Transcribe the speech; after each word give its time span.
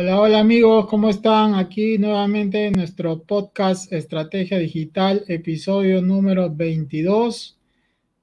Hola, 0.00 0.20
hola 0.20 0.38
amigos, 0.38 0.86
¿cómo 0.86 1.08
están? 1.10 1.56
Aquí 1.56 1.98
nuevamente 1.98 2.66
en 2.66 2.74
nuestro 2.74 3.24
podcast 3.24 3.92
Estrategia 3.92 4.56
Digital, 4.56 5.24
episodio 5.26 6.00
número 6.00 6.54
22, 6.54 7.58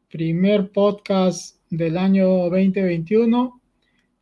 primer 0.10 0.72
podcast 0.72 1.58
del 1.70 1.98
año 1.98 2.28
2021. 2.50 3.62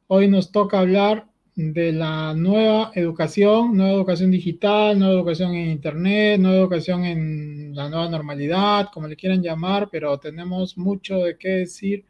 Hoy 0.08 0.28
nos 0.30 0.52
toca 0.52 0.80
hablar 0.80 1.28
de 1.54 1.92
la 1.92 2.34
nueva 2.34 2.92
educación, 2.96 3.78
nueva 3.78 3.94
educación 3.94 4.32
digital, 4.32 4.98
nueva 4.98 5.14
educación 5.14 5.54
en 5.54 5.70
Internet, 5.70 6.40
nueva 6.40 6.58
educación 6.58 7.06
en 7.06 7.76
la 7.76 7.88
nueva 7.88 8.10
normalidad, 8.10 8.90
como 8.92 9.08
le 9.08 9.16
quieran 9.16 9.44
llamar, 9.44 9.90
pero 9.92 10.18
tenemos 10.18 10.76
mucho 10.76 11.20
de 11.20 11.38
qué 11.38 11.50
decir 11.50 12.04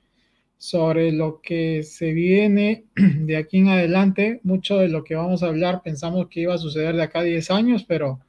sobre 0.63 1.11
lo 1.11 1.41
que 1.41 1.83
se 1.83 2.13
viene 2.13 2.85
de 2.95 3.35
aquí 3.35 3.57
en 3.57 3.67
adelante. 3.67 4.39
Mucho 4.43 4.77
de 4.77 4.87
lo 4.87 5.03
que 5.03 5.13
vamos 5.13 5.43
a 5.43 5.47
hablar 5.47 5.81
pensamos 5.83 6.29
que 6.29 6.39
iba 6.39 6.53
a 6.53 6.57
suceder 6.57 6.95
de 6.95 7.03
acá 7.03 7.19
a 7.19 7.23
10 7.23 7.51
años, 7.51 7.83
pero 7.83 8.21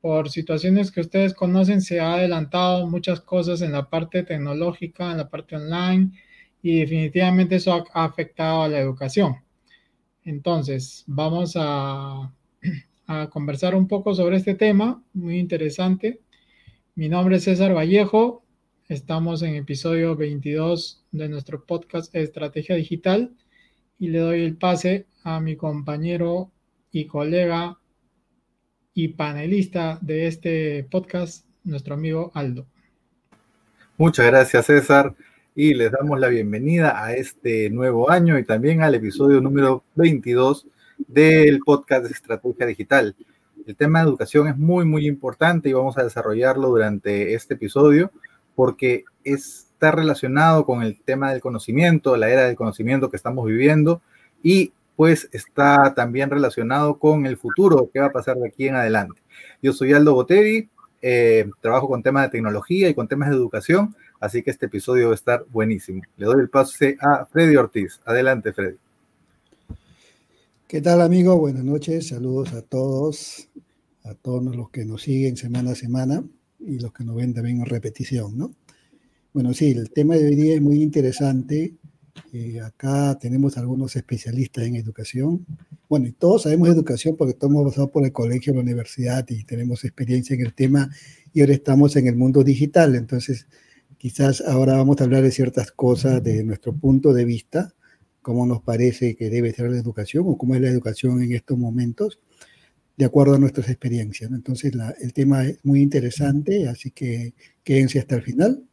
por 0.00 0.30
situaciones 0.30 0.92
que 0.92 1.00
ustedes 1.00 1.34
conocen 1.34 1.80
se 1.80 1.98
ha 1.98 2.14
adelantado 2.14 2.86
muchas 2.86 3.20
cosas 3.20 3.62
en 3.62 3.72
la 3.72 3.90
parte 3.90 4.22
tecnológica, 4.22 5.10
en 5.10 5.16
la 5.16 5.28
parte 5.28 5.56
online, 5.56 6.12
y 6.62 6.78
definitivamente 6.78 7.56
eso 7.56 7.84
ha 7.92 8.04
afectado 8.04 8.62
a 8.62 8.68
la 8.68 8.78
educación. 8.78 9.34
Entonces, 10.22 11.02
vamos 11.08 11.54
a, 11.56 12.30
conversar 13.32 13.74
un 13.74 13.88
poco 13.88 14.14
sobre 14.14 14.36
este 14.36 14.54
tema, 14.54 15.02
muy 15.12 15.40
interesante. 15.40 16.20
Mi 16.94 17.08
nombre 17.08 17.36
es 17.36 17.42
César 17.42 17.74
Vallejo, 17.74 18.43
estamos 18.88 19.42
en 19.42 19.54
episodio 19.54 20.16
22 20.16 21.04
de 21.12 21.28
nuestro 21.28 21.64
podcast 21.64 22.14
Estrategia 22.14 22.76
Digital 22.76 23.34
y 23.98 24.08
le 24.08 24.18
doy 24.18 24.42
el 24.42 24.56
pase 24.56 25.06
a 25.22 25.40
mi 25.40 25.56
compañero 25.56 26.50
y 26.90 27.06
colega 27.06 27.78
y 28.92 29.08
panelista 29.08 29.98
de 30.00 30.26
este 30.26 30.86
podcast, 30.90 31.46
nuestro 31.64 31.94
amigo 31.94 32.30
Aldo. 32.34 32.66
Muchas 33.96 34.26
gracias, 34.26 34.66
César 34.66 35.14
y 35.54 35.74
les 35.74 35.92
damos 35.92 36.18
la 36.18 36.28
bienvenida 36.28 37.04
a 37.04 37.14
este 37.14 37.70
nuevo 37.70 38.10
año 38.10 38.38
y 38.38 38.44
también 38.44 38.82
al 38.82 38.94
episodio 38.96 39.40
número 39.40 39.84
22 39.94 40.66
del 40.98 41.60
podcast 41.60 42.10
Estrategia 42.10 42.66
Digital. 42.66 43.14
El 43.64 43.76
tema 43.76 44.00
de 44.00 44.08
educación 44.08 44.48
es 44.48 44.56
muy, 44.56 44.84
muy 44.84 45.06
importante 45.06 45.68
y 45.68 45.72
vamos 45.72 45.96
a 45.96 46.02
desarrollarlo 46.02 46.68
durante 46.68 47.34
este 47.34 47.54
episodio 47.54 48.10
porque 48.54 49.04
está 49.24 49.90
relacionado 49.90 50.64
con 50.64 50.82
el 50.82 51.00
tema 51.00 51.32
del 51.32 51.40
conocimiento, 51.40 52.16
la 52.16 52.30
era 52.30 52.44
del 52.44 52.56
conocimiento 52.56 53.10
que 53.10 53.16
estamos 53.16 53.46
viviendo 53.46 54.00
y 54.42 54.72
pues 54.96 55.28
está 55.32 55.94
también 55.94 56.30
relacionado 56.30 56.98
con 56.98 57.26
el 57.26 57.36
futuro, 57.36 57.90
qué 57.92 58.00
va 58.00 58.06
a 58.06 58.12
pasar 58.12 58.36
de 58.36 58.48
aquí 58.48 58.68
en 58.68 58.76
adelante. 58.76 59.20
Yo 59.60 59.72
soy 59.72 59.92
Aldo 59.92 60.14
Boteri, 60.14 60.68
eh, 61.02 61.50
trabajo 61.60 61.88
con 61.88 62.02
temas 62.02 62.24
de 62.24 62.30
tecnología 62.30 62.88
y 62.88 62.94
con 62.94 63.08
temas 63.08 63.30
de 63.30 63.36
educación 63.36 63.94
Así 64.24 64.42
que 64.42 64.50
este 64.50 64.64
episodio 64.64 65.08
va 65.08 65.12
a 65.12 65.16
estar 65.16 65.44
buenísimo. 65.52 66.00
Le 66.16 66.24
doy 66.24 66.40
el 66.40 66.48
pase 66.48 66.96
a 66.98 67.26
Freddy 67.26 67.56
Ortiz. 67.56 68.00
Adelante, 68.06 68.54
Freddy. 68.54 68.78
¿Qué 70.66 70.80
tal, 70.80 71.02
amigo? 71.02 71.36
Buenas 71.36 71.62
noches. 71.62 72.08
Saludos 72.08 72.54
a 72.54 72.62
todos, 72.62 73.50
a 74.02 74.14
todos 74.14 74.56
los 74.56 74.70
que 74.70 74.86
nos 74.86 75.02
siguen 75.02 75.36
semana 75.36 75.72
a 75.72 75.74
semana 75.74 76.24
y 76.66 76.78
los 76.78 76.92
que 76.92 77.04
nos 77.04 77.16
ven 77.16 77.34
también 77.34 77.60
en 77.60 77.66
repetición, 77.66 78.36
¿no? 78.36 78.54
Bueno, 79.32 79.52
sí, 79.52 79.70
el 79.70 79.90
tema 79.90 80.16
de 80.16 80.26
hoy 80.26 80.34
día 80.36 80.54
es 80.54 80.60
muy 80.62 80.82
interesante. 80.82 81.74
Eh, 82.32 82.60
acá 82.60 83.18
tenemos 83.20 83.58
algunos 83.58 83.96
especialistas 83.96 84.64
en 84.64 84.76
educación. 84.76 85.44
Bueno, 85.88 86.06
y 86.06 86.12
todos 86.12 86.42
sabemos 86.42 86.68
educación 86.68 87.16
porque 87.16 87.34
todos 87.34 87.52
hemos 87.52 87.64
pasado 87.72 87.90
por 87.90 88.04
el 88.04 88.12
colegio, 88.12 88.54
la 88.54 88.60
universidad 88.60 89.26
y 89.28 89.44
tenemos 89.44 89.84
experiencia 89.84 90.34
en 90.34 90.42
el 90.42 90.54
tema 90.54 90.88
y 91.32 91.40
ahora 91.40 91.54
estamos 91.54 91.96
en 91.96 92.06
el 92.06 92.14
mundo 92.14 92.44
digital. 92.44 92.94
Entonces, 92.94 93.48
Quizás 94.04 94.42
ahora 94.42 94.76
vamos 94.76 95.00
a 95.00 95.04
hablar 95.04 95.22
de 95.22 95.30
ciertas 95.30 95.72
cosas 95.72 96.22
de 96.22 96.44
nuestro 96.44 96.74
punto 96.74 97.14
de 97.14 97.24
vista, 97.24 97.74
cómo 98.20 98.44
nos 98.44 98.60
parece 98.60 99.16
que 99.16 99.30
debe 99.30 99.50
ser 99.54 99.70
la 99.70 99.78
educación 99.78 100.24
o 100.26 100.36
cómo 100.36 100.54
es 100.54 100.60
la 100.60 100.68
educación 100.68 101.22
en 101.22 101.32
estos 101.32 101.56
momentos, 101.56 102.20
de 102.96 103.04
acuerdo 103.04 103.34
a 103.34 103.38
nuestras 103.38 103.68
experiencias. 103.68 104.30
Entonces, 104.30 104.72
el 105.00 105.12
tema 105.12 105.44
es 105.44 105.64
muy 105.64 105.80
interesante, 105.80 106.68
así 106.68 106.90
que 106.90 107.34
quédense 107.62 107.98
hasta 107.98 108.16
el 108.16 108.22
final. 108.22 108.64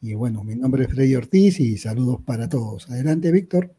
Y 0.00 0.14
bueno, 0.14 0.42
mi 0.44 0.56
nombre 0.56 0.84
es 0.84 0.90
Freddy 0.90 1.14
Ortiz 1.14 1.60
y 1.60 1.76
saludos 1.76 2.20
para 2.24 2.48
todos. 2.48 2.90
Adelante, 2.90 3.30
Víctor. 3.30 3.72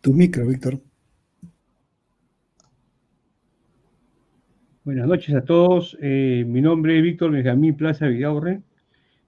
Tu 0.00 0.12
micro, 0.12 0.46
Víctor. 0.46 0.80
Buenas 4.84 5.06
noches 5.06 5.32
a 5.36 5.44
todos. 5.44 5.96
Eh, 6.02 6.44
mi 6.44 6.60
nombre 6.60 6.96
es 6.98 7.04
Víctor 7.04 7.30
Benjamín 7.30 7.76
Plaza 7.76 8.08
Vidaurre. 8.08 8.62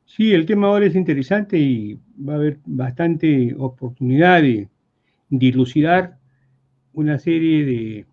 Sí, 0.05 0.33
el 0.33 0.47
tema 0.47 0.67
ahora 0.67 0.87
es 0.87 0.97
interesante 0.97 1.57
y 1.57 1.95
va 2.19 2.33
a 2.33 2.37
haber 2.37 2.59
bastante 2.67 3.55
oportunidad 3.57 4.43
dilucidar 5.39 6.19
una 6.93 7.19
serie 7.19 7.65
de 7.65 8.07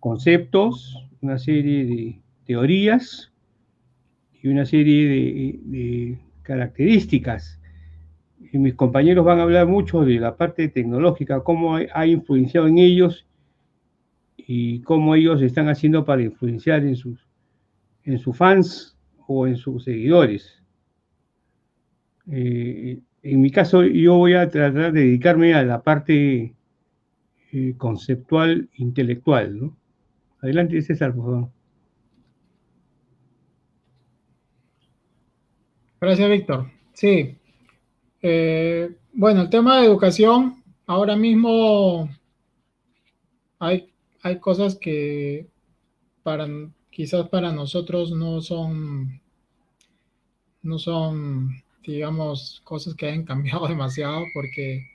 conceptos, 0.00 1.08
una 1.20 1.38
serie 1.38 1.84
de 1.84 2.20
teorías 2.44 3.32
y 4.42 4.48
una 4.48 4.66
serie 4.66 5.60
de, 5.64 6.18
características. 6.42 7.60
mis 8.52 8.74
compañeros 8.74 9.24
van 9.24 9.38
a 9.38 9.42
hablar 9.42 9.68
mucho 9.68 10.04
de 10.04 10.18
la 10.18 10.36
parte 10.36 10.68
tecnológica, 10.68 11.44
cómo 11.44 11.76
ha 11.76 12.06
influenciado 12.06 12.66
en 12.66 12.78
ellos 12.78 13.26
y 14.36 14.80
cómo 14.80 15.14
ellos 15.14 15.40
están 15.42 15.68
haciendo 15.68 16.04
para 16.04 16.22
influenciar 16.22 16.84
en 16.84 16.96
sus, 16.96 17.26
en 18.04 18.18
sus 18.18 18.36
fans 18.36 18.96
o 19.26 19.46
en 19.46 19.56
sus 19.56 19.84
seguidores. 19.84 20.62
Eh, 22.30 23.00
en 23.22 23.40
mi 23.40 23.50
caso, 23.50 23.84
yo 23.84 24.16
voy 24.16 24.34
a 24.34 24.48
tratar 24.48 24.92
de 24.92 25.00
dedicarme 25.00 25.54
a 25.54 25.62
la 25.62 25.82
parte 25.82 26.54
eh, 27.52 27.74
conceptual, 27.76 28.68
intelectual. 28.76 29.58
¿no? 29.58 29.76
Adelante, 30.40 30.82
César, 30.82 31.14
por 31.14 31.24
favor. 31.24 31.48
Gracias, 36.00 36.30
Víctor. 36.30 36.70
Sí. 36.94 37.36
Eh, 38.22 38.96
bueno, 39.12 39.42
el 39.42 39.50
tema 39.50 39.78
de 39.78 39.86
educación, 39.86 40.62
ahora 40.86 41.16
mismo 41.16 42.08
hay 43.58 43.92
hay 44.22 44.38
cosas 44.38 44.76
que 44.76 45.48
para 46.22 46.46
quizás 46.90 47.28
para 47.28 47.52
nosotros 47.52 48.12
no 48.12 48.40
son 48.40 49.20
no 50.62 50.78
son 50.78 51.62
digamos 51.84 52.60
cosas 52.64 52.94
que 52.94 53.06
hayan 53.06 53.24
cambiado 53.32 53.66
demasiado 53.66 54.24
porque 54.34 54.86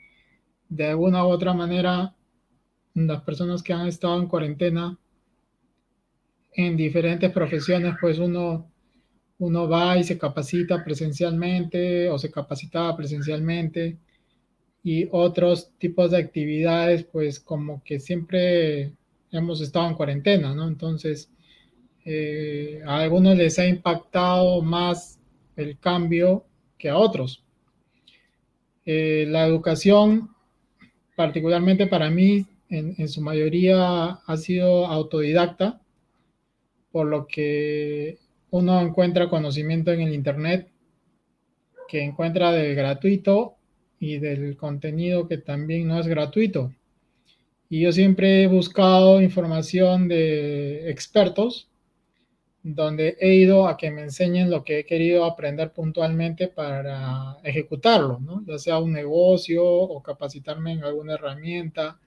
de 0.69 0.87
alguna 0.87 1.25
u 1.25 1.29
otra 1.29 1.53
manera 1.53 2.15
las 2.93 3.21
personas 3.21 3.61
que 3.63 3.73
han 3.73 3.87
estado 3.87 4.19
en 4.19 4.27
cuarentena 4.27 4.97
en 6.53 6.75
diferentes 6.75 7.31
profesiones 7.31 7.95
pues 7.99 8.19
uno 8.19 8.71
uno 9.39 9.69
va 9.69 9.97
y 9.97 10.03
se 10.03 10.17
capacita 10.17 10.83
presencialmente 10.83 12.09
o 12.09 12.17
se 12.17 12.31
capacitaba 12.31 12.97
presencialmente 12.97 13.97
y 14.83 15.07
otros 15.11 15.71
tipos 15.77 16.11
de 16.11 16.17
actividades 16.17 17.03
pues 17.03 17.39
como 17.39 17.83
que 17.83 17.99
siempre 17.99 18.93
hemos 19.31 19.61
estado 19.61 19.89
en 19.89 19.95
cuarentena, 19.95 20.55
¿no? 20.55 20.67
Entonces, 20.67 21.29
eh, 22.05 22.81
a 22.85 22.99
algunos 22.99 23.37
les 23.37 23.59
ha 23.59 23.67
impactado 23.67 24.61
más 24.61 25.19
el 25.55 25.77
cambio 25.79 26.45
que 26.77 26.89
a 26.89 26.97
otros. 26.97 27.43
Eh, 28.85 29.25
la 29.27 29.45
educación, 29.45 30.29
particularmente 31.15 31.87
para 31.87 32.09
mí, 32.09 32.45
en, 32.69 33.07
su 33.07 33.21
mayoría 33.21 34.19
ha 34.25 34.37
sido 34.37 34.85
autodidacta, 34.85 35.81
por 36.91 37.07
lo 37.07 37.27
que 37.27 38.17
uno 38.49 38.81
encuentra 38.81 39.29
conocimiento 39.29 39.91
en 39.91 40.01
el 40.01 40.13
Internet, 40.13 40.69
que 41.87 42.01
encuentra 42.01 42.51
del 42.51 42.75
gratuito 42.75 43.55
y 43.99 44.19
del 44.19 44.57
contenido 44.57 45.27
que 45.27 45.37
también 45.37 45.87
no 45.87 45.99
es 45.99 46.07
gratuito. 46.07 46.73
Y 47.69 47.81
yo 47.81 47.91
siempre 47.91 48.43
he 48.43 48.47
buscado 48.47 49.21
información 49.21 50.07
de 50.07 50.89
expertos, 50.89 51.69
donde 52.75 53.17
he 53.19 53.35
ido 53.35 53.67
a 53.67 53.77
que 53.77 53.91
me 53.91 54.01
enseñen 54.01 54.49
lo 54.49 54.63
que 54.63 54.79
he 54.79 54.85
querido 54.85 55.25
aprender 55.25 55.71
puntualmente 55.71 56.47
para 56.47 57.37
ejecutarlo, 57.43 58.19
¿no? 58.19 58.43
ya 58.45 58.57
sea 58.57 58.79
un 58.79 58.91
negocio 58.91 59.63
o 59.65 60.01
capacitarme 60.03 60.73
en 60.73 60.83
alguna 60.83 61.13
herramienta. 61.13 61.99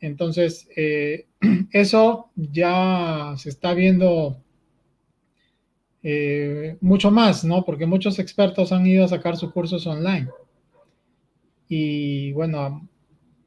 Entonces, 0.00 0.68
eh, 0.76 1.26
eso 1.72 2.30
ya 2.36 3.34
se 3.36 3.50
está 3.50 3.74
viendo 3.74 4.38
eh, 6.02 6.76
mucho 6.80 7.10
más, 7.10 7.44
¿no? 7.44 7.64
Porque 7.64 7.86
muchos 7.86 8.18
expertos 8.18 8.72
han 8.72 8.86
ido 8.86 9.04
a 9.04 9.08
sacar 9.08 9.36
sus 9.36 9.52
cursos 9.52 9.86
online. 9.86 10.28
y 11.68 12.32
bueno, 12.32 12.88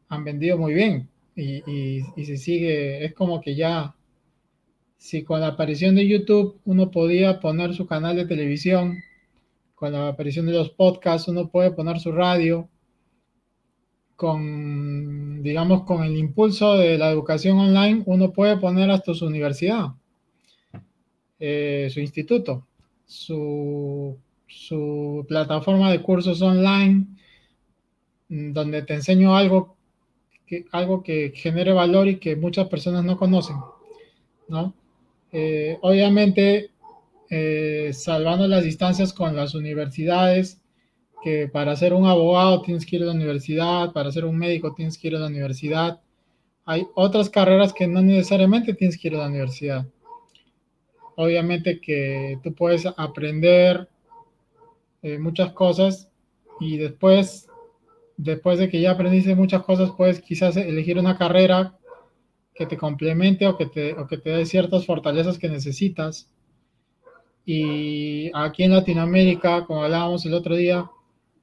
han 0.10 0.24
vendido 0.24 0.58
muy 0.58 0.74
bien 0.74 1.10
y, 1.36 2.02
y, 2.16 2.26
se 2.26 2.38
sigue, 2.38 3.06
es 3.06 3.14
como 3.14 3.42
que 3.42 3.56
ya, 3.56 3.96
si 5.06 5.24
con 5.24 5.40
la 5.40 5.50
aparición 5.50 5.94
de 5.94 6.08
YouTube 6.08 6.60
uno 6.66 6.90
podía 6.90 7.40
poner 7.40 7.76
su 7.76 7.86
canal 7.86 8.16
de 8.16 8.26
televisión, 8.26 9.04
con 9.76 9.92
la 9.92 10.08
aparición 10.08 10.48
de 10.48 10.54
los 10.54 10.72
podcasts 10.72 11.28
uno 11.28 11.48
puede 11.48 11.70
poner 11.70 12.00
su 12.00 12.12
radio, 12.12 12.68
con, 14.16 15.44
digamos, 15.44 15.84
con 15.84 16.04
el 16.04 16.18
impulso 16.18 16.76
de 16.78 16.98
la 16.98 17.12
educación 17.12 17.60
online, 17.60 18.02
uno 18.08 18.34
puede 18.34 18.58
poner 18.58 18.90
hasta 18.90 19.14
su 19.14 19.28
universidad, 19.28 19.90
eh, 21.40 21.88
su 21.94 22.00
instituto, 22.00 22.66
su, 23.06 24.18
su 24.48 25.24
plataforma 25.28 25.92
de 25.92 26.02
cursos 26.02 26.42
online, 26.42 27.06
donde 28.28 28.82
te 28.82 28.96
enseño 28.96 29.36
algo 29.36 29.78
que, 30.48 30.66
algo 30.72 31.04
que 31.04 31.32
genere 31.36 31.74
valor 31.74 32.08
y 32.08 32.18
que 32.18 32.36
muchas 32.36 32.68
personas 32.70 33.06
no 33.06 33.18
conocen, 33.18 33.58
¿no? 34.48 34.74
Eh, 35.38 35.78
obviamente, 35.82 36.72
eh, 37.30 37.92
salvando 37.92 38.48
las 38.48 38.64
distancias 38.64 39.12
con 39.12 39.36
las 39.36 39.54
universidades, 39.54 40.62
que 41.22 41.50
para 41.50 41.76
ser 41.76 41.94
un 41.94 42.08
abogado 42.08 42.62
tienes 42.62 42.86
que 42.86 42.96
ir 42.96 43.04
a 43.04 43.08
la 43.08 43.12
universidad, 43.12 43.92
para 43.92 44.14
ser 44.14 44.24
un 44.24 44.38
médico 44.38 44.74
tienes 44.74 44.98
que 44.98 45.10
ir 45.10 45.16
a 45.18 45.20
la 45.20 45.28
universidad. 45.28 46.00
Hay 46.64 46.88
otras 46.96 47.30
carreras 47.30 47.74
que 47.74 47.86
no 47.86 48.02
necesariamente 48.02 48.74
tienes 48.76 48.98
que 48.98 49.10
ir 49.10 49.16
a 49.16 49.18
la 49.18 49.28
universidad. 49.28 49.86
Obviamente 51.18 51.82
que 51.82 52.40
tú 52.42 52.54
puedes 52.54 52.86
aprender 52.96 53.90
eh, 55.02 55.20
muchas 55.20 55.52
cosas 55.52 56.10
y 56.62 56.78
después 56.78 57.50
después 58.16 58.58
de 58.58 58.70
que 58.70 58.80
ya 58.80 58.92
aprendiste 58.92 59.36
muchas 59.36 59.64
cosas, 59.64 59.92
puedes 59.98 60.22
quizás 60.22 60.56
elegir 60.56 60.98
una 60.98 61.18
carrera 61.18 61.78
que 62.56 62.66
te 62.66 62.78
complemente 62.78 63.46
o 63.46 63.58
que 63.58 63.66
te, 63.66 63.94
o 63.94 64.08
que 64.08 64.18
te 64.18 64.30
dé 64.30 64.46
ciertas 64.46 64.86
fortalezas 64.86 65.38
que 65.38 65.50
necesitas. 65.50 66.30
Y 67.46 68.32
aquí 68.34 68.64
en 68.64 68.72
Latinoamérica, 68.72 69.66
como 69.66 69.84
hablábamos 69.84 70.26
el 70.26 70.34
otro 70.34 70.56
día, 70.56 70.90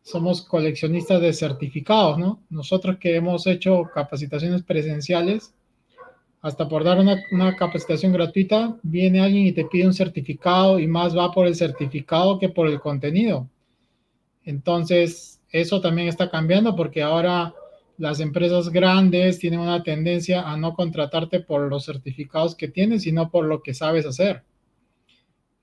somos 0.02 0.42
coleccionistas 0.42 1.20
de 1.20 1.32
certificados, 1.32 2.18
¿no? 2.18 2.42
Nosotros 2.50 2.96
que 2.98 3.14
hemos 3.14 3.46
hecho 3.46 3.84
capacitaciones 3.94 4.62
presenciales, 4.62 5.54
hasta 6.40 6.68
por 6.68 6.82
dar 6.82 6.98
una, 6.98 7.22
una, 7.30 7.54
capacitación 7.54 8.12
gratuita, 8.12 8.76
viene 8.82 9.20
alguien 9.20 9.46
y 9.46 9.52
te 9.52 9.66
pide 9.66 9.86
un 9.86 9.94
certificado 9.94 10.80
y 10.80 10.88
más 10.88 11.16
va 11.16 11.30
por 11.30 11.46
el 11.46 11.54
certificado 11.54 12.40
que 12.40 12.48
por 12.48 12.66
el 12.66 12.80
contenido. 12.80 13.48
Entonces, 14.44 15.40
eso 15.50 15.80
también 15.80 16.08
está 16.08 16.30
cambiando 16.30 16.74
porque 16.74 17.00
ahora 17.00 17.54
las 17.98 18.20
empresas 18.20 18.70
grandes 18.70 19.38
tienen 19.38 19.60
una 19.60 19.82
tendencia 19.82 20.42
a 20.42 20.56
no 20.56 20.74
contratarte 20.74 21.40
por 21.40 21.68
los 21.68 21.84
certificados 21.84 22.54
que 22.54 22.68
tienes, 22.68 23.02
sino 23.02 23.30
por 23.30 23.44
lo 23.44 23.62
que 23.62 23.74
sabes 23.74 24.06
hacer. 24.06 24.44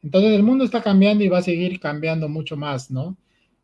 Entonces 0.02 0.32
el 0.32 0.44
mundo 0.44 0.64
está 0.64 0.82
cambiando 0.82 1.24
y 1.24 1.28
va 1.28 1.40
a 1.40 1.44
seguir 1.44 1.80
cambiando 1.80 2.30
mucho 2.30 2.56
más, 2.56 2.90
¿no? 2.90 3.18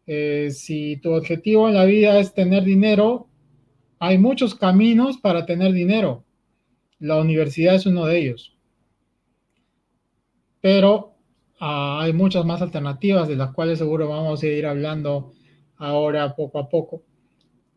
Eh, 0.08 0.50
si 0.52 0.98
tu 0.98 1.14
objetivo 1.14 1.68
en 1.68 1.76
la 1.76 1.86
vida 1.86 2.20
es 2.20 2.34
tener 2.34 2.64
dinero, 2.64 3.28
hay 4.00 4.18
muchos 4.18 4.56
caminos 4.56 5.18
para 5.18 5.46
tener 5.46 5.72
dinero. 5.72 6.26
La 7.00 7.18
universidad 7.18 7.76
es 7.76 7.86
uno 7.86 8.06
de 8.06 8.18
ellos. 8.18 8.58
Pero 10.62 11.16
ah, 11.60 12.02
hay 12.02 12.14
muchas 12.14 12.46
más 12.46 12.62
alternativas 12.62 13.28
de 13.28 13.36
las 13.36 13.54
cuales 13.54 13.80
seguro 13.80 14.10
vamos 14.10 14.44
a 14.44 14.48
ir 14.48 14.66
hablando 14.66 15.32
ahora 15.78 16.36
poco 16.36 16.60
a 16.60 16.70
poco. 16.70 17.04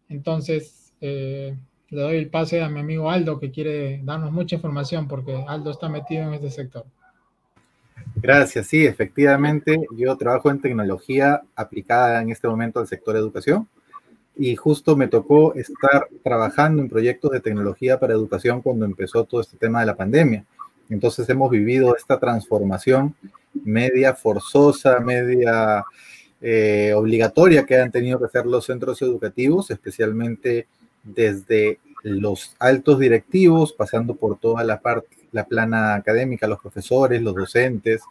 Entonces, 0.08 0.92
eh, 1.00 1.56
le 1.90 2.00
doy 2.00 2.16
el 2.16 2.28
pase 2.28 2.62
a 2.62 2.68
mi 2.68 2.80
amigo 2.80 3.10
Aldo 3.10 3.38
que 3.38 3.50
quiere 3.50 4.00
darnos 4.04 4.32
mucha 4.32 4.56
información 4.56 5.08
porque 5.08 5.44
Aldo 5.46 5.70
está 5.70 5.88
metido 5.88 6.24
en 6.24 6.34
este 6.34 6.50
sector. 6.50 6.84
Gracias, 8.16 8.66
sí, 8.66 8.84
efectivamente, 8.84 9.86
yo 9.96 10.16
trabajo 10.16 10.50
en 10.50 10.60
tecnología 10.60 11.42
aplicada 11.54 12.20
en 12.20 12.30
este 12.30 12.48
momento 12.48 12.80
al 12.80 12.86
sector 12.86 13.16
educación 13.16 13.68
y 14.36 14.54
justo 14.56 14.96
me 14.96 15.08
tocó 15.08 15.54
estar 15.54 16.08
trabajando 16.22 16.82
en 16.82 16.88
proyectos 16.88 17.32
de 17.32 17.40
tecnología 17.40 17.98
para 17.98 18.14
educación 18.14 18.62
cuando 18.62 18.84
empezó 18.84 19.24
todo 19.24 19.40
este 19.40 19.56
tema 19.56 19.80
de 19.80 19.86
la 19.86 19.96
pandemia. 19.96 20.44
Entonces 20.88 21.28
hemos 21.28 21.50
vivido 21.50 21.94
esta 21.96 22.18
transformación 22.18 23.14
media 23.64 24.14
forzosa, 24.14 25.00
media 25.00 25.84
eh, 26.40 26.92
obligatoria 26.94 27.66
que 27.66 27.76
han 27.76 27.90
tenido 27.90 28.18
que 28.18 28.26
hacer 28.26 28.46
los 28.46 28.66
centros 28.66 29.02
educativos, 29.02 29.70
especialmente 29.70 30.66
desde 31.02 31.80
los 32.02 32.54
altos 32.58 32.98
directivos, 32.98 33.72
pasando 33.72 34.14
por 34.14 34.38
toda 34.38 34.62
la 34.64 34.80
parte, 34.80 35.16
la 35.32 35.44
plana 35.44 35.94
académica, 35.94 36.46
los 36.46 36.60
profesores, 36.60 37.22
los 37.22 37.34
docentes, 37.34 38.02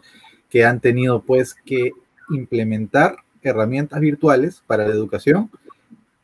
que 0.50 0.66
han 0.66 0.80
tenido 0.80 1.22
pues 1.22 1.56
que 1.66 1.92
implementar 2.30 3.18
herramientas 3.42 4.00
virtuales 4.00 4.62
para 4.68 4.88
la 4.88 4.94
educación. 4.94 5.50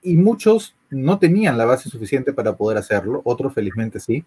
Y 0.02 0.18
muchos 0.18 0.76
no 0.90 1.20
tenían 1.20 1.58
la 1.58 1.66
base 1.66 1.90
suficiente 1.90 2.34
para 2.34 2.56
poder 2.56 2.78
hacerlo, 2.78 3.22
otros 3.24 3.54
felizmente 3.54 4.00
sí, 4.00 4.26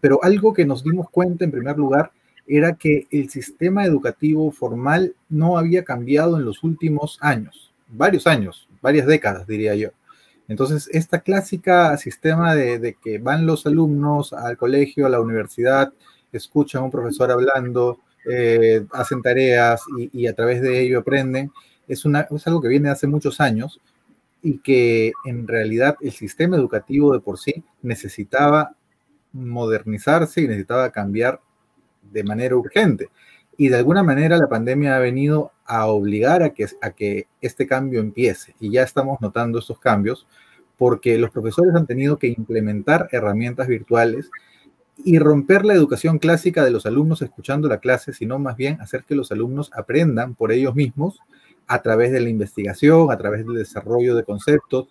pero 0.00 0.18
algo 0.22 0.52
que 0.52 0.64
nos 0.64 0.82
dimos 0.82 1.10
cuenta 1.10 1.44
en 1.44 1.50
primer 1.50 1.76
lugar 1.76 2.10
era 2.46 2.74
que 2.74 3.06
el 3.10 3.30
sistema 3.30 3.84
educativo 3.84 4.50
formal 4.50 5.14
no 5.28 5.58
había 5.58 5.84
cambiado 5.84 6.36
en 6.36 6.44
los 6.44 6.62
últimos 6.62 7.18
años, 7.20 7.72
varios 7.88 8.26
años, 8.26 8.68
varias 8.80 9.06
décadas, 9.06 9.46
diría 9.46 9.74
yo. 9.74 9.90
Entonces, 10.48 10.88
esta 10.92 11.20
clásica 11.20 11.96
sistema 11.96 12.56
de, 12.56 12.96
que 13.02 13.18
van 13.18 13.46
los 13.46 13.66
alumnos 13.66 14.32
al 14.32 14.56
colegio, 14.56 15.06
a 15.06 15.10
la 15.10 15.20
universidad, 15.20 15.92
escuchan 16.32 16.82
a 16.82 16.84
un 16.86 16.90
profesor 16.90 17.30
hablando, 17.30 18.00
eh, 18.28 18.84
hacen 18.92 19.22
tareas 19.22 19.82
y, 20.12 20.26
a 20.26 20.34
través 20.34 20.60
de 20.60 20.80
ello 20.80 20.98
aprenden, 20.98 21.52
es, 21.86 22.04
una, 22.04 22.26
es 22.30 22.46
algo 22.48 22.60
que 22.60 22.68
viene 22.68 22.88
hace 22.88 23.06
muchos 23.06 23.40
años 23.40 23.80
y 24.42 24.58
que 24.58 25.12
en 25.24 25.46
realidad 25.46 25.96
el 26.00 26.12
sistema 26.12 26.56
educativo 26.56 27.12
de 27.12 27.20
por 27.20 27.38
sí 27.38 27.62
necesitaba 27.82 28.74
modernizarse 29.32 30.40
y 30.40 30.48
necesitaba 30.48 30.90
cambiar 30.90 31.40
de 32.02 32.24
manera 32.24 32.56
urgente. 32.56 33.08
Y 33.56 33.68
de 33.68 33.76
alguna 33.76 34.02
manera 34.02 34.38
la 34.38 34.48
pandemia 34.48 34.96
ha 34.96 35.00
venido 35.00 35.52
a 35.66 35.86
obligar 35.86 36.42
a 36.42 36.50
que, 36.50 36.66
a 36.80 36.90
que 36.92 37.26
este 37.40 37.66
cambio 37.66 38.00
empiece. 38.00 38.54
Y 38.58 38.70
ya 38.72 38.82
estamos 38.82 39.20
notando 39.20 39.58
estos 39.58 39.78
cambios 39.78 40.26
porque 40.78 41.18
los 41.18 41.30
profesores 41.30 41.74
han 41.74 41.86
tenido 41.86 42.18
que 42.18 42.28
implementar 42.28 43.08
herramientas 43.12 43.68
virtuales 43.68 44.30
y 45.04 45.18
romper 45.18 45.64
la 45.66 45.74
educación 45.74 46.18
clásica 46.18 46.64
de 46.64 46.70
los 46.70 46.86
alumnos 46.86 47.20
escuchando 47.20 47.68
la 47.68 47.80
clase, 47.80 48.12
sino 48.12 48.38
más 48.38 48.56
bien 48.56 48.80
hacer 48.80 49.04
que 49.04 49.14
los 49.14 49.30
alumnos 49.30 49.70
aprendan 49.74 50.34
por 50.34 50.52
ellos 50.52 50.74
mismos 50.74 51.20
a 51.66 51.82
través 51.82 52.12
de 52.12 52.20
la 52.20 52.30
investigación, 52.30 53.10
a 53.10 53.18
través 53.18 53.46
del 53.46 53.56
desarrollo 53.56 54.14
de 54.14 54.24
conceptos. 54.24 54.88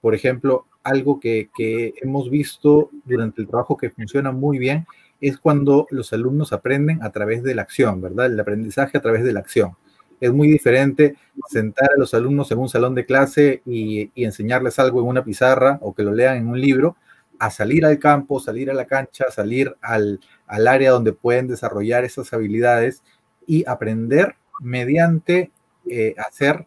Por 0.00 0.14
ejemplo, 0.14 0.66
algo 0.82 1.20
que, 1.20 1.50
que 1.54 1.94
hemos 2.00 2.30
visto 2.30 2.90
durante 3.04 3.42
el 3.42 3.48
trabajo 3.48 3.76
que 3.76 3.90
funciona 3.90 4.32
muy 4.32 4.58
bien 4.58 4.86
es 5.20 5.38
cuando 5.38 5.86
los 5.90 6.12
alumnos 6.12 6.52
aprenden 6.52 7.02
a 7.02 7.10
través 7.10 7.42
de 7.42 7.54
la 7.54 7.62
acción, 7.62 8.00
¿verdad? 8.00 8.26
El 8.26 8.38
aprendizaje 8.38 8.98
a 8.98 9.00
través 9.00 9.24
de 9.24 9.32
la 9.32 9.40
acción. 9.40 9.76
Es 10.20 10.32
muy 10.32 10.48
diferente 10.48 11.16
sentar 11.48 11.90
a 11.94 11.98
los 11.98 12.14
alumnos 12.14 12.50
en 12.50 12.58
un 12.58 12.68
salón 12.68 12.94
de 12.94 13.04
clase 13.04 13.62
y, 13.66 14.10
enseñarles 14.14 14.78
algo 14.78 15.00
en 15.00 15.06
una 15.06 15.24
pizarra 15.24 15.78
o 15.82 15.94
que 15.94 16.02
lo 16.02 16.12
lean 16.12 16.38
en 16.38 16.48
un 16.48 16.60
libro, 16.60 16.96
a 17.38 17.50
salir 17.50 17.84
al 17.84 17.98
campo, 17.98 18.40
salir 18.40 18.70
a 18.70 18.74
la 18.74 18.86
cancha, 18.86 19.26
salir 19.30 19.76
al, 19.82 20.20
área 20.48 20.90
donde 20.90 21.12
pueden 21.12 21.48
desarrollar 21.48 22.04
esas 22.04 22.32
habilidades 22.32 23.02
y 23.46 23.64
aprender 23.68 24.36
mediante 24.60 25.50
eh, 25.88 26.14
hacer, 26.18 26.66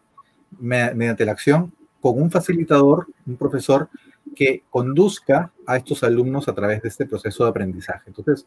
mediante 0.58 1.24
la 1.24 1.32
acción 1.32 1.72
con 2.00 2.20
un 2.20 2.30
facilitador, 2.30 3.06
un 3.26 3.36
profesor 3.36 3.88
que 4.34 4.62
conduzca 4.70 5.52
a 5.66 5.76
estos 5.76 6.02
alumnos 6.02 6.48
a 6.48 6.54
través 6.54 6.82
de 6.82 6.88
este 6.88 7.06
proceso 7.06 7.44
de 7.44 7.50
aprendizaje. 7.50 8.04
Entonces, 8.06 8.46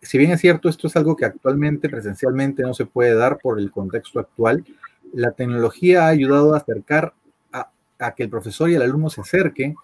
si 0.00 0.18
bien 0.18 0.30
es 0.30 0.40
cierto, 0.40 0.68
esto 0.68 0.86
es 0.86 0.96
algo 0.96 1.16
que 1.16 1.24
actualmente 1.24 1.88
presencialmente 1.88 2.62
no 2.62 2.74
se 2.74 2.86
puede 2.86 3.14
dar 3.14 3.38
por 3.38 3.58
el 3.58 3.70
contexto 3.70 4.20
actual, 4.20 4.64
la 5.12 5.32
tecnología 5.32 6.04
ha 6.04 6.08
ayudado 6.08 6.54
a 6.54 6.58
acercar 6.58 7.14
a, 7.52 8.14
que 8.14 8.22
el 8.22 8.30
profesor 8.30 8.70
y 8.70 8.74
el 8.74 8.82
alumno 8.82 9.10
se 9.10 9.20
acerquen 9.20 9.74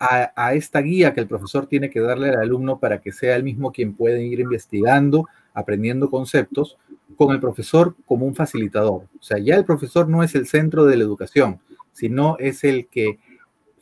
a, 0.00 0.54
esta 0.54 0.80
guía 0.80 1.14
que 1.14 1.20
el 1.20 1.28
profesor 1.28 1.66
tiene 1.66 1.88
que 1.88 2.00
darle 2.00 2.28
al 2.30 2.40
alumno 2.40 2.78
para 2.78 3.00
que 3.00 3.12
sea 3.12 3.36
el 3.36 3.44
mismo 3.44 3.72
quien 3.72 3.94
puede 3.94 4.24
ir 4.24 4.40
investigando, 4.40 5.28
aprendiendo 5.54 6.10
conceptos, 6.10 6.76
con 7.16 7.32
el 7.32 7.40
profesor 7.40 7.94
como 8.04 8.26
un 8.26 8.34
facilitador. 8.34 9.04
O 9.18 9.22
sea, 9.22 9.38
ya 9.38 9.54
el 9.54 9.64
profesor 9.64 10.08
no 10.08 10.22
es 10.22 10.34
el 10.34 10.46
centro 10.46 10.84
de 10.84 10.96
la 10.96 11.04
educación, 11.04 11.60
sino 11.92 12.36
es 12.38 12.64
el 12.64 12.88
que 12.88 13.18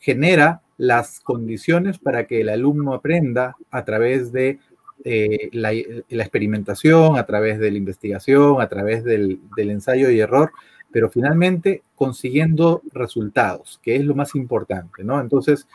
genera 0.03 0.61
las 0.75 1.21
condiciones 1.21 1.97
para 1.97 2.27
que 2.27 2.41
el 2.41 2.49
alumno 2.49 2.93
aprenda 2.93 3.55
a 3.71 3.85
través 3.85 4.33
de 4.33 4.59
eh, 5.05 5.49
la, 5.53 5.71
experimentación, 5.71 7.17
a 7.17 7.25
través 7.25 7.57
de 7.57 7.71
la 7.71 7.77
investigación, 7.77 8.61
a 8.61 8.67
través 8.67 9.05
del, 9.05 9.39
ensayo 9.55 10.09
y 10.09 10.19
error, 10.19 10.51
pero 10.91 11.09
finalmente 11.09 11.83
consiguiendo 11.95 12.81
resultados, 12.91 13.79
que 13.81 13.95
es 13.95 14.03
lo 14.03 14.13
más 14.13 14.35
importante, 14.35 15.05
¿no? 15.05 15.21
Entonces, 15.21 15.69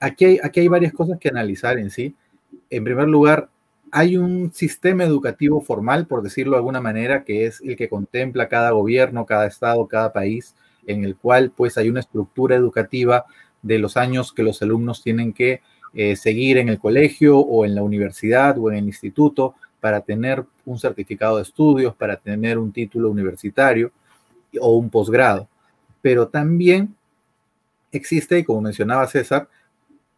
aquí 0.00 0.26
hay, 0.26 0.40
aquí 0.42 0.60
hay 0.60 0.68
varias 0.68 0.92
cosas 0.92 1.18
que 1.18 1.30
analizar 1.30 1.78
en 1.78 1.90
sí. 1.90 2.14
En 2.68 2.84
primer 2.84 3.08
lugar, 3.08 3.48
hay 3.90 4.18
un 4.18 4.52
sistema 4.52 5.04
educativo 5.04 5.62
formal, 5.62 6.06
por 6.06 6.20
decirlo 6.20 6.52
de 6.52 6.58
alguna 6.58 6.82
manera, 6.82 7.24
que 7.24 7.46
es 7.46 7.62
el 7.62 7.76
que 7.76 7.88
contempla 7.88 8.48
cada 8.50 8.72
gobierno, 8.72 9.24
cada 9.24 9.46
estado, 9.46 9.88
cada 9.88 10.12
país, 10.12 10.54
en 10.86 11.04
el 11.04 11.16
cual 11.16 11.52
pues 11.56 11.78
hay 11.78 11.88
una 11.88 12.00
estructura 12.00 12.56
educativa 12.56 13.24
de 13.62 13.78
los 13.78 13.96
años 13.96 14.32
que 14.32 14.42
los 14.42 14.60
alumnos 14.62 15.02
tienen 15.02 15.32
que 15.32 15.62
eh, 15.94 16.16
seguir 16.16 16.58
en 16.58 16.68
el 16.68 16.78
colegio 16.78 17.38
o 17.38 17.64
en 17.64 17.74
la 17.74 17.82
universidad 17.82 18.58
o 18.58 18.70
en 18.70 18.78
el 18.78 18.84
instituto 18.84 19.54
para 19.80 20.00
tener 20.00 20.44
un 20.64 20.78
certificado 20.78 21.36
de 21.36 21.42
estudios, 21.42 21.94
para 21.94 22.16
tener 22.16 22.58
un 22.58 22.72
título 22.72 23.10
universitario 23.10 23.92
o 24.60 24.76
un 24.76 24.90
posgrado. 24.90 25.48
Pero 26.00 26.28
también 26.28 26.94
existe, 27.90 28.44
como 28.44 28.62
mencionaba 28.62 29.06
César, 29.06 29.48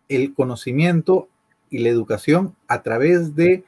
el 0.08 0.34
conocimiento 0.34 1.28
y 1.70 1.78
la 1.78 1.88
educación 1.88 2.54
a 2.68 2.82
través 2.82 3.34
de 3.34 3.64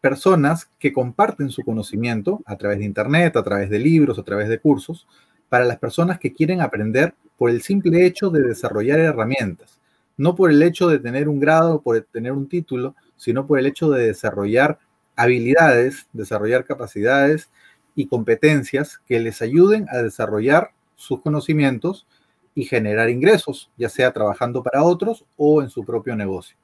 personas 0.00 0.68
que 0.78 0.92
comparten 0.92 1.50
su 1.50 1.62
conocimiento 1.62 2.42
a 2.44 2.56
través 2.56 2.78
de 2.78 2.84
Internet, 2.84 3.36
a 3.36 3.42
través 3.42 3.70
de 3.70 3.78
libros, 3.78 4.18
a 4.18 4.24
través 4.24 4.48
de 4.48 4.58
cursos, 4.58 5.06
para 5.52 5.66
las 5.66 5.78
personas 5.78 6.18
que 6.18 6.32
quieren 6.32 6.62
aprender 6.62 7.14
por 7.36 7.50
el 7.50 7.60
simple 7.60 8.06
hecho 8.06 8.30
de 8.30 8.40
desarrollar 8.40 8.98
herramientas, 9.00 9.78
no 10.16 10.34
por 10.34 10.50
el 10.50 10.62
hecho 10.62 10.88
de 10.88 10.98
tener 10.98 11.28
un 11.28 11.40
grado, 11.40 11.82
por 11.82 12.00
tener 12.10 12.32
un 12.32 12.48
título, 12.48 12.96
sino 13.18 13.46
por 13.46 13.58
el 13.58 13.66
hecho 13.66 13.90
de 13.90 14.06
desarrollar 14.06 14.78
habilidades, 15.14 16.06
desarrollar 16.14 16.64
capacidades 16.64 17.50
y 17.94 18.06
competencias 18.06 18.96
que 19.06 19.20
les 19.20 19.42
ayuden 19.42 19.88
a 19.90 19.98
desarrollar 19.98 20.70
sus 20.96 21.20
conocimientos 21.20 22.06
y 22.54 22.64
generar 22.64 23.10
ingresos, 23.10 23.70
ya 23.76 23.90
sea 23.90 24.10
trabajando 24.10 24.62
para 24.62 24.82
otros 24.82 25.26
o 25.36 25.60
en 25.60 25.68
su 25.68 25.84
propio 25.84 26.16
negocio. 26.16 26.56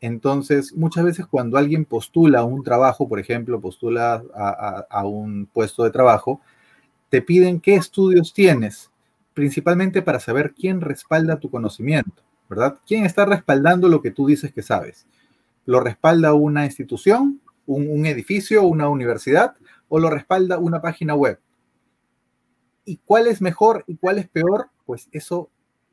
Entonces, 0.00 0.72
muchas 0.72 1.04
veces 1.04 1.26
cuando 1.26 1.58
alguien 1.58 1.84
postula 1.84 2.42
un 2.42 2.64
trabajo, 2.64 3.06
por 3.06 3.20
ejemplo, 3.20 3.60
postula 3.60 4.24
a, 4.34 5.04
un 5.04 5.44
puesto 5.44 5.84
de 5.84 5.90
trabajo, 5.90 6.40
te 7.14 7.22
piden 7.22 7.60
qué 7.60 7.76
estudios 7.76 8.34
tienes, 8.34 8.90
principalmente 9.34 10.02
para 10.02 10.18
saber 10.18 10.52
quién 10.52 10.80
respalda 10.80 11.38
tu 11.38 11.48
conocimiento, 11.48 12.24
¿verdad? 12.50 12.80
¿Quién 12.88 13.06
está 13.06 13.24
respaldando 13.24 13.88
lo 13.88 14.02
que 14.02 14.10
tú 14.10 14.26
dices 14.26 14.52
que 14.52 14.62
sabes? 14.62 15.06
¿Lo 15.64 15.78
respalda 15.78 16.34
una 16.34 16.64
institución, 16.64 17.40
un, 17.66 17.88
un 17.88 18.06
edificio, 18.06 18.64
una 18.64 18.88
universidad 18.88 19.54
o 19.88 20.00
lo 20.00 20.10
respalda 20.10 20.58
una 20.58 20.82
página 20.82 21.14
web? 21.14 21.38
¿Y 22.84 22.96
cuál 22.96 23.28
es 23.28 23.40
mejor 23.40 23.84
y 23.86 23.94
cuál 23.94 24.18
es 24.18 24.28
peor? 24.28 24.70
Pues 24.84 25.08
eso 25.12 25.50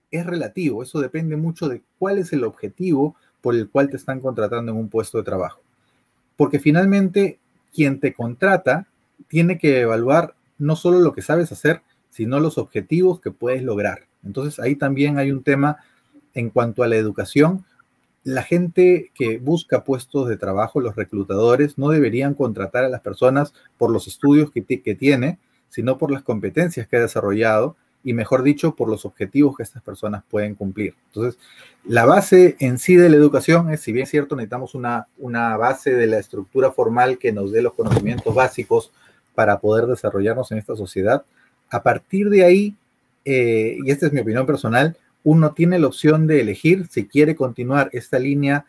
es 0.10 0.26
relativo, 0.26 0.82
eso 0.82 1.00
depende 1.02 1.38
mucho 1.38 1.70
de 1.70 1.84
cuál 2.00 2.18
es 2.18 2.34
el 2.34 2.44
objetivo 2.44 3.16
por 3.42 3.54
el 3.54 3.70
cual 3.70 3.92
te 3.92 3.98
están 3.98 4.22
contratando 4.22 4.72
en 4.72 4.78
un 4.80 4.90
puesto 4.90 5.20
de 5.20 5.24
trabajo. 5.24 5.62
Porque 6.36 6.58
finalmente 6.58 7.38
quien 7.72 8.00
te 8.00 8.12
contrata 8.12 8.88
tiene 9.28 9.60
que 9.60 9.82
evaluar 9.82 10.34
no 10.62 10.76
solo 10.76 11.00
lo 11.00 11.12
que 11.12 11.22
sabes 11.22 11.52
hacer, 11.52 11.82
sino 12.10 12.40
los 12.40 12.58
objetivos 12.58 13.20
que 13.20 13.32
puedes 13.32 13.64
lograr. 13.64 14.08
Entonces 14.24 14.60
ahí 14.60 14.76
también 14.76 15.18
hay 15.18 15.32
un 15.32 15.44
tema 15.44 15.78
en 16.34 16.50
cuanto 16.50 16.84
a 16.84 16.88
la 16.88 16.96
educación. 16.96 17.66
La 18.24 18.44
gente 18.44 19.12
que 19.16 19.40
busca 19.40 19.84
puestos 19.84 20.30
de 20.30 20.38
trabajo, 20.38 20.80
los 20.80 20.96
reclutadores, 20.96 21.78
no 21.80 21.90
deberían 21.90 22.36
contratar 22.36 22.84
a 22.84 22.90
las 22.90 23.02
personas 23.02 23.54
por 23.78 23.90
los 23.90 24.08
estudios 24.08 24.52
que, 24.52 24.64
que 24.64 24.96
tiene, 24.96 25.40
sino 25.70 25.98
por 25.98 26.12
las 26.12 26.22
competencias 26.22 26.88
que 26.88 26.98
ha 26.98 27.02
desarrollado 27.02 27.76
y 28.04 28.14
mejor 28.14 28.44
dicho, 28.44 28.76
por 28.76 28.90
los 28.90 29.06
objetivos 29.06 29.56
que 29.56 29.64
estas 29.64 29.82
personas 29.82 30.24
pueden 30.30 30.56
cumplir. 30.56 30.96
Entonces, 31.08 31.40
la 31.86 32.06
base 32.06 32.56
en 32.60 32.78
sí 32.78 32.96
de 32.96 33.10
la 33.10 33.16
educación 33.16 33.72
es, 33.72 33.82
si 33.82 33.92
bien 33.92 34.04
es 34.04 34.10
cierto, 34.10 34.36
necesitamos 34.36 34.76
una, 34.76 35.08
una 35.18 35.56
base 35.58 35.94
de 35.94 36.08
la 36.08 36.18
estructura 36.18 36.72
formal 36.72 37.18
que 37.20 37.32
nos 37.32 37.52
dé 37.52 37.62
los 37.62 37.74
conocimientos 37.74 38.34
básicos 38.34 38.92
para 39.36 39.60
poder 39.60 39.88
desarrollarnos 39.88 40.52
en 40.52 40.58
esta 40.58 40.76
sociedad. 40.76 41.24
A 41.70 41.84
partir 41.84 42.30
de 42.30 42.44
ahí, 42.44 42.76
eh, 43.26 43.78
y 43.84 43.92
esta 43.92 44.08
es 44.08 44.14
mi 44.14 44.20
opinión 44.20 44.46
personal, 44.46 44.98
uno 45.24 45.54
tiene 45.54 45.80
la 45.80 45.88
opción 45.88 46.28
de 46.28 46.42
elegir 46.42 46.88
si 46.90 47.06
quiere 47.06 47.36
continuar 47.36 47.90
esta 47.94 48.18
línea, 48.18 48.66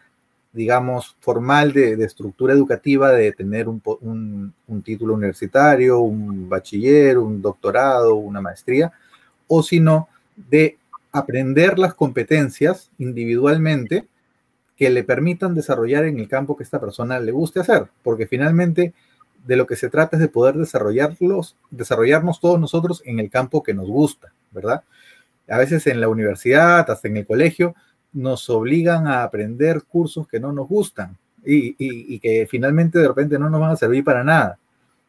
digamos, 0.52 1.16
formal 1.20 1.72
de, 1.72 1.92
estructura 2.04 2.52
educativa, 2.52 3.10
de 3.10 3.32
tener 3.32 3.68
un, 3.68 3.82
un 4.66 4.82
título 4.82 5.14
universitario, 5.14 6.00
un 6.00 6.48
bachiller, 6.48 7.18
un 7.18 7.40
doctorado, 7.40 8.14
una 8.16 8.40
maestría, 8.40 8.92
o 9.46 9.62
si 9.62 9.80
no, 9.80 10.08
de 10.36 10.76
aprender 11.10 11.78
las 11.78 11.94
competencias 11.94 12.90
individualmente 12.98 14.06
que 14.76 14.90
le 14.90 15.04
permitan 15.04 15.54
desarrollar 15.54 16.04
en 16.04 16.18
el 16.18 16.28
campo 16.28 16.56
que 16.56 16.64
esta 16.64 16.80
persona 16.80 17.20
le 17.20 17.32
guste 17.32 17.60
hacer, 17.60 17.86
porque 18.02 18.26
finalmente 18.26 18.92
de 19.46 19.56
lo 19.56 19.66
que 19.66 19.76
se 19.76 19.90
trata 19.90 20.16
es 20.16 20.20
de 20.20 20.28
poder 20.28 20.56
desarrollarlos, 20.56 21.56
desarrollarnos 21.70 22.40
todos 22.40 22.60
nosotros 22.60 23.02
en 23.04 23.18
el 23.18 23.30
campo 23.30 23.62
que 23.62 23.74
nos 23.74 23.88
gusta, 23.88 24.32
¿verdad? 24.50 24.82
A 25.48 25.58
veces 25.58 25.86
en 25.86 26.00
la 26.00 26.08
universidad, 26.08 26.88
hasta 26.90 27.08
en 27.08 27.16
el 27.16 27.26
colegio, 27.26 27.74
nos 28.12 28.48
obligan 28.50 29.06
a 29.06 29.22
aprender 29.22 29.82
cursos 29.82 30.28
que 30.28 30.38
no 30.38 30.52
nos 30.52 30.68
gustan 30.68 31.16
y, 31.44 31.74
y 31.78 32.18
que 32.20 32.46
finalmente 32.48 32.98
de 32.98 33.08
repente 33.08 33.38
no 33.38 33.50
nos 33.50 33.60
van 33.60 33.70
a 33.72 33.76
servir 33.76 34.04
para 34.04 34.22
nada. 34.22 34.58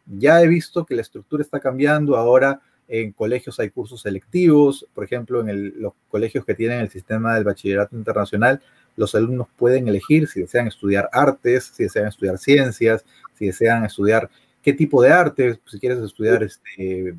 Ya 0.05 0.41
he 0.41 0.47
visto 0.47 0.85
que 0.85 0.95
la 0.95 1.01
estructura 1.01 1.43
está 1.43 1.59
cambiando, 1.59 2.17
ahora 2.17 2.61
en 2.87 3.11
colegios 3.11 3.59
hay 3.59 3.69
cursos 3.69 4.01
selectivos, 4.01 4.87
por 4.93 5.03
ejemplo, 5.03 5.47
en 5.47 5.81
los 5.81 5.93
colegios 6.09 6.45
que 6.45 6.53
tienen 6.53 6.79
el 6.79 6.89
sistema 6.89 7.35
del 7.35 7.43
bachillerato 7.43 7.95
internacional, 7.95 8.61
los 8.95 9.15
alumnos 9.15 9.47
pueden 9.57 9.87
elegir 9.87 10.27
si 10.27 10.41
desean 10.41 10.67
estudiar 10.67 11.09
artes, 11.11 11.71
si 11.75 11.83
desean 11.83 12.07
estudiar 12.07 12.37
ciencias, 12.37 13.05
si 13.37 13.47
desean 13.47 13.85
estudiar 13.85 14.29
qué 14.61 14.73
tipo 14.73 15.01
de 15.01 15.11
arte, 15.11 15.59
si 15.65 15.79
quieres 15.79 15.99
estudiar, 15.99 16.43
este, 16.43 17.15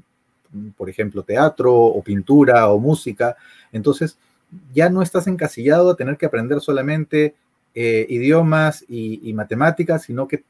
por 0.77 0.89
ejemplo, 0.89 1.23
teatro 1.23 1.75
o 1.75 2.03
pintura 2.03 2.69
o 2.71 2.79
música. 2.79 3.37
Entonces, 3.73 4.19
ya 4.73 4.89
no 4.89 5.03
estás 5.03 5.27
encasillado 5.27 5.91
a 5.91 5.97
tener 5.97 6.17
que 6.17 6.27
aprender 6.27 6.61
solamente 6.61 7.35
eh, 7.75 8.07
idiomas 8.09 8.85
y, 8.89 9.29
y 9.29 9.33
matemáticas, 9.35 10.05
sino 10.05 10.29
que 10.29 10.45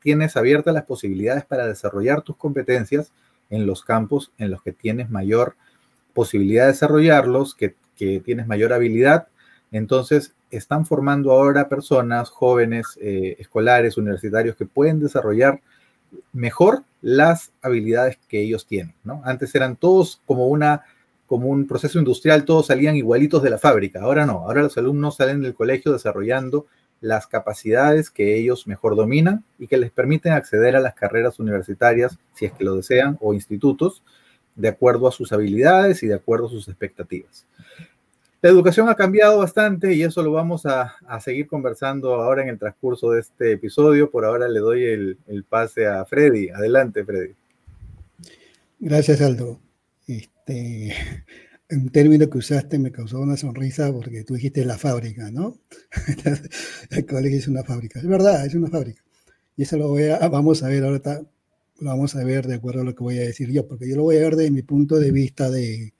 tienes 0.00 0.36
abiertas 0.36 0.74
las 0.74 0.84
posibilidades 0.84 1.44
para 1.44 1.66
desarrollar 1.66 2.22
tus 2.22 2.36
competencias 2.36 3.12
en 3.50 3.66
los 3.66 3.84
campos 3.84 4.32
en 4.38 4.50
los 4.50 4.62
que 4.62 4.72
tienes 4.72 5.10
mayor 5.10 5.56
posibilidad 6.14 6.64
de 6.64 6.72
desarrollarlos, 6.72 7.54
que, 7.54 7.74
tienes 8.24 8.46
mayor 8.46 8.72
habilidad. 8.72 9.28
Entonces, 9.70 10.32
están 10.50 10.86
formando 10.86 11.32
ahora 11.32 11.68
personas, 11.68 12.30
jóvenes, 12.30 12.98
eh, 13.00 13.36
escolares, 13.38 13.96
universitarios, 13.96 14.56
que 14.56 14.66
pueden 14.66 15.00
desarrollar 15.00 15.60
mejor 16.32 16.82
las 17.02 17.52
habilidades 17.62 18.18
que 18.28 18.40
ellos 18.40 18.66
tienen. 18.66 18.94
¿no? 19.04 19.22
Antes 19.24 19.54
eran 19.54 19.76
todos 19.76 20.20
como, 20.26 20.48
una, 20.48 20.82
como 21.26 21.48
un 21.48 21.66
proceso 21.66 21.98
industrial, 21.98 22.44
todos 22.44 22.66
salían 22.66 22.96
igualitos 22.96 23.42
de 23.42 23.50
la 23.50 23.58
fábrica. 23.58 24.00
Ahora 24.02 24.26
no, 24.26 24.40
ahora 24.40 24.62
los 24.62 24.76
alumnos 24.76 25.16
salen 25.16 25.42
del 25.42 25.54
colegio 25.54 25.92
desarrollando 25.92 26.66
las 27.00 27.26
capacidades 27.26 28.10
que 28.10 28.36
ellos 28.36 28.66
mejor 28.66 28.94
dominan 28.94 29.44
y 29.58 29.66
que 29.66 29.78
les 29.78 29.90
permiten 29.90 30.32
acceder 30.32 30.76
a 30.76 30.80
las 30.80 30.94
carreras 30.94 31.38
universitarias, 31.38 32.18
si 32.34 32.44
es 32.44 32.52
que 32.52 32.64
lo 32.64 32.76
desean, 32.76 33.16
o 33.20 33.32
institutos, 33.32 34.02
de 34.54 34.68
acuerdo 34.68 35.08
a 35.08 35.12
sus 35.12 35.32
habilidades 35.32 36.02
y 36.02 36.06
de 36.06 36.14
acuerdo 36.14 36.46
a 36.46 36.50
sus 36.50 36.68
expectativas. 36.68 37.46
La 38.42 38.48
educación 38.48 38.88
ha 38.88 38.94
cambiado 38.94 39.38
bastante 39.38 39.92
y 39.92 40.02
eso 40.02 40.22
lo 40.22 40.32
vamos 40.32 40.64
a, 40.64 40.96
seguir 41.20 41.46
conversando 41.46 42.14
ahora 42.14 42.42
en 42.42 42.48
el 42.48 42.58
transcurso 42.58 43.10
de 43.10 43.20
este 43.20 43.52
episodio. 43.52 44.10
Por 44.10 44.24
ahora 44.24 44.48
le 44.48 44.60
doy 44.60 44.84
el, 44.84 45.18
el 45.26 45.44
pase 45.44 45.86
a 45.86 46.06
Freddy. 46.06 46.48
Adelante, 46.48 47.04
Freddy. 47.04 47.34
Gracias, 48.78 49.20
Aldo. 49.20 49.60
Este, 50.06 50.94
un 51.70 51.90
término 51.90 52.30
que 52.30 52.38
usaste 52.38 52.78
me 52.78 52.90
causó 52.90 53.20
una 53.20 53.36
sonrisa 53.36 53.92
porque 53.92 54.24
tú 54.24 54.34
dijiste 54.34 54.64
la 54.64 54.78
fábrica, 54.78 55.30
¿no? 55.30 55.58
el 56.90 57.06
colegio 57.06 57.38
es 57.38 57.48
una 57.48 57.62
fábrica. 57.62 58.00
Es 58.00 58.06
verdad, 58.06 58.46
es 58.46 58.54
una 58.54 58.68
fábrica. 58.68 59.02
Y 59.54 59.64
eso 59.64 59.76
lo 59.76 59.88
voy 59.88 60.04
a, 60.04 60.26
vamos 60.30 60.62
a 60.62 60.68
ver 60.68 60.82
ahorita, 60.82 61.20
lo 61.80 61.90
vamos 61.90 62.16
a 62.16 62.24
ver 62.24 62.46
de 62.46 62.54
acuerdo 62.54 62.80
a 62.80 62.84
lo 62.84 62.94
que 62.94 63.04
voy 63.04 63.18
a 63.18 63.22
decir 63.22 63.50
yo, 63.50 63.68
porque 63.68 63.86
yo 63.86 63.96
lo 63.96 64.04
voy 64.04 64.16
a 64.16 64.20
ver 64.20 64.36
desde 64.36 64.50
mi 64.50 64.62
punto 64.62 64.98
de 64.98 65.10
vista 65.10 65.50
de, 65.50 65.92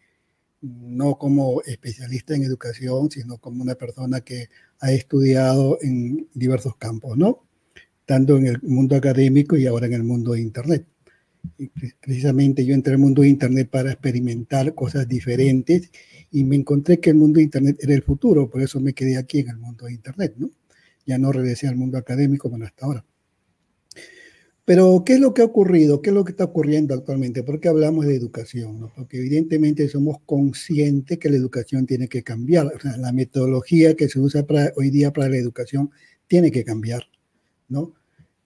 no 0.62 1.18
como 1.18 1.62
especialista 1.62 2.34
en 2.34 2.44
educación, 2.44 3.10
sino 3.10 3.38
como 3.38 3.62
una 3.62 3.74
persona 3.74 4.20
que 4.20 4.48
ha 4.80 4.92
estudiado 4.92 5.78
en 5.82 6.28
diversos 6.34 6.76
campos, 6.76 7.16
¿no? 7.16 7.46
Tanto 8.06 8.36
en 8.36 8.46
el 8.46 8.62
mundo 8.62 8.96
académico 8.96 9.56
y 9.56 9.66
ahora 9.66 9.86
en 9.86 9.94
el 9.94 10.04
mundo 10.04 10.32
de 10.32 10.40
Internet 10.40 10.86
precisamente 12.00 12.64
yo 12.64 12.74
entré 12.74 12.94
al 12.94 12.98
mundo 12.98 13.22
de 13.22 13.28
Internet 13.28 13.68
para 13.70 13.92
experimentar 13.92 14.74
cosas 14.74 15.08
diferentes 15.08 15.90
y 16.30 16.44
me 16.44 16.56
encontré 16.56 17.00
que 17.00 17.10
el 17.10 17.16
mundo 17.16 17.38
de 17.38 17.44
Internet 17.44 17.76
era 17.80 17.94
el 17.94 18.02
futuro, 18.02 18.48
por 18.48 18.62
eso 18.62 18.80
me 18.80 18.92
quedé 18.92 19.16
aquí 19.16 19.40
en 19.40 19.48
el 19.48 19.58
mundo 19.58 19.86
de 19.86 19.92
Internet, 19.92 20.34
¿no? 20.36 20.50
Ya 21.06 21.18
no 21.18 21.32
regresé 21.32 21.66
al 21.66 21.76
mundo 21.76 21.98
académico 21.98 22.50
como 22.50 22.64
hasta 22.64 22.86
ahora. 22.86 23.04
Pero, 24.70 25.02
¿qué 25.04 25.14
es 25.14 25.20
lo 25.20 25.34
que 25.34 25.42
ha 25.42 25.46
ocurrido? 25.46 26.00
¿Qué 26.00 26.10
es 26.10 26.14
lo 26.14 26.22
que 26.22 26.30
está 26.30 26.44
ocurriendo 26.44 26.94
actualmente? 26.94 27.42
¿Por 27.42 27.58
qué 27.58 27.68
hablamos 27.68 28.06
de 28.06 28.14
educación? 28.14 28.88
Porque 28.94 29.18
evidentemente 29.18 29.88
somos 29.88 30.18
conscientes 30.24 31.18
que 31.18 31.28
la 31.28 31.38
educación 31.38 31.86
tiene 31.86 32.06
que 32.06 32.22
cambiar. 32.22 32.70
La 32.98 33.10
metodología 33.10 33.96
que 33.96 34.08
se 34.08 34.20
usa 34.20 34.46
hoy 34.76 34.90
día 34.90 35.12
para 35.12 35.28
la 35.28 35.38
educación 35.38 35.90
tiene 36.28 36.52
que 36.52 36.62
cambiar, 36.62 37.02
¿no? 37.68 37.94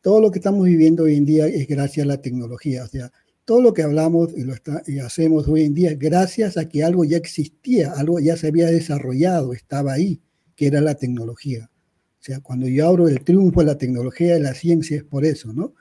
Todo 0.01 0.23
lo 0.23 0.31
que 0.31 0.39
estamos 0.39 0.65
viviendo 0.65 1.03
hoy 1.03 1.17
en 1.17 1.27
día 1.27 1.47
es 1.47 1.69
gracias 1.69 2.05
a 2.05 2.09
la 2.09 2.23
tecnología. 2.23 2.85
O 2.85 2.89
sea, 2.89 3.13
todo 3.45 3.61
lo 3.61 3.75
que 3.75 3.83
hablamos 3.83 4.33
y, 4.35 4.45
lo 4.45 4.55
y 4.87 5.01
hacemos 5.01 5.47
hoy 5.47 5.65
en 5.65 5.75
día 5.75 5.91
es 5.91 5.99
gracias 5.99 6.57
a 6.57 6.67
que 6.67 6.83
algo 6.83 7.05
ya 7.05 7.19
existía, 7.19 7.93
algo 7.93 8.19
ya 8.19 8.39
se 8.39 8.47
había 8.47 8.69
desarrollado, 8.69 9.53
estaba 9.53 9.93
ahí, 9.93 10.23
que 10.57 10.69
era 10.69 10.81
la 10.81 10.95
tecnología. 10.95 11.71
O 12.19 12.25
sea, 12.25 12.41
cuando 12.41 12.67
yo 12.67 12.89
abro 12.89 13.09
el 13.09 13.23
triunfo 13.23 13.61
de 13.61 13.67
la 13.67 13.77
tecnología, 13.77 14.33
de 14.33 14.41
la 14.41 14.55
ciencia, 14.55 14.97
es 14.97 15.05
por 15.05 15.27
eso, 15.27 15.53
¿no? 15.53 15.75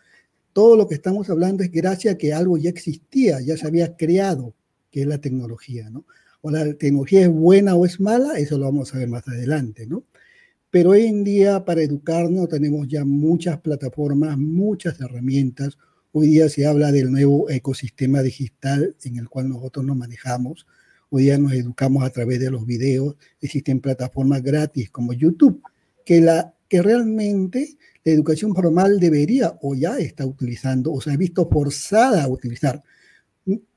Todo 0.53 0.77
lo 0.77 0.87
que 0.87 0.95
estamos 0.95 1.29
hablando 1.29 1.63
es 1.63 1.71
gracias 1.71 2.13
a 2.13 2.17
que 2.17 2.33
algo 2.33 2.57
ya 2.57 2.69
existía, 2.69 3.41
ya 3.41 3.57
se 3.57 3.67
había 3.67 3.97
creado, 3.97 4.53
que 4.91 5.01
es 5.01 5.07
la 5.07 5.17
tecnología, 5.17 5.89
¿no? 5.89 6.05
O 6.41 6.51
la 6.51 6.73
tecnología 6.75 7.21
es 7.21 7.29
buena 7.29 7.75
o 7.75 7.85
es 7.85 7.99
mala, 7.99 8.37
eso 8.37 8.57
lo 8.57 8.65
vamos 8.65 8.93
a 8.93 8.99
ver 8.99 9.07
más 9.09 9.27
adelante, 9.27 9.87
¿no? 9.87 10.03
Pero 10.69 10.91
hoy 10.91 11.05
en 11.05 11.23
día 11.23 11.65
para 11.65 11.81
educarnos 11.81 12.49
tenemos 12.49 12.87
ya 12.87 13.05
muchas 13.05 13.59
plataformas, 13.59 14.37
muchas 14.37 14.99
herramientas. 14.99 15.77
Hoy 16.11 16.27
día 16.27 16.49
se 16.49 16.65
habla 16.65 16.91
del 16.91 17.11
nuevo 17.11 17.49
ecosistema 17.49 18.21
digital 18.21 18.95
en 19.03 19.17
el 19.17 19.29
cual 19.29 19.49
nosotros 19.49 19.85
nos 19.85 19.95
manejamos. 19.95 20.65
Hoy 21.09 21.23
día 21.23 21.37
que 26.67 26.81
realmente 26.81 27.77
la 28.03 28.11
educación 28.11 28.53
formal 28.53 28.99
debería 28.99 29.57
o 29.61 29.75
ya 29.75 29.97
está 29.97 30.25
utilizando 30.25 30.91
o 30.91 31.01
se 31.01 31.11
ha 31.11 31.17
visto 31.17 31.47
forzada 31.49 32.23
a 32.23 32.27
utilizar. 32.27 32.83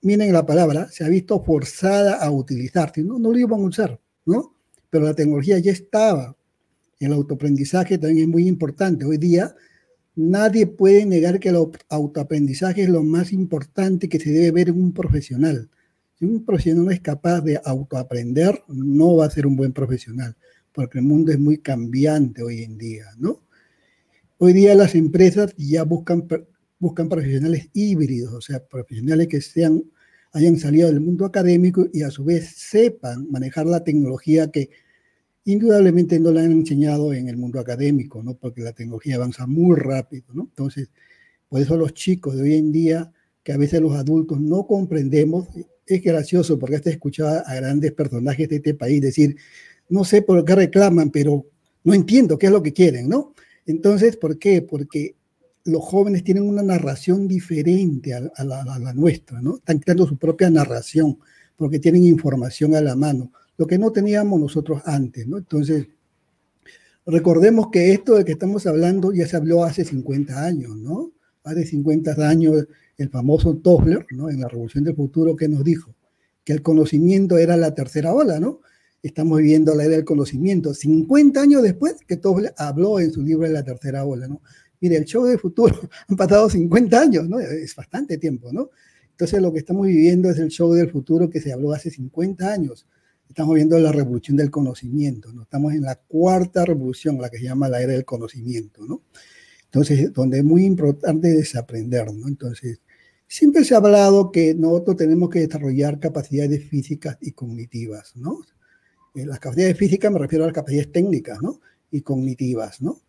Miren 0.03 0.33
la 0.33 0.47
palabra, 0.47 0.89
se 0.91 1.05
ha 1.05 1.09
visto 1.09 1.43
forzada 1.43 2.17
a 2.17 2.31
utilizar, 2.31 2.93
no, 2.99 3.19
no 3.19 3.33
lo 3.33 3.39
iban 3.39 3.61
a 3.61 3.65
usar, 3.65 4.01
¿no? 4.25 4.55
Pero 4.91 5.05
la 5.05 5.15
tecnología 5.15 5.59
ya 5.59 5.73
estaba. 5.73 6.37
El 6.99 7.13
autoaprendizaje 7.13 7.99
también 7.99 8.29
es 8.29 8.29
muy 8.29 8.49
importante. 8.49 9.05
Hoy 9.05 9.19
día 9.19 9.55
nadie 10.15 10.67
puede 10.67 11.05
negar 11.05 11.39
que 11.39 11.51
el 11.51 11.57
autoaprendizaje 11.89 12.83
es 12.83 12.89
lo 12.89 13.03
más 13.03 13.33
importante 13.33 14.09
que 14.09 14.19
se 14.19 14.31
debe 14.31 14.51
ver 14.51 14.69
en 14.71 14.81
un 14.81 14.93
profesional. 14.93 15.69
Si 16.19 16.25
un 16.25 16.45
profesional 16.45 16.87
no 16.87 16.91
es 16.91 17.01
capaz 17.01 17.43
de 17.43 17.61
autoaprender, 17.63 18.63
no 18.69 19.17
va 19.17 19.27
a 19.27 19.31
ser 19.31 19.47
un 19.47 19.57
buen 19.57 19.73
profesional, 19.73 20.35
porque 20.77 20.99
el 20.99 21.07
mundo 21.07 21.33
es 21.33 21.39
muy 21.39 21.57
cambiante 21.57 22.43
hoy 22.43 22.63
en 22.63 22.77
día, 22.77 23.07
¿no? 23.17 23.41
Hoy 24.37 24.53
día 24.53 24.75
las 24.75 24.95
empresas 24.95 25.55
ya 25.57 25.85
buscan, 25.85 26.29
buscan 26.79 27.09
profesionales 27.09 27.71
híbridos, 27.73 28.35
o 28.35 28.43
sea, 28.43 28.63
profesionales 28.63 29.27
que 29.29 29.41
sean, 29.41 29.83
hayan 30.33 30.59
salido 30.59 30.89
del 30.89 31.01
mundo 31.01 31.25
académico 31.25 31.87
y 31.95 32.03
a 32.03 32.11
su 32.11 32.25
vez 32.25 32.51
sepan 32.57 33.27
manejar 33.31 33.65
la 33.65 33.83
tecnología 33.85 34.51
que 34.51 34.69
indudablemente 35.47 36.21
no 36.21 36.31
la 36.31 36.43
han 36.43 36.53
enseñado 36.53 37.15
en 37.15 37.31
el 37.31 37.39
mundo 37.39 37.59
académico, 37.59 38.23
¿no? 38.23 38.35
Porque 38.35 38.61
la 38.61 38.75
tecnología 38.75 39.15
avanza 39.17 39.47
muy 39.47 39.77
rápido, 39.77 40.27
¿no? 40.35 40.43
Entonces, 40.43 40.91
por 41.49 41.63
eso 41.63 41.79
los 41.79 41.95
chicos 41.95 42.37
de 42.37 42.43
hoy 42.43 42.55
en 42.57 42.71
día, 42.71 43.11
que 43.43 43.53
a 43.53 43.57
veces 43.57 43.81
los 43.81 43.95
adultos 43.95 44.39
no 44.43 44.67
comprendemos, 44.67 45.49
es 45.87 46.03
gracioso 46.03 46.59
porque 46.59 46.77
hasta 46.77 46.91
escuchado 46.91 47.43
a 47.47 47.55
grandes 47.55 47.93
personajes 47.93 48.47
de 48.51 48.57
este 48.57 48.75
país 48.75 49.01
decir, 49.01 49.37
no 49.89 50.05
sé 50.05 50.23
por 50.23 50.45
qué 50.45 50.55
reclaman, 50.55 51.11
pero 51.11 51.47
no 51.85 51.95
entiendo 51.95 52.39
qué 52.39 52.47
es 52.47 52.53
lo 52.53 52.63
que 52.63 52.73
quieren, 52.73 53.09
¿no? 53.09 53.33
Entonces, 53.67 54.17
¿por 54.17 54.39
qué? 54.39 54.63
Porque 54.63 55.15
los 55.65 55.83
jóvenes 55.85 56.23
tienen 56.25 56.49
una 56.49 56.63
narración 56.63 57.27
diferente 57.27 58.15
a, 58.15 58.45
la, 58.45 58.93
nuestra, 58.95 59.41
¿no? 59.43 59.57
Están 59.57 59.79
creando 59.79 60.07
su 60.07 60.17
propia 60.17 60.49
narración 60.49 61.19
porque 61.57 61.79
tienen 61.79 62.05
información 62.05 62.75
a 62.75 62.81
la 62.81 62.95
mano, 62.95 63.33
lo 63.57 63.67
que 63.67 63.79
no 63.79 63.91
teníamos 63.91 64.39
nosotros 64.39 64.83
antes, 64.85 65.27
¿no? 65.27 65.39
Entonces, 65.39 65.87
recordemos 67.07 67.69
que 67.73 67.93
esto 67.93 68.15
de 68.15 68.25
que 68.25 68.33
estamos 68.33 68.67
hablando 68.67 69.13
ya 69.13 69.27
se 69.27 69.37
habló 69.37 69.65
hace 69.65 69.85
50 69.85 70.45
años, 70.45 70.77
¿no? 70.77 71.13
Hace 71.45 71.67
50 71.67 72.13
años 72.29 72.67
el 72.99 73.11
famoso 73.11 73.57
Toffler, 73.57 74.07
¿no? 74.11 74.31
En 74.31 74.41
la 74.41 74.49
Revolución 74.49 74.85
del 74.85 74.95
Futuro, 74.95 75.35
que 75.35 75.49
nos 75.49 75.65
dijo 75.65 75.95
que 76.45 76.53
el 76.53 76.63
conocimiento 76.63 77.39
era 77.39 77.57
la 77.57 77.75
tercera 77.75 78.13
ola, 78.13 78.39
¿no? 78.39 78.61
Estamos 79.07 79.39
viviendo 79.39 79.75
la 79.75 79.85
era 79.85 79.97
del 79.97 80.05
conocimiento. 80.05 80.75
50 80.75 81.41
años 81.41 81.63
después 81.63 81.97
que 82.07 82.17
Toffler 82.17 82.53
habló 82.57 83.01
en 83.01 83.13
su 83.13 83.23
libro 83.23 83.47
de 83.47 83.53
la 83.53 83.65
tercera 83.65 84.05
ola, 84.05 84.29
¿no? 84.29 84.43
Mire, 84.81 84.97
el 84.97 85.05
show 85.05 85.25
del 85.25 85.39
futuro, 85.39 85.75
han 86.09 86.17
pasado 86.17 86.51
50 86.51 87.01
años, 87.01 87.29
¿no? 87.29 87.39
Es 87.41 87.75
bastante 87.75 88.19
tiempo, 88.19 88.53
¿no? 88.53 88.71
Entonces 89.11 89.41
lo 89.41 89.53
que 89.53 89.61
estamos 89.61 89.87
viviendo 89.87 90.29
es 90.29 90.39
el 90.39 90.49
show 90.49 90.73
del 90.75 90.91
futuro 90.91 91.31
que 91.31 91.41
se 91.41 91.53
habló 91.53 91.73
hace 91.73 91.91
50 91.91 92.53
años. 92.53 92.87
Estamos 93.29 93.55
viendo 93.55 93.79
la 93.79 93.91
revolución 93.91 94.37
del 94.37 94.51
conocimiento, 94.51 95.33
¿no? 95.33 95.43
Estamos 95.43 95.73
en 95.73 95.83
la 95.83 95.97
cuarta 95.97 96.65
revolución, 96.65 97.21
la 97.21 97.31
que 97.31 97.39
se 97.39 97.45
llama 97.45 97.69
la 97.69 97.81
era 97.81 97.93
del 97.93 98.05
conocimiento, 98.05 98.85
¿no? 98.87 99.03
Entonces, 99.65 100.13
donde 100.13 100.39
es 100.39 100.45
muy 100.45 100.65
importante 100.65 101.29
desaprender, 101.29 102.13
¿no? 102.13 102.29
Entonces, 102.29 102.81
siempre 103.27 103.65
se 103.65 103.75
ha 103.75 103.79
hablado 103.79 104.31
que 104.31 104.55
nosotros 104.55 104.97
tenemos 104.97 105.31
que 105.31 105.41
desarrollar 105.41 105.99
capacidades 105.99 106.65
físicas 106.69 107.19
y 107.21 107.33
cognitivas, 107.33 108.17
¿no? 108.17 108.41
Eh, 109.17 109.25
las 109.25 109.41
capacidades 109.41 109.79
físicas 109.79 110.13
me 110.13 110.19
refiero 110.19 110.45
a 110.45 110.49
las 110.49 110.55
capacidades 110.55 110.93
técnicas, 110.93 111.41
¿no? 111.41 111.61
Y 111.91 112.03
cognitivas, 112.03 112.83
¿no? 112.83 113.01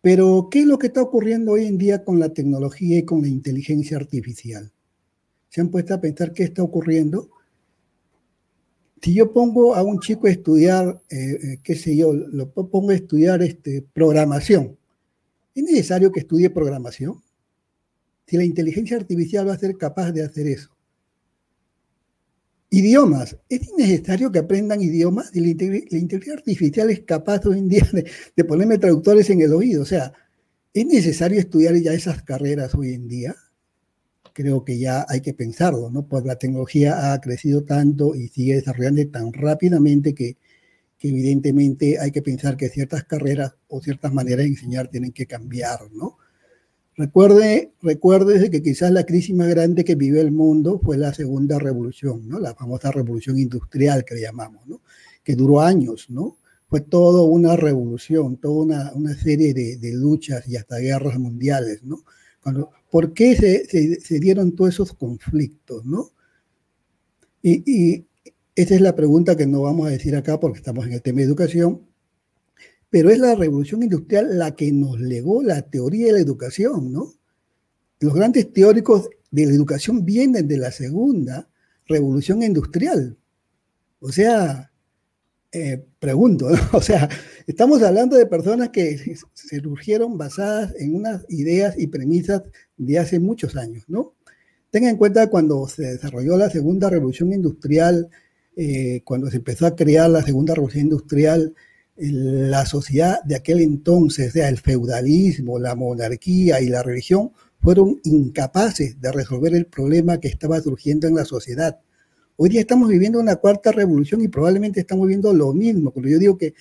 Pero, 0.00 0.48
¿qué 0.50 0.60
es 0.60 0.66
lo 0.66 0.78
que 0.78 0.86
está 0.86 1.02
ocurriendo 1.02 1.52
hoy 1.52 1.66
en 1.66 1.76
día 1.76 2.04
con 2.04 2.20
la 2.20 2.30
tecnología 2.30 2.98
y 2.98 3.04
con 3.04 3.20
la 3.20 3.28
inteligencia 3.28 3.96
artificial? 3.96 4.70
¿Se 5.48 5.60
han 5.60 5.68
puesto 5.68 5.92
a 5.92 6.00
pensar 6.00 6.32
qué 6.32 6.44
está 6.44 6.62
ocurriendo? 6.62 7.28
Si 9.02 9.12
yo 9.12 9.32
pongo 9.32 9.74
a 9.74 9.82
un 9.82 9.98
chico 9.98 10.26
a 10.26 10.30
estudiar, 10.30 11.02
eh, 11.10 11.16
eh, 11.16 11.58
qué 11.62 11.74
sé 11.74 11.96
yo, 11.96 12.12
lo 12.12 12.50
pongo 12.50 12.90
a 12.90 12.94
estudiar 12.94 13.42
este, 13.42 13.84
programación, 13.92 14.78
¿es 15.54 15.64
necesario 15.64 16.12
que 16.12 16.20
estudie 16.20 16.48
programación? 16.48 17.20
Si 18.26 18.36
la 18.36 18.44
inteligencia 18.44 18.96
artificial 18.96 19.48
va 19.48 19.54
a 19.54 19.58
ser 19.58 19.76
capaz 19.76 20.12
de 20.12 20.22
hacer 20.22 20.46
eso. 20.46 20.69
Idiomas. 22.72 23.36
¿Es 23.48 23.72
necesario 23.76 24.30
que 24.30 24.38
aprendan 24.38 24.80
idiomas? 24.80 25.34
la, 25.34 25.48
inteligencia 25.48 26.34
artificial 26.34 26.88
es 26.90 27.00
capaz 27.00 27.44
hoy 27.46 27.58
en 27.58 27.68
día 27.68 27.86
de, 28.36 28.44
ponerme 28.44 28.78
traductores 28.78 29.28
en 29.30 29.40
el 29.40 29.52
oído. 29.52 29.82
O 29.82 29.84
sea, 29.84 30.12
¿es 30.72 30.86
necesario 30.86 31.40
estudiar 31.40 31.74
ya 31.74 31.92
esas 31.92 32.22
carreras 32.22 32.74
hoy 32.76 32.94
en 32.94 33.08
día? 33.08 33.34
Creo 34.32 34.64
que 34.64 34.78
ya 34.78 35.04
hay 35.08 35.20
que 35.20 35.34
pensarlo, 35.34 35.90
¿no? 35.90 36.06
Pues 36.06 36.24
la 36.24 36.36
tecnología 36.36 37.12
ha 37.12 37.20
crecido 37.20 37.64
tanto 37.64 38.14
y 38.14 38.28
sigue 38.28 38.54
desarrollando 38.54 39.04
tan 39.08 39.32
rápidamente 39.32 40.14
que, 40.14 40.36
que 40.96 41.08
evidentemente 41.08 41.98
hay 41.98 42.12
que 42.12 42.22
pensar 42.22 42.56
que 42.56 42.68
ciertas 42.68 43.04
carreras 43.04 43.54
o 43.66 43.80
ciertas 43.82 44.12
maneras 44.12 44.44
de 44.44 44.50
enseñar 44.50 44.88
tienen 44.88 45.10
que 45.12 45.26
cambiar, 45.26 45.90
¿no? 45.92 46.18
Recuerde, 47.00 47.72
recuerde 47.80 48.50
que 48.50 48.60
quizás 48.62 48.92
la 48.92 49.06
crisis 49.06 49.34
más 49.34 49.48
grande 49.48 49.86
que 49.86 49.94
vivió 49.94 50.20
el 50.20 50.32
mundo 50.32 50.78
fue 50.84 50.98
la 50.98 51.14
segunda 51.14 51.58
revolución, 51.58 52.28
¿no? 52.28 52.38
La 52.38 52.54
famosa 52.54 52.92
revolución 52.92 53.38
industrial 53.38 54.04
que 54.04 54.16
le 54.16 54.20
llamamos, 54.20 54.66
¿no? 54.66 54.82
Que 55.24 55.34
duró 55.34 55.62
años, 55.62 56.10
¿no? 56.10 56.36
Fue 56.68 56.82
toda 56.82 57.22
una 57.22 57.56
revolución, 57.56 58.36
toda 58.36 58.64
una, 58.64 58.92
una 58.92 59.14
serie 59.14 59.54
de, 59.54 59.78
de, 59.78 59.94
luchas 59.94 60.46
y 60.46 60.56
hasta 60.56 60.76
guerras 60.76 61.18
mundiales, 61.18 61.82
¿no? 61.84 62.04
¿Por 62.90 63.14
qué 63.14 63.34
se, 63.34 63.64
se, 63.64 63.98
se, 63.98 64.20
dieron 64.20 64.54
todos 64.54 64.74
esos 64.74 64.92
conflictos, 64.92 65.86
¿no? 65.86 66.10
Y, 67.40 67.62
y 67.64 68.06
esa 68.54 68.74
es 68.74 68.82
la 68.82 68.94
pregunta 68.94 69.38
que 69.38 69.46
no 69.46 69.62
vamos 69.62 69.86
a 69.86 69.90
decir 69.90 70.14
acá 70.16 70.38
porque 70.38 70.58
estamos 70.58 70.84
en 70.84 70.92
el 70.92 71.00
tema 71.00 71.20
de 71.20 71.24
educación, 71.24 71.80
pero 72.90 73.10
es 73.10 73.18
la 73.18 73.36
revolución 73.36 73.82
industrial 73.82 74.38
la 74.38 74.54
que 74.54 74.72
nos 74.72 75.00
legó 75.00 75.42
la 75.42 75.62
teoría 75.62 76.06
de 76.06 76.12
la 76.12 76.20
educación, 76.20 76.92
¿no? 76.92 77.14
Los 78.00 78.14
grandes 78.14 78.52
teóricos 78.52 79.08
de 79.30 79.46
la 79.46 79.52
educación 79.52 80.04
vienen 80.04 80.48
de 80.48 80.58
la 80.58 80.72
segunda 80.72 81.48
revolución 81.86 82.42
industrial. 82.42 83.16
O 84.00 84.10
sea, 84.10 84.72
eh, 85.52 85.84
pregunto, 85.98 86.48
o 86.72 86.80
sea, 86.80 87.08
estamos 87.46 87.82
hablando 87.82 88.16
de 88.16 88.26
personas 88.26 88.70
que 88.70 88.96
se 89.34 89.60
surgieron 89.60 90.18
basadas 90.18 90.74
en 90.78 90.94
unas 90.94 91.24
ideas 91.28 91.78
y 91.78 91.86
premisas 91.86 92.42
de 92.76 92.98
hace 92.98 93.20
muchos 93.20 93.56
años, 93.56 93.84
¿no? 93.88 94.14
Tengan 94.70 94.90
en 94.90 94.96
cuenta 94.96 95.28
cuando 95.28 95.66
se 95.66 95.82
desarrolló 95.82 96.36
la 96.36 96.48
segunda 96.48 96.88
revolución 96.88 97.32
industrial, 97.32 98.08
eh, 98.56 99.02
cuando 99.04 99.28
se 99.28 99.38
empezó 99.38 99.66
a 99.66 99.74
crear 99.74 100.08
la 100.08 100.22
segunda 100.22 100.54
revolución 100.54 100.84
industrial, 100.84 101.54
la 102.00 102.64
sociedad 102.64 103.22
de 103.24 103.36
aquel 103.36 103.60
entonces, 103.60 104.32
sea, 104.32 104.48
el 104.48 104.58
feudalismo, 104.58 105.58
la 105.58 105.74
monarquía 105.74 106.60
y 106.60 106.68
la 106.68 106.82
religión, 106.82 107.32
fueron 107.60 108.00
incapaces 108.04 109.00
de 109.00 109.12
resolver 109.12 109.54
el 109.54 109.66
problema 109.66 110.18
que 110.18 110.28
estaba 110.28 110.60
surgiendo 110.60 111.06
en 111.06 111.14
la 111.14 111.24
sociedad. 111.24 111.78
Hoy 112.36 112.48
día 112.48 112.60
estamos 112.60 112.88
viviendo 112.88 113.20
una 113.20 113.36
cuarta 113.36 113.70
revolución 113.70 114.22
y 114.22 114.28
probablemente 114.28 114.80
estamos 114.80 115.06
viendo 115.06 115.32
lo 115.34 115.52
mismo, 115.52 115.90
pero 115.90 116.08
yo 116.08 116.18
digo 116.18 116.38
que 116.38 116.54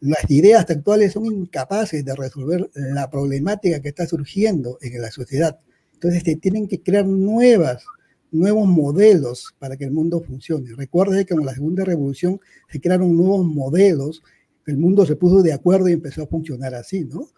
las 0.00 0.30
ideas 0.30 0.68
actuales 0.70 1.12
son 1.12 1.26
incapaces 1.26 2.04
de 2.04 2.14
resolver 2.14 2.70
la 2.74 3.10
problemática 3.10 3.80
que 3.80 3.88
está 3.88 4.06
surgiendo 4.06 4.78
en 4.80 5.02
la 5.02 5.10
sociedad. 5.10 5.58
Entonces 5.92 6.22
se 6.24 6.36
tienen 6.36 6.66
que 6.66 6.80
crear 6.80 7.04
nuevas, 7.04 7.84
nuevos 8.30 8.66
modelos 8.68 9.54
para 9.58 9.76
que 9.76 9.84
el 9.84 9.90
mundo 9.90 10.20
funcione. 10.20 10.70
Recuerden 10.76 11.26
que 11.26 11.34
con 11.34 11.44
la 11.44 11.52
segunda 11.52 11.84
revolución 11.84 12.40
se 12.70 12.80
crearon 12.80 13.16
nuevos 13.16 13.44
modelos, 13.44 14.22
el 14.70 14.78
mundo 14.78 15.04
se 15.06 15.16
puso 15.16 15.42
de 15.42 15.52
acuerdo 15.52 15.88
y 15.88 15.92
empezó 15.92 16.22
a 16.22 16.26
funcionar 16.26 16.74
así, 16.74 17.04
¿no? 17.04 17.28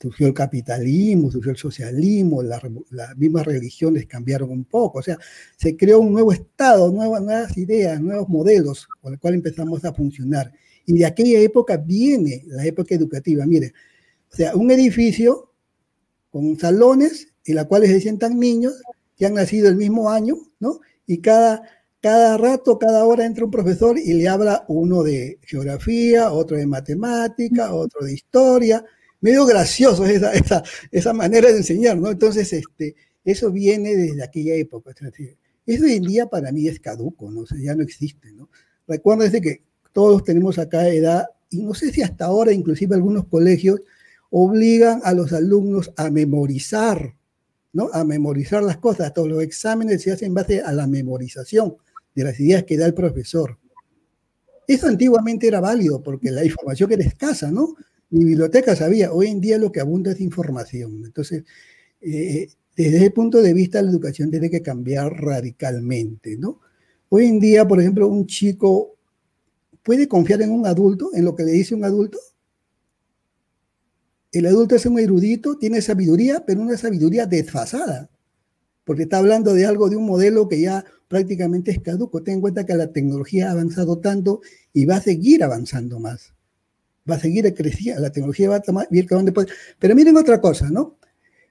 surgió 0.00 0.26
el 0.26 0.34
capitalismo, 0.34 1.30
surgió 1.30 1.50
el 1.50 1.58
socialismo, 1.58 2.42
las 2.42 3.16
mismas 3.16 3.44
religiones 3.44 4.06
cambiaron 4.06 4.50
un 4.50 4.64
poco, 4.64 5.00
o 5.00 5.02
sea, 5.02 5.18
se 5.56 5.76
creó 5.76 6.00
un 6.00 6.12
nuevo 6.12 6.32
Estado, 6.32 6.90
nuevas, 6.90 7.56
ideas, 7.58 8.00
nuevos 8.00 8.28
modelos 8.28 8.88
con 9.02 9.12
los 9.12 9.20
cuales 9.20 9.38
empezamos 9.38 9.84
a 9.84 9.92
funcionar. 9.92 10.52
Y 10.86 10.94
de 10.94 11.04
aquella 11.04 11.38
época 11.40 11.76
viene 11.76 12.42
la 12.46 12.64
época 12.64 12.94
educativa, 12.94 13.44
mire, 13.44 13.74
o 14.32 14.34
sea, 14.34 14.56
un 14.56 14.70
edificio 14.70 15.52
con 16.30 16.58
salones 16.58 17.28
en 17.44 17.56
los 17.56 17.66
cuales 17.66 17.90
se 17.90 18.00
sientan 18.00 18.38
niños 18.38 18.80
que 19.16 19.26
han 19.26 19.34
nacido 19.34 19.68
el 19.68 19.76
mismo 19.76 20.08
año, 20.08 20.36
¿no? 20.60 20.80
Y 21.06 21.18
cada, 21.18 21.62
cada 22.00 22.38
rato, 22.38 22.78
cada 22.78 23.04
hora 23.04 23.26
entra 23.26 23.44
un 23.44 23.50
profesor 23.50 23.98
y 23.98 24.14
le 24.14 24.28
habla 24.28 24.64
uno 24.68 25.02
de 25.02 25.38
geografía, 25.42 26.32
otro 26.32 26.56
de 26.56 26.66
matemática, 26.66 27.74
otro 27.74 28.04
de 28.06 28.14
historia, 28.14 28.84
medio 29.20 29.44
gracioso 29.44 30.06
esa, 30.06 30.32
esa, 30.32 30.62
esa, 30.90 31.12
manera 31.12 31.50
de 31.50 31.58
enseñar, 31.58 31.98
¿no? 31.98 32.10
Entonces, 32.10 32.52
este, 32.52 32.96
eso 33.22 33.52
viene 33.52 33.94
desde 33.96 34.24
aquella 34.24 34.54
época. 34.54 34.92
Eso 35.66 35.84
hoy 35.84 35.92
en 35.92 36.04
día 36.04 36.26
para 36.26 36.52
mí 36.52 36.66
es 36.68 36.80
caduco, 36.80 37.30
¿no? 37.30 37.40
O 37.42 37.46
sea, 37.46 37.58
ya 37.60 37.74
no 37.74 37.82
existe, 37.82 38.32
¿no? 38.32 38.48
Recuerden 38.88 39.42
que 39.42 39.62
todos 39.92 40.24
tenemos 40.24 40.58
acá 40.58 40.88
edad, 40.88 41.26
y 41.50 41.62
no 41.62 41.74
sé 41.74 41.92
si 41.92 42.00
hasta 42.00 42.24
ahora 42.24 42.52
inclusive 42.52 42.94
algunos 42.94 43.26
colegios 43.26 43.82
obligan 44.30 45.00
a 45.04 45.12
los 45.12 45.32
alumnos 45.32 45.92
a 45.96 46.08
memorizar, 46.08 47.14
¿no? 47.74 47.90
A 47.92 48.04
memorizar 48.04 48.62
las 48.62 48.78
cosas. 48.78 49.12
Todos 49.12 49.28
los 49.28 49.42
exámenes 49.42 50.02
se 50.02 50.12
hacen 50.12 50.28
en 50.28 50.34
base 50.34 50.62
a 50.62 50.72
la 50.72 50.86
memorización 50.86 51.76
de 52.14 52.24
las 52.24 52.38
ideas 52.40 52.64
que 52.64 52.76
da 52.76 52.86
el 52.86 52.94
profesor. 52.94 53.58
Eso 54.66 54.86
antiguamente 54.86 55.48
era 55.48 55.60
válido 55.60 56.02
porque 56.02 56.30
la 56.30 56.44
información 56.44 56.92
era 56.92 57.04
escasa, 57.04 57.50
¿no? 57.50 57.74
Mi 58.10 58.24
biblioteca 58.24 58.74
sabía, 58.76 59.12
hoy 59.12 59.28
en 59.28 59.40
día 59.40 59.58
lo 59.58 59.72
que 59.72 59.80
abunda 59.80 60.12
es 60.12 60.20
información. 60.20 61.02
Entonces, 61.04 61.44
eh, 62.00 62.48
desde 62.76 62.96
ese 62.96 63.10
punto 63.10 63.42
de 63.42 63.52
vista, 63.52 63.82
la 63.82 63.90
educación 63.90 64.30
tiene 64.30 64.50
que 64.50 64.62
cambiar 64.62 65.12
radicalmente, 65.12 66.36
¿no? 66.36 66.60
Hoy 67.08 67.26
en 67.26 67.40
día, 67.40 67.66
por 67.66 67.80
ejemplo, 67.80 68.06
un 68.08 68.26
chico 68.26 68.96
puede 69.82 70.06
confiar 70.06 70.42
en 70.42 70.50
un 70.50 70.66
adulto, 70.66 71.10
en 71.12 71.24
lo 71.24 71.34
que 71.34 71.44
le 71.44 71.52
dice 71.52 71.74
un 71.74 71.84
adulto. 71.84 72.18
El 74.32 74.46
adulto 74.46 74.76
es 74.76 74.86
un 74.86 74.98
erudito, 74.98 75.58
tiene 75.58 75.82
sabiduría, 75.82 76.44
pero 76.46 76.60
una 76.60 76.76
sabiduría 76.76 77.26
desfasada, 77.26 78.08
porque 78.84 79.02
está 79.02 79.18
hablando 79.18 79.52
de 79.54 79.66
algo, 79.66 79.88
de 79.88 79.96
un 79.96 80.06
modelo 80.06 80.48
que 80.48 80.60
ya 80.60 80.84
prácticamente 81.10 81.72
es 81.72 81.80
caduco. 81.80 82.22
Ten 82.22 82.36
en 82.36 82.40
cuenta 82.40 82.64
que 82.64 82.74
la 82.74 82.90
tecnología 82.90 83.48
ha 83.48 83.52
avanzado 83.52 83.98
tanto 83.98 84.40
y 84.72 84.86
va 84.86 84.96
a 84.96 85.00
seguir 85.02 85.44
avanzando 85.44 86.00
más 86.00 86.32
va 87.10 87.16
a 87.16 87.20
seguir 87.20 87.52
creciendo, 87.54 88.00
la 88.00 88.10
tecnología 88.10 88.48
va 88.48 88.56
a 88.56 88.60
tomar, 88.60 88.88
ir 88.90 89.06
donde 89.06 89.32
puede. 89.32 89.48
Pero 89.78 89.94
miren 89.94 90.16
otra 90.16 90.40
cosa, 90.40 90.70
¿no? 90.70 90.98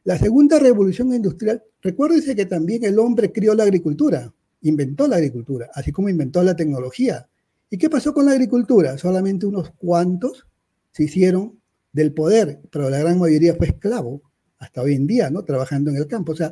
La 0.04 0.18
segunda 0.18 0.60
revolución 0.60 1.14
industrial, 1.14 1.64
recuérdense 1.82 2.36
que 2.36 2.46
también 2.46 2.84
el 2.86 2.98
hombre 3.00 3.32
crió 3.32 3.54
la 3.54 3.64
agricultura, 3.64 4.34
inventó 4.62 5.08
la 5.08 5.18
agricultura, 5.18 5.70
así 5.74 5.92
como 5.92 6.10
inventó 6.10 6.42
la 6.44 6.56
tecnología. 6.56 7.28
¿Y 7.70 7.78
qué 7.78 7.90
pasó 7.90 8.14
con 8.14 8.26
la 8.26 8.32
agricultura? 8.32 8.98
Solamente 8.98 9.46
unos 9.46 9.72
cuantos 9.72 10.48
se 10.92 11.04
hicieron 11.04 11.60
del 11.92 12.14
poder, 12.14 12.62
pero 12.72 12.90
la 12.90 13.00
gran 13.00 13.20
mayoría 13.20 13.56
fue 13.56 13.68
esclavo, 13.68 14.22
hasta 14.58 14.82
hoy 14.82 14.96
en 14.96 15.08
día, 15.08 15.30
¿no? 15.30 15.44
Trabajando 15.44 15.92
en 15.92 15.98
el 15.98 16.08
campo. 16.08 16.32
O 16.32 16.36
sea, 16.36 16.52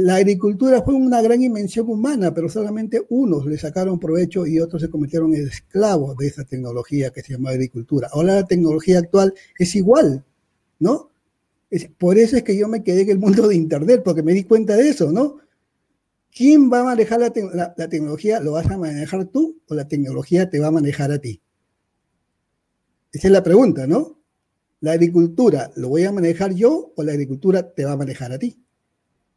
la 0.00 0.14
agricultura 0.14 0.80
fue 0.82 0.94
una 0.94 1.20
gran 1.20 1.42
invención 1.42 1.88
humana, 1.88 2.32
pero 2.32 2.48
solamente 2.48 3.04
unos 3.08 3.46
le 3.46 3.58
sacaron 3.58 3.98
provecho 3.98 4.46
y 4.46 4.60
otros 4.60 4.80
se 4.80 4.88
convirtieron 4.88 5.34
en 5.34 5.48
esclavos 5.48 6.16
de 6.16 6.28
esa 6.28 6.44
tecnología 6.44 7.10
que 7.10 7.20
se 7.20 7.32
llama 7.32 7.50
agricultura. 7.50 8.08
Ahora 8.12 8.36
la 8.36 8.46
tecnología 8.46 9.00
actual 9.00 9.34
es 9.58 9.74
igual, 9.74 10.24
¿no? 10.78 11.10
por 11.98 12.16
eso 12.16 12.36
es 12.36 12.44
que 12.44 12.56
yo 12.56 12.68
me 12.68 12.84
quedé 12.84 13.02
en 13.02 13.10
el 13.10 13.18
mundo 13.18 13.48
de 13.48 13.56
Internet, 13.56 14.02
porque 14.04 14.22
me 14.22 14.34
di 14.34 14.44
cuenta 14.44 14.76
de 14.76 14.88
eso, 14.88 15.10
¿no? 15.10 15.38
¿Quién 16.30 16.72
va 16.72 16.80
a 16.80 16.84
manejar 16.84 17.18
la, 17.18 17.74
la 17.76 17.88
tecnología? 17.88 18.38
¿Lo 18.38 18.52
vas 18.52 18.70
a 18.70 18.78
manejar 18.78 19.24
tú 19.24 19.60
o 19.66 19.74
la 19.74 19.88
tecnología 19.88 20.48
te 20.48 20.60
va 20.60 20.68
a 20.68 20.70
manejar 20.70 21.10
a 21.10 21.18
ti? 21.18 21.42
Esa 23.10 23.26
es 23.26 23.32
la 23.32 23.42
pregunta, 23.42 23.88
¿no? 23.88 24.20
¿La 24.80 24.92
agricultura 24.92 25.72
lo 25.74 25.88
voy 25.88 26.04
a 26.04 26.12
manejar 26.12 26.54
yo 26.54 26.92
o 26.94 27.02
la 27.02 27.10
agricultura 27.10 27.74
te 27.74 27.84
va 27.84 27.92
a 27.92 27.96
manejar 27.96 28.30
a 28.30 28.38
ti? 28.38 28.62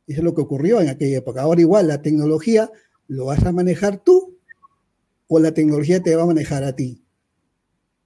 Eso 0.08 0.20
es 0.20 0.24
lo 0.24 0.34
que 0.34 0.42
ocurrió 0.42 0.82
en 0.82 0.90
aquella 0.90 1.20
época. 1.20 1.42
Ahora 1.42 1.62
igual, 1.62 1.88
la 1.88 2.02
tecnología 2.02 2.72
lo 3.08 3.26
vas 3.26 3.44
a 3.46 3.52
manejar 3.52 4.04
tú 4.04 4.38
o 5.28 5.40
la 5.40 5.54
tecnología 5.54 6.02
te 6.02 6.16
va 6.16 6.24
a 6.24 6.28
manejar 6.28 6.64
a 6.64 6.76
ti. 6.76 7.04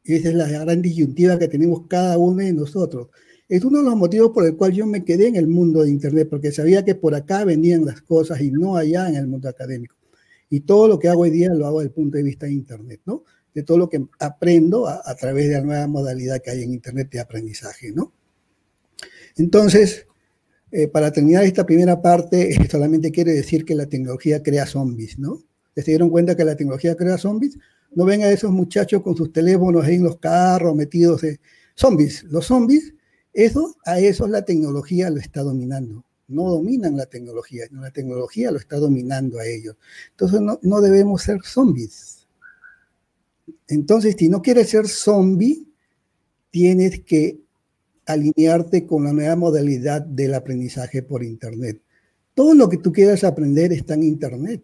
Y 0.03 0.13
esa 0.13 0.29
es 0.29 0.35
la 0.35 0.47
gran 0.47 0.81
disyuntiva 0.81 1.39
que 1.39 1.47
tenemos 1.47 1.87
cada 1.87 2.17
uno 2.17 2.43
de 2.43 2.53
nosotros. 2.53 3.07
Es 3.49 3.63
uno 3.63 3.79
de 3.79 3.85
los 3.85 3.95
motivos 3.95 4.31
por 4.31 4.45
el 4.45 4.55
cual 4.55 4.73
yo 4.73 4.85
me 4.85 5.03
quedé 5.03 5.27
en 5.27 5.35
el 5.35 5.47
mundo 5.47 5.83
de 5.83 5.89
Internet, 5.89 6.27
porque 6.29 6.51
sabía 6.51 6.85
que 6.85 6.93
por 6.95 7.15
acá 7.15 7.43
venían 7.43 7.85
las 7.85 8.01
cosas 8.01 8.41
y 8.41 8.51
no 8.51 8.77
allá 8.77 9.09
en 9.09 9.15
el 9.15 9.27
mundo 9.27 9.49
académico. 9.49 9.95
Y 10.49 10.61
todo 10.61 10.87
lo 10.87 10.99
que 10.99 11.09
hago 11.09 11.21
hoy 11.21 11.31
día 11.31 11.53
lo 11.53 11.65
hago 11.65 11.79
desde 11.79 11.89
el 11.89 11.93
punto 11.95 12.17
de 12.17 12.23
vista 12.23 12.45
de 12.45 12.53
Internet, 12.53 13.01
¿no? 13.05 13.23
De 13.53 13.63
todo 13.63 13.77
lo 13.77 13.89
que 13.89 14.05
aprendo 14.19 14.87
a, 14.87 15.01
a 15.03 15.15
través 15.15 15.47
de 15.47 15.53
la 15.53 15.61
nueva 15.61 15.87
modalidad 15.87 16.41
que 16.41 16.51
hay 16.51 16.61
en 16.61 16.73
Internet 16.73 17.09
de 17.11 17.19
aprendizaje, 17.19 17.91
¿no? 17.91 18.13
Entonces, 19.37 20.07
eh, 20.71 20.87
para 20.87 21.11
terminar 21.11 21.43
esta 21.43 21.65
primera 21.65 22.01
parte, 22.01 22.55
solamente 22.69 23.11
quiere 23.11 23.33
decir 23.33 23.65
que 23.65 23.75
la 23.75 23.85
tecnología 23.85 24.41
crea 24.41 24.65
zombies, 24.65 25.19
¿no? 25.19 25.41
¿Se 25.75 25.83
dieron 25.83 26.09
cuenta 26.09 26.35
que 26.35 26.45
la 26.45 26.55
tecnología 26.55 26.95
crea 26.95 27.17
zombies? 27.17 27.57
No 27.91 28.05
ven 28.05 28.23
a 28.23 28.29
esos 28.29 28.51
muchachos 28.51 29.01
con 29.01 29.15
sus 29.15 29.31
teléfonos 29.31 29.83
ahí 29.85 29.95
en 29.95 30.03
los 30.03 30.17
carros 30.17 30.75
metidos. 30.75 31.23
en 31.23 31.39
Zombies. 31.75 32.23
Los 32.23 32.45
zombies, 32.45 32.93
eso, 33.33 33.75
a 33.85 33.99
eso 33.99 34.27
la 34.27 34.43
tecnología 34.45 35.09
lo 35.09 35.17
está 35.17 35.43
dominando. 35.43 36.05
No 36.27 36.49
dominan 36.49 36.97
la 36.97 37.05
tecnología, 37.05 37.65
la 37.71 37.91
tecnología 37.91 38.49
lo 38.51 38.57
está 38.57 38.77
dominando 38.77 39.39
a 39.39 39.45
ellos. 39.45 39.75
Entonces 40.11 40.41
no, 40.41 40.59
no 40.63 40.81
debemos 40.81 41.21
ser 41.21 41.41
zombies. 41.43 42.27
Entonces, 43.67 44.15
si 44.17 44.29
no 44.29 44.41
quieres 44.41 44.69
ser 44.69 44.87
zombie, 44.87 45.67
tienes 46.49 47.01
que 47.03 47.44
alinearte 48.05 48.85
con 48.85 49.03
la 49.03 49.13
nueva 49.13 49.35
modalidad 49.35 50.01
del 50.01 50.33
aprendizaje 50.33 51.01
por 51.01 51.23
Internet. 51.23 51.81
Todo 52.33 52.53
lo 52.53 52.69
que 52.69 52.77
tú 52.77 52.91
quieras 52.91 53.23
aprender 53.23 53.71
está 53.73 53.93
en 53.93 54.03
Internet. 54.03 54.63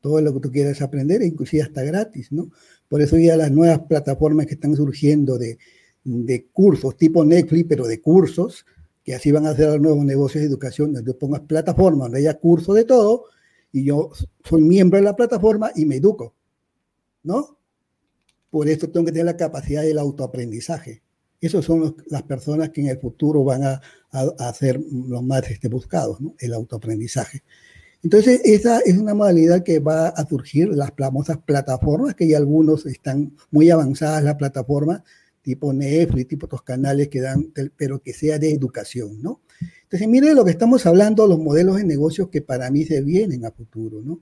Todo 0.00 0.20
lo 0.20 0.34
que 0.34 0.40
tú 0.40 0.50
quieras 0.52 0.80
aprender, 0.82 1.22
inclusive 1.22 1.62
hasta 1.62 1.82
gratis, 1.82 2.30
¿no? 2.30 2.50
Por 2.88 3.02
eso 3.02 3.18
ya 3.18 3.36
las 3.36 3.50
nuevas 3.50 3.80
plataformas 3.80 4.46
que 4.46 4.54
están 4.54 4.74
surgiendo 4.74 5.38
de, 5.38 5.58
de 6.04 6.46
cursos, 6.46 6.96
tipo 6.96 7.24
Netflix, 7.24 7.66
pero 7.68 7.86
de 7.86 8.00
cursos, 8.00 8.64
que 9.04 9.14
así 9.14 9.32
van 9.32 9.46
a 9.46 9.50
hacer 9.50 9.68
los 9.68 9.80
nuevos 9.80 10.04
negocios 10.04 10.42
de 10.42 10.48
educación, 10.48 10.92
donde 10.92 11.14
pongas 11.14 11.40
plataforma, 11.42 12.04
donde 12.04 12.18
haya 12.18 12.34
curso 12.34 12.74
de 12.74 12.84
todo, 12.84 13.24
y 13.72 13.84
yo 13.84 14.10
soy 14.44 14.62
miembro 14.62 14.98
de 14.98 15.04
la 15.04 15.16
plataforma 15.16 15.70
y 15.74 15.84
me 15.84 15.96
educo, 15.96 16.34
¿no? 17.22 17.58
Por 18.50 18.68
eso 18.68 18.88
tengo 18.88 19.06
que 19.06 19.12
tener 19.12 19.26
la 19.26 19.36
capacidad 19.36 19.82
del 19.82 19.98
autoaprendizaje. 19.98 21.02
Esas 21.40 21.64
son 21.64 21.96
las 22.08 22.22
personas 22.24 22.70
que 22.70 22.80
en 22.80 22.88
el 22.88 22.98
futuro 22.98 23.44
van 23.44 23.64
a, 23.64 23.80
a, 24.10 24.52
ser 24.54 24.80
los 24.90 25.22
más 25.22 25.48
este, 25.50 25.68
buscados, 25.68 26.18
el 26.38 26.52
autoaprendizaje. 26.54 27.42
Entonces, 28.02 28.40
esa 28.44 28.78
es 28.80 28.96
una 28.96 29.14
modalidad 29.14 29.64
que 29.64 29.80
va 29.80 30.08
a 30.08 30.26
surgir, 30.26 30.68
las 30.68 30.92
famosas 30.96 31.38
plataformas, 31.38 32.14
que 32.14 32.28
ya 32.28 32.38
algunos 32.38 32.86
están 32.86 33.36
muy 33.50 33.70
avanzadas, 33.70 34.22
la 34.22 34.36
plataforma 34.36 35.02
tipo 35.42 35.72
Netflix, 35.72 36.28
tipo 36.28 36.46
otros 36.46 36.62
canales 36.62 37.08
que 37.08 37.20
dan, 37.20 37.52
pero 37.76 38.02
que 38.02 38.12
sea 38.12 38.38
de 38.38 38.52
educación, 38.52 39.22
¿no? 39.22 39.40
Entonces, 39.84 40.06
mire 40.06 40.34
lo 40.34 40.44
que 40.44 40.50
estamos 40.50 40.84
hablando, 40.84 41.26
los 41.26 41.38
modelos 41.38 41.76
de 41.76 41.84
negocios 41.84 42.28
que 42.28 42.42
para 42.42 42.70
mí 42.70 42.84
se 42.84 43.00
vienen 43.00 43.46
a 43.46 43.50
futuro, 43.50 44.02
¿no? 44.02 44.20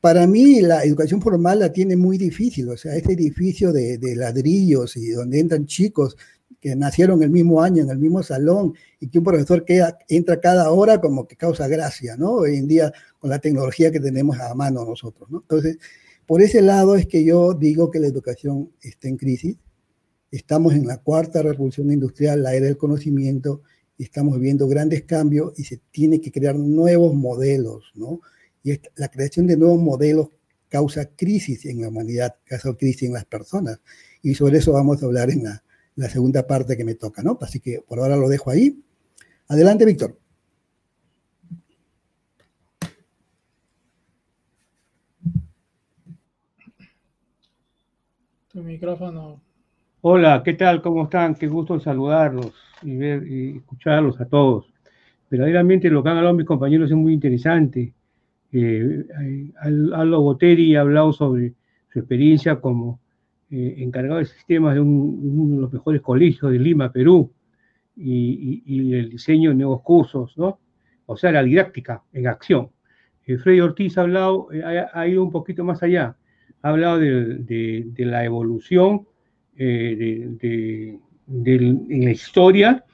Para 0.00 0.26
mí 0.26 0.60
la 0.60 0.82
educación 0.84 1.22
formal 1.22 1.60
la 1.60 1.72
tiene 1.72 1.96
muy 1.96 2.18
difícil, 2.18 2.68
o 2.68 2.76
sea, 2.76 2.96
ese 2.96 3.12
edificio 3.12 3.72
de 3.72 3.98
ladrillos 4.16 4.96
y 4.96 5.10
donde 5.10 5.40
entran 5.40 5.66
chicos 5.66 6.16
que 6.60 6.74
nacieron 6.74 7.22
el 7.22 7.30
mismo 7.30 7.62
año, 7.62 7.82
en 7.82 7.90
el 7.90 7.98
mismo 7.98 8.22
salón, 8.22 8.74
y 8.98 9.08
que 9.08 9.18
un 9.18 9.24
profesor 9.24 9.64
que 9.64 9.82
entra 10.08 10.40
cada 10.40 10.70
hora 10.72 11.00
como 11.00 11.26
que 11.26 11.36
causa 11.36 11.68
gracia, 11.68 12.16
¿no? 12.16 12.32
Hoy 12.32 12.56
en 12.56 12.66
día 12.66 12.92
con 13.18 13.30
la 13.30 13.38
tecnología 13.38 13.92
que 13.92 14.00
tenemos 14.00 14.38
a 14.40 14.54
mano 14.54 14.84
nosotros, 14.84 15.30
¿no? 15.30 15.38
Entonces, 15.40 15.78
por 16.26 16.42
ese 16.42 16.60
lado 16.60 16.96
es 16.96 17.06
que 17.06 17.24
yo 17.24 17.54
digo 17.54 17.90
que 17.90 18.00
la 18.00 18.08
educación 18.08 18.70
está 18.82 19.08
en 19.08 19.16
crisis. 19.16 19.56
Estamos 20.30 20.74
en 20.74 20.86
la 20.86 20.98
cuarta 20.98 21.42
revolución 21.42 21.90
industrial, 21.90 22.42
la 22.42 22.54
era 22.54 22.66
del 22.66 22.76
conocimiento, 22.76 23.62
y 23.96 24.04
estamos 24.04 24.38
viendo 24.38 24.68
grandes 24.68 25.04
cambios 25.04 25.58
y 25.58 25.64
se 25.64 25.80
tiene 25.90 26.20
que 26.20 26.30
crear 26.30 26.56
nuevos 26.56 27.14
modelos, 27.14 27.92
¿no? 27.94 28.20
Y 28.62 28.78
la 28.96 29.08
creación 29.08 29.46
de 29.46 29.56
nuevos 29.56 29.80
modelos 29.80 30.28
causa 30.68 31.06
crisis 31.06 31.64
en 31.64 31.80
la 31.80 31.88
humanidad, 31.88 32.34
causa 32.44 32.74
crisis 32.74 33.04
en 33.04 33.14
las 33.14 33.24
personas. 33.24 33.80
Y 34.22 34.34
sobre 34.34 34.58
eso 34.58 34.72
vamos 34.72 35.02
a 35.02 35.06
hablar 35.06 35.30
en 35.30 35.44
la, 35.44 35.64
la 35.98 36.08
segunda 36.08 36.46
parte 36.46 36.76
que 36.76 36.84
me 36.84 36.94
toca, 36.94 37.24
¿no? 37.24 37.36
Así 37.40 37.58
que 37.58 37.80
por 37.86 37.98
ahora 37.98 38.16
lo 38.16 38.28
dejo 38.28 38.50
ahí. 38.50 38.80
Adelante, 39.48 39.84
Víctor. 39.84 40.16
Tu 48.52 48.62
micrófono. 48.62 49.42
Hola, 50.02 50.42
¿qué 50.44 50.52
tal? 50.54 50.80
¿Cómo 50.82 51.04
están? 51.04 51.34
Qué 51.34 51.48
gusto 51.48 51.80
saludarlos 51.80 52.52
y 52.82 52.96
ver 52.96 53.26
y 53.26 53.56
escucharlos 53.56 54.20
a 54.20 54.26
todos. 54.26 54.72
Verdaderamente 55.28 55.90
lo 55.90 56.04
que 56.04 56.10
han 56.10 56.18
hablado 56.18 56.36
mis 56.36 56.46
compañeros 56.46 56.88
es 56.92 56.96
muy 56.96 57.12
interesante. 57.12 57.92
Eh, 58.52 59.04
eh 59.20 59.52
Aldo 59.60 60.22
Boteri 60.22 60.76
ha 60.76 60.82
hablado 60.82 61.12
sobre 61.12 61.54
su 61.92 61.98
experiencia 61.98 62.60
como 62.60 63.00
eh, 63.50 63.76
encargado 63.78 64.18
de 64.18 64.26
sistemas 64.26 64.74
de, 64.74 64.80
uno 64.80 65.56
de 65.56 65.62
los 65.62 65.72
mejores 65.72 66.02
colegios 66.02 66.52
de 66.52 66.58
Lima, 66.58 66.92
Perú, 66.92 67.32
y, 67.96 68.94
el 68.94 69.08
diseño 69.08 69.50
de 69.50 69.56
nuevos 69.56 69.82
cursos, 69.82 70.36
¿no? 70.36 70.60
O 71.06 71.16
sea, 71.16 71.32
la 71.32 71.42
didáctica 71.42 72.02
en 72.12 72.26
acción. 72.26 72.68
Eh, 73.26 73.38
Freddy 73.38 73.60
Ortiz 73.60 73.96
ha 73.96 74.02
hablado, 74.02 74.48
eh, 74.52 74.84
ha, 74.92 75.08
ido 75.08 75.24
un 75.24 75.30
poquito 75.30 75.64
más 75.64 75.82
allá, 75.82 76.16
ha 76.62 76.68
hablado 76.68 76.98
de, 76.98 77.90
la 77.96 78.24
evolución 78.24 79.06
de, 79.56 80.98
en 81.26 82.04
la 82.04 82.10
historia 82.10 82.84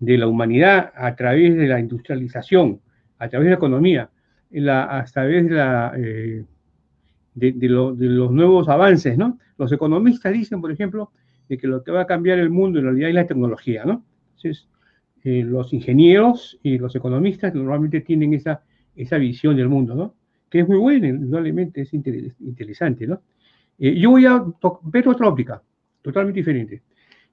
de 0.00 0.18
la 0.18 0.26
humanidad 0.26 0.92
a 0.96 1.14
través 1.14 1.54
de 1.54 1.66
la 1.66 1.78
industrialización, 1.80 2.80
a 3.18 3.28
través 3.28 3.46
de 3.46 3.50
la 3.50 3.56
economía, 3.56 4.10
a 4.66 5.04
través 5.12 5.48
de 5.48 5.54
la 5.54 5.92
de, 7.38 7.68
los 7.68 8.32
nuevos 8.32 8.68
avances, 8.68 9.16
¿no? 9.16 9.38
Los 9.58 9.72
economistas 9.72 10.32
dicen, 10.32 10.60
por 10.60 10.70
ejemplo, 10.70 11.10
de 11.48 11.58
que 11.58 11.66
lo 11.66 11.82
que 11.82 11.90
va 11.90 12.02
a 12.02 12.06
cambiar 12.06 12.38
el 12.38 12.50
mundo 12.50 12.78
en 12.78 12.86
realidad 12.86 13.08
es 13.08 13.14
la 13.14 13.26
tecnología, 13.26 13.84
¿no? 13.84 14.04
Entonces, 14.36 14.68
eh, 15.24 15.42
los 15.44 15.72
ingenieros 15.72 16.58
y 16.62 16.78
los 16.78 16.94
economistas 16.94 17.54
normalmente 17.54 18.00
tienen 18.00 18.34
esa, 18.34 18.62
esa 18.94 19.18
visión 19.18 19.56
del 19.56 19.68
mundo, 19.68 19.94
¿no? 19.94 20.14
Que 20.48 20.60
es 20.60 20.68
muy 20.68 20.78
buena, 20.78 21.08
indudablemente 21.08 21.82
es 21.82 21.92
interesante, 21.92 23.06
¿no? 23.06 23.20
Eh, 23.78 23.98
yo 23.98 24.10
voy 24.10 24.26
a 24.26 24.44
ver 24.82 25.08
otra 25.08 25.28
óptica, 25.28 25.62
totalmente 26.02 26.40
diferente. 26.40 26.82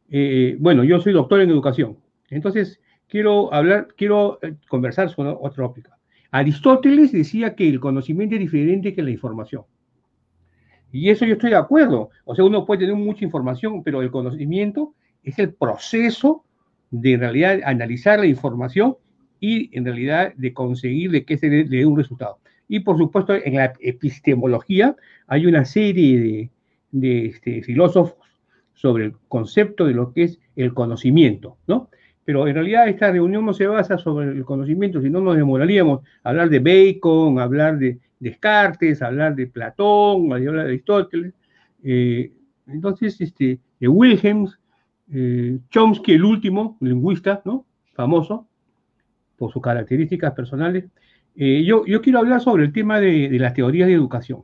Eh, 0.10 0.58
bueno, 0.60 0.84
yo 0.84 1.00
soy 1.00 1.14
doctor 1.14 1.42
en 1.42 1.50
educación, 1.50 1.98
entonces 2.30 2.80
quiero 3.08 3.54
hablar, 3.54 3.88
quiero 3.96 4.40
conversar 4.68 5.10
sobre 5.10 5.30
otra 5.30 5.66
óptica. 5.66 5.98
Aristóteles 6.32 7.12
decía 7.12 7.56
que 7.56 7.70
el 7.70 7.80
conocimiento 7.80 8.36
es 8.36 8.42
diferente 8.42 8.94
que 8.94 9.04
la 9.04 9.12
información. 9.12 9.64
Y 10.96 11.10
eso 11.10 11.26
yo 11.26 11.34
estoy 11.34 11.50
de 11.50 11.58
acuerdo. 11.58 12.10
O 12.24 12.36
sea, 12.36 12.46
uno 12.46 12.66
puede 12.66 12.82
tener 12.82 12.96
mucha 12.96 13.26
información, 13.26 13.84
pero 13.84 14.02
el 14.02 14.10
conocimiento 14.12 14.94
es 15.24 15.38
el 15.40 15.54
proceso 15.54 16.46
de 16.90 17.14
en 17.14 17.20
realidad 17.20 17.60
analizar 17.66 18.20
la 18.20 18.28
información 18.28 18.96
y 19.42 19.76
en 19.78 19.84
realidad 19.84 20.34
de 20.38 20.54
conseguir 20.54 21.12
de 21.12 21.26
que 21.26 21.38
se 21.38 21.50
le 21.50 21.66
dé 21.66 21.86
un 21.86 21.98
resultado. 21.98 22.40
Y 22.70 22.80
por 22.80 22.98
supuesto, 22.98 23.34
en 23.36 23.56
la 23.56 23.74
epistemología 23.82 24.96
hay 25.28 25.46
una 25.46 25.66
serie 25.66 26.20
de, 26.20 26.50
de 26.92 27.26
este, 27.26 27.62
filósofos 27.62 28.16
sobre 28.74 29.06
el 29.06 29.16
concepto 29.28 29.86
de 29.86 29.94
lo 29.94 30.14
que 30.14 30.24
es 30.24 30.40
el 30.56 30.74
conocimiento, 30.74 31.58
¿no? 31.68 31.90
Pero 32.24 32.48
en 32.48 32.56
realidad 32.56 32.88
esta 32.88 33.12
reunión 33.12 33.46
no 33.46 33.54
se 33.54 33.68
basa 33.68 33.98
sobre 33.98 34.30
el 34.30 34.46
conocimiento, 34.46 35.02
si 35.02 35.10
no 35.10 35.20
nos 35.20 35.36
demoraríamos 35.36 36.02
a 36.24 36.30
hablar 36.30 36.50
de 36.50 36.60
Bacon, 36.60 37.40
hablar 37.40 37.78
de 37.78 38.00
Descartes, 38.20 39.02
hablar 39.02 39.36
de 39.36 39.48
Platón, 39.48 40.32
hablar 40.32 40.56
de 40.56 40.62
Aristóteles. 40.62 41.34
Eh, 41.84 42.32
entonces, 42.68 43.20
este, 43.20 43.60
de 43.80 43.88
Wilhelm, 43.88 44.48
eh, 45.12 45.60
Chomsky, 45.70 46.14
el 46.14 46.24
último 46.24 46.78
lingüista, 46.82 47.42
¿no? 47.46 47.66
Famoso 47.94 48.48
por 49.38 49.52
sus 49.52 49.62
características 49.62 50.34
personales. 50.34 50.86
Eh, 51.36 51.64
yo, 51.66 51.86
yo, 51.86 52.02
quiero 52.02 52.20
hablar 52.20 52.42
sobre 52.42 52.64
el 52.64 52.74
tema 52.74 53.00
de, 53.00 53.30
las 53.38 53.54
teorías 53.54 53.88
de 53.88 53.94
educación. 53.94 54.44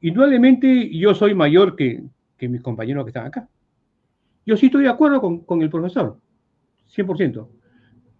indudablemente 0.00 0.88
yo 0.96 1.14
soy 1.14 1.34
mayor 1.34 1.76
que, 1.76 2.02
que, 2.38 2.48
mis 2.48 2.62
compañeros 2.62 3.04
que 3.04 3.10
están 3.10 3.26
acá. 3.26 3.48
Yo 4.46 4.56
sí 4.56 4.66
estoy 4.66 4.84
de 4.84 4.90
acuerdo 4.90 5.20
con, 5.20 5.40
con 5.40 5.62
el 5.62 5.70
profesor, 5.70 6.18
100%. 6.94 7.48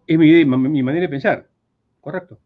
Es 0.06 0.18
mi, 0.18 0.44
mi 0.44 0.82
manera 0.82 1.02
de 1.02 1.08
pensar, 1.08 1.48
correcto 2.00 2.38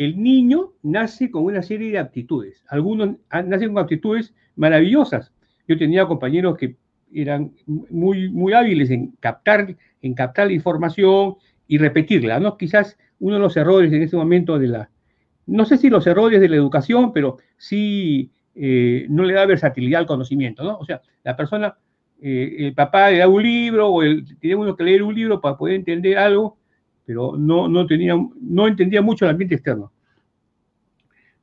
el 0.00 0.22
niño 0.22 0.72
nace 0.82 1.30
con 1.30 1.44
una 1.44 1.62
serie 1.62 1.92
de 1.92 1.98
aptitudes. 1.98 2.64
Algunos 2.68 3.16
nacen 3.44 3.74
con 3.74 3.82
aptitudes 3.82 4.32
maravillosas. 4.56 5.30
Yo 5.68 5.76
tenía 5.76 6.06
compañeros 6.06 6.56
que 6.56 6.76
eran 7.12 7.52
muy, 7.66 8.30
muy 8.30 8.54
hábiles 8.54 8.90
en 8.90 9.08
captar, 9.20 9.76
en 10.00 10.14
captar 10.14 10.46
la 10.46 10.54
información 10.54 11.34
y 11.66 11.76
repetirla, 11.76 12.40
¿no? 12.40 12.56
Quizás 12.56 12.96
uno 13.18 13.34
de 13.34 13.40
los 13.42 13.54
errores 13.58 13.92
en 13.92 14.00
ese 14.00 14.16
momento 14.16 14.58
de 14.58 14.68
la, 14.68 14.90
no 15.44 15.66
sé 15.66 15.76
si 15.76 15.90
los 15.90 16.06
errores 16.06 16.40
de 16.40 16.48
la 16.48 16.56
educación, 16.56 17.12
pero 17.12 17.36
sí 17.58 18.30
eh, 18.54 19.04
no 19.10 19.24
le 19.24 19.34
da 19.34 19.44
versatilidad 19.44 20.00
al 20.00 20.06
conocimiento, 20.06 20.64
¿no? 20.64 20.78
O 20.78 20.84
sea, 20.86 21.02
la 21.24 21.36
persona, 21.36 21.76
eh, 22.22 22.56
el 22.60 22.72
papá 22.72 23.10
le 23.10 23.18
da 23.18 23.28
un 23.28 23.42
libro 23.42 23.88
o 23.88 24.02
el, 24.02 24.24
tiene 24.38 24.56
uno 24.56 24.74
que 24.74 24.84
leer 24.84 25.02
un 25.02 25.14
libro 25.14 25.42
para 25.42 25.58
poder 25.58 25.74
entender 25.74 26.16
algo 26.16 26.56
pero 27.10 27.36
no, 27.36 27.66
no, 27.66 27.80
entendía 28.68 29.02
mucho 29.02 29.24
el 29.24 29.32
ambiente 29.32 29.56
externo. 29.56 29.90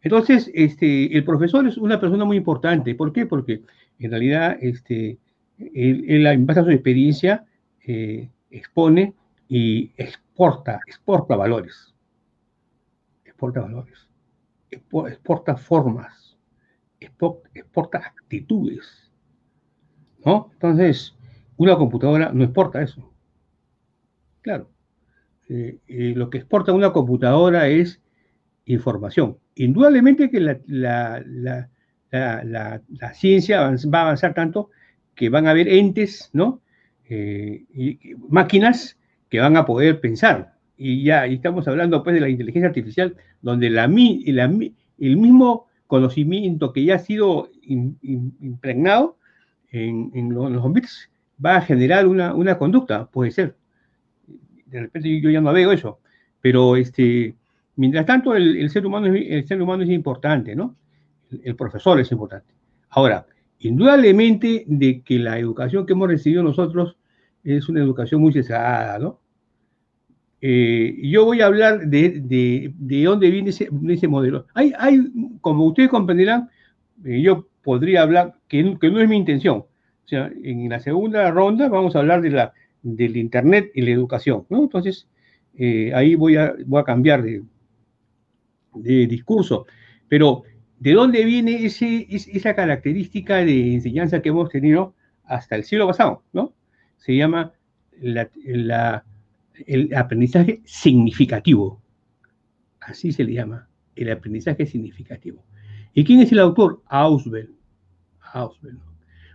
Entonces, 0.02 0.50
este, 0.54 1.14
el 1.14 1.26
profesor 1.26 1.68
es 1.68 1.78
una 1.78 2.00
persona 2.00 2.24
muy 2.24 2.38
importante. 2.38 2.96
¿Por 2.96 3.12
qué? 3.12 3.26
Porque 3.26 3.64
en 4.00 4.10
realidad 4.10 4.58
este, 4.62 5.18
él, 5.58 6.26
en 6.26 6.46
base 6.46 6.62
a 6.62 6.64
su 6.64 6.70
experiencia, 6.70 7.44
eh, 7.86 8.30
expone 8.50 9.14
y 9.50 9.92
exporta, 9.98 10.80
exporta 10.88 11.36
valores. 11.36 11.94
Exporta 13.26 13.60
valores. 13.60 14.08
Exporta 14.72 15.58
formas. 15.58 16.38
Exporta 16.98 17.98
actitudes. 17.98 19.12
¿No? 20.26 20.50
Entonces, 20.54 21.14
una 21.58 21.76
computadora 21.76 22.32
no 22.32 22.46
exporta 22.46 22.82
eso. 22.82 23.12
Claro. 24.42 24.70
Eh, 25.50 25.78
eh, 25.88 26.14
lo 26.16 26.30
que 26.30 26.40
exporta 26.40 26.74
una 26.74 26.92
computadora 26.92 27.68
es 27.68 28.02
información. 28.66 29.38
Indudablemente 29.56 30.30
que 30.30 30.42
la, 30.42 31.70
ciencia 33.14 33.62
va 33.62 34.00
a 34.00 34.02
avanzar 34.02 34.34
tanto 34.34 34.70
que 35.16 35.30
van 35.30 35.48
a 35.48 35.52
haber 35.52 35.70
entes, 35.70 36.30
¿no? 36.34 36.62
Eh, 37.10 37.64
y, 37.74 38.16
máquinas 38.30 38.98
que 39.30 39.40
van 39.40 39.56
a 39.56 39.66
poder 39.66 40.02
pensar. 40.02 40.54
Y 40.78 41.04
ya 41.04 41.26
estamos 41.26 41.68
hablando 41.68 42.04
pues 42.04 42.14
de 42.14 42.22
la 42.22 42.30
inteligencia 42.30 42.68
artificial, 42.68 43.16
donde 43.42 43.68
el 43.68 45.18
mismo 45.18 45.68
conocimiento 45.88 46.74
que 46.74 46.84
ya 46.84 46.96
ha 46.96 47.00
sido 47.00 47.50
impregnado 47.62 49.18
en, 49.72 50.34
los, 50.34 50.74
bits 50.74 51.10
va 51.44 51.58
a 51.58 51.62
generar 51.62 52.06
una 52.08 52.58
conducta, 52.58 53.08
puede 53.08 53.32
ser 53.32 53.56
de 54.68 54.82
repente 54.82 55.22
yo 55.22 55.30
ya 55.30 55.42
no 55.42 55.54
veo 55.54 55.72
eso, 55.72 56.00
pero 56.42 56.76
este, 56.76 57.36
mientras 57.76 58.06
tanto 58.06 58.36
el, 58.36 58.70
ser, 58.70 58.86
humano 58.86 59.14
es, 59.14 59.26
el 59.30 59.48
ser 59.48 59.62
humano 59.62 59.84
es 59.84 59.90
importante, 59.90 60.56
¿no? 60.56 60.76
El, 61.44 61.56
profesor 61.56 62.00
es 62.00 62.12
importante. 62.12 62.54
Ahora, 62.90 63.26
indudablemente 63.60 64.64
de 64.68 65.02
que 65.02 65.20
la 65.20 65.40
educación 65.40 65.86
que 65.86 65.94
hemos 65.94 66.08
recibido 66.08 66.44
nosotros 66.44 66.98
es 67.44 67.68
una 67.70 67.82
educación 67.82 68.22
muy 68.22 68.34
cesada, 68.34 69.00
¿no? 69.00 69.20
Eh, 70.40 70.96
yo 71.02 71.26
voy 71.26 71.42
a 71.42 71.48
hablar 71.48 71.88
de, 71.88 72.22
de, 72.22 72.72
de 72.78 73.04
dónde 73.04 73.32
viene 73.32 73.50
ese, 73.50 73.70
ese, 73.90 74.08
modelo. 74.08 74.46
Hay, 74.54 74.72
hay, 74.78 75.00
como 75.42 75.66
ustedes 75.66 75.90
comprenderán, 75.90 76.50
eh, 77.04 77.22
yo 77.22 77.48
podría 77.64 78.04
hablar, 78.04 78.36
que, 78.48 78.78
que 78.80 78.92
no 78.92 79.02
es 79.02 79.10
mi 79.10 79.18
intención. 79.18 79.58
O 79.58 80.08
sea, 80.08 80.32
en 80.44 80.70
la 80.70 80.80
segunda 80.80 81.30
ronda 81.32 81.68
vamos 81.70 81.96
a 81.96 82.00
hablar 82.00 82.22
de 82.22 82.30
la 82.30 82.54
del 82.82 83.18
Internet 83.18 83.72
y 83.74 83.82
la 83.82 83.92
educación. 83.92 84.46
Entonces, 84.50 85.08
eh, 85.56 85.92
ahí 85.94 86.16
voy 86.16 86.38
a, 86.38 86.56
cambiar 86.86 87.24
de, 87.24 87.44
discurso. 89.08 89.66
Pero, 90.08 90.44
¿de 90.80 90.94
dónde 90.94 91.26
viene 91.26 91.66
ese, 91.66 92.08
esa 92.10 92.56
característica 92.56 93.38
de 93.38 93.74
enseñanza 93.74 94.22
que 94.22 94.30
hemos 94.30 94.50
tenido 94.50 94.94
hasta 95.24 95.56
el 95.56 95.64
siglo 95.64 95.88
pasado, 95.88 96.24
¿no? 96.32 96.54
Se 96.98 97.16
llama 97.16 97.54
la, 98.00 98.30
el 99.66 99.94
aprendizaje 99.96 100.62
significativo. 100.66 101.82
Así 102.80 103.12
se 103.12 103.24
le 103.24 103.34
llama, 103.34 103.68
el 103.96 104.12
aprendizaje 104.12 104.66
significativo. 104.66 105.44
¿Y 105.94 106.04
quién 106.04 106.22
es 106.22 106.32
el 106.32 106.40
autor? 106.40 106.82
Auswell. 106.86 107.56
Auswell. 108.34 108.80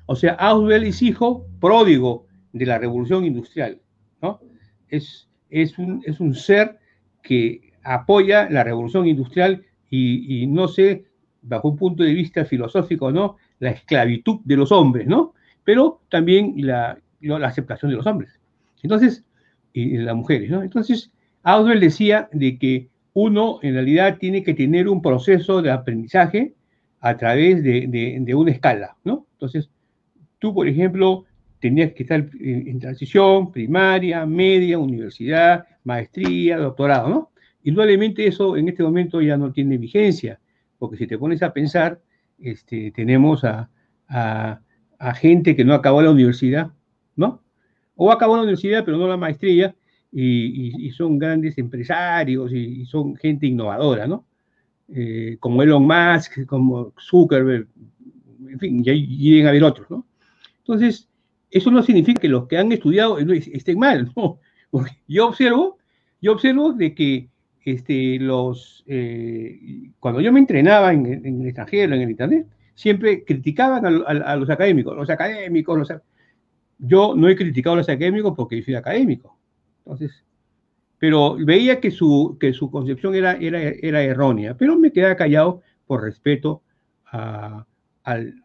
O 0.07 0.17
sea, 0.17 0.35
Auswell 0.35 0.85
es 0.85 1.03
hijo 1.03 1.47
pródigo 1.61 2.27
de 2.53 2.67
la 2.67 2.79
revolución 2.79 3.25
industrial, 3.25 3.81
¿no? 4.21 4.41
Es, 4.89 5.29
es, 5.51 5.79
un, 5.79 6.03
es 6.05 6.21
un 6.21 6.35
ser 6.35 6.79
que 7.23 7.73
apoya 7.83 8.49
la 8.51 8.65
revolución 8.65 9.07
industrial 9.07 9.65
y, 9.89 10.47
no 10.47 10.69
sé, 10.69 11.05
bajo 11.43 11.69
un 11.69 11.77
punto 11.77 12.03
de 12.03 12.15
vista 12.15 12.45
filosófico, 12.47 13.13
¿no? 13.13 13.37
La 13.59 13.71
esclavitud 13.71 14.41
de 14.45 14.57
los 14.57 14.73
hombres, 14.73 15.07
¿no? 15.07 15.35
Pero 15.65 16.01
también 16.09 16.55
la, 16.57 16.99
la 17.21 17.47
aceptación 17.47 17.91
de 17.91 17.99
los 17.99 18.07
hombres. 18.07 18.41
Entonces, 18.83 19.25
y 19.73 19.99
las 19.99 20.15
mujeres, 20.15 20.51
¿no? 20.51 20.63
Entonces, 20.63 21.11
Auswell 21.43 21.81
decía 21.81 22.29
de 22.33 22.59
que 22.59 22.89
uno 23.13 23.59
en 23.63 23.75
realidad 23.75 24.17
tiene 24.19 24.43
que 24.43 24.55
tener 24.55 24.89
un 24.89 25.03
proceso 25.03 25.61
de 25.61 25.71
aprendizaje 25.71 26.55
a 27.01 27.17
través 27.17 27.63
de, 27.63 27.87
de, 27.89 28.17
de 28.19 28.35
una 28.35 28.53
escala, 28.53 28.97
¿no? 29.05 29.27
Entonces, 29.35 29.71
tú, 30.39 30.55
por 30.55 30.69
ejemplo, 30.69 31.27
tenías 31.63 31.93
que 31.93 32.03
estar 32.03 32.29
en, 32.41 32.81
transición, 32.81 33.53
primaria, 33.53 34.27
media, 34.27 34.81
universidad, 34.81 35.65
maestría, 35.85 36.59
doctorado, 36.59 37.09
¿no? 37.09 37.31
Indudablemente 37.63 38.27
eso 38.27 38.57
en 38.57 38.69
este 38.69 38.83
momento 38.83 39.23
ya 39.23 39.37
no 39.37 39.53
tiene 39.53 39.79
vigencia, 39.79 40.41
porque 40.77 40.97
si 40.97 41.07
te 41.07 41.17
pones 41.17 41.41
a 41.41 41.53
pensar, 41.53 42.01
este, 42.41 42.91
tenemos 42.91 43.45
a, 43.45 43.71
gente 45.15 45.55
que 45.57 45.65
no 45.65 45.75
acabó 45.75 46.03
la 46.03 46.11
universidad, 46.11 46.73
¿no? 47.15 47.43
O 47.95 48.11
acabó 48.11 48.37
la 48.37 48.43
universidad 48.43 48.85
pero 48.85 48.97
no 48.97 49.07
la 49.07 49.17
maestría, 49.17 49.75
y, 50.11 50.91
son 50.91 51.17
grandes 51.17 51.57
empresarios 51.59 52.53
y, 52.53 52.85
son 52.87 53.15
gente 53.15 53.47
innovadora, 53.47 54.09
¿no? 54.09 54.27
Eh, 54.89 55.37
como 55.39 55.63
Elon 55.63 55.87
Musk, 55.87 56.45
como 56.45 56.93
Zuckerberg, 56.99 57.69
en 58.49 58.59
fin, 58.59 58.83
y 58.85 59.31
deben 59.31 59.47
haber 59.47 59.63
otros, 59.63 59.89
¿no? 59.89 60.05
Entonces, 60.59 61.09
eso 61.53 61.71
no 61.71 61.83
significa 61.83 62.21
que 62.21 62.29
los 62.29 62.49
que 62.49 62.57
han 62.57 62.73
estudiado 62.73 63.19
estén 63.19 63.79
mal, 63.79 64.11
¿no? 64.17 64.41
Porque 64.71 64.93
yo 65.07 65.29
observo, 65.29 65.79
yo 66.21 66.33
observo 66.33 66.73
de 66.73 66.95
que 66.95 67.29
este, 67.65 68.19
los, 68.19 68.83
eh, 68.87 69.91
cuando 70.01 70.21
yo 70.21 70.33
me 70.33 70.41
entrenaba 70.41 70.93
en, 70.93 71.07
el 71.07 71.47
extranjero, 71.47 71.95
en 71.95 72.01
el 72.01 72.11
internet, 72.11 72.47
siempre 72.75 73.23
criticaban 73.25 73.85
a, 73.85 74.37
los 74.37 74.49
académicos, 74.49 74.97
los 74.97 75.11
académicos, 75.11 75.79
los, 75.79 75.93
yo 76.79 77.15
no 77.15 77.29
he 77.29 77.37
criticado 77.37 77.75
a 77.75 77.77
los 77.79 77.89
académicos 77.89 78.33
porque 78.35 78.57
yo 78.57 78.65
soy 78.65 78.75
académico. 78.75 79.39
Entonces, 79.85 80.25
pero 80.99 81.37
veía 81.37 81.81
que 81.81 81.91
su, 81.91 82.39
que 82.41 82.55
su 82.55 82.71
concepción 82.71 83.15
era, 83.15 83.33
era, 83.35 83.61
era 83.61 84.03
errónea, 84.03 84.57
pero 84.57 84.79
me 84.79 84.91
quedaba 84.91 85.17
callado 85.17 85.61
por 85.87 86.03
respeto 86.03 86.63
al, 87.05 87.67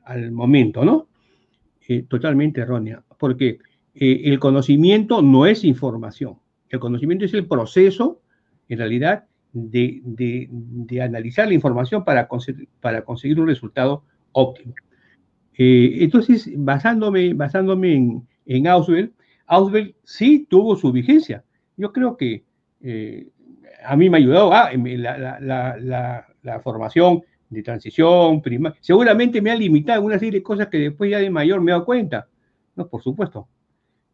al 0.04 0.32
momento, 0.32 0.84
¿no? 0.84 1.08
Eh, 1.90 2.04
totalmente 2.04 2.60
errónea, 2.60 3.02
porque 3.18 3.60
eh, 3.96 4.22
el 4.26 4.40
conocimiento 4.40 5.22
no 5.22 5.46
es 5.46 5.64
información, 5.64 6.38
el 6.68 6.82
conocimiento 6.82 7.24
es 7.24 7.34
el 7.34 7.48
proceso, 7.48 8.22
en 8.68 8.80
realidad, 8.80 9.24
de, 9.54 10.02
de, 10.04 11.02
analizar 11.02 11.48
la 11.48 11.54
información 11.54 12.04
para, 12.04 12.28
para 12.82 13.06
conseguir 13.06 13.40
un 13.40 13.48
resultado 13.48 14.04
óptimo. 14.34 14.76
Eh, 15.58 16.00
entonces, 16.02 16.52
basándome, 16.58 17.34
basándome 17.34 17.94
en, 17.94 18.28
en 18.46 18.68
Auswell, 18.68 19.14
Auswell 19.46 19.96
sí 20.04 20.46
tuvo 20.50 20.76
su 20.76 20.92
vigencia. 20.92 21.46
Yo 21.78 21.94
creo 21.94 22.18
que 22.18 22.44
a 23.86 23.96
mí 23.96 24.10
me 24.10 24.18
ha 24.18 24.20
ayudado 24.20 24.52
ah, 24.52 24.72
la, 24.74 25.40
la, 25.40 26.28
la, 26.44 26.60
formación 26.60 27.24
de 27.50 27.64
transición, 27.64 28.42
prima, 28.42 28.76
seguramente 28.82 29.42
me 29.42 29.52
ha 29.52 29.56
limitado 29.56 30.02
una 30.02 30.20
serie 30.20 30.40
de 30.40 30.44
cosas 30.44 30.68
que 30.68 30.80
después 30.80 31.10
ya 31.10 31.20
de 31.20 31.30
mayor 31.30 31.62
me 31.62 31.72
he 31.72 31.74
dado 31.74 31.86
cuenta, 31.86 32.28
¿no? 32.76 32.88
Por 32.88 33.02
supuesto. 33.02 33.48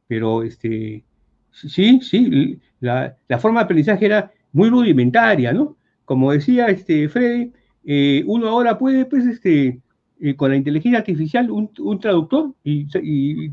Pero 0.08 0.44
este, 0.44 1.04
sí, 1.52 2.00
sí, 2.02 2.60
la, 2.80 3.18
forma 3.40 3.62
de 3.62 3.66
aprendizaje 3.66 4.06
era 4.06 4.32
muy 4.52 4.70
rudimentaria, 4.70 5.54
¿no? 5.54 5.78
Como 6.06 6.32
decía 6.32 6.68
este 6.68 7.10
Freddy, 7.10 7.52
eh, 7.86 8.24
uno 8.28 8.50
ahora 8.50 8.78
puede, 8.78 9.06
pues, 9.06 9.26
este, 9.26 9.82
eh, 10.20 10.36
con 10.36 10.52
la 10.52 10.58
inteligencia 10.58 11.00
artificial, 11.00 11.50
un, 11.50 12.00
traductor 12.00 12.54
y, 12.64 12.88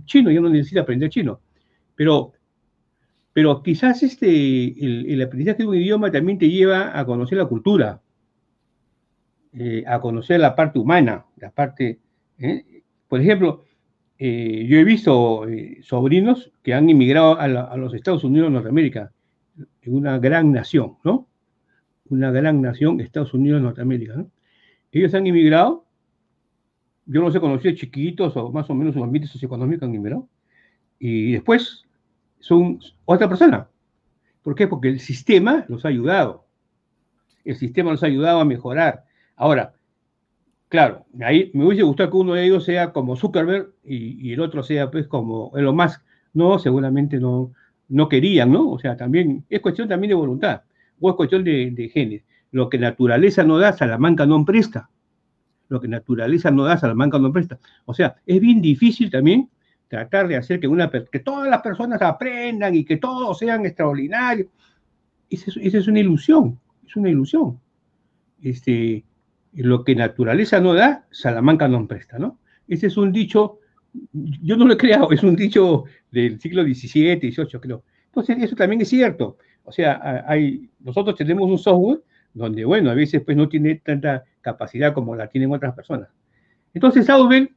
chino, 0.05 0.31
ya 0.31 0.41
no 0.41 0.51
necesita 0.51 0.83
aprender 0.83 1.11
chino. 1.11 1.41
Pero, 1.95 2.33
pero 3.33 3.63
quizás 3.63 4.03
este, 4.03 4.29
el, 4.29 5.07
el 5.09 5.23
aprendizaje 5.23 5.63
de 5.63 5.69
un 5.69 5.77
idioma 5.77 6.11
también 6.11 6.39
te 6.39 6.51
lleva 6.51 6.99
a 6.99 7.05
conocer 7.07 7.39
la 7.39 7.47
cultura, 7.47 8.01
eh, 9.53 9.85
a 9.87 10.01
conocer 10.01 10.41
la 10.41 10.55
parte 10.55 10.79
humana, 10.79 11.27
la 11.37 11.51
parte, 11.51 11.99
¿eh? 12.39 12.83
por 13.09 13.21
ejemplo, 13.21 13.65
eh, 14.19 14.67
yo 14.69 14.79
he 14.79 14.85
visto 14.85 15.47
sobrinos 15.83 16.53
que 16.63 16.75
han 16.75 16.89
inmigrado 16.89 17.39
a, 17.39 17.77
los 17.77 17.95
Estados 17.95 18.23
Unidos 18.23 18.49
de 18.49 18.55
Norteamérica, 18.55 19.13
una 19.87 20.19
gran 20.19 20.53
nación, 20.53 20.99
¿no? 21.05 21.27
Una 22.11 22.31
gran 22.31 22.61
nación, 22.61 23.01
Estados 23.01 23.35
Unidos 23.35 23.63
Norteamérica, 23.63 24.15
¿no? 24.15 24.31
Ellos 24.93 25.15
han 25.15 25.27
inmigrado, 25.27 25.87
yo 27.07 27.21
no 27.21 27.31
sé, 27.31 27.41
conocí 27.41 27.75
chiquitos 27.75 28.37
o 28.37 28.51
más 28.51 28.69
o 28.71 28.75
menos 28.75 28.97
un 28.97 29.05
ambiente 29.05 29.29
socioeconómico 29.29 29.85
han 29.85 29.95
inmigrado, 29.95 30.29
y 30.99 31.33
después 31.33 31.85
son 32.41 32.79
otra 33.05 33.29
persona. 33.29 33.69
¿Por 34.43 34.55
qué? 34.55 34.67
Porque 34.67 34.89
el 34.89 35.01
sistema 35.01 35.65
los 35.69 35.85
ha 35.85 35.89
ayudado. 35.89 36.47
El 37.45 37.57
sistema 37.57 37.91
los 37.91 38.03
ha 38.03 38.07
ayudado 38.07 38.41
a 38.41 38.45
mejorar, 38.45 39.05
Ahora, 39.41 39.73
claro, 40.69 41.07
ahí 41.23 41.51
me 41.55 41.65
hubiese 41.65 41.83
gustado 41.83 42.11
que 42.11 42.17
uno 42.19 42.35
de 42.35 42.45
ellos 42.45 42.63
sea 42.63 42.93
como 42.93 43.17
Zuckerberg 43.17 43.73
y, 43.83 44.35
el 44.35 44.41
otro 44.41 44.63
sea 44.63 44.91
pues 44.91 45.07
como 45.07 45.51
Elon 45.57 45.75
Musk. 45.75 46.03
No, 46.35 46.59
seguramente 46.59 47.19
no, 47.19 47.51
no 47.89 48.07
querían, 48.11 48.53
¿no? 48.53 48.71
O 48.71 48.79
sea, 48.79 48.99
también 48.99 49.47
es 49.49 49.61
cuestión 49.61 49.89
también 49.89 50.11
de 50.11 50.15
voluntad 50.15 50.61
o 51.01 51.09
es 51.09 51.17
cuestión 51.17 51.43
de, 51.43 51.91
genes. 51.91 52.23
Lo 52.51 52.69
que 52.69 52.77
naturaleza 52.77 53.43
no 53.43 53.57
da, 53.57 53.73
Salamanca 53.73 54.27
no 54.27 54.45
presta. 54.45 54.91
Lo 55.69 55.81
que 55.81 55.89
naturaleza 55.89 56.51
no 56.51 56.65
da, 56.65 56.77
Salamanca 56.77 57.19
no 57.19 57.33
presta. 57.33 57.59
O 57.87 57.95
sea, 57.95 58.17
es 58.27 58.41
bien 58.43 58.61
difícil 58.61 59.11
también 59.11 59.49
tratar 59.89 60.29
de 60.29 60.37
hacer 60.37 60.61
que, 60.61 60.69
una, 60.69 60.91
que 60.91 61.21
todas 61.21 61.49
las 61.49 61.63
personas 61.63 62.03
aprendan 62.03 62.75
y 62.75 62.85
que 62.85 62.99
todos 62.99 63.39
sean 63.39 63.65
extraordinarios. 63.65 64.49
Esa 65.31 65.51
es, 65.51 65.57
esa 65.57 65.79
es 65.79 65.89
una 65.89 66.01
ilusión, 66.01 66.61
es 66.87 66.95
una 66.95 67.09
ilusión. 67.09 67.59
Este, 68.43 69.05
lo 69.53 69.85
que 69.85 69.95
naturaleza 69.95 70.61
no 70.61 70.75
da, 70.75 71.07
Salamanca 71.11 71.69
no 71.69 71.87
presta, 71.87 72.19
¿no? 72.19 72.39
Ese 72.69 72.87
es 72.87 72.97
un 72.97 73.13
dicho, 73.13 73.59
yo 74.13 74.57
no 74.57 74.67
lo 74.67 74.75
he 74.75 74.77
creado, 74.77 75.11
es 75.11 75.23
un 75.23 75.35
dicho 75.35 75.85
del 76.11 76.41
siglo 76.41 76.63
XVII, 76.63 77.19
XVIII, 77.19 77.61
creo. 77.61 77.83
Entonces, 78.07 78.37
eso 78.41 78.57
también 78.57 78.81
es 78.81 78.89
cierto. 78.89 79.39
O 79.65 79.73
sea, 79.73 80.25
hay, 80.27 80.71
nosotros 80.81 81.17
tenemos 81.17 81.49
un 81.49 81.59
software 81.59 82.03
donde, 82.33 82.65
bueno, 82.65 82.91
a 82.91 82.95
veces 82.95 83.23
pues 83.23 83.37
no 83.37 83.49
tiene 83.49 83.77
tanta 83.77 84.25
capacidad 84.41 84.95
como 84.95 85.17
la 85.17 85.29
tienen 85.29 85.53
otras 85.53 85.75
personas. 85.75 86.09
Entonces, 86.73 87.09
Ausbel, 87.11 87.51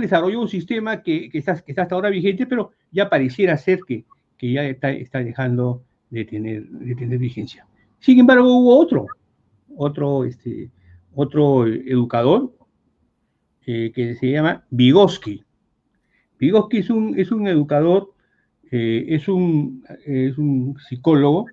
desarrolló 0.00 0.40
un 0.40 0.48
sistema 0.48 1.02
que, 1.02 1.28
que, 1.28 1.38
está, 1.38 1.58
que, 1.60 1.72
está, 1.72 1.82
hasta 1.82 1.94
ahora 1.94 2.10
vigente, 2.10 2.46
pero 2.46 2.72
ya 2.90 3.08
pareciera 3.08 3.56
ser 3.56 3.80
que, 3.86 4.04
que 4.36 4.52
ya 4.52 4.64
está, 4.64 4.90
está 4.90 5.18
dejando 5.18 5.82
de 6.10 6.24
tener, 6.24 6.66
de 6.66 6.94
tener 6.94 7.18
vigencia. 7.18 7.66
Sin 7.98 8.18
embargo, 8.18 8.46
hubo 8.56 8.78
otro, 8.78 9.06
otro 9.76 10.24
este, 10.24 10.70
otro 11.20 11.66
educador 11.66 12.54
eh, 13.66 13.90
que 13.92 14.14
se 14.14 14.30
llama 14.30 14.64
Vygotsky. 14.70 15.42
Vygotsky 16.38 16.78
es 16.78 16.90
un, 16.90 17.18
es 17.18 17.32
un 17.32 17.48
educador, 17.48 18.14
eh, 18.70 19.04
es, 19.08 19.26
un, 19.26 19.84
es 20.06 20.38
un 20.38 20.76
psicólogo 20.78 21.46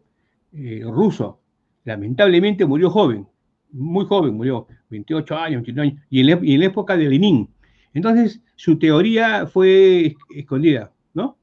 eh, 0.54 0.84
ruso. 0.86 1.40
Lamentablemente 1.84 2.64
murió 2.64 2.92
joven, 2.92 3.26
muy 3.72 4.06
joven, 4.06 4.36
murió 4.36 4.68
28 4.92 5.36
años, 5.36 5.64
29 5.64 5.90
años, 5.90 6.06
y 6.12 6.20
en, 6.22 6.60
la, 6.60 6.66
época 6.68 6.96
de 6.96 7.10
Lenin. 7.10 7.50
Entonces, 7.96 8.44
su 8.56 8.78
teoría 8.78 9.48
fue 9.48 10.16
escondida, 10.36 10.92
¿no? 11.16 11.40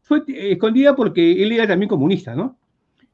Fue 0.00 0.22
escondida 0.26 0.96
porque 0.96 1.42
él 1.42 1.52
era 1.52 1.66
también 1.66 1.90
comunista, 1.90 2.34
¿no? 2.34 2.56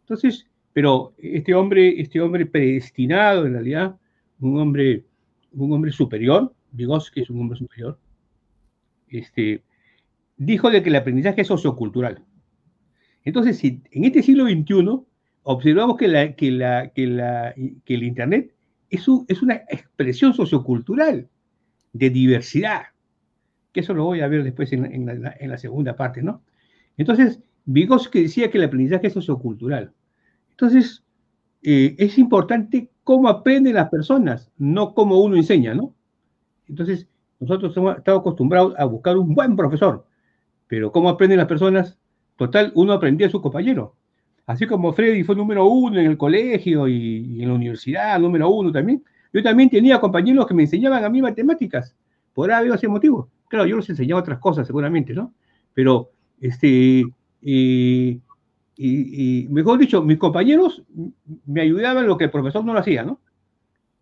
Entonces, 0.03 0.47
pero 0.73 1.13
este 1.19 1.55
hombre, 1.55 2.01
este 2.01 2.21
hombre 2.21 2.47
predestinado 2.47 3.47
en 3.47 3.55
realidad 3.55 3.97
un 4.41 4.59
hombre, 4.59 5.05
un 5.53 5.72
hombre 5.72 5.93
superior, 5.93 6.53
Vygotsky 6.72 7.20
es 7.20 7.30
un 7.30 7.41
hombre 7.41 7.59
superior, 7.59 7.99
este, 9.09 9.62
dijo 10.37 10.70
de 10.70 10.82
que 10.82 10.89
el 10.89 10.97
aprendizaje 10.97 11.43
es 11.43 11.49
sociocultural. 11.49 12.22
Entonces, 13.24 13.59
si 13.59 13.82
en 13.91 14.05
este 14.05 14.22
siglo 14.22 14.45
XXI 14.45 15.01
observamos 15.45 15.97
que, 15.97 16.09
la, 16.09 16.35
que, 16.35 16.51
la, 16.51 16.89
que, 16.89 17.07
la, 17.07 17.55
que 17.85 17.95
el 17.95 18.03
Internet 18.03 18.55
es, 18.91 19.07
es, 19.28 19.43
una 19.43 19.55
expresión 19.68 20.35
sociocultural 20.35 21.28
de 21.93 22.11
diversidad, 22.11 22.82
que 23.72 23.80
eso 23.80 23.95
lo 23.95 24.05
voy 24.05 24.20
a 24.20 24.28
ver 24.28 24.45
después 24.45 24.72
en, 24.72 24.85
en 24.85 25.51
la, 25.51 25.59
segunda 25.59 25.97
parte, 25.97 26.22
¿no? 26.22 26.43
Entonces, 26.97 27.41
Vygotsky 27.66 28.22
decía 28.22 28.51
que 28.51 28.59
el 28.59 28.64
aprendizaje 28.64 29.07
es 29.07 29.12
sociocultural. 29.14 29.93
Entonces, 30.51 31.03
eh, 31.62 31.95
es 31.99 32.18
importante 32.18 32.91
cómo 33.05 33.29
aprenden 33.29 33.75
las 33.75 33.91
personas, 33.91 34.51
no 34.59 34.95
cómo 34.95 35.21
uno 35.21 35.37
enseña, 35.37 35.75
¿no? 35.75 35.95
Entonces, 36.67 37.07
nosotros 37.39 37.77
hemos 37.77 37.99
estado 37.99 38.19
acostumbrados 38.19 38.75
a 38.79 38.85
buscar 38.87 39.17
un 39.19 39.35
buen 39.35 39.55
profesor, 39.55 40.07
pero 40.67 40.91
cómo 40.91 41.11
aprenden 41.11 41.39
las 41.39 41.47
personas, 41.47 41.99
total, 42.37 42.73
uno 42.75 42.95
aprendía 42.95 43.27
a 43.27 43.31
su 43.31 43.41
compañero. 43.41 43.95
Así 44.47 44.67
como 44.67 44.93
Freddy 44.93 45.23
fue 45.23 45.37
número 45.37 45.67
uno 45.67 46.01
en 46.01 46.07
el 46.07 46.19
colegio 46.19 46.89
y, 46.89 47.43
en 47.43 47.49
la 47.49 47.55
universidad, 47.55 48.19
número 48.19 48.49
uno 48.49 48.73
también, 48.73 49.03
yo 49.33 49.43
también 49.43 49.69
tenía 49.69 50.01
compañeros 50.01 50.47
que 50.47 50.55
me 50.55 50.63
enseñaban 50.63 51.05
a 51.05 51.09
mí 51.09 51.21
matemáticas, 51.21 51.95
por 52.33 52.51
haber 52.51 52.73
ese 52.73 52.89
motivo. 52.89 53.29
Claro, 53.49 53.67
yo 53.67 53.77
les 53.77 53.89
enseñaba 53.89 54.21
otras 54.21 54.39
cosas 54.39 54.67
seguramente, 54.67 55.13
¿no? 55.13 55.33
Pero, 55.75 56.11
este, 56.41 57.05
eh, 57.43 58.19
y, 58.77 59.47
mejor 59.51 59.79
dicho, 59.79 60.03
mis 60.03 60.18
compañeros 60.18 60.83
me 61.47 61.61
ayudaban 61.61 62.07
lo 62.07 62.18
que 62.18 62.25
el 62.25 62.31
profesor 62.31 62.64
no 62.64 62.72
lo 62.72 62.81
hacía, 62.81 63.05
¿no? 63.05 63.20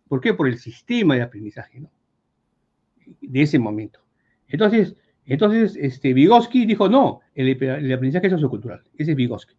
¿Por 0.07 0.19
qué? 0.19 0.33
Por 0.33 0.47
el 0.47 0.57
sistema 0.57 1.15
de 1.15 1.21
aprendizaje, 1.21 1.79
¿no? 1.79 1.91
De 3.21 3.41
ese 3.41 3.59
momento. 3.59 3.99
Entonces, 4.47 4.95
Entonces, 5.25 5.77
este, 5.79 6.13
Vygotsky 6.13 6.65
dijo, 6.65 6.89
no, 6.89 7.21
el, 7.33 7.51
aprendizaje 7.93 8.27
es 8.27 8.33
sociocultural, 8.33 8.81
ese 8.97 9.11
es 9.11 9.17
Vygotsky. 9.17 9.55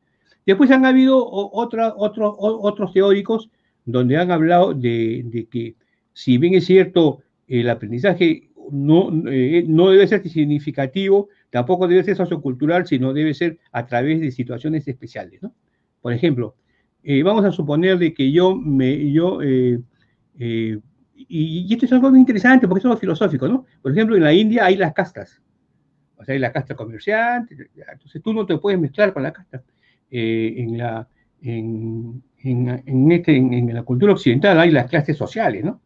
Después 0.46 0.70
han 0.70 0.84
habido 0.84 1.26
otra, 1.26 1.94
otros 1.96 2.92
teóricos 2.92 3.50
donde 3.86 4.16
han 4.16 4.30
hablado 4.30 4.74
de, 4.74 5.46
que, 5.50 5.74
si 6.12 6.38
bien 6.38 6.54
es 6.54 6.66
cierto, 6.66 7.20
el 7.48 7.68
aprendizaje 7.70 8.50
no, 8.70 9.10
eh, 9.30 9.64
no 9.66 9.90
debe 9.90 10.06
ser 10.06 10.26
significativo, 10.28 11.28
tampoco 11.54 11.86
debe 11.86 12.02
ser 12.02 12.16
sociocultural, 12.16 12.84
sino 12.84 13.12
debe 13.12 13.32
ser 13.32 13.60
a 13.70 13.86
través 13.86 14.20
de 14.20 14.32
situaciones 14.32 14.88
especiales. 14.88 15.40
¿no? 15.40 15.54
Por 16.02 16.12
ejemplo, 16.12 16.56
eh, 17.04 17.22
vamos 17.22 17.44
a 17.44 17.52
suponer 17.52 17.96
de 17.96 18.12
que 18.12 18.32
yo, 18.32 18.56
me, 18.56 19.12
yo 19.12 19.40
eh, 19.40 19.78
y, 20.36 20.78
y, 21.28 21.72
esto 21.72 21.86
es 21.86 21.92
algo 21.92 22.10
muy 22.10 22.18
interesante 22.18 22.66
porque 22.66 22.80
es 22.80 22.86
algo 22.86 22.96
filosófico, 22.96 23.46
¿no? 23.46 23.66
Por 23.80 23.92
ejemplo, 23.92 24.16
en 24.16 24.24
la 24.24 24.32
India 24.32 24.64
hay 24.64 24.74
las 24.74 24.92
castas. 24.92 25.40
O 26.16 26.24
sea, 26.24 26.32
hay 26.32 26.40
la 26.40 26.50
casta 26.50 26.74
comerciante, 26.74 27.56
entonces 27.76 28.20
tú 28.20 28.34
no 28.34 28.44
te 28.46 28.58
puedes 28.58 28.80
mezclar 28.80 29.12
con 29.12 29.22
la 29.22 29.32
casta. 29.32 29.62
Eh, 30.10 30.54
en, 30.56 30.76
la, 30.76 31.08
en, 31.40 32.20
en, 32.42 33.12
este, 33.12 33.36
en, 33.36 33.72
la 33.72 33.84
cultura 33.84 34.12
occidental 34.12 34.58
hay 34.58 34.72
las 34.72 34.88
clases 34.88 35.16
sociales, 35.16 35.62
¿no? 35.62 35.80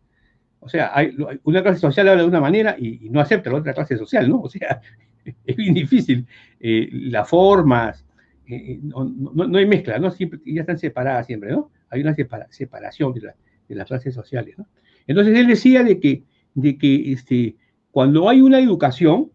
O 0.61 0.69
sea, 0.71 0.93
hay, 0.95 1.15
una 1.45 1.63
clase 1.63 1.81
social 1.81 2.09
habla 2.09 2.23
de 2.23 2.29
una 2.29 2.41
manera 2.41 2.75
y, 2.79 3.11
no 3.11 3.21
acepta 3.21 3.51
la 3.51 3.59
otra 3.59 3.75
clase 3.75 3.99
social, 3.99 4.27
¿no? 4.31 4.41
O 4.41 4.49
sea, 4.49 4.81
es 5.45 5.57
bien 5.57 5.75
difícil. 5.75 6.27
Eh, 6.61 6.89
las 6.93 7.29
formas, 7.29 8.05
eh, 8.47 8.79
no, 8.83 9.05
no, 9.05 9.59
hay 9.59 9.67
mezcla, 9.67 9.99
¿no? 9.99 10.11
Siempre, 10.11 10.41
ya 10.47 10.63
están 10.63 10.79
separadas 10.79 11.27
siempre, 11.27 11.51
¿no? 11.51 11.71
Hay 11.91 12.03
una 12.03 12.15
separación 12.51 13.15
de, 13.15 13.33
de, 13.69 13.75
las 13.75 13.87
clases 13.87 14.15
sociales, 14.15 14.57
¿no? 14.59 14.67
Entonces 15.07 15.37
él 15.39 15.47
decía 15.47 15.83
de 15.83 15.99
que, 16.01 16.25
de 16.55 16.77
que 16.77 17.13
este, 17.13 17.57
cuando 17.91 18.29
hay 18.29 18.43
una 18.43 18.61
educación, 18.61 19.31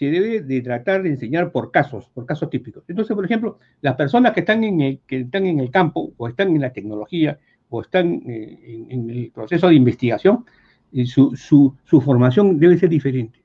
se 0.00 0.06
debe 0.06 0.40
de 0.40 0.62
tratar 0.62 1.02
de 1.02 1.10
enseñar 1.10 1.52
por 1.52 1.70
casos, 1.70 2.08
por 2.14 2.24
casos 2.24 2.48
típicos. 2.48 2.84
Entonces, 2.88 3.14
por 3.14 3.24
ejemplo, 3.24 3.58
las 3.82 3.96
personas 3.96 4.32
que 4.32 4.40
están 4.40 4.64
en 4.64 4.80
el, 4.80 5.00
que 5.06 5.20
están 5.20 5.44
en 5.44 5.60
el 5.60 5.70
campo 5.70 6.14
o 6.16 6.26
están 6.26 6.48
en 6.54 6.62
la 6.62 6.72
tecnología 6.72 7.38
o 7.68 7.82
están 7.82 8.22
eh, 8.26 8.86
en, 8.88 9.10
el 9.10 9.30
proceso 9.30 9.68
de 9.68 9.74
investigación, 9.74 10.46
eh, 10.92 11.04
su, 11.04 11.36
su, 11.36 12.00
formación 12.00 12.58
debe 12.58 12.78
ser 12.78 12.88
diferente. 12.88 13.39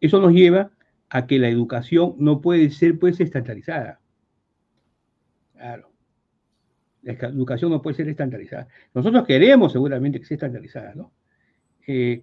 Eso 0.00 0.20
nos 0.20 0.32
lleva 0.32 0.70
a 1.08 1.26
que 1.26 1.38
la 1.38 1.48
educación 1.48 2.14
no 2.18 2.40
puede 2.40 2.70
ser 2.70 2.98
pues 2.98 3.20
estandarizada. 3.20 4.00
Claro. 5.54 5.90
La 7.02 7.12
educación 7.12 7.70
no 7.70 7.80
puede 7.80 7.96
ser 7.96 8.08
estandarizada. 8.08 8.68
Nosotros 8.94 9.26
queremos 9.26 9.72
seguramente 9.72 10.20
que 10.20 10.26
sea 10.26 10.36
estandarizada, 10.36 10.94
¿no? 10.94 11.12
Eh, 11.86 12.22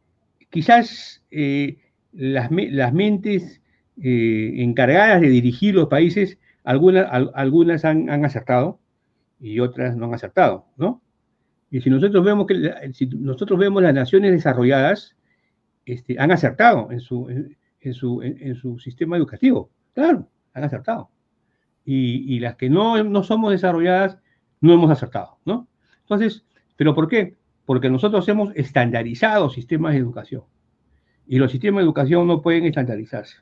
quizás 0.49 1.23
las, 2.11 2.51
las 2.51 2.93
mentes 2.93 3.61
eh, 4.01 4.53
encargadas 4.57 5.21
de 5.21 5.30
dirigir 5.30 5.73
los 5.73 5.88
países, 5.88 6.38
algunas, 6.63 7.07
algunas 7.34 7.86
han, 7.86 8.09
han, 8.09 8.26
acertado 8.26 8.80
y 9.39 9.59
otras 9.59 9.95
no 9.95 10.05
han 10.05 10.13
acertado, 10.13 10.65
¿no? 10.78 11.01
Y 11.71 11.82
si 11.82 11.89
nosotros 11.89 12.23
vemos 12.23 12.45
que 12.45 12.93
si 12.93 13.07
nosotros 13.07 13.59
vemos 13.59 13.82
las 13.82 13.93
naciones 13.93 14.32
desarrolladas, 14.32 15.15
este, 15.86 16.19
han 16.19 16.32
acertado 16.32 16.91
en 16.91 16.99
su, 16.99 17.28
su, 17.93 18.21
en, 18.21 18.55
su 18.55 18.79
sistema 18.79 19.17
educativo, 19.17 19.69
claro, 19.93 20.27
han 20.53 20.63
acertado. 20.63 21.09
Y, 21.83 22.36
y, 22.36 22.39
las 22.39 22.55
que 22.55 22.69
no, 22.69 23.03
no 23.03 23.23
somos 23.23 23.51
desarrolladas, 23.51 24.17
no 24.61 24.73
hemos 24.73 24.89
acertado, 24.89 25.38
¿no? 25.45 25.67
Entonces, 26.01 26.45
¿pero 26.75 26.95
por 26.95 27.07
qué? 27.07 27.36
Porque 27.65 27.89
nosotros 27.89 28.27
hemos 28.27 28.55
estandarizado 28.55 29.49
sistemas 29.49 29.93
de 29.93 29.99
educación 29.99 30.43
y 31.27 31.38
los 31.38 31.51
sistemas 31.51 31.81
de 31.81 31.86
educación 31.86 32.27
no 32.27 32.41
pueden 32.41 32.65
estandarizarse. 32.65 33.38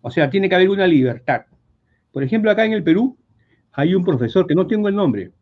O 0.00 0.10
sea, 0.10 0.30
tiene 0.30 0.48
que 0.48 0.54
haber 0.54 0.70
una 0.70 0.86
libertad. 0.86 1.46
Por 2.12 2.22
ejemplo, 2.22 2.50
acá 2.50 2.64
en 2.64 2.72
el 2.72 2.84
Perú 2.84 3.16
hay 3.72 3.94
un 3.94 4.04
profesor 4.04 4.46
que 4.46 4.54
no 4.54 4.66
tengo 4.66 4.88
el 4.88 4.94
nombre, 4.94 5.32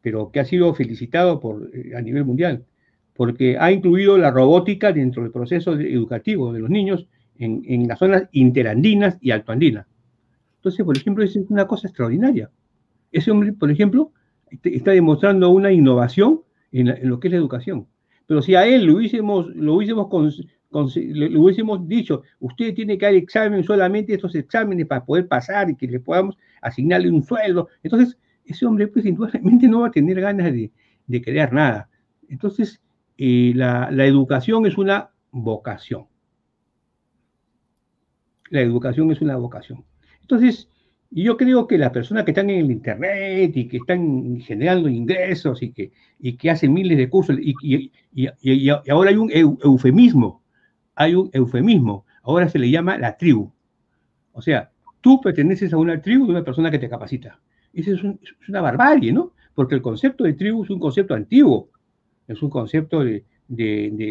pero 0.00 0.30
que 0.30 0.40
ha 0.40 0.44
sido 0.44 0.74
felicitado 0.74 1.40
por, 1.40 1.70
eh, 1.72 1.92
a 1.96 2.02
nivel 2.02 2.24
mundial, 2.24 2.64
porque 3.14 3.56
ha 3.58 3.70
incluido 3.70 4.18
la 4.18 4.30
robótica 4.30 4.92
dentro 4.92 5.22
del 5.22 5.32
proceso 5.32 5.74
educativo 5.74 6.52
de 6.52 6.60
los 6.60 6.70
niños 6.70 7.06
en, 7.44 7.62
en 7.66 7.88
las 7.88 7.98
zonas 7.98 8.28
interandinas 8.32 9.18
y 9.20 9.30
altoandinas. 9.30 9.86
Entonces, 10.56 10.84
por 10.84 10.96
ejemplo, 10.96 11.24
es 11.24 11.36
una 11.36 11.66
cosa 11.66 11.88
extraordinaria. 11.88 12.50
Ese 13.10 13.30
hombre, 13.30 13.52
por 13.52 13.70
ejemplo, 13.70 14.12
está 14.62 14.92
demostrando 14.92 15.50
una 15.50 15.72
innovación 15.72 16.42
en, 16.70 16.88
en, 16.88 17.08
lo 17.08 17.18
que 17.18 17.28
es 17.28 17.32
la 17.32 17.38
educación. 17.38 17.86
Pero 18.26 18.42
si 18.42 18.54
a 18.54 18.66
él 18.66 18.84
lo 18.84 18.96
hubiésemos, 18.96 19.46
lo 19.54 19.74
hubiésemos 19.74 20.08
le, 20.94 21.38
hubiésemos 21.38 21.86
dicho, 21.86 22.22
usted 22.40 22.74
tiene 22.74 22.96
que 22.96 23.04
dar 23.04 23.14
examen 23.14 23.62
solamente 23.62 24.14
estos 24.14 24.34
exámenes 24.34 24.86
para 24.86 25.04
poder 25.04 25.28
pasar 25.28 25.68
y 25.70 25.76
que 25.76 25.86
le 25.86 26.00
podamos 26.00 26.38
asignarle 26.60 27.10
un 27.10 27.22
sueldo. 27.22 27.68
Entonces, 27.82 28.16
ese 28.44 28.64
hombre, 28.66 28.88
pues, 28.88 29.04
indudablemente 29.04 29.68
no 29.68 29.80
va 29.80 29.88
a 29.88 29.90
tener 29.90 30.20
ganas 30.20 30.52
de, 30.52 30.70
de 31.06 31.22
crear 31.22 31.52
nada. 31.52 31.88
Entonces, 32.28 32.80
eh, 33.18 33.52
la, 33.54 33.90
la 33.90 34.06
educación 34.06 34.66
es 34.66 34.78
una 34.78 35.10
vocación. 35.30 36.06
La 38.52 38.60
educación 38.60 39.10
es 39.10 39.20
una 39.20 39.36
vocación. 39.36 39.84
Entonces, 40.20 40.68
yo 41.10 41.36
creo 41.36 41.66
que 41.66 41.78
las 41.78 41.90
personas 41.90 42.24
que 42.24 42.30
están 42.30 42.50
en 42.50 42.64
el 42.64 42.70
Internet 42.70 43.56
y 43.56 43.66
que 43.66 43.78
están 43.78 44.40
generando 44.40 44.88
ingresos 44.88 45.62
y 45.62 45.72
que, 45.72 45.92
y 46.18 46.36
que 46.36 46.50
hacen 46.50 46.72
miles 46.72 46.96
de 46.98 47.08
cursos, 47.08 47.36
y, 47.40 47.54
y, 47.62 47.90
y, 48.42 48.68
ahora 48.68 49.10
hay 49.10 49.16
un 49.16 49.30
eufemismo 49.32 50.42
hay 50.94 51.14
un 51.14 51.30
eufemismo, 51.32 52.04
ahora 52.22 52.48
se 52.48 52.58
le 52.58 52.70
llama 52.70 52.98
la 52.98 53.16
tribu. 53.16 53.52
O 54.32 54.42
sea, 54.42 54.70
tú 55.00 55.20
perteneces 55.20 55.72
a 55.72 55.76
una 55.76 56.00
tribu 56.00 56.26
de 56.26 56.32
una 56.32 56.44
persona 56.44 56.70
que 56.70 56.78
te 56.78 56.88
capacita. 56.88 57.40
Eso 57.72 57.92
es, 57.92 58.02
una 58.48 58.60
barbarie, 58.60 59.12
¿no? 59.12 59.32
Porque 59.54 59.74
el 59.74 59.82
concepto 59.82 60.24
de 60.24 60.34
tribu 60.34 60.64
es 60.64 60.70
un 60.70 60.78
concepto 60.78 61.14
antiguo, 61.14 61.70
es 62.28 62.42
un 62.42 62.50
concepto 62.50 63.02
de, 63.04 63.24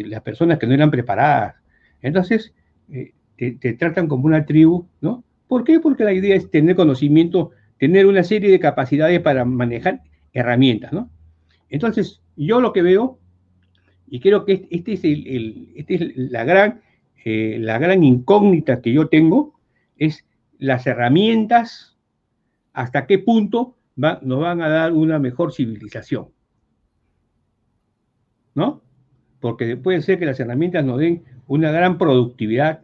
las 0.06 0.22
personas 0.22 0.58
que 0.58 0.66
no 0.66 0.74
eran 0.74 0.90
preparadas. 0.90 1.56
Entonces, 2.00 2.54
eh, 2.90 3.14
te, 3.50 3.72
tratan 3.74 4.08
como 4.08 4.26
una 4.26 4.46
tribu, 4.46 4.86
¿no? 5.00 5.24
¿Por 5.48 5.64
qué? 5.64 5.80
Porque 5.80 6.04
la 6.04 6.12
idea 6.12 6.36
es 6.36 6.50
tener 6.50 6.76
conocimiento, 6.76 7.50
tener 7.78 8.06
una 8.06 8.22
serie 8.22 8.50
de 8.50 8.60
capacidades 8.60 9.20
para 9.20 9.44
manejar 9.44 10.02
herramientas, 10.32 10.92
¿no? 10.92 11.10
Entonces, 11.68 12.20
yo 12.36 12.60
lo 12.60 12.72
que 12.72 12.82
veo 12.82 13.18
y 14.08 14.20
creo 14.20 14.44
que 14.44 14.68
este 14.70 14.92
es, 14.92 15.04
el, 15.04 15.72
este 15.74 15.94
es 15.94 16.12
la, 16.16 16.44
gran, 16.44 16.82
eh, 17.24 17.56
la 17.58 17.78
gran 17.78 18.04
incógnita 18.04 18.80
que 18.80 18.92
yo 18.92 19.08
tengo, 19.08 19.58
es 19.96 20.26
las 20.58 20.86
herramientas, 20.86 21.96
hasta 22.72 23.06
qué 23.06 23.18
punto 23.18 23.76
nos 23.96 24.40
van 24.40 24.62
a 24.62 24.68
dar 24.68 24.92
una 24.92 25.18
mejor 25.18 25.52
civilización. 25.52 26.28
¿No? 28.54 28.82
Porque 29.40 29.76
puede 29.76 30.02
ser 30.02 30.18
que 30.18 30.26
las 30.26 30.38
herramientas 30.40 30.84
nos 30.84 30.98
den 30.98 31.24
una 31.46 31.70
gran 31.70 31.98
productividad 31.98 32.82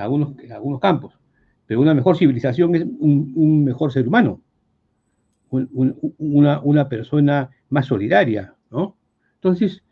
algunos, 0.00 0.34
algunos 0.50 0.80
campos, 0.80 1.18
pero 1.66 1.80
una 1.80 1.94
mejor 1.94 2.16
civilización 2.16 2.74
es 2.74 2.84
un, 2.84 3.64
mejor 3.64 3.92
ser 3.92 4.08
humano, 4.08 4.40
una, 5.50 6.60
una 6.60 6.88
persona 6.88 7.50
más 7.68 7.86
solidaria, 7.86 8.54
¿no? 8.70 8.96
Entonces, 9.34 9.82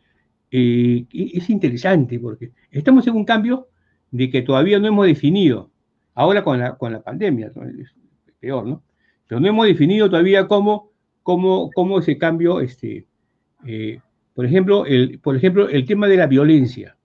eh, 0.51 1.05
es 1.11 1.49
interesante 1.49 2.19
porque 2.19 2.51
estamos 2.71 3.05
en 3.07 3.15
un 3.15 3.25
cambio 3.25 3.67
de 4.11 4.29
que 4.29 4.41
todavía 4.41 4.79
no 4.79 4.87
hemos 4.87 5.05
definido, 5.05 5.71
ahora 6.15 6.43
con 6.43 6.59
la, 6.59 6.75
con 6.77 6.91
la 6.91 7.01
pandemia, 7.01 7.51
peor, 8.39 8.65
¿no? 8.65 8.83
Pero 9.27 9.39
no 9.39 9.47
hemos 9.47 9.67
definido 9.67 10.09
todavía 10.09 10.47
cómo, 10.47 10.91
cómo, 11.23 11.69
cómo 11.73 11.99
ese 11.99 12.17
cambio, 12.17 12.61
este, 12.61 13.05
eh, 13.65 13.99
por, 14.33 14.45
ejemplo, 14.45 14.85
el, 14.85 15.19
por 15.19 15.35
ejemplo, 15.35 15.69
el 15.69 15.85
tema 15.85 16.07
de 16.07 16.17
la 16.17 16.27
violencia. 16.27 16.97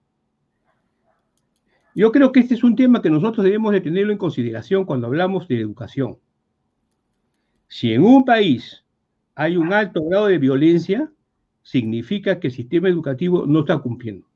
Yo 1.95 2.11
creo 2.11 2.31
que 2.31 2.41
este 2.41 2.53
es 2.53 2.63
un 2.63 2.75
tema 2.75 3.01
que 3.01 3.09
nosotros 3.09 3.43
debemos 3.43 3.71
de 3.71 3.81
tenerlo 3.81 4.11
en 4.11 4.17
consideración 4.17 4.85
cuando 4.85 5.07
hablamos 5.07 5.47
de 5.47 5.59
educación. 5.59 6.17
Si 7.67 7.93
en 7.93 8.03
un 8.03 8.25
país 8.25 8.85
hay 9.33 9.57
un 9.57 9.73
alto 9.73 10.03
grado 10.03 10.27
de 10.27 10.37
violencia, 10.37 11.09
significa 11.63 12.39
que 12.39 12.47
el 12.47 12.53
sistema 12.53 12.89
educativo 12.89 13.45
no 13.47 13.61
está 13.61 13.77
cumpliendo. 13.79 14.27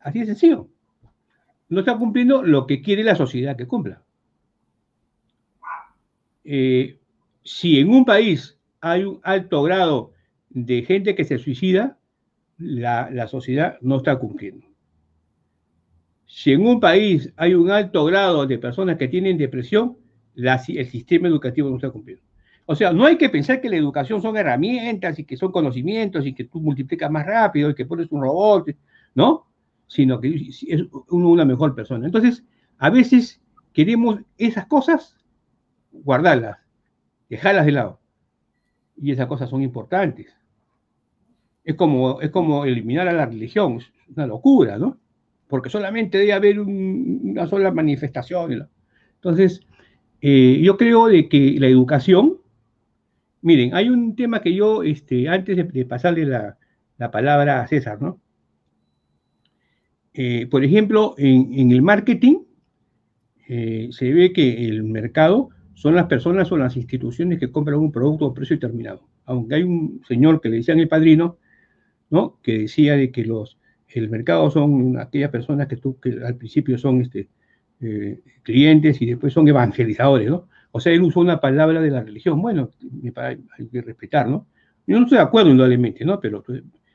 Así 0.00 0.20
de 0.20 0.26
sencillo. 0.26 0.68
No 1.68 1.80
está 1.80 1.96
cumpliendo 1.96 2.42
lo 2.42 2.66
que 2.66 2.82
quiere 2.82 3.04
la 3.04 3.16
sociedad 3.16 3.56
que 3.56 3.68
cumpla. 3.68 4.02
Eh, 6.44 6.98
si 7.44 7.78
en 7.78 7.90
un 7.90 8.04
país 8.04 8.58
hay 8.80 9.04
un 9.04 9.20
alto 9.22 9.62
grado 9.62 10.12
de 10.50 10.82
gente 10.82 11.14
que 11.14 11.24
se 11.24 11.38
suicida, 11.38 11.98
la, 12.58 13.28
sociedad 13.28 13.78
no 13.80 13.98
está 13.98 14.18
cumpliendo. 14.18 14.66
Si 16.34 16.50
en 16.50 16.66
un 16.66 16.80
país 16.80 17.30
hay 17.36 17.52
un 17.52 17.70
alto 17.70 18.06
grado 18.06 18.46
de 18.46 18.56
personas 18.56 18.96
que 18.96 19.06
tienen 19.06 19.36
depresión, 19.36 19.98
el 20.34 20.86
sistema 20.86 21.28
educativo 21.28 21.68
no 21.68 21.76
está 21.76 21.90
cumpliendo. 21.90 22.24
O 22.64 22.74
sea, 22.74 22.90
no 22.90 23.04
hay 23.04 23.18
que 23.18 23.28
pensar 23.28 23.60
que 23.60 23.68
la 23.68 23.76
educación 23.76 24.22
son 24.22 24.38
herramientas 24.38 25.18
y 25.18 25.24
que 25.24 25.36
son 25.36 25.52
conocimientos 25.52 26.24
y 26.26 26.32
que 26.32 26.44
tú 26.44 26.58
multiplicas 26.62 27.10
más 27.10 27.26
rápido 27.26 27.68
y 27.68 27.74
que 27.74 27.84
pones 27.84 28.10
un 28.10 28.22
robot, 28.22 28.74
¿no? 29.14 29.46
Sino 29.86 30.18
que 30.20 30.48
es 30.68 30.82
una 31.10 31.44
mejor 31.44 31.74
persona. 31.74 32.06
Entonces, 32.06 32.42
a 32.78 32.88
veces 32.88 33.42
queremos 33.74 34.20
esas 34.38 34.64
cosas 34.64 35.18
guardarlas, 35.92 36.56
dejarlas 37.28 37.66
de 37.66 37.72
lado. 37.72 38.00
Y 38.96 39.12
esas 39.12 39.26
cosas 39.26 39.50
son 39.50 39.60
importantes. 39.60 40.34
Es 41.62 41.74
como, 41.74 42.22
es 42.22 42.30
como 42.30 42.64
eliminar 42.64 43.06
a 43.06 43.12
la 43.12 43.26
religión, 43.26 43.76
es 43.76 43.92
una 44.16 44.26
locura, 44.26 44.78
¿no? 44.78 45.01
Porque 45.52 45.68
solamente 45.68 46.16
debe 46.16 46.32
haber 46.32 46.60
una 46.60 47.46
sola 47.46 47.70
manifestación. 47.72 48.70
Entonces, 49.16 49.60
eh, 50.22 50.58
yo 50.62 50.78
creo 50.78 51.08
de 51.08 51.28
que 51.28 51.56
la 51.60 51.66
educación, 51.66 52.38
miren, 53.42 53.74
hay 53.74 53.90
un 53.90 54.16
tema 54.16 54.40
que 54.40 54.54
yo, 54.54 54.82
este, 54.82 55.28
antes 55.28 55.70
de, 55.70 55.84
pasarle 55.84 56.24
la, 56.24 56.56
palabra 57.10 57.60
a 57.60 57.68
César, 57.68 58.00
¿no? 58.00 58.18
Eh, 60.14 60.46
por 60.50 60.64
ejemplo, 60.64 61.14
en, 61.18 61.70
el 61.70 61.82
marketing 61.82 62.44
eh, 63.46 63.90
se 63.92 64.10
ve 64.10 64.32
que 64.32 64.64
el 64.68 64.84
mercado 64.84 65.50
son 65.74 65.96
las 65.96 66.06
personas 66.06 66.50
o 66.50 66.56
las 66.56 66.78
instituciones 66.78 67.38
que 67.38 67.52
compran 67.52 67.78
un 67.78 67.92
producto 67.92 68.24
a 68.24 68.32
precio 68.32 68.56
determinado. 68.56 69.06
Aunque 69.26 69.56
hay 69.56 69.64
un 69.64 70.00
señor 70.08 70.40
que 70.40 70.48
le 70.48 70.56
decían 70.56 70.80
el 70.80 70.88
padrino, 70.88 71.36
¿no? 72.08 72.38
Que 72.42 72.60
decía 72.60 72.96
de 72.96 73.12
que 73.12 73.26
los, 73.26 73.58
el 73.98 74.10
mercado 74.10 74.50
son 74.50 74.98
aquellas 74.98 75.30
personas 75.30 75.68
que, 75.68 75.76
tú, 75.76 75.98
que 76.00 76.18
al 76.24 76.36
principio 76.36 76.78
son 76.78 77.02
este, 77.02 77.28
eh, 77.80 78.20
clientes 78.42 79.00
y 79.02 79.06
después 79.06 79.32
son 79.32 79.48
evangelizadores, 79.48 80.30
¿no? 80.30 80.48
O 80.70 80.80
sea, 80.80 80.92
él 80.92 81.02
usó 81.02 81.20
una 81.20 81.40
palabra 81.40 81.80
de 81.80 81.90
la 81.90 82.02
religión. 82.02 82.40
Bueno, 82.40 82.70
hay 83.16 83.66
que 83.70 83.82
respetar, 83.82 84.28
¿no? 84.28 84.46
Yo 84.86 84.96
no 84.96 85.04
estoy 85.04 85.18
de 85.18 85.24
acuerdo 85.24 85.50
indudablemente, 85.50 86.04
¿no? 86.04 86.18
Pero, 86.18 86.42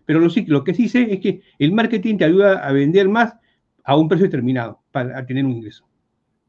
pero 0.05 0.19
lo, 0.19 0.29
lo 0.47 0.63
que 0.63 0.73
sí 0.73 0.89
sé 0.89 1.13
es 1.13 1.19
que 1.19 1.41
el 1.59 1.73
marketing 1.73 2.17
te 2.17 2.25
ayuda 2.25 2.67
a 2.67 2.71
vender 2.71 3.07
más 3.07 3.35
a 3.83 3.95
un 3.95 4.07
precio 4.07 4.25
determinado 4.25 4.81
para 4.91 5.25
tener 5.25 5.45
un 5.45 5.51
ingreso. 5.51 5.87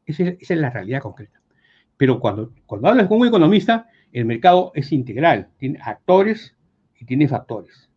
Esa 0.06 0.24
es, 0.40 0.50
la 0.50 0.70
realidad 0.70 1.02
concreta. 1.02 1.40
Pero 1.96 2.18
cuando, 2.18 2.52
cuando 2.66 2.88
hablas 2.88 3.08
con 3.08 3.20
un 3.20 3.26
economista, 3.28 3.88
el 4.12 4.24
mercado 4.24 4.72
es 4.74 4.90
integral, 4.90 5.48
tiene 5.58 5.78
actores 5.82 6.56
y 6.98 7.04
tiene 7.04 7.28
factores. 7.28 7.87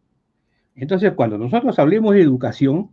Entonces, 0.75 1.13
cuando 1.13 1.37
nosotros 1.37 1.77
hablemos 1.79 2.13
de 2.13 2.21
educación, 2.21 2.91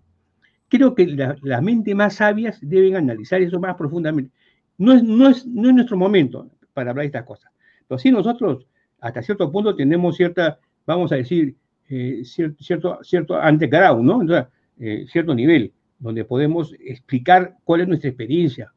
creo 0.69 0.95
que 0.95 1.07
las 1.07 1.63
mentes 1.63 1.95
más 1.95 2.17
sabias 2.17 2.59
deben 2.61 2.97
analizar 2.97 3.41
eso 3.41 3.59
más 3.61 3.77
profundamente. 3.77 4.33
No 4.77 4.93
es, 4.93 5.03
no, 5.03 5.29
es, 5.29 5.47
no 5.47 5.69
es 5.69 5.75
nuestro 5.75 5.97
momento 5.97 6.51
para 6.73 6.91
hablar 6.91 7.05
de 7.05 7.07
estas 7.07 7.25
cosas, 7.25 7.53
pero 7.87 7.99
sí 7.99 8.11
nosotros 8.11 8.67
hasta 9.01 9.23
cierto 9.23 9.51
punto 9.51 9.75
tenemos 9.75 10.17
cierta, 10.17 10.59
vamos 10.87 11.13
a 11.13 11.17
decir, 11.17 11.57
eh, 11.89 12.23
cierto, 12.25 12.63
cierto, 12.63 12.99
cierto 13.03 13.39
underground, 13.41 14.05
¿no? 14.05 14.47
Eh, 14.79 15.07
cierto 15.09 15.35
nivel, 15.35 15.73
donde 15.99 16.25
podemos 16.25 16.75
explicar 16.79 17.57
cuál 17.65 17.83
es 17.83 17.89
nuestra 17.89 18.11
experiencia. 18.11 18.73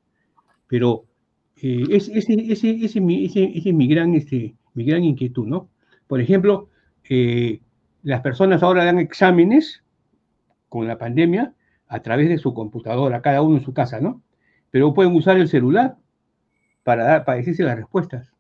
Pero 0.67 1.05
eh, 1.61 1.83
ese, 1.89 2.17
ese, 2.17 2.33
ese, 2.33 2.85
ese, 2.85 3.51
es 3.55 3.73
mi 3.73 3.87
gran, 3.87 4.15
este, 4.15 4.55
mi 4.73 4.85
gran 4.85 5.03
inquietud, 5.03 5.45
¿no? 5.45 5.69
Por 6.07 6.21
ejemplo, 6.21 6.69
las 8.03 8.21
personas 8.21 8.63
ahora 8.63 8.85
dan 8.85 8.99
exámenes 8.99 9.83
con 10.69 10.87
la 10.87 10.97
pandemia 10.97 11.53
a 11.87 12.01
través 12.01 12.29
de 12.29 12.37
su 12.37 12.53
computadora, 12.53 13.21
cada 13.21 13.41
uno 13.41 13.57
en 13.57 13.63
su 13.63 13.73
casa, 13.73 13.99
¿no? 13.99 14.21
Pero 14.69 14.93
pueden 14.93 15.15
usar 15.15 15.37
el 15.37 15.47
celular 15.49 15.97
para, 16.83 17.03
dar, 17.03 17.25
para 17.25 17.37
decirse 17.37 17.63
las 17.63 17.75
respuestas. 17.75 18.31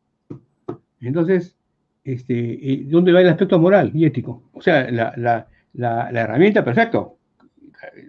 Entonces, 1.01 1.57
este, 2.03 2.73
eh, 2.73 2.83
¿dónde 2.85 3.11
va 3.11 3.21
el 3.21 3.29
aspecto 3.29 3.59
moral 3.59 3.91
y 3.93 4.05
ético? 4.05 4.43
O 4.53 4.61
sea, 4.61 4.89
la, 4.89 5.13
la, 5.17 5.47
la, 5.73 6.21
herramienta, 6.21 6.63
perfecto, 6.63 7.17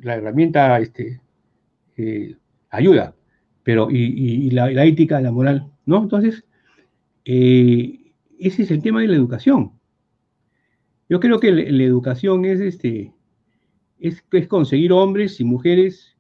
la, 0.02 0.14
herramienta 0.14 0.78
este, 0.78 1.20
eh, 1.96 2.36
ayuda, 2.70 3.14
pero 3.62 3.90
y, 3.90 3.96
y 3.98 4.50
la, 4.50 4.84
ética, 4.84 5.20
la 5.20 5.32
moral, 5.32 5.70
¿no? 5.86 6.02
Entonces, 6.02 6.44
eh, 7.24 8.12
ese 8.38 8.62
es 8.62 8.70
el 8.70 8.82
tema 8.82 9.00
de 9.00 9.08
la 9.08 9.16
educación. 9.16 9.72
Yo 11.08 11.20
creo 11.20 11.40
que 11.40 11.52
la, 11.52 11.82
educación 11.82 12.44
es 12.44 12.60
este, 12.60 13.12
es, 13.98 14.22
conseguir 14.48 14.92
hombres 14.92 15.40
y 15.40 15.44
mujeres 15.44 16.16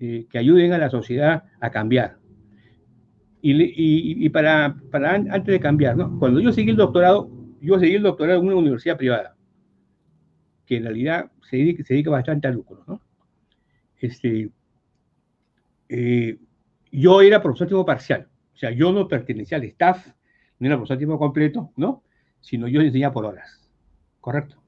eh, 0.00 0.26
que 0.28 0.38
ayuden 0.38 0.72
a 0.72 0.78
la 0.78 0.90
sociedad 0.90 1.44
a 1.60 1.70
cambiar. 1.70 2.18
Y, 3.46 4.28
para, 4.30 4.74
para, 4.90 5.14
antes 5.14 5.46
de 5.46 5.60
cambiar, 5.60 5.98
¿no? 5.98 6.18
cuando 6.18 6.40
yo 6.40 6.50
seguí 6.50 6.70
el 6.70 6.76
doctorado, 6.76 7.30
yo 7.60 7.78
seguí 7.78 7.94
el 7.94 8.02
doctorado 8.02 8.40
en 8.40 8.46
una 8.46 8.56
universidad 8.56 8.96
privada, 8.96 9.36
que 10.64 10.78
en 10.78 10.84
realidad 10.84 11.30
se 11.42 11.58
dedica, 11.58 11.84
se 11.84 11.92
dedica 11.92 12.10
bastante 12.10 12.48
al 12.48 12.54
lucro. 12.54 12.82
¿no? 12.86 13.02
Este, 14.00 14.50
eh, 15.90 16.38
yo 16.90 17.20
era 17.20 17.42
profesor 17.42 17.68
tiempo 17.68 17.84
parcial, 17.84 18.28
o 18.54 18.56
sea, 18.56 18.70
yo 18.70 18.92
no 18.92 19.06
pertenecía 19.08 19.58
al 19.58 19.64
staff, 19.64 20.06
no 20.58 20.66
era 20.66 20.76
profesor 20.76 20.96
tiempo 20.96 21.18
completo, 21.18 21.70
¿no? 21.76 22.02
sino 22.40 22.68
yo 22.68 22.80
enseñaba 22.80 23.12
por 23.12 23.26
horas, 23.26 23.63
¿correcto? 24.24 24.64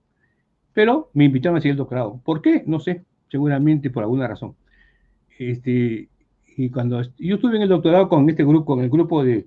pero 0.77 1.09
me 1.15 1.25
invitaron 1.25 1.57
a 1.57 1.61
seguir 1.63 1.71
el 1.71 1.79
doctorado. 1.79 2.21
¿Por 2.23 2.43
qué? 2.43 2.63
No 2.67 2.79
sé, 2.79 3.03
seguramente 3.31 3.89
por 3.89 4.03
alguna 4.03 4.29
razón. 4.29 4.55
Este, 5.39 6.11
y 6.55 6.69
cuando 6.69 7.01
yo 7.17 7.37
estuve 7.37 7.57
en 7.57 7.63
el 7.63 7.71
doctorado 7.71 8.11
con 8.11 8.29
este 8.29 8.45
grupo, 8.45 8.75
con 8.75 8.85
el 8.85 8.91
grupo 8.91 9.25
de, 9.25 9.47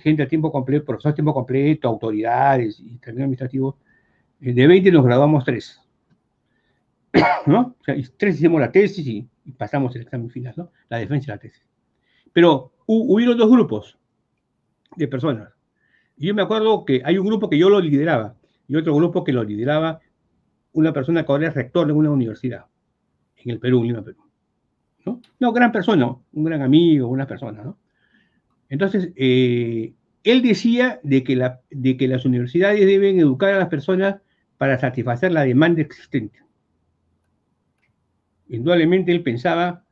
gente 0.00 0.22
a 0.22 0.28
tiempo 0.28 0.50
completo, 0.50 0.86
profesores 0.86 1.12
a 1.12 1.16
tiempo 1.16 1.34
completo, 1.34 1.88
autoridades 1.88 2.80
y 2.80 2.96
también 2.96 3.24
administrativos, 3.24 3.74
eh, 4.40 4.54
de 4.54 4.66
20 4.66 4.90
nos 4.92 5.04
graduamos 5.04 5.44
tres. 5.44 5.78
¿No? 7.44 7.76
O 7.78 7.84
sea, 7.84 7.94
tres 8.16 8.36
hicimos 8.36 8.58
la 8.58 8.72
tesis 8.72 9.06
y, 9.06 9.28
pasamos 9.58 9.94
el 9.94 10.02
examen 10.02 10.30
final, 10.30 10.54
¿no? 10.56 10.70
La 10.88 10.96
defensa 10.96 11.32
de 11.32 11.36
la 11.36 11.38
tesis. 11.38 11.62
Pero 12.32 12.72
hubieron 12.86 13.36
dos 13.36 13.50
grupos 13.50 13.98
de 14.96 15.06
personas. 15.06 15.52
Y 16.16 16.28
yo 16.28 16.34
me 16.34 16.40
acuerdo 16.40 16.86
que 16.86 17.02
hay 17.04 17.18
un 17.18 17.26
grupo 17.26 17.50
que 17.50 17.58
yo 17.58 17.68
lo 17.68 17.78
lideraba 17.78 18.36
y 18.72 18.76
otro 18.76 18.94
grupo 18.94 19.22
que 19.22 19.32
lo 19.32 19.44
lideraba 19.44 20.00
una 20.72 20.94
persona 20.94 21.26
que 21.26 21.30
ahora 21.30 21.48
es 21.48 21.54
rector 21.54 21.86
de 21.86 21.92
una 21.92 22.10
universidad 22.10 22.64
en 23.36 23.50
el 23.50 23.58
Perú, 23.58 23.84
Lima, 23.84 24.02
Perú. 24.02 24.22
¿no? 25.04 25.20
no, 25.38 25.52
gran 25.52 25.72
persona, 25.72 26.16
un 26.32 26.44
gran 26.44 26.62
amigo, 26.62 27.06
una 27.08 27.26
persona, 27.26 27.62
¿no? 27.62 27.78
Entonces, 28.70 29.12
eh, 29.16 29.92
él 30.24 30.40
decía 30.40 31.00
de 31.02 31.22
que, 31.22 31.36
la, 31.36 31.60
de 31.70 31.98
que 31.98 32.08
las 32.08 32.24
universidades 32.24 32.80
deben 32.86 33.18
educar 33.18 33.52
a 33.52 33.58
las 33.58 33.68
personas 33.68 34.22
para 34.56 34.78
satisfacer 34.78 35.32
la 35.32 35.42
demanda 35.42 35.82
existente. 35.82 36.38
Indudablemente 38.48 39.12
él 39.12 39.22
pensaba 39.22 39.84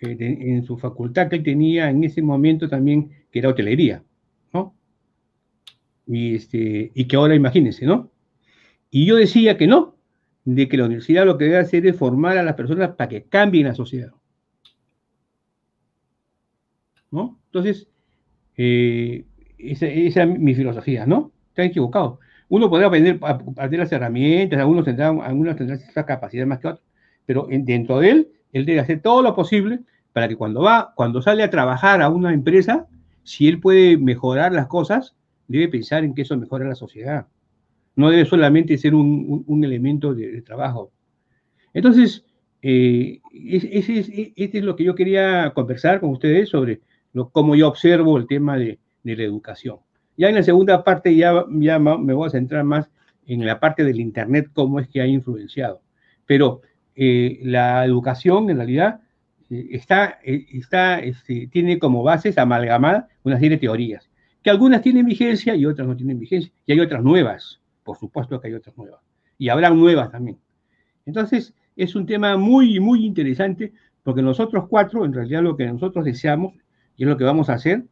eh, 0.00 0.16
en 0.18 0.64
su 0.64 0.78
facultad 0.78 1.28
que 1.28 1.36
él 1.36 1.42
tenía 1.42 1.90
en 1.90 2.02
ese 2.02 2.22
momento 2.22 2.66
también, 2.66 3.10
que 3.30 3.40
era 3.40 3.50
hotelería. 3.50 4.02
Y, 6.06 6.36
este, 6.36 6.92
y 6.94 7.06
que 7.06 7.16
ahora 7.16 7.34
imagínense, 7.34 7.86
¿no? 7.86 8.10
Y 8.90 9.06
yo 9.06 9.16
decía 9.16 9.56
que 9.56 9.66
no, 9.66 9.96
de 10.44 10.68
que 10.68 10.76
la 10.76 10.84
universidad 10.84 11.26
lo 11.26 11.38
que 11.38 11.44
debe 11.44 11.58
hacer 11.58 11.86
es 11.86 11.96
formar 11.96 12.36
a 12.38 12.42
las 12.42 12.54
personas 12.54 12.90
para 12.90 13.08
que 13.08 13.24
cambien 13.24 13.66
la 13.66 13.74
sociedad. 13.74 14.12
¿No? 17.10 17.38
Entonces, 17.46 17.88
eh, 18.56 19.24
esa, 19.58 19.86
es 19.86 20.38
mi 20.38 20.54
filosofía, 20.54 21.06
¿no? 21.06 21.32
Está 21.48 21.64
equivocado. 21.64 22.20
Uno 22.48 22.68
podrá 22.68 22.88
aprender, 22.88 23.18
aprender 23.22 23.80
las 23.80 23.92
herramientas, 23.92 24.58
algunos 24.60 24.84
tendrán, 24.84 25.20
algunos 25.20 25.56
tendrán 25.56 25.78
esa 25.80 26.04
capacidad 26.04 26.46
más 26.46 26.58
que 26.58 26.68
otros, 26.68 26.84
pero 27.24 27.48
dentro 27.50 28.00
de 28.00 28.10
él, 28.10 28.28
él 28.52 28.66
debe 28.66 28.80
hacer 28.80 29.00
todo 29.00 29.22
lo 29.22 29.34
posible 29.34 29.80
para 30.12 30.28
que 30.28 30.36
cuando 30.36 30.62
va, 30.62 30.92
cuando 30.94 31.22
sale 31.22 31.42
a 31.42 31.50
trabajar 31.50 32.02
a 32.02 32.08
una 32.08 32.32
empresa, 32.32 32.86
si 33.22 33.48
él 33.48 33.60
puede 33.60 33.96
mejorar 33.96 34.52
las 34.52 34.66
cosas, 34.66 35.16
debe 35.46 35.68
pensar 35.68 36.04
en 36.04 36.14
que 36.14 36.22
eso 36.22 36.36
mejora 36.36 36.66
la 36.66 36.74
sociedad 36.74 37.26
no 37.96 38.10
debe 38.10 38.24
solamente 38.24 38.76
ser 38.78 38.94
un, 38.94 39.60
elemento 39.64 40.14
de, 40.14 40.42
trabajo. 40.42 40.92
Entonces, 41.72 42.24
eh, 42.62 43.20
es, 43.32 43.64
este 43.64 44.58
es 44.58 44.64
lo 44.64 44.74
que 44.74 44.84
yo 44.84 44.94
quería 44.94 45.52
conversar 45.54 46.00
con 46.00 46.10
ustedes 46.10 46.48
sobre 46.48 46.80
cómo 47.32 47.54
yo 47.54 47.68
observo 47.68 48.16
el 48.18 48.26
tema 48.26 48.56
de, 48.56 48.78
la 49.02 49.22
educación. 49.22 49.78
Ya 50.16 50.28
en 50.28 50.36
la 50.36 50.42
segunda 50.42 50.82
parte 50.82 51.14
ya, 51.14 51.44
me 51.46 52.14
voy 52.14 52.26
a 52.26 52.30
centrar 52.30 52.64
más 52.64 52.90
en 53.26 53.44
la 53.44 53.60
parte 53.60 53.84
del 53.84 54.00
Internet, 54.00 54.48
cómo 54.52 54.80
es 54.80 54.88
que 54.88 55.00
ha 55.00 55.06
influenciado. 55.06 55.82
Pero 56.26 56.62
eh, 56.96 57.40
la 57.42 57.84
educación 57.84 58.48
en 58.50 58.56
realidad 58.56 59.00
eh, 59.50 59.68
está, 59.72 60.18
está 60.22 61.00
este, 61.00 61.48
tiene 61.48 61.78
como 61.78 62.02
bases 62.02 62.38
amalgamadas 62.38 63.06
una 63.24 63.36
serie 63.36 63.50
de 63.50 63.58
teorías, 63.58 64.08
que 64.44 64.50
algunas 64.50 64.82
tienen 64.82 65.06
vigencia 65.06 65.56
y 65.56 65.66
otras 65.66 65.88
no 65.88 65.96
tienen 65.96 66.20
vigencia, 66.20 66.52
y 66.66 66.72
hay 66.72 66.80
otras 66.80 67.02
nuevas 67.02 67.60
por 67.84 67.98
supuesto 67.98 68.40
que 68.40 68.48
hay 68.48 68.54
otras 68.54 68.76
nuevas. 68.76 69.00
Y 69.38 69.50
habrá 69.50 69.70
nuevas 69.70 70.10
también. 70.10 70.38
Entonces, 71.06 71.54
es 71.76 71.94
un 71.94 72.06
tema 72.06 72.36
muy, 72.36 72.80
muy 72.80 73.04
interesante, 73.04 73.72
porque 74.02 74.22
nosotros 74.22 74.64
cuatro, 74.68 75.04
en 75.04 75.12
realidad 75.12 75.42
lo 75.42 75.56
que 75.56 75.66
nosotros 75.66 76.04
deseamos, 76.04 76.54
y 76.96 77.04
es 77.04 77.08
lo 77.08 77.16
que 77.16 77.24
vamos 77.24 77.50
a 77.50 77.54
hacer, 77.54 77.84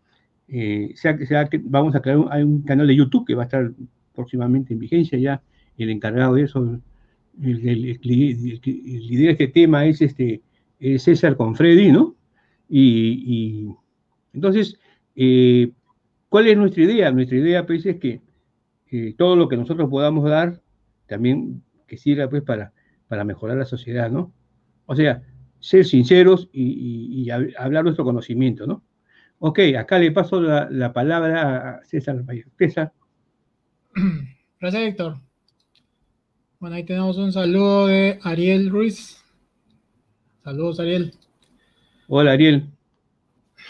eh, 0.49 0.93
sea, 0.97 1.17
sea 1.27 1.47
que 1.47 1.61
vamos 1.63 1.95
a 1.95 2.01
crear 2.01 2.19
un, 2.19 2.33
hay 2.33 2.43
un 2.43 2.63
canal 2.63 2.87
de 2.87 2.97
YouTube 2.97 3.27
que 3.27 3.35
va 3.35 3.43
a 3.43 3.47
estar 3.47 3.71
próximamente 4.15 4.73
en 4.73 4.81
vigencia 4.81 5.19
ya, 5.19 5.43
el 5.77 5.91
encargado 5.91 6.35
de 6.35 6.43
eso, 6.43 6.81
el, 7.41 8.01
líder 8.03 8.39
de 8.39 9.31
este 9.31 9.49
tema 9.49 9.87
es 9.87 10.03
este 10.03 10.43
César 10.99 11.37
Confredi, 11.37 11.91
¿no? 11.91 12.15
Y, 12.69 13.69
entonces, 14.33 14.79
eh, 15.17 15.71
¿cuál 16.33 16.47
es 16.47 16.57
nuestra 16.57 16.85
idea? 16.85 17.13
Nuestra 17.13 17.37
idea 17.37 17.67
pues 17.67 17.85
es 17.85 18.01
que 18.01 18.23
eh, 18.91 19.15
todo 19.19 19.37
lo 19.37 19.51
que 19.51 19.59
nosotros 19.59 19.91
podamos 19.91 20.25
dar 20.25 20.63
también 21.07 21.63
que 21.87 21.99
sirva 21.99 22.27
pues 22.31 22.43
para, 22.43 22.73
para 23.07 23.23
mejorar 23.23 23.59
la 23.59 23.67
sociedad, 23.67 24.11
¿no? 24.11 24.33
O 24.87 24.97
sea, 24.97 25.23
ser 25.61 25.85
sinceros 25.85 26.49
y, 26.51 27.29
hablar 27.29 27.85
nuestro 27.85 28.07
conocimiento, 28.07 28.67
¿no? 28.67 28.83
Ok, 29.41 29.59
acá 29.79 29.99
le 29.99 30.11
paso 30.11 30.41
la, 30.41 30.93
palabra 30.95 31.81
a 31.81 31.85
César. 31.85 32.25
César. 32.57 32.93
Gracias, 34.59 34.83
Héctor. 34.83 35.19
Bueno, 36.59 36.77
ahí 36.77 36.85
tenemos 36.85 37.19
un 37.19 37.31
saludo 37.31 37.89
de 37.89 38.19
Ariel 38.23 38.71
Ruiz. 38.71 39.23
Saludos, 40.43 40.81
Ariel. 40.81 41.13
Hola, 42.09 42.33
Ariel. 42.33 42.71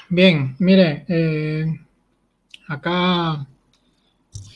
Bien, 0.09 0.55
mire, 0.61 1.05
eh, 1.09 1.82
acá 2.69 3.47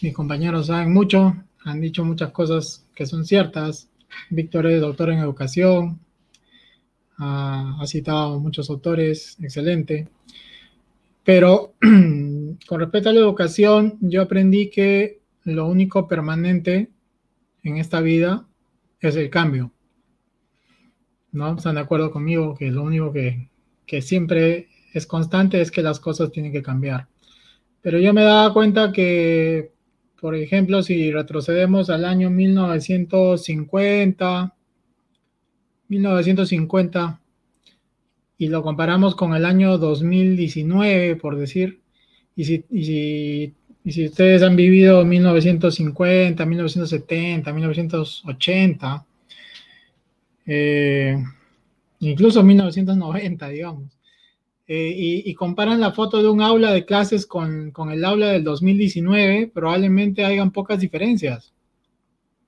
mis 0.03 0.15
compañeros 0.15 0.69
saben 0.69 0.93
mucho, 0.93 1.37
han 1.65 1.81
dicho 1.81 2.05
muchas 2.05 2.31
cosas 2.31 2.87
que 2.95 3.07
son 3.07 3.25
ciertas. 3.25 3.89
Víctor 4.31 4.67
es 4.67 4.81
doctor 4.81 5.11
en 5.11 5.19
educación, 5.19 6.01
ha, 7.19 7.83
citado 7.87 8.39
muchos 8.41 8.71
autores, 8.71 9.37
excelente. 9.41 10.09
Pero 11.25 11.75
con 11.81 12.81
respecto 12.81 13.09
a 13.09 13.13
la 13.13 13.21
educación, 13.21 13.99
yo 14.01 14.23
aprendí 14.23 14.71
que 14.71 15.21
lo 15.45 15.67
único 15.67 16.09
permanente 16.09 16.91
en 17.63 17.79
esta 17.79 18.01
vida 18.01 18.47
es 19.01 19.17
el 19.17 19.31
cambio. 19.31 19.73
¿No? 21.33 21.57
¿Están 21.57 21.75
de 21.75 21.83
acuerdo 21.83 22.11
conmigo 22.11 22.55
que 22.55 22.71
lo 22.71 22.83
único 22.83 23.13
que, 23.13 23.49
siempre 24.01 24.69
es 24.93 25.07
constante 25.07 25.61
es 25.61 25.71
que 25.71 25.83
las 25.83 26.01
cosas 26.01 26.33
tienen 26.33 26.53
que 26.53 26.63
cambiar? 26.63 27.09
Pero 27.87 28.01
yo 28.01 28.13
me 28.13 28.25
daba 28.25 28.53
cuenta 28.53 28.91
que 28.91 29.71
por 30.21 30.35
ejemplo, 30.35 30.83
si 30.83 31.13
retrocedemos 31.13 31.89
al 31.89 32.05
año 32.05 32.31
1950, 32.31 34.57
1950 35.87 37.21
y 38.39 38.49
lo 38.49 38.65
comparamos 38.65 39.15
con 39.15 39.37
el 39.37 39.45
año 39.45 39.79
2019, 39.79 41.15
por 41.15 41.37
decir, 41.37 41.81
y 42.35 42.45
si, 42.45 42.65
y 42.73 43.55
si, 43.93 44.07
ustedes 44.07 44.43
han 44.43 44.57
vivido 44.57 45.05
1950, 45.05 46.45
1970, 46.45 47.53
1980, 47.53 49.07
incluso 52.01 52.43
1990, 52.43 53.49
digamos, 53.49 53.96
eh, 54.69 55.23
y, 55.25 55.35
comparan 55.35 55.81
la 55.81 55.93
foto 55.93 56.21
de 56.21 56.29
un 56.29 56.43
aula 56.43 56.73
de 56.73 56.85
clases 56.85 57.25
con, 57.27 57.73
el 57.93 58.05
aula 58.05 58.29
del 58.29 58.43
2019, 58.43 59.53
probablemente 59.55 60.25
hayan 60.25 60.51
pocas 60.51 60.81
diferencias. 60.81 61.55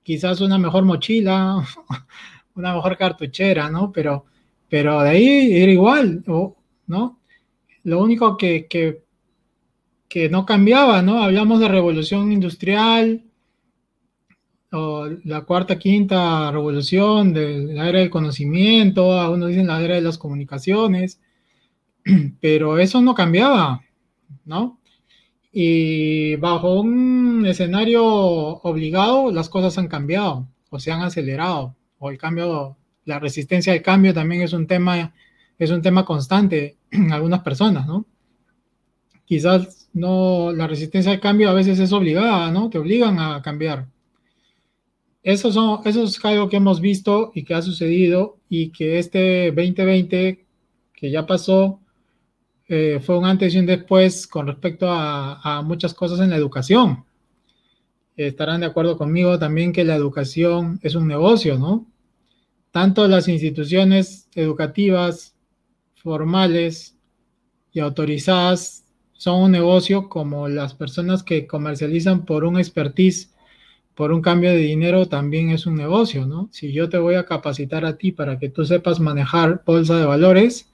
Quizás 0.03 0.41
una 0.41 0.57
mejor 0.57 0.83
mochila, 0.83 1.65
una 2.55 2.73
mejor 2.73 2.97
cartuchera, 2.97 3.69
¿no? 3.69 3.91
Pero, 3.93 4.25
pero 4.67 5.01
de 5.01 5.09
ahí 5.09 5.61
era 5.61 5.71
igual, 5.71 6.23
¿no? 6.87 7.19
Lo 7.83 8.01
único 8.01 8.35
que, 8.35 8.67
que, 8.67 9.03
que 10.09 10.29
no 10.29 10.45
cambiaba, 10.45 11.01
¿no? 11.01 11.23
Hablamos 11.23 11.61
de 11.61 11.69
revolución 11.69 12.33
industrial, 12.33 13.23
o 14.71 15.07
la 15.23 15.41
cuarta, 15.41 15.79
quinta 15.79 16.51
revolución 16.51 17.33
de 17.33 17.73
la 17.73 17.89
era 17.89 17.99
del 17.99 18.09
conocimiento, 18.09 19.19
algunos 19.19 19.49
dicen 19.49 19.67
la 19.67 19.81
era 19.81 19.95
de 19.95 20.01
las 20.01 20.17
comunicaciones, 20.17 21.19
pero 22.41 22.79
eso 22.79 23.01
no 23.01 23.15
cambiaba, 23.15 23.81
¿no? 24.45 24.79
Y 25.51 26.35
bajo 26.35 26.81
un 26.81 27.45
escenario 27.45 28.03
obligado, 28.05 29.31
las 29.31 29.49
cosas 29.49 29.77
han 29.77 29.87
cambiado 29.87 30.47
o 30.69 30.79
se 30.79 30.91
han 30.91 31.01
acelerado, 31.01 31.75
o 31.97 32.11
el 32.11 32.17
cambio, 32.17 32.77
la 33.05 33.19
resistencia 33.19 33.73
al 33.73 33.81
cambio 33.81 34.13
también 34.13 34.41
es 34.43 34.53
un 34.53 34.67
tema, 34.67 35.13
es 35.57 35.71
un 35.71 35.81
tema 35.81 36.05
constante 36.05 36.77
en 36.91 37.11
algunas 37.11 37.41
personas, 37.41 37.87
¿no? 37.87 38.05
Quizás 39.25 39.89
no, 39.93 40.51
la 40.51 40.67
resistencia 40.67 41.11
al 41.11 41.19
cambio 41.19 41.49
a 41.49 41.53
veces 41.53 41.79
es 41.79 41.91
obligada, 41.91 42.51
¿no? 42.51 42.69
Te 42.69 42.79
obligan 42.79 43.19
a 43.19 43.41
cambiar. 43.41 43.87
Eso, 45.21 45.51
son, 45.51 45.81
eso 45.85 46.03
es 46.03 46.23
algo 46.25 46.49
que 46.49 46.57
hemos 46.57 46.81
visto 46.81 47.31
y 47.35 47.43
que 47.43 47.53
ha 47.53 47.61
sucedido 47.61 48.39
y 48.49 48.69
que 48.71 48.99
este 48.99 49.51
2020 49.51 50.45
que 50.93 51.11
ya 51.11 51.25
pasó, 51.25 51.79
eh, 52.71 52.99
fue 53.03 53.17
un 53.17 53.25
antes 53.25 53.55
y 53.55 53.57
un 53.57 53.65
después 53.65 54.27
con 54.27 54.45
respecto 54.45 54.87
a, 54.89 55.63
muchas 55.65 55.95
cosas 55.95 56.19
en 56.19 56.29
la 56.29 56.35
educación. 56.35 57.03
Estarán 58.15 58.61
de 58.61 58.67
acuerdo 58.67 58.95
conmigo 58.95 59.39
también 59.39 59.73
que 59.73 59.83
la 59.83 59.95
educación 59.95 60.79
es 60.83 60.93
un 60.93 61.07
negocio, 61.07 61.57
¿no? 61.57 61.87
Tanto 62.69 63.07
las 63.07 63.27
instituciones 63.27 64.29
educativas 64.35 65.35
formales 65.95 66.95
y 67.71 67.79
autorizadas 67.79 68.85
son 69.13 69.41
un 69.41 69.51
negocio 69.51 70.07
como 70.07 70.47
las 70.47 70.75
personas 70.75 71.23
que 71.23 71.47
comercializan 71.47 72.23
por 72.23 72.43
un 72.43 72.59
expertise, 72.59 73.33
por 73.95 74.11
un 74.11 74.21
cambio 74.21 74.51
de 74.51 74.57
dinero, 74.57 75.07
también 75.07 75.49
es 75.49 75.65
un 75.65 75.75
negocio, 75.75 76.27
¿no? 76.27 76.49
Si 76.51 76.71
yo 76.71 76.87
te 76.87 76.99
voy 76.99 77.15
a 77.15 77.25
capacitar 77.25 77.83
a 77.83 77.97
ti 77.97 78.11
para 78.11 78.37
que 78.37 78.49
tú 78.49 78.63
sepas 78.63 78.99
manejar 78.99 79.63
bolsa 79.65 79.97
de 79.97 80.05
valores, 80.05 80.69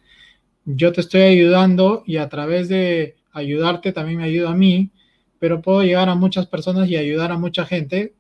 yo 0.65 0.91
te 0.91 1.01
estoy 1.01 1.21
ayudando 1.21 2.03
y 2.05 2.17
a 2.17 2.27
través 2.27 2.67
de 2.69 3.15
ayudarte 3.31 3.91
también 3.91 4.17
me 4.17 4.25
ayuda 4.25 4.51
a 4.51 4.55
mí, 4.55 4.91
pero 5.39 5.61
puedo 5.61 5.83
llegar 5.83 6.09
a 6.09 6.15
muchas 6.15 6.47
personas 6.47 6.89
y 6.89 6.95
ayudar 6.95 7.31
a 7.31 7.37
mucha 7.37 7.65
gente. 7.65 8.15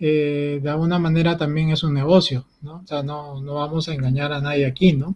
Eh, 0.00 0.60
de 0.62 0.70
alguna 0.70 0.98
manera 0.98 1.36
también 1.36 1.70
es 1.70 1.82
un 1.82 1.94
negocio, 1.94 2.46
¿no? 2.62 2.80
O 2.82 2.86
sea, 2.86 3.02
no, 3.02 3.40
no 3.40 3.54
vamos 3.54 3.88
a 3.88 3.94
engañar 3.94 4.32
a 4.32 4.40
nadie 4.40 4.66
aquí, 4.66 4.94
¿no? 4.94 5.14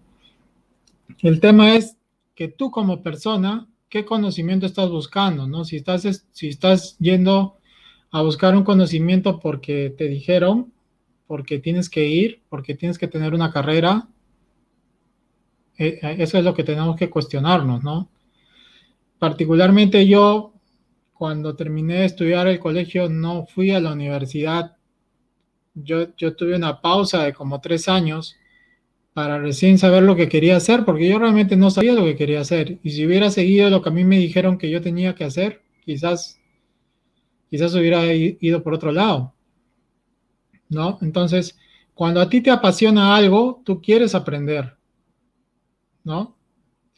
El 1.20 1.40
tema 1.40 1.74
es 1.74 1.96
que 2.34 2.48
tú 2.48 2.70
como 2.70 3.02
persona, 3.02 3.66
¿qué 3.88 4.04
conocimiento 4.04 4.66
estás 4.66 4.90
buscando, 4.90 5.46
¿no? 5.46 5.64
Si 5.64 5.76
estás, 5.76 6.26
si 6.30 6.48
estás 6.48 6.98
yendo 6.98 7.56
a 8.10 8.22
buscar 8.22 8.54
un 8.56 8.64
conocimiento 8.64 9.40
porque 9.40 9.94
te 9.96 10.08
dijeron, 10.08 10.72
porque 11.26 11.58
tienes 11.58 11.88
que 11.88 12.06
ir, 12.06 12.42
porque 12.48 12.74
tienes 12.74 12.98
que 12.98 13.08
tener 13.08 13.34
una 13.34 13.50
carrera, 13.52 14.08
eso 15.76 16.38
es 16.38 16.44
lo 16.44 16.54
que 16.54 16.64
tenemos 16.64 16.96
que 16.96 17.10
cuestionarnos, 17.10 17.82
¿no? 17.82 18.08
Particularmente 19.18 20.06
yo, 20.06 20.52
cuando 21.12 21.56
terminé 21.56 21.94
de 21.94 22.04
estudiar 22.04 22.46
el 22.46 22.58
colegio, 22.58 23.08
no 23.08 23.46
fui 23.46 23.70
a 23.70 23.80
la 23.80 23.92
universidad. 23.92 24.76
Yo, 25.74 26.14
yo 26.16 26.36
tuve 26.36 26.54
una 26.56 26.80
pausa 26.80 27.24
de 27.24 27.32
como 27.32 27.60
tres 27.60 27.88
años 27.88 28.36
para 29.14 29.38
recién 29.38 29.78
saber 29.78 30.02
lo 30.02 30.16
que 30.16 30.28
quería 30.28 30.56
hacer, 30.56 30.84
porque 30.84 31.08
yo 31.08 31.18
realmente 31.18 31.56
no 31.56 31.70
sabía 31.70 31.94
lo 31.94 32.04
que 32.04 32.16
quería 32.16 32.40
hacer. 32.40 32.78
Y 32.82 32.90
si 32.90 33.06
hubiera 33.06 33.30
seguido 33.30 33.70
lo 33.70 33.80
que 33.80 33.88
a 33.88 33.92
mí 33.92 34.04
me 34.04 34.18
dijeron 34.18 34.58
que 34.58 34.70
yo 34.70 34.82
tenía 34.82 35.14
que 35.14 35.24
hacer, 35.24 35.62
quizás, 35.84 36.40
quizás 37.48 37.74
hubiera 37.74 38.04
ido 38.12 38.62
por 38.62 38.74
otro 38.74 38.92
lado. 38.92 39.32
¿No? 40.68 40.98
Entonces, 41.00 41.56
cuando 41.94 42.20
a 42.20 42.28
ti 42.28 42.40
te 42.40 42.50
apasiona 42.50 43.14
algo, 43.14 43.62
tú 43.64 43.80
quieres 43.80 44.14
aprender. 44.16 44.76
¿No? 46.04 46.36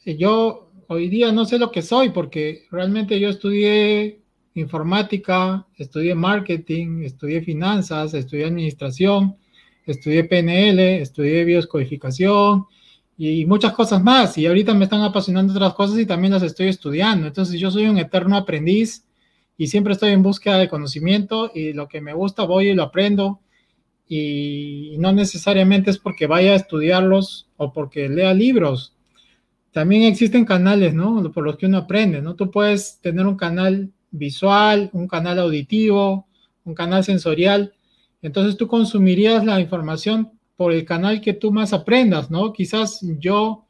Yo 0.05 0.71
hoy 0.89 1.09
día 1.09 1.33
no 1.33 1.45
sé 1.45 1.59
lo 1.59 1.73
que 1.73 1.83
soy 1.83 2.11
porque 2.11 2.65
realmente 2.71 3.19
yo 3.19 3.29
estudié 3.29 4.21
informática, 4.55 5.67
estudié 5.77 6.15
marketing, 6.15 7.03
estudié 7.03 7.43
finanzas, 7.43 8.15
estudié 8.15 8.47
administración, 8.47 9.37
estudié 9.85 10.25
PNL, 10.25 10.79
estudié 11.01 11.45
bioscodificación 11.45 12.67
y 13.19 13.45
muchas 13.47 13.73
cosas 13.73 14.03
más. 14.03 14.37
Y 14.39 14.47
ahorita 14.47 14.75
me 14.75 14.85
están 14.85 15.03
apasionando 15.03 15.53
otras 15.53 15.75
cosas 15.75 15.99
y 15.99 16.07
también 16.07 16.33
las 16.33 16.43
estoy 16.43 16.69
estudiando. 16.69 17.27
Entonces 17.27 17.59
yo 17.61 17.71
soy 17.71 17.87
un 17.87 17.99
eterno 17.99 18.37
aprendiz 18.37 19.07
y 19.59 19.67
siempre 19.67 19.95
estoy 19.95 20.13
en 20.13 20.23
búsqueda 20.23 20.59
de 20.59 20.69
conocimiento 20.69 21.51
y 21.55 21.73
lo 21.73 21.89
que 21.89 22.01
me 22.01 22.13
gusta 22.13 22.45
voy 22.45 22.69
y 22.69 22.75
lo 22.75 22.85
aprendo 22.85 23.41
y 24.09 24.97
no 24.99 25.13
necesariamente 25.13 25.91
es 25.91 25.99
porque 25.99 26.27
vaya 26.27 26.53
a 26.53 26.57
estudiarlos 26.57 27.49
o 27.57 27.73
porque 27.73 28.09
lea 28.09 28.33
libros 28.35 28.96
también 29.73 30.05
existen 30.05 30.45
canales, 30.45 30.95
¿no? 30.95 31.31
Por 31.33 31.45
los 31.45 31.57
que 31.57 31.67
uno 31.67 31.79
aprende, 31.79 32.23
¿no? 32.23 32.35
Tú 32.35 32.51
puedes 32.51 32.99
tener 33.01 33.27
un 33.27 33.37
canal 33.37 33.91
visual, 34.11 34.91
un 34.93 35.07
canal 35.09 35.39
auditivo, 35.39 36.27
un 36.65 36.75
canal 36.75 37.05
sensorial. 37.05 37.75
Entonces 38.23 38.57
tú 38.57 38.67
consumirías 38.67 39.45
la 39.45 39.61
información 39.61 40.33
por 40.57 40.73
el 40.73 40.85
canal 40.85 41.21
que 41.21 41.35
tú 41.35 41.53
más 41.53 41.73
aprendas, 41.73 42.31
¿no? 42.31 42.53
Quizás 42.53 43.01
yo 43.19 43.67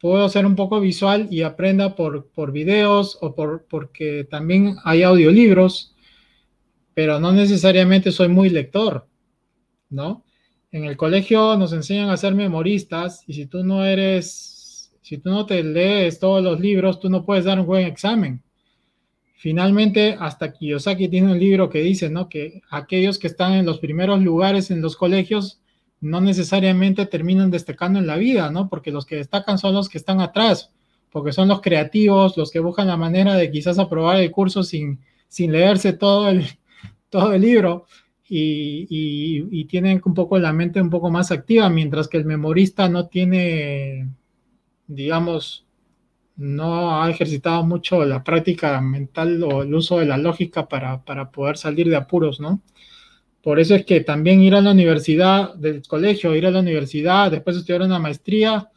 puedo 0.00 0.28
ser 0.28 0.44
un 0.46 0.56
poco 0.56 0.80
visual 0.80 1.28
y 1.30 1.42
aprenda 1.42 1.94
por, 1.94 2.26
por 2.30 2.50
videos 2.50 3.16
o 3.20 3.34
por, 3.36 3.66
porque 3.68 4.26
también 4.28 4.76
hay 4.84 5.04
audiolibros, 5.04 5.94
pero 6.92 7.20
no 7.20 7.30
necesariamente 7.32 8.10
soy 8.10 8.28
muy 8.28 8.50
lector, 8.50 9.06
¿no? 9.88 10.24
En 10.72 10.84
el 10.84 10.96
colegio 10.96 11.56
nos 11.56 11.72
enseñan 11.72 12.10
a 12.10 12.16
ser 12.16 12.34
memoristas 12.34 13.22
y 13.28 13.34
si 13.34 13.46
tú 13.46 13.62
no 13.62 13.84
eres 13.84 14.51
Si 15.02 15.18
tú 15.18 15.30
no 15.30 15.44
te 15.44 15.62
lees 15.62 16.18
todos 16.18 16.42
los 16.42 16.58
libros, 16.58 17.00
tú 17.00 17.10
no 17.10 17.24
puedes 17.24 17.44
dar 17.44 17.60
un 17.60 17.66
buen 17.66 17.86
examen. 17.86 18.42
Finalmente, 19.34 20.16
hasta 20.18 20.52
Kiyosaki 20.52 21.08
tiene 21.08 21.32
un 21.32 21.38
libro 21.38 21.68
que 21.68 21.80
dice, 21.80 22.08
¿no? 22.08 22.28
Que 22.28 22.62
aquellos 22.70 23.18
que 23.18 23.26
están 23.26 23.54
en 23.54 23.66
los 23.66 23.80
primeros 23.80 24.22
lugares 24.22 24.70
en 24.70 24.80
los 24.80 24.96
colegios 24.96 25.60
no 26.00 26.20
necesariamente 26.20 27.06
terminan 27.06 27.50
destacando 27.50 27.98
en 27.98 28.06
la 28.06 28.16
vida, 28.16 28.50
¿no? 28.50 28.68
Porque 28.68 28.90
los 28.90 29.04
que 29.04 29.16
destacan 29.16 29.58
son 29.58 29.74
los 29.74 29.88
que 29.88 29.98
están 29.98 30.20
atrás, 30.20 30.72
porque 31.10 31.32
son 31.32 31.48
los 31.48 31.60
creativos, 31.60 32.36
los 32.36 32.50
que 32.50 32.60
buscan 32.60 32.86
la 32.86 32.96
manera 32.96 33.34
de 33.34 33.50
quizás 33.50 33.78
aprobar 33.78 34.16
el 34.16 34.30
curso 34.30 34.62
sin, 34.62 35.00
sin 35.28 35.52
leerse 35.52 35.92
todo 35.92 36.28
el, 36.28 36.44
todo 37.10 37.32
el 37.32 37.42
libro 37.42 37.86
y, 38.28 38.86
y, 39.50 39.64
tienen 39.66 40.00
un 40.04 40.14
poco 40.14 40.38
la 40.38 40.52
mente 40.52 40.80
un 40.80 40.88
poco 40.88 41.10
más 41.10 41.30
activa, 41.30 41.68
mientras 41.68 42.08
que 42.08 42.16
el 42.16 42.24
memorista 42.24 42.88
no 42.88 43.08
tiene, 43.08 44.08
digamos, 44.94 45.66
no 46.36 47.02
ha 47.02 47.10
ejercitado 47.10 47.64
mucho 47.64 48.04
la 48.04 48.24
práctica 48.24 48.80
mental 48.80 49.42
o 49.42 49.62
el 49.62 49.74
uso 49.74 49.98
de 49.98 50.06
la 50.06 50.16
lógica 50.16 50.68
para, 50.68 51.04
para, 51.04 51.30
poder 51.30 51.56
salir 51.58 51.88
de 51.88 51.96
apuros, 51.96 52.40
¿no? 52.40 52.62
Por 53.42 53.58
eso 53.58 53.74
es 53.74 53.84
que 53.84 54.00
también 54.00 54.40
ir 54.40 54.54
a 54.54 54.60
la 54.60 54.70
universidad, 54.70 55.54
del 55.54 55.82
colegio, 55.86 56.34
ir 56.36 56.46
a 56.46 56.50
la 56.50 56.60
universidad, 56.60 57.30
después 57.30 57.56
estudiar 57.56 57.82
una 57.82 57.98
maestría, 57.98 58.70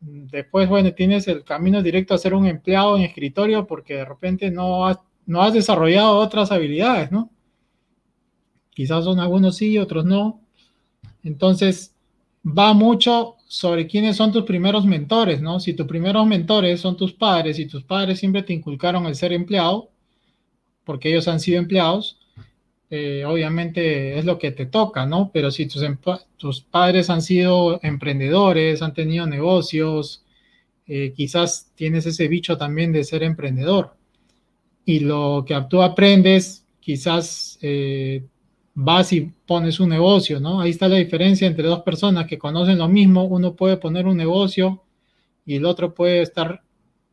después, 0.00 0.68
bueno, 0.68 0.92
tienes 0.94 1.28
el 1.28 1.44
camino 1.44 1.82
directo 1.82 2.14
a 2.14 2.18
ser 2.18 2.34
un 2.34 2.46
empleado 2.46 2.96
en 2.96 3.02
escritorio 3.02 3.66
porque 3.66 3.96
de 3.96 4.04
repente 4.04 4.50
no 4.50 4.86
has, 4.86 4.98
no 5.26 5.42
has 5.42 5.52
desarrollado 5.52 6.16
otras 6.16 6.50
habilidades, 6.52 7.12
¿no? 7.12 7.30
Quizás 8.70 9.04
son 9.04 9.18
algunos 9.20 9.56
sí, 9.56 9.76
otros 9.76 10.04
no. 10.04 10.40
Entonces, 11.24 11.97
va 12.44 12.72
mucho 12.74 13.36
sobre 13.46 13.86
quiénes 13.86 14.16
son 14.16 14.32
tus 14.32 14.44
primeros 14.44 14.84
mentores, 14.84 15.40
¿no? 15.40 15.60
Si 15.60 15.72
tus 15.74 15.86
primeros 15.86 16.26
mentores 16.26 16.80
son 16.80 16.96
tus 16.96 17.12
padres 17.12 17.58
y 17.58 17.66
tus 17.66 17.82
padres 17.84 18.18
siempre 18.18 18.42
te 18.42 18.52
inculcaron 18.52 19.06
el 19.06 19.14
ser 19.14 19.32
empleado, 19.32 19.90
porque 20.84 21.10
ellos 21.10 21.28
han 21.28 21.40
sido 21.40 21.58
empleados, 21.58 22.18
eh, 22.90 23.24
obviamente 23.26 24.18
es 24.18 24.24
lo 24.24 24.38
que 24.38 24.50
te 24.50 24.66
toca, 24.66 25.06
¿no? 25.06 25.30
Pero 25.32 25.50
si 25.50 25.66
tus, 25.66 25.82
tus 26.36 26.60
padres 26.62 27.10
han 27.10 27.22
sido 27.22 27.80
emprendedores, 27.82 28.82
han 28.82 28.94
tenido 28.94 29.26
negocios, 29.26 30.24
eh, 30.86 31.12
quizás 31.14 31.70
tienes 31.74 32.06
ese 32.06 32.28
bicho 32.28 32.56
también 32.56 32.92
de 32.92 33.04
ser 33.04 33.22
emprendedor. 33.22 33.94
Y 34.86 35.00
lo 35.00 35.44
que 35.46 35.54
tú 35.68 35.82
aprendes, 35.82 36.66
quizás 36.80 37.58
eh, 37.60 38.24
vas 38.80 39.12
y 39.12 39.32
pones 39.44 39.80
un 39.80 39.88
negocio, 39.88 40.38
¿no? 40.38 40.60
Ahí 40.60 40.70
está 40.70 40.86
la 40.86 40.98
diferencia 40.98 41.48
entre 41.48 41.66
dos 41.66 41.82
personas 41.82 42.28
que 42.28 42.38
conocen 42.38 42.78
lo 42.78 42.86
mismo. 42.86 43.24
Uno 43.24 43.56
puede 43.56 43.76
poner 43.76 44.06
un 44.06 44.16
negocio 44.16 44.84
y 45.44 45.56
el 45.56 45.64
otro 45.64 45.94
puede 45.94 46.22
estar 46.22 46.62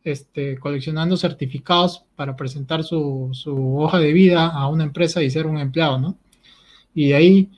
este, 0.04 0.60
coleccionando 0.60 1.18
certificados 1.18 2.04
para 2.16 2.36
presentar 2.36 2.84
su, 2.84 3.32
hoja 3.80 3.98
de 3.98 4.14
vida 4.14 4.48
a 4.48 4.68
una 4.68 4.84
empresa 4.84 5.24
y 5.24 5.32
ser 5.32 5.48
un 5.48 5.58
empleado, 5.58 5.98
¿no? 5.98 6.18
Y 6.94 7.08
de 7.08 7.16
ahí, 7.16 7.50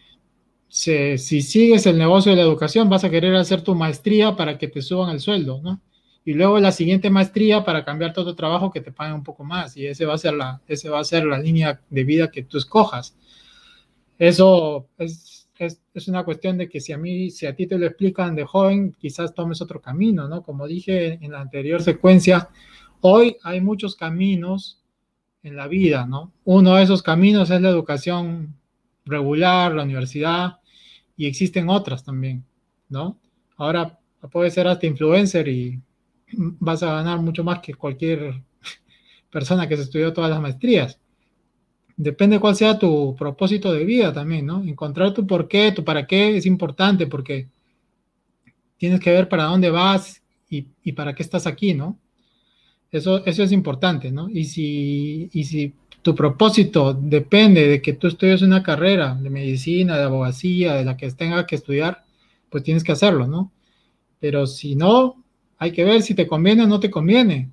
si 0.69 1.17
sigues 1.17 1.85
el 1.85 1.97
negocio 1.97 2.31
de 2.31 2.37
la 2.37 2.43
educación, 2.43 2.89
vas 2.89 3.03
a 3.03 3.09
querer 3.09 3.35
hacer 3.35 3.61
tu 3.61 3.75
maestría 3.75 4.37
para 4.37 4.57
que 4.57 4.69
te 4.69 4.81
suban 4.81 5.09
el 5.09 5.19
sueldo, 5.19 5.59
¿no? 5.61 5.81
Y 6.23 6.33
luego 6.33 6.59
la 6.59 6.71
siguiente 6.71 7.09
maestría 7.09 7.65
para 7.65 7.83
cambiar 7.83 8.13
todo 8.13 8.25
tu 8.25 8.35
trabajo 8.35 8.71
que 8.71 8.79
te 8.79 8.93
paguen 8.93 9.15
un 9.15 9.23
poco 9.23 9.43
más. 9.43 9.75
Y 9.75 9.85
ese 9.85 10.05
va 10.05 10.13
a 10.13 10.17
ser 10.17 10.33
la, 10.33 10.61
ese 10.67 10.89
va 10.89 11.01
a 11.01 11.03
ser 11.03 11.25
la 11.25 11.39
línea 11.39 11.81
de 11.89 12.03
vida 12.05 12.31
que 12.31 12.43
tú 12.43 12.57
escojas. 12.57 13.17
Eso 14.17 14.87
es, 14.97 15.49
es, 15.59 16.07
una 16.07 16.23
cuestión 16.23 16.57
de 16.57 16.69
que 16.69 16.79
si 16.79 16.93
a 16.93 16.97
mí, 16.97 17.29
si 17.29 17.45
a 17.45 17.55
ti 17.55 17.67
te 17.67 17.77
lo 17.77 17.85
explican 17.85 18.35
de 18.35 18.45
joven, 18.45 18.95
quizás 18.99 19.33
tomes 19.33 19.61
otro 19.61 19.81
camino, 19.81 20.27
¿no? 20.27 20.43
Como 20.43 20.67
dije 20.67 21.19
en 21.21 21.31
la 21.31 21.41
anterior 21.41 21.81
secuencia, 21.81 22.49
hoy 23.01 23.37
hay 23.43 23.61
muchos 23.61 23.95
caminos 23.95 24.81
en 25.43 25.55
la 25.55 25.67
vida, 25.67 26.05
¿no? 26.05 26.33
Uno 26.45 26.75
de 26.75 26.83
esos 26.83 27.03
caminos 27.03 27.49
es 27.51 27.61
la 27.61 27.69
educación 27.69 28.55
regular, 29.05 29.73
la 29.73 29.83
universidad, 29.83 30.59
y 31.15 31.25
existen 31.25 31.69
otras 31.69 32.03
también, 32.03 32.45
¿no? 32.89 33.19
Ahora 33.55 33.99
puede 34.31 34.51
ser 34.51 34.67
hasta 34.67 34.85
influencer 34.85 35.47
y 35.47 35.81
vas 36.59 36.83
a 36.83 36.93
ganar 36.93 37.19
mucho 37.19 37.43
más 37.43 37.59
que 37.59 37.73
cualquier 37.73 38.43
persona 39.31 39.67
que 39.67 39.77
se 39.77 39.83
estudió 39.83 40.11
todas 40.13 40.29
las 40.29 40.41
maestrías 40.41 40.99
depende 41.97 42.39
cuál 42.39 42.55
sea 42.55 42.77
tu 42.79 43.15
propósito 43.17 43.73
de 43.73 43.83
vida 43.83 44.13
también, 44.13 44.45
¿no? 44.45 44.63
Encontrar 44.63 45.13
tu 45.13 45.25
por 45.25 45.47
qué, 45.47 45.71
tu 45.71 45.83
para 45.83 46.05
qué 46.05 46.37
es 46.37 46.45
importante 46.45 47.07
porque 47.07 47.47
tienes 48.77 48.99
que 48.99 49.11
ver 49.11 49.27
para 49.27 49.45
dónde 49.45 49.71
vas 49.71 50.21
y, 50.49 50.61
para 50.93 51.13
qué 51.13 51.23
estás 51.23 51.47
aquí, 51.47 51.73
¿no? 51.73 51.97
Eso, 52.91 53.25
eso 53.25 53.43
es 53.43 53.51
importante, 53.51 54.11
¿no? 54.11 54.29
Y 54.29 54.45
si, 54.45 55.29
y 55.33 55.43
si 55.43 55.73
tu 56.01 56.15
propósito 56.15 56.93
depende 56.93 57.67
de 57.67 57.81
que 57.81 57.93
tú 57.93 58.07
estudies 58.07 58.41
una 58.43 58.63
carrera 58.63 59.15
de 59.15 59.29
medicina, 59.29 59.97
de 59.97 60.03
abogacía, 60.03 60.75
de 60.75 60.85
la 60.85 60.95
que 60.95 61.11
tenga 61.11 61.45
que 61.45 61.55
estudiar, 61.55 62.05
pues 62.49 62.63
tienes 62.63 62.83
que 62.83 62.93
hacerlo, 62.93 63.27
¿no? 63.27 63.51
Pero 64.19 64.47
si 64.47 64.75
no, 64.75 65.21
hay 65.57 65.71
que 65.71 65.83
ver 65.83 66.01
si 66.03 66.13
te 66.13 66.27
conviene 66.27 66.63
o 66.63 66.67
no 66.67 66.79
te 66.79 66.91
conviene, 66.91 67.51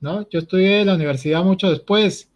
¿no? 0.00 0.28
Yo 0.30 0.40
estudié 0.40 0.84
la 0.84 0.94
universidad 0.94 1.44
mucho 1.44 1.70
después 1.70 2.28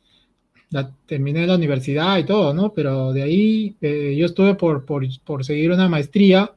terminé 1.06 1.46
la 1.46 1.56
universidad 1.56 2.18
y 2.18 2.24
todo, 2.24 2.52
¿no? 2.52 2.72
Pero 2.72 3.12
de 3.12 3.22
ahí 3.22 3.76
eh, 3.80 4.14
yo 4.18 4.26
estuve 4.26 4.54
por, 4.54 4.84
por, 4.84 5.04
por, 5.24 5.44
seguir 5.44 5.70
una 5.70 5.88
maestría, 5.88 6.52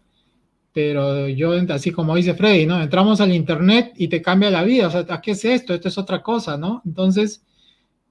pero 0.73 1.27
yo, 1.29 1.53
así 1.69 1.91
como 1.91 2.15
dice 2.15 2.33
Freddy, 2.33 2.65
¿no? 2.65 2.81
Entramos 2.81 3.21
al 3.21 3.33
Internet 3.33 3.93
y 3.97 4.07
te 4.09 4.21
cambia 4.21 4.49
la 4.49 4.63
vida, 4.63 4.87
o 4.87 4.91
sea, 4.91 5.21
¿qué 5.21 5.31
es 5.31 5.45
esto? 5.45 5.73
Esto 5.73 5.87
es 5.87 5.97
otra 5.97 6.21
cosa, 6.21 6.57
¿no? 6.57 6.81
Entonces, 6.85 7.43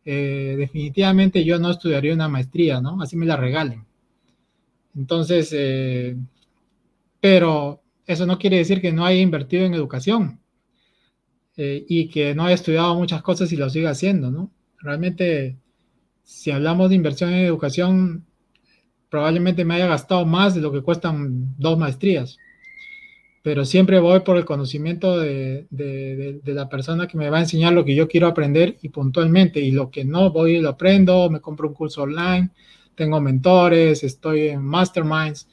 eh, 0.05 0.57
definitivamente 0.59 1.45
yo 1.45 1.59
no 1.59 1.71
estudiaría 1.71 2.15
una 2.15 2.29
maestría, 2.29 2.81
¿no? 2.81 3.01
Así 3.03 3.17
me 3.17 3.27
la 3.27 3.37
regalen. 3.37 3.85
Entonces, 4.97 5.51
eh, 5.53 6.17
pero 7.21 7.83
eso 8.07 8.27
no 8.27 8.39
quiere 8.39 8.59
decir 8.59 8.81
que 8.81 8.93
no 8.93 9.05
haya 9.05 9.21
invertido 9.21 9.65
en 9.67 9.75
educación 9.75 10.41
y 11.63 12.09
que 12.09 12.35
no 12.35 12.45
haya 12.47 12.55
estudiado 12.55 12.95
muchas 12.95 13.21
cosas 13.21 13.53
y 13.53 13.57
lo 13.57 13.69
siga 13.69 13.91
haciendo, 13.91 14.31
¿no? 14.31 14.51
Realmente 14.79 15.59
si 16.31 16.53
hablamos 16.53 16.89
de 16.89 16.95
inversión 16.95 17.31
en 17.33 17.45
educación, 17.45 18.25
probablemente 19.11 19.65
me 19.65 19.75
haya 19.75 19.89
gastado 19.89 20.25
más 20.25 20.55
de 20.55 20.61
lo 20.61 20.71
que 20.71 20.81
cuestan 20.81 21.55
dos 21.59 21.77
maestrías. 21.77 22.39
Pero 23.43 23.65
siempre 23.65 23.99
voy 23.99 24.21
por 24.21 24.37
el 24.37 24.45
conocimiento 24.45 25.19
de, 25.19 25.67
la 26.45 26.69
persona 26.69 27.09
que 27.09 27.19
me 27.19 27.31
va 27.31 27.39
a 27.39 27.41
enseñar 27.43 27.73
lo 27.73 27.85
que 27.85 27.97
yo 27.97 28.07
quiero 28.07 28.29
aprender 28.29 28.79
y 28.81 28.91
puntualmente. 28.91 29.61
Y 29.61 29.73
lo 29.73 29.91
que 29.91 30.05
no 30.05 30.31
voy 30.31 30.57
y 30.57 30.61
lo 30.61 30.71
aprendo, 30.71 31.29
me 31.29 31.41
compro 31.41 31.69
un 31.69 31.75
curso 31.75 32.03
online, 32.03 32.51
tengo 32.95 33.21
mentores, 33.21 34.05
estoy 34.05 34.49
en 34.49 34.63
masterminds. 34.63 35.49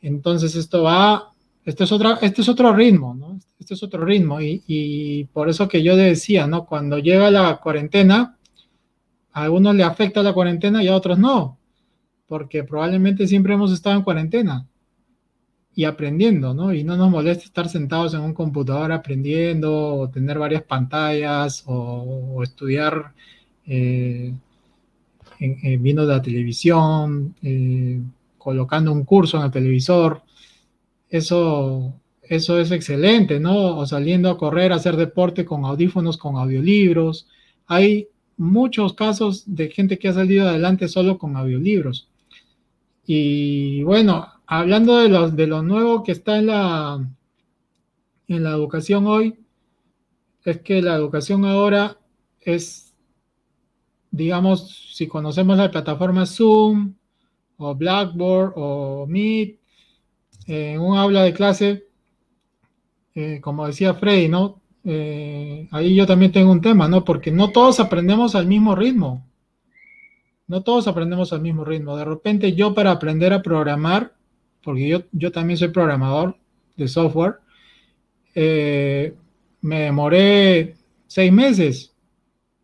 Entonces 0.00 0.56
esto 0.56 0.84
va, 0.84 1.32
este 1.66 1.84
es, 1.84 1.92
otra, 1.92 2.18
este 2.22 2.40
es 2.40 2.48
otro 2.48 2.74
ritmo, 2.74 3.14
¿no? 3.14 3.38
Este 3.60 3.74
es 3.74 3.82
otro 3.82 4.04
ritmo. 4.04 4.40
Y, 4.40 4.62
y 4.66 5.24
por 5.24 5.50
eso 5.50 5.68
que 5.68 5.82
yo 5.82 5.96
decía, 5.96 6.46
¿no? 6.46 6.64
Cuando 6.64 6.98
llega 6.98 7.30
la 7.30 7.58
cuarentena, 7.58 8.38
a 9.34 9.42
algunos 9.42 9.74
le 9.74 9.82
afecta 9.82 10.22
la 10.22 10.32
cuarentena 10.32 10.82
y 10.82 10.88
a 10.88 10.94
otros 10.94 11.18
no, 11.18 11.58
porque 12.28 12.62
probablemente 12.64 13.26
siempre 13.26 13.54
hemos 13.54 13.72
estado 13.72 13.96
en 13.96 14.02
cuarentena 14.02 14.66
y 15.74 15.84
aprendiendo, 15.84 16.54
¿no? 16.54 16.72
Y 16.72 16.84
no 16.84 16.96
nos 16.96 17.10
molesta 17.10 17.44
estar 17.44 17.68
sentados 17.68 18.14
en 18.14 18.20
un 18.20 18.32
computador 18.32 18.92
aprendiendo 18.92 19.96
o 19.96 20.08
tener 20.08 20.38
varias 20.38 20.62
pantallas 20.62 21.64
o, 21.66 22.42
estudiar 22.44 23.12
eh, 23.66 24.32
viendo 25.80 26.04
la 26.04 26.22
televisión, 26.22 27.34
eh, 27.42 28.00
colocando 28.38 28.92
un 28.92 29.04
curso 29.04 29.38
en 29.38 29.44
el 29.44 29.50
televisor. 29.50 30.22
Eso, 31.10 31.92
eso 32.22 32.58
es 32.60 32.70
excelente, 32.70 33.40
¿no? 33.40 33.78
O 33.78 33.86
saliendo 33.86 34.30
a 34.30 34.38
correr, 34.38 34.72
a 34.72 34.76
hacer 34.76 34.96
deporte 34.96 35.44
con 35.44 35.64
audífonos, 35.64 36.16
con 36.18 36.36
audiolibros. 36.36 37.26
Hay 37.66 38.08
muchos 38.36 38.94
casos 38.94 39.44
de 39.46 39.70
gente 39.70 39.98
que 39.98 40.08
ha 40.08 40.12
salido 40.12 40.48
adelante 40.48 40.88
solo 40.88 41.18
con 41.18 41.36
audiolibros. 41.36 42.08
Y 43.06 43.82
bueno, 43.82 44.26
hablando 44.46 44.98
de 44.98 45.08
lo, 45.08 45.30
de 45.30 45.46
lo 45.46 45.62
nuevo 45.62 46.02
que 46.02 46.12
está 46.12 46.38
en 46.38 46.46
la, 46.46 47.06
en 48.28 48.44
la 48.44 48.50
educación 48.50 49.06
hoy, 49.06 49.36
es 50.44 50.60
que 50.60 50.82
la 50.82 50.94
educación 50.94 51.44
ahora 51.44 51.98
es, 52.40 52.94
digamos, 54.10 54.92
si 54.94 55.06
conocemos 55.06 55.56
la 55.56 55.70
plataforma 55.70 56.26
Zoom 56.26 56.94
o 57.56 57.74
Blackboard 57.74 58.52
o 58.56 59.06
Meet, 59.06 59.58
en 60.46 60.80
un 60.80 60.96
aula 60.96 61.22
de 61.22 61.32
clase, 61.32 61.86
eh, 63.14 63.40
como 63.40 63.66
decía 63.66 63.94
Freddy, 63.94 64.28
¿no? 64.28 64.60
Eh, 64.84 65.66
ahí 65.70 65.94
yo 65.94 66.06
también 66.06 66.32
tengo 66.32 66.52
un 66.52 66.60
tema, 66.60 66.88
¿no? 66.88 67.04
Porque 67.04 67.30
no 67.30 67.50
todos 67.50 67.80
aprendemos 67.80 68.34
al 68.34 68.46
mismo 68.46 68.74
ritmo. 68.74 69.26
No 70.46 70.62
todos 70.62 70.86
aprendemos 70.88 71.32
al 71.32 71.40
mismo 71.40 71.64
ritmo. 71.64 71.96
De 71.96 72.04
repente 72.04 72.52
yo 72.54 72.74
para 72.74 72.90
aprender 72.90 73.32
a 73.32 73.42
programar, 73.42 74.12
porque 74.62 74.88
yo, 74.88 75.02
yo 75.12 75.32
también 75.32 75.58
soy 75.58 75.68
programador 75.68 76.36
de 76.76 76.88
software, 76.88 77.36
eh, 78.34 79.14
me 79.60 79.80
demoré 79.80 80.76
seis 81.06 81.32
meses, 81.32 81.94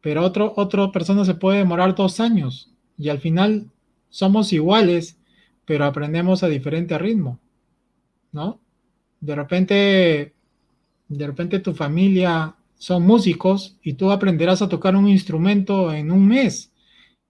pero 0.00 0.22
otro, 0.22 0.52
otra 0.56 0.90
persona 0.92 1.24
se 1.24 1.34
puede 1.34 1.58
demorar 1.58 1.94
dos 1.94 2.20
años 2.20 2.70
y 2.98 3.08
al 3.08 3.18
final 3.18 3.70
somos 4.10 4.52
iguales, 4.52 5.18
pero 5.64 5.84
aprendemos 5.84 6.42
a 6.42 6.48
diferente 6.48 6.98
ritmo, 6.98 7.38
¿no? 8.32 8.60
De 9.20 9.34
repente, 9.34 10.34
de 11.10 11.26
repente 11.26 11.58
tu 11.58 11.74
familia 11.74 12.54
son 12.78 13.02
músicos 13.02 13.76
y 13.82 13.94
tú 13.94 14.10
aprenderás 14.12 14.62
a 14.62 14.68
tocar 14.68 14.94
un 14.94 15.08
instrumento 15.08 15.92
en 15.92 16.12
un 16.12 16.26
mes. 16.26 16.72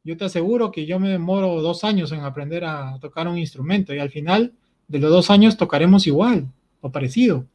Yo 0.05 0.17
te 0.17 0.27
aseguro 0.27 0.71
que 0.71 0.85
yo 0.85 1.01
me 1.01 1.09
demoro 1.09 1.63
dos 1.63 1.83
años 1.83 2.13
en 2.13 2.21
aprender 2.21 2.65
a 2.65 2.99
tocar 3.01 3.27
un 3.27 3.39
instrumento 3.39 3.95
y 3.95 3.99
al 3.99 4.11
final 4.11 4.53
de 4.87 4.99
los 4.99 5.11
dos 5.11 5.31
años 5.31 5.57
tocaremos 5.57 6.07
igual 6.07 6.53
o 6.83 6.93
parecido. 6.93 7.47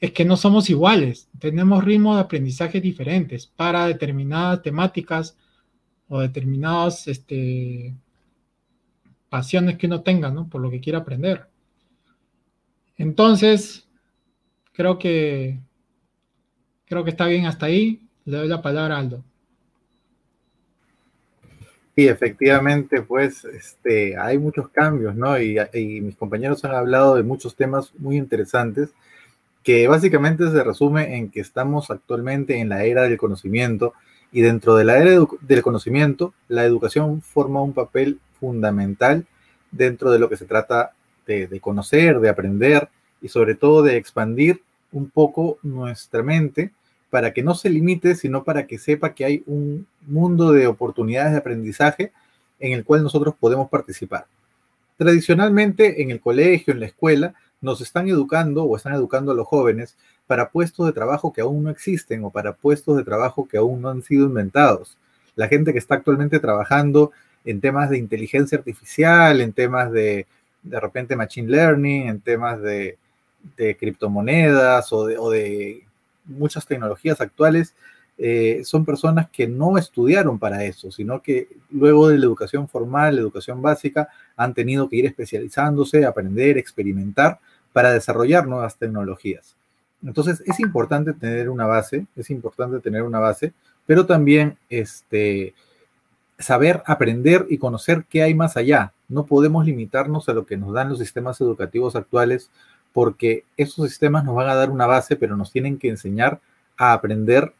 Es 0.00 0.12
que 0.12 0.24
no 0.24 0.36
somos 0.36 0.70
iguales, 0.70 1.28
tenemos 1.38 1.84
ritmos 1.84 2.16
de 2.16 2.22
aprendizaje 2.22 2.80
diferentes 2.80 3.46
para 3.46 3.86
determinadas 3.86 4.62
temáticas 4.62 5.36
o 6.08 6.20
determinadas 6.20 7.06
este, 7.06 7.94
pasiones 9.28 9.78
que 9.78 9.86
uno 9.86 10.02
tenga, 10.02 10.30
¿no? 10.30 10.48
Por 10.48 10.60
lo 10.60 10.70
que 10.70 10.80
quiera 10.80 10.98
aprender. 10.98 11.46
Entonces, 12.96 13.87
creo 14.78 14.96
que 14.96 15.58
creo 16.86 17.02
que 17.02 17.10
está 17.10 17.26
bien 17.26 17.46
hasta 17.46 17.66
ahí. 17.66 18.00
Le 18.24 18.36
doy 18.36 18.48
la 18.48 18.62
palabra 18.62 18.94
a 18.94 19.00
Aldo. 19.00 19.24
Sí, 21.96 22.06
efectivamente, 22.06 23.02
pues 23.02 23.44
este, 23.44 24.16
hay 24.16 24.38
muchos 24.38 24.68
cambios, 24.68 25.16
¿no? 25.16 25.36
Y, 25.40 25.58
mis 26.00 26.14
compañeros 26.14 26.64
han 26.64 26.76
hablado 26.76 27.16
de 27.16 27.24
muchos 27.24 27.56
temas 27.56 27.92
muy 27.98 28.16
interesantes 28.16 28.90
que 29.64 29.88
básicamente 29.88 30.48
se 30.48 30.62
resume 30.62 31.16
en 31.16 31.28
que 31.30 31.40
estamos 31.40 31.90
actualmente 31.90 32.60
en 32.60 32.68
la 32.68 32.84
era 32.84 33.02
del 33.02 33.18
conocimiento 33.18 33.94
y 34.30 34.42
dentro 34.42 34.76
de 34.76 34.84
la 34.84 34.98
era 34.98 35.26
del 35.40 35.62
conocimiento, 35.62 36.34
la 36.46 36.64
educación 36.64 37.20
forma 37.20 37.62
un 37.62 37.72
papel 37.72 38.20
fundamental 38.38 39.26
dentro 39.72 40.12
de 40.12 40.20
lo 40.20 40.28
que 40.28 40.36
se 40.36 40.46
trata 40.46 40.92
de, 41.26 41.48
de 41.48 41.60
conocer, 41.60 42.20
de 42.20 42.28
aprender 42.28 42.88
y 43.20 43.28
sobre 43.28 43.56
todo 43.56 43.82
de 43.82 43.96
expandir 43.96 44.62
un 44.92 45.10
poco 45.10 45.58
nuestra 45.62 46.22
mente 46.22 46.72
para 47.10 47.32
que 47.32 47.42
no 47.42 47.54
se 47.54 47.70
limite, 47.70 48.14
sino 48.14 48.44
para 48.44 48.66
que 48.66 48.78
sepa 48.78 49.14
que 49.14 49.24
hay 49.24 49.42
un 49.46 49.86
mundo 50.06 50.52
de 50.52 50.66
oportunidades 50.66 51.32
de 51.32 51.38
aprendizaje 51.38 52.12
en 52.60 52.72
el 52.72 52.84
cual 52.84 53.02
nosotros 53.02 53.34
podemos 53.38 53.68
participar. 53.68 54.26
Tradicionalmente 54.96 56.02
en 56.02 56.10
el 56.10 56.20
colegio, 56.20 56.74
en 56.74 56.80
la 56.80 56.86
escuela, 56.86 57.34
nos 57.60 57.80
están 57.80 58.08
educando 58.08 58.64
o 58.64 58.76
están 58.76 58.94
educando 58.94 59.32
a 59.32 59.34
los 59.34 59.46
jóvenes 59.46 59.96
para 60.26 60.50
puestos 60.50 60.86
de 60.86 60.92
trabajo 60.92 61.32
que 61.32 61.40
aún 61.40 61.64
no 61.64 61.70
existen 61.70 62.24
o 62.24 62.30
para 62.30 62.52
puestos 62.52 62.96
de 62.96 63.04
trabajo 63.04 63.48
que 63.48 63.58
aún 63.58 63.80
no 63.80 63.88
han 63.88 64.02
sido 64.02 64.26
inventados. 64.26 64.96
La 65.34 65.48
gente 65.48 65.72
que 65.72 65.78
está 65.78 65.94
actualmente 65.96 66.40
trabajando 66.40 67.12
en 67.44 67.60
temas 67.60 67.90
de 67.90 67.98
inteligencia 67.98 68.58
artificial, 68.58 69.40
en 69.40 69.52
temas 69.52 69.90
de 69.92 70.26
de 70.62 70.80
repente 70.80 71.16
machine 71.16 71.48
learning, 71.48 72.08
en 72.08 72.20
temas 72.20 72.60
de, 72.60 72.98
de 73.56 73.76
criptomonedas 73.76 74.92
o 74.92 75.06
de, 75.06 75.16
de 75.16 75.84
muchas 76.24 76.66
tecnologías 76.66 77.20
actuales 77.20 77.74
eh, 78.20 78.62
son 78.64 78.84
personas 78.84 79.30
que 79.30 79.46
no 79.46 79.78
estudiaron 79.78 80.40
para 80.40 80.64
eso, 80.64 80.90
sino 80.90 81.22
que 81.22 81.48
luego 81.70 82.08
de 82.08 82.18
la 82.18 82.26
educación 82.26 82.68
formal, 82.68 83.14
la 83.14 83.20
educación 83.20 83.62
básica, 83.62 84.08
han 84.36 84.54
tenido 84.54 84.88
que 84.88 84.96
ir 84.96 85.06
especializándose, 85.06 86.04
aprender, 86.04 86.58
experimentar 86.58 87.38
para 87.72 87.92
desarrollar 87.92 88.48
nuevas 88.48 88.76
tecnologías. 88.76 89.54
Entonces 90.04 90.42
es 90.46 90.58
importante 90.58 91.12
tener 91.12 91.48
una 91.48 91.66
base, 91.66 92.06
es 92.16 92.30
importante 92.30 92.80
tener 92.80 93.04
una 93.04 93.20
base, 93.20 93.52
pero 93.86 94.04
también 94.04 94.58
este, 94.68 95.54
saber 96.40 96.82
aprender 96.86 97.46
y 97.48 97.58
conocer 97.58 98.04
qué 98.08 98.24
hay 98.24 98.34
más 98.34 98.56
allá. 98.56 98.92
No 99.08 99.26
podemos 99.26 99.64
limitarnos 99.64 100.28
a 100.28 100.32
lo 100.32 100.44
que 100.44 100.56
nos 100.56 100.72
dan 100.72 100.88
los 100.88 100.98
sistemas 100.98 101.40
educativos 101.40 101.94
actuales 101.94 102.50
porque 102.92 103.44
esos 103.56 103.88
sistemas 103.88 104.24
nos 104.24 104.34
van 104.34 104.48
a 104.48 104.54
dar 104.54 104.70
una 104.70 104.86
base, 104.86 105.16
pero 105.16 105.36
nos 105.36 105.52
tienen 105.52 105.78
que 105.78 105.88
enseñar 105.88 106.40
a 106.76 106.92
aprender 106.92 107.52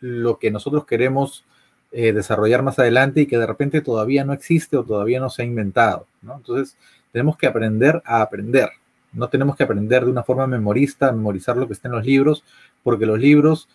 lo 0.00 0.38
que 0.38 0.50
nosotros 0.50 0.84
queremos 0.84 1.44
eh, 1.92 2.12
desarrollar 2.12 2.62
más 2.62 2.78
adelante 2.78 3.20
y 3.20 3.26
que 3.26 3.38
de 3.38 3.46
repente 3.46 3.80
todavía 3.80 4.24
no 4.24 4.32
existe 4.32 4.76
o 4.76 4.84
todavía 4.84 5.20
no 5.20 5.30
se 5.30 5.42
ha 5.42 5.44
inventado. 5.44 6.06
Entonces, 6.22 6.76
tenemos 7.12 7.36
que 7.36 7.46
aprender 7.46 8.02
a 8.04 8.20
aprender. 8.20 8.68
No 9.12 9.28
tenemos 9.28 9.54
que 9.54 9.62
aprender 9.62 10.04
de 10.04 10.10
una 10.10 10.24
forma 10.24 10.46
memorista, 10.46 11.12
memorizar 11.12 11.56
lo 11.56 11.68
que 11.68 11.74
está 11.74 11.88
en 11.88 11.94
los 11.94 12.04
libros, 12.04 12.42
porque 12.82 13.06
los 13.06 13.18
libros, 13.18 13.68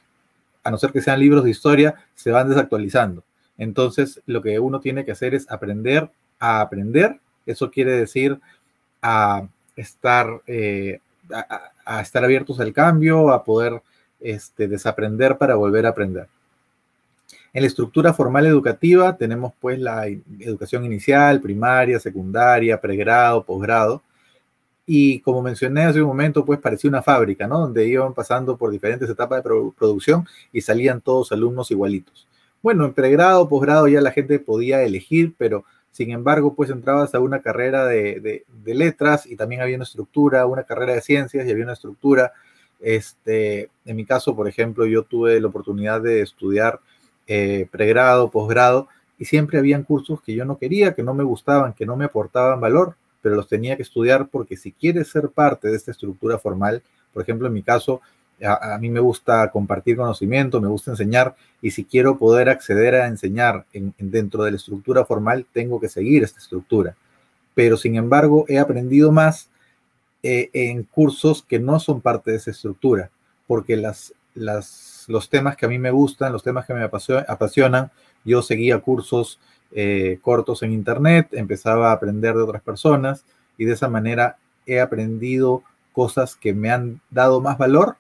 a 0.63 0.71
no 0.71 0.77
ser 0.77 0.91
que 0.91 1.01
sean 1.01 1.19
libros 1.19 1.45
de 1.45 1.51
historia, 1.51 1.95
se 2.13 2.31
van 2.31 2.49
desactualizando. 2.49 3.23
Entonces, 3.57 4.21
lo 4.25 4.41
que 4.41 4.59
uno 4.59 4.81
tiene 4.81 5.05
que 5.05 5.13
hacer 5.13 5.33
es 5.33 5.49
aprender 5.49 6.11
a 6.39 6.59
aprender. 6.59 7.19
Eso 7.45 7.71
quiere 7.71 7.93
decir 7.93 8.39
a 9.01 9.47
estar, 9.79 10.41
eh, 10.47 10.99
a, 11.85 12.01
estar 12.01 12.23
abiertos 12.23 12.59
al 12.59 12.73
cambio, 12.73 13.31
a 13.31 13.43
poder 13.43 13.81
este, 14.19 14.67
desaprender 14.67 15.37
para 15.37 15.55
volver 15.55 15.85
a 15.85 15.89
aprender. 15.89 16.27
En 17.51 17.63
la 17.63 17.67
estructura 17.67 18.13
formal 18.13 18.45
educativa 18.45 19.17
tenemos 19.17 19.53
pues 19.59 19.79
la 19.79 20.07
educación 20.07 20.85
inicial, 20.85 21.41
primaria, 21.41 21.99
secundaria, 21.99 22.79
pregrado, 22.79 23.43
posgrado. 23.43 24.03
Y 24.85 25.19
como 25.21 25.41
mencioné 25.41 25.83
hace 25.83 26.01
un 26.01 26.07
momento, 26.07 26.45
pues 26.45 26.59
parecía 26.59 26.89
una 26.89 27.01
fábrica, 27.01 27.47
¿no? 27.47 27.59
Donde 27.59 27.87
iban 27.87 28.13
pasando 28.13 28.57
por 28.57 28.71
diferentes 28.71 29.09
etapas 29.09 29.43
de 29.43 29.71
producción 29.77 30.27
y 30.51 30.61
salían 30.61 31.01
todos 31.01 31.31
alumnos 31.31 31.71
igualitos. 31.71 32.27
Bueno, 32.61 32.85
en 32.85 32.93
pregrado, 32.93 33.47
posgrado 33.47 33.87
ya 33.87 34.01
la 34.01 34.11
gente 34.11 34.39
podía 34.39 34.83
elegir, 34.83 35.33
pero 35.37 35.63
sin 35.99 36.11
embargo, 36.11 36.55
pues 36.55 36.69
entrabas 36.69 37.13
a 37.13 37.19
una 37.19 37.41
carrera 37.41 37.85
de, 37.85 38.45
letras 38.63 39.25
y 39.25 39.35
también 39.35 39.61
había 39.61 39.75
una 39.75 39.83
estructura, 39.83 40.45
una 40.45 40.63
carrera 40.63 40.93
de 40.93 41.01
ciencias 41.01 41.45
y 41.45 41.51
había 41.51 41.65
una 41.65 41.73
estructura. 41.73 42.31
Este, 42.79 43.69
en 43.83 43.97
mi 43.97 44.05
caso, 44.05 44.33
por 44.33 44.47
ejemplo, 44.47 44.85
yo 44.85 45.03
tuve 45.03 45.41
la 45.41 45.47
oportunidad 45.47 45.99
de 45.99 46.21
estudiar 46.21 46.79
eh, 47.27 47.67
pregrado, 47.69 48.31
posgrado, 48.31 48.87
y 49.17 49.25
siempre 49.25 49.57
habían 49.57 49.83
cursos 49.83 50.21
que 50.21 50.33
yo 50.33 50.45
no 50.45 50.57
quería, 50.57 50.93
que 50.93 51.03
no 51.03 51.13
me 51.13 51.25
gustaban, 51.25 51.73
que 51.73 51.85
no 51.85 51.97
me 51.97 52.05
aportaban 52.05 52.61
valor, 52.61 52.95
pero 53.21 53.35
los 53.35 53.49
tenía 53.49 53.75
que 53.75 53.83
estudiar 53.83 54.29
porque 54.29 54.55
si 54.55 54.71
quieres 54.71 55.09
ser 55.09 55.27
parte 55.27 55.67
de 55.67 55.75
esta 55.75 55.91
estructura 55.91 56.39
formal, 56.39 56.81
por 57.11 57.23
ejemplo, 57.23 57.47
en 57.47 57.53
mi 57.53 57.61
caso, 57.61 57.99
a, 58.45 58.77
mí 58.79 58.89
me 58.89 58.99
gusta 58.99 59.49
compartir 59.51 59.97
conocimiento, 59.97 60.61
me 60.61 60.67
gusta 60.67 60.91
enseñar 60.91 61.35
y 61.61 61.71
si 61.71 61.83
quiero 61.83 62.17
poder 62.17 62.49
acceder 62.49 62.95
a 62.95 63.07
enseñar 63.07 63.65
dentro 63.97 64.43
de 64.43 64.51
la 64.51 64.57
estructura 64.57 65.05
formal, 65.05 65.45
tengo 65.51 65.79
que 65.79 65.89
seguir 65.89 66.23
esta 66.23 66.39
estructura. 66.39 66.95
Pero 67.53 67.77
sin 67.77 67.95
embargo, 67.95 68.45
he 68.47 68.59
aprendido 68.59 69.11
más 69.11 69.49
eh, 70.23 70.49
en 70.53 70.83
cursos 70.83 71.43
que 71.43 71.59
no 71.59 71.79
son 71.79 72.01
parte 72.01 72.31
de 72.31 72.37
esa 72.37 72.51
estructura, 72.51 73.09
porque 73.47 73.75
las, 73.75 74.13
los 74.35 75.29
temas 75.29 75.57
que 75.57 75.65
a 75.65 75.69
mí 75.69 75.79
me 75.79 75.91
gustan, 75.91 76.31
los 76.31 76.43
temas 76.43 76.65
que 76.65 76.73
me 76.73 76.83
apasionan, 76.83 77.91
yo 78.23 78.41
seguía 78.41 78.79
cursos 78.79 79.39
eh, 79.71 80.19
cortos 80.21 80.63
en 80.63 80.71
Internet, 80.71 81.29
empezaba 81.31 81.89
a 81.89 81.93
aprender 81.93 82.35
de 82.35 82.43
otras 82.43 82.61
personas 82.61 83.23
y 83.57 83.65
de 83.65 83.73
esa 83.73 83.89
manera 83.89 84.37
he 84.65 84.79
aprendido 84.79 85.63
cosas 85.91 86.35
que 86.35 86.53
me 86.53 86.71
han 86.71 87.01
dado 87.09 87.41
más 87.41 87.57
valor 87.57 87.97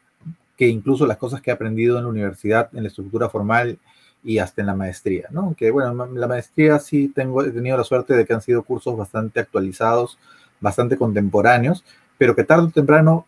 que 0.59 0.67
incluso 0.67 1.07
las 1.07 1.15
cosas 1.15 1.39
que 1.39 1.51
he 1.51 1.53
aprendido 1.53 1.97
en 1.97 2.03
la 2.03 2.09
universidad, 2.09 2.69
en 2.73 2.83
la 2.83 2.89
estructura 2.89 3.29
formal 3.29 3.79
y 4.25 4.39
hasta 4.39 4.59
en 4.59 4.67
la 4.67 4.75
maestría, 4.75 5.29
¿no? 5.31 5.55
Que 5.57 5.71
bueno, 5.71 6.05
la 6.07 6.27
maestría 6.27 6.79
sí 6.79 7.07
tengo, 7.15 7.45
he 7.45 7.51
tenido 7.51 7.77
la 7.77 7.85
suerte 7.85 8.13
de 8.13 8.25
que 8.25 8.33
han 8.33 8.41
sido 8.41 8.61
cursos 8.63 8.97
bastante 8.97 9.39
actualizados, 9.39 10.19
bastante 10.59 10.97
contemporáneos, 10.97 11.85
pero 12.17 12.35
que 12.35 12.43
tarde 12.43 12.65
o 12.65 12.71
temprano 12.71 13.25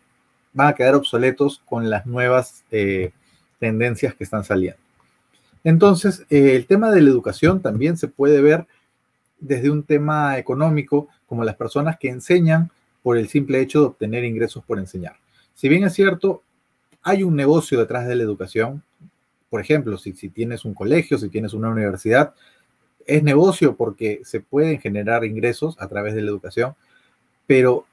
van 0.52 0.68
a 0.68 0.74
quedar 0.74 0.94
obsoletos 0.94 1.62
con 1.64 1.88
las 1.88 2.04
nuevas 2.04 2.64
eh, 2.70 3.12
tendencias 3.58 4.14
que 4.14 4.24
están 4.24 4.44
saliendo. 4.44 4.78
Entonces, 5.64 6.26
eh, 6.28 6.54
el 6.54 6.66
tema 6.66 6.90
de 6.90 7.00
la 7.00 7.08
educación 7.08 7.62
también 7.62 7.96
se 7.96 8.08
puede 8.08 8.42
ver 8.42 8.66
desde 9.40 9.70
un 9.70 9.84
tema 9.84 10.36
económico, 10.36 11.08
como 11.24 11.44
las 11.44 11.56
personas 11.56 11.96
que 11.98 12.10
enseñan 12.10 12.70
por 13.02 13.16
el 13.16 13.28
simple 13.30 13.62
hecho 13.62 13.80
de 13.80 13.86
obtener 13.86 14.22
ingresos 14.22 14.62
por 14.66 14.78
enseñar. 14.78 15.16
Si 15.54 15.70
bien 15.70 15.84
es 15.84 15.94
cierto, 15.94 16.42
hay 17.02 17.22
un 17.22 17.36
negocio 17.36 17.78
detrás 17.78 18.06
de 18.06 18.16
la 18.16 18.22
educación. 18.22 18.82
Por 19.50 19.60
ejemplo, 19.60 19.98
si, 19.98 20.12
tienes 20.12 20.64
un 20.64 20.74
colegio, 20.74 21.18
si 21.18 21.28
tienes 21.28 21.52
una 21.52 21.68
universidad, 21.68 22.34
es 23.06 23.22
negocio 23.22 23.76
porque 23.76 24.20
se 24.24 24.40
pueden 24.40 24.80
generar 24.80 25.24
ingresos 25.24 25.76
a 25.78 25.88
través 25.88 26.14
de 26.14 26.22
la 26.22 26.30
educación, 26.30 26.74
pero 27.46 27.86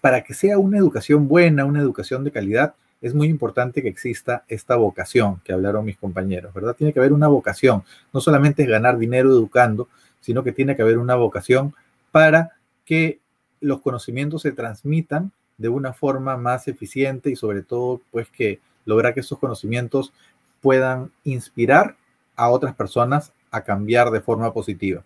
para 0.00 0.22
que 0.22 0.34
sea 0.34 0.58
una 0.58 0.78
educación 0.78 1.26
buena, 1.28 1.64
una 1.64 1.80
educación 1.80 2.24
de 2.24 2.30
calidad, 2.30 2.74
es 3.00 3.14
muy 3.14 3.26
importante 3.26 3.82
que 3.82 3.88
exista 3.88 4.44
esta 4.46 4.76
vocación 4.76 5.40
que 5.44 5.52
hablaron 5.52 5.84
mis 5.84 5.98
compañeros, 5.98 6.54
¿verdad? 6.54 6.76
Tiene 6.76 6.92
que 6.92 7.00
haber 7.00 7.12
una 7.12 7.26
vocación, 7.26 7.82
no 8.12 8.20
solamente 8.20 8.62
es 8.62 8.68
ganar 8.68 8.96
dinero 8.96 9.30
educando, 9.30 9.88
sino 10.20 10.44
que 10.44 10.52
tiene 10.52 10.76
que 10.76 10.82
haber 10.82 10.98
una 10.98 11.16
vocación 11.16 11.74
para 12.12 12.52
que 12.84 13.18
los 13.60 13.80
conocimientos 13.80 14.42
se 14.42 14.52
transmitan 14.52 15.32
de 15.62 15.68
una 15.68 15.92
forma 15.92 16.36
más 16.36 16.68
eficiente 16.68 17.30
y 17.30 17.36
sobre 17.36 17.62
todo, 17.62 18.02
pues 18.10 18.28
que 18.28 18.60
lograr 18.84 19.14
que 19.14 19.20
estos 19.20 19.38
conocimientos 19.38 20.12
puedan 20.60 21.10
inspirar 21.24 21.96
a 22.36 22.50
otras 22.50 22.74
personas 22.74 23.32
a 23.50 23.62
cambiar 23.62 24.10
de 24.10 24.20
forma 24.20 24.52
positiva. 24.52 25.04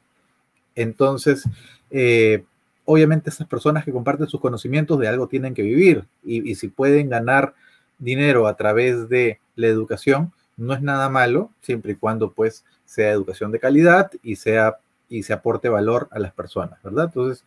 Entonces, 0.75 1.45
eh, 1.91 2.45
obviamente 2.85 3.31
esas 3.31 3.47
personas 3.47 3.85
que 3.85 3.93
comparten 3.93 4.29
sus 4.29 4.41
conocimientos 4.41 4.99
de 4.99 5.09
algo 5.09 5.29
tienen 5.29 5.55
que 5.55 5.63
vivir 5.63 6.05
y, 6.25 6.55
si 6.55 6.69
pueden 6.69 7.11
ganar 7.11 7.55
dinero 7.99 8.47
a 8.47 8.57
través 8.57 9.09
de 9.09 9.41
la 9.57 9.67
educación, 9.67 10.33
no 10.57 10.73
es 10.73 10.81
nada 10.81 11.09
malo, 11.11 11.51
siempre 11.61 11.93
y 11.93 11.97
cuando 11.97 12.33
pues 12.33 12.65
sea 12.85 13.11
educación 13.11 13.53
de 13.53 13.61
calidad 13.61 14.11
y 14.23 14.37
sea 14.37 14.77
y 15.09 15.23
se 15.23 15.33
aporte 15.33 15.69
valor 15.69 16.09
a 16.11 16.19
las 16.19 16.33
personas, 16.33 16.83
¿verdad? 16.83 17.07
Entonces, 17.07 17.45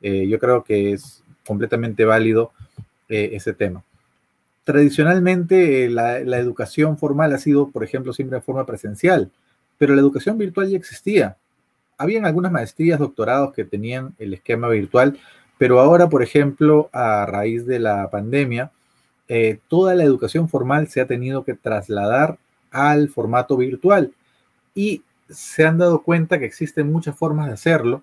eh, 0.00 0.26
yo 0.28 0.38
creo 0.38 0.64
que 0.64 0.92
es 0.92 1.22
completamente 1.46 2.04
válido 2.04 2.52
eh, 3.08 3.30
ese 3.32 3.52
tema. 3.52 3.82
Tradicionalmente, 4.64 5.88
la, 5.88 6.20
la, 6.20 6.38
educación 6.38 6.96
formal 6.96 7.32
ha 7.32 7.38
sido, 7.38 7.70
por 7.70 7.82
ejemplo, 7.82 8.12
siempre 8.12 8.38
en 8.38 8.44
forma 8.44 8.64
presencial, 8.64 9.30
pero 9.76 9.94
la 9.94 10.00
educación 10.00 10.38
virtual 10.38 10.68
ya 10.68 10.76
existía 10.76 11.36
habían 12.02 12.26
algunas 12.26 12.52
maestrías, 12.52 12.98
doctorados 12.98 13.52
que 13.52 13.64
tenían 13.64 14.14
el 14.18 14.34
esquema 14.34 14.68
virtual, 14.68 15.18
pero 15.56 15.80
ahora, 15.80 16.08
por 16.08 16.22
ejemplo, 16.22 16.90
a 16.92 17.26
raíz 17.26 17.64
de 17.66 17.78
la 17.78 18.10
pandemia, 18.10 18.72
eh, 19.28 19.60
toda 19.68 19.94
la 19.94 20.02
educación 20.02 20.48
formal 20.48 20.88
se 20.88 21.00
ha 21.00 21.06
tenido 21.06 21.44
que 21.44 21.54
trasladar 21.54 22.38
al 22.70 23.08
formato 23.08 23.56
virtual 23.56 24.12
y 24.74 25.02
se 25.30 25.64
han 25.64 25.78
dado 25.78 26.02
cuenta 26.02 26.38
que 26.38 26.44
existen 26.44 26.90
muchas 26.90 27.16
formas 27.16 27.46
de 27.46 27.52
hacerlo. 27.52 28.02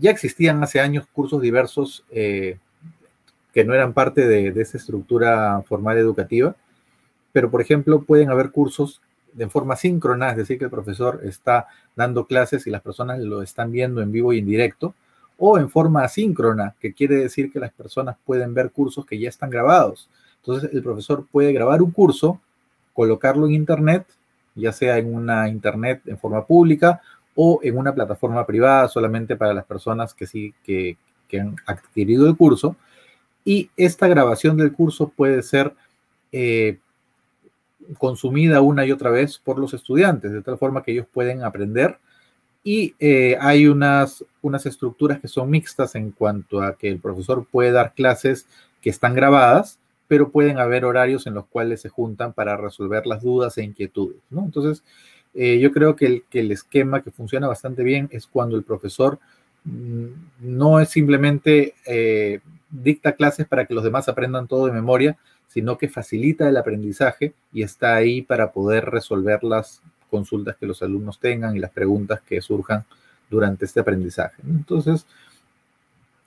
Ya 0.00 0.10
existían 0.10 0.62
hace 0.62 0.80
años 0.80 1.06
cursos 1.12 1.40
diversos 1.40 2.04
eh, 2.10 2.58
que 3.52 3.64
no 3.64 3.74
eran 3.74 3.92
parte 3.92 4.26
de, 4.26 4.52
de 4.52 4.62
esa 4.62 4.78
estructura 4.78 5.62
formal 5.66 5.98
educativa, 5.98 6.56
pero 7.32 7.50
por 7.50 7.60
ejemplo 7.60 8.02
pueden 8.02 8.30
haber 8.30 8.50
cursos 8.50 9.00
de 9.34 9.48
forma 9.48 9.76
síncrona, 9.76 10.30
es 10.30 10.36
decir, 10.36 10.58
que 10.58 10.64
el 10.64 10.70
profesor 10.70 11.20
está 11.24 11.66
dando 11.96 12.26
clases 12.26 12.66
y 12.66 12.70
las 12.70 12.82
personas 12.82 13.18
lo 13.20 13.42
están 13.42 13.72
viendo 13.72 14.00
en 14.00 14.12
vivo 14.12 14.32
y 14.32 14.38
en 14.38 14.46
directo, 14.46 14.94
o 15.36 15.58
en 15.58 15.68
forma 15.68 16.04
asíncrona, 16.04 16.74
que 16.80 16.92
quiere 16.92 17.16
decir 17.16 17.50
que 17.52 17.58
las 17.58 17.72
personas 17.72 18.16
pueden 18.24 18.54
ver 18.54 18.70
cursos 18.70 19.04
que 19.04 19.18
ya 19.18 19.28
están 19.28 19.50
grabados. 19.50 20.08
Entonces, 20.36 20.70
el 20.72 20.82
profesor 20.82 21.26
puede 21.30 21.52
grabar 21.52 21.82
un 21.82 21.90
curso, 21.90 22.40
colocarlo 22.92 23.46
en 23.46 23.52
Internet, 23.52 24.06
ya 24.54 24.72
sea 24.72 24.98
en 24.98 25.12
una 25.12 25.48
Internet 25.48 26.02
en 26.06 26.18
forma 26.18 26.46
pública 26.46 27.02
o 27.34 27.60
en 27.62 27.76
una 27.76 27.94
plataforma 27.94 28.46
privada 28.46 28.88
solamente 28.88 29.36
para 29.36 29.54
las 29.54 29.64
personas 29.64 30.14
que 30.14 30.26
sí, 30.26 30.54
que, 30.64 30.96
han 31.38 31.56
adquirido 31.66 32.28
el 32.28 32.36
curso. 32.36 32.76
Y 33.44 33.70
esta 33.76 34.06
grabación 34.06 34.56
del 34.56 34.72
curso 34.72 35.08
puede 35.08 35.42
ser 35.42 35.74
eh, 36.30 36.78
consumida 37.98 38.60
una 38.60 38.86
y 38.86 38.92
otra 38.92 39.10
vez 39.10 39.38
por 39.38 39.58
los 39.58 39.74
estudiantes, 39.74 40.32
de 40.32 40.42
tal 40.42 40.58
forma 40.58 40.84
que 40.84 40.92
ellos 40.92 41.06
pueden 41.12 41.42
aprender. 41.42 41.98
Y 42.62 42.94
eh, 43.00 43.36
hay 43.40 43.66
unas, 43.66 44.24
unas 44.42 44.64
estructuras 44.64 45.20
que 45.20 45.26
son 45.28 45.50
mixtas 45.50 45.96
en 45.96 46.12
cuanto 46.12 46.62
a 46.62 46.76
que 46.76 46.88
el 46.88 47.00
profesor 47.00 47.46
puede 47.50 47.72
dar 47.72 47.94
clases 47.94 48.46
que 48.80 48.90
están 48.90 49.14
grabadas, 49.14 49.78
pero 50.06 50.30
pueden 50.30 50.58
haber 50.58 50.84
horarios 50.84 51.26
en 51.26 51.34
los 51.34 51.46
cuales 51.46 51.80
se 51.80 51.88
juntan 51.88 52.32
para 52.32 52.56
resolver 52.56 53.06
las 53.06 53.22
dudas 53.22 53.58
e 53.58 53.64
inquietudes. 53.64 54.18
¿no? 54.30 54.44
Entonces, 54.44 54.84
eh, 55.34 55.58
yo 55.58 55.72
creo 55.72 55.96
que 55.96 56.06
el, 56.06 56.24
que 56.30 56.40
el 56.40 56.52
esquema 56.52 57.02
que 57.02 57.10
funciona 57.10 57.48
bastante 57.48 57.82
bien 57.82 58.08
es 58.12 58.26
cuando 58.26 58.56
el 58.56 58.62
profesor 58.62 59.18
mm, 59.64 60.06
no 60.40 60.80
es 60.80 60.88
simplemente 60.88 61.74
eh, 61.86 62.40
dicta 62.70 63.12
clases 63.12 63.46
para 63.46 63.66
que 63.66 63.74
los 63.74 63.84
demás 63.84 64.08
aprendan 64.08 64.46
todo 64.46 64.66
de 64.66 64.72
memoria, 64.72 65.16
sino 65.48 65.78
que 65.78 65.88
facilita 65.88 66.48
el 66.48 66.56
aprendizaje 66.56 67.34
y 67.52 67.62
está 67.62 67.94
ahí 67.94 68.22
para 68.22 68.52
poder 68.52 68.86
resolver 68.86 69.44
las 69.44 69.82
consultas 70.10 70.56
que 70.56 70.66
los 70.66 70.82
alumnos 70.82 71.18
tengan 71.18 71.56
y 71.56 71.60
las 71.60 71.70
preguntas 71.70 72.20
que 72.20 72.40
surjan 72.40 72.84
durante 73.30 73.64
este 73.64 73.80
aprendizaje. 73.80 74.42
Entonces, 74.46 75.06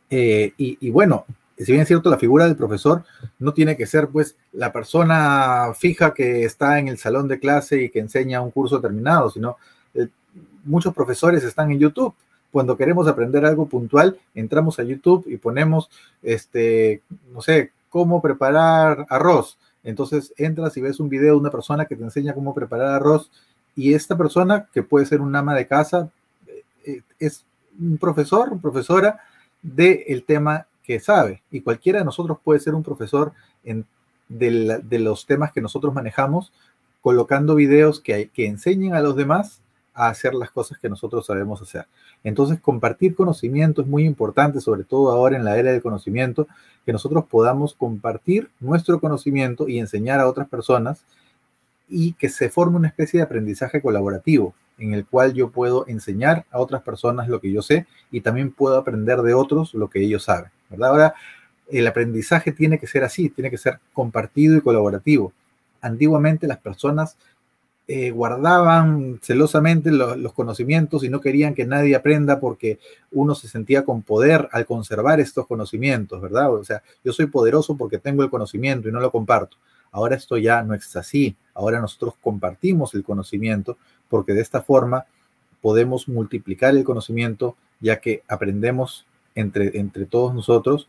eh, 0.09 0.53
y, 0.57 0.89
bueno, 0.89 1.25
si 1.65 1.71
bien 1.71 1.81
es 1.81 1.87
cierto, 1.87 2.09
la 2.09 2.19
figura 2.19 2.45
del 2.45 2.55
profesor 2.55 3.03
no 3.39 3.53
tiene 3.53 3.75
que 3.75 3.87
ser 3.87 4.09
pues 4.09 4.35
la 4.53 4.71
persona 4.71 5.73
fija 5.75 6.13
que 6.13 6.43
está 6.43 6.77
en 6.77 6.87
el 6.87 6.97
salón 6.97 7.27
de 7.27 7.39
clase 7.39 7.81
y 7.81 7.89
que 7.89 7.99
enseña 7.99 8.41
un 8.41 8.51
curso 8.51 8.79
terminado, 8.79 9.29
sino 9.31 9.57
eh, 9.95 10.07
muchos 10.63 10.93
profesores 10.93 11.43
están 11.43 11.71
en 11.71 11.79
YouTube. 11.79 12.13
Cuando 12.51 12.77
queremos 12.77 13.07
aprender 13.07 13.45
algo 13.45 13.67
puntual, 13.67 14.17
entramos 14.35 14.79
a 14.79 14.83
YouTube 14.83 15.25
y 15.27 15.37
ponemos, 15.37 15.89
este, 16.21 17.01
no 17.33 17.41
sé, 17.41 17.71
cómo 17.89 18.21
preparar 18.21 19.05
arroz. 19.09 19.57
Entonces 19.83 20.33
entras 20.37 20.77
y 20.77 20.81
ves 20.81 20.99
un 20.99 21.09
video 21.09 21.33
de 21.33 21.39
una 21.39 21.49
persona 21.51 21.85
que 21.85 21.95
te 21.95 22.03
enseña 22.03 22.33
cómo 22.33 22.53
preparar 22.53 22.93
arroz 22.93 23.31
y 23.75 23.93
esta 23.93 24.17
persona, 24.17 24.67
que 24.73 24.83
puede 24.83 25.05
ser 25.05 25.21
un 25.21 25.35
ama 25.35 25.55
de 25.55 25.67
casa, 25.67 26.09
eh, 26.47 26.63
eh, 26.85 27.01
es 27.19 27.45
un 27.79 27.97
profesor, 27.97 28.59
profesora 28.59 29.19
del 29.61 30.23
tema 30.23 30.65
que 30.87 30.99
sabe. 31.01 31.43
Y 31.51 31.61
cualquiera 31.61 31.99
de 31.99 32.05
nosotros 32.05 32.37
puede 32.41 32.61
ser 32.61 32.73
un 32.73 32.81
profesor 32.81 33.33
en, 33.65 33.85
de, 34.29 34.99
los 34.99 35.25
temas 35.25 35.51
que 35.51 35.61
nosotros 35.61 35.93
manejamos, 35.93 36.53
colocando 37.01 37.53
videos 37.55 37.99
que, 37.99 38.29
que 38.33 38.47
enseñen 38.47 38.95
a 38.95 39.01
los 39.01 39.15
demás 39.15 39.61
a 39.93 40.07
hacer 40.09 40.33
las 40.33 40.51
cosas 40.51 40.77
que 40.77 40.89
nosotros 40.89 41.25
sabemos 41.25 41.61
hacer. 41.61 41.87
Entonces, 42.23 42.59
compartir 42.61 43.15
conocimiento 43.15 43.81
es 43.81 43.87
muy 43.87 44.05
importante, 44.05 44.61
sobre 44.61 44.83
todo 44.83 45.11
ahora 45.11 45.35
en 45.35 45.43
la 45.43 45.57
era 45.57 45.71
del 45.71 45.81
conocimiento, 45.81 46.47
que 46.85 46.93
nosotros 46.93 47.25
podamos 47.25 47.73
compartir 47.73 48.49
nuestro 48.59 48.99
conocimiento 48.99 49.67
y 49.67 49.79
enseñar 49.79 50.19
a 50.19 50.27
otras 50.27 50.47
personas 50.47 51.03
y 51.89 52.13
que 52.13 52.29
se 52.29 52.49
forme 52.49 52.77
una 52.77 52.87
especie 52.87 53.19
de 53.19 53.23
aprendizaje 53.23 53.81
colaborativo 53.81 54.53
en 54.77 54.93
el 54.93 55.05
cual 55.05 55.33
yo 55.33 55.49
puedo 55.49 55.87
enseñar 55.87 56.45
a 56.51 56.59
otras 56.59 56.81
personas 56.83 57.27
lo 57.27 57.39
que 57.39 57.51
yo 57.51 57.61
sé 57.61 57.87
y 58.11 58.21
también 58.21 58.51
puedo 58.51 58.77
aprender 58.77 59.21
de 59.21 59.33
otros 59.33 59.73
lo 59.73 59.89
que 59.89 60.03
ellos 60.03 60.23
saben, 60.23 60.51
¿verdad? 60.69 60.89
Ahora, 60.89 61.15
el 61.69 61.87
aprendizaje 61.87 62.51
tiene 62.51 62.79
que 62.79 62.87
ser 62.87 63.03
así, 63.03 63.29
tiene 63.29 63.49
que 63.49 63.57
ser 63.57 63.79
compartido 63.91 64.55
y 64.55 64.61
colaborativo. 64.61 65.33
Antiguamente 65.81 66.47
las 66.47 66.59
personas 66.59 67.17
eh, 67.89 68.11
guardaban 68.11 69.19
celosamente 69.21 69.91
los 69.91 70.33
conocimientos 70.33 71.03
y 71.03 71.09
no 71.09 71.21
querían 71.21 71.53
que 71.53 71.65
nadie 71.65 71.95
aprenda 71.95 72.39
porque 72.39 72.79
uno 73.11 73.33
se 73.33 73.47
sentía 73.47 73.85
con 73.85 74.01
poder 74.01 74.49
al 74.51 74.65
conservar 74.65 75.19
estos 75.19 75.47
conocimientos, 75.47 76.21
¿verdad? 76.21 76.53
O 76.53 76.63
sea, 76.63 76.83
yo 77.03 77.13
soy 77.13 77.27
poderoso 77.27 77.77
porque 77.77 77.97
tengo 77.97 78.23
el 78.23 78.29
conocimiento 78.29 78.89
y 78.89 78.91
no 78.91 78.99
lo 78.99 79.11
comparto. 79.11 79.57
Ahora 79.91 80.15
esto 80.15 80.37
ya 80.37 80.63
no 80.63 80.73
es 80.73 80.95
así. 80.95 81.35
Ahora 81.53 81.79
nosotros 81.79 82.15
compartimos 82.21 82.93
el 82.93 83.03
conocimiento 83.03 83.77
porque 84.09 84.33
de 84.33 84.41
esta 84.41 84.61
forma 84.61 85.05
podemos 85.61 86.07
multiplicar 86.07 86.75
el 86.75 86.83
conocimiento 86.83 87.55
ya 87.79 87.99
que 87.99 88.23
aprendemos 88.27 89.05
entre, 89.35 89.77
entre 89.77 90.05
todos 90.05 90.33
nosotros 90.33 90.87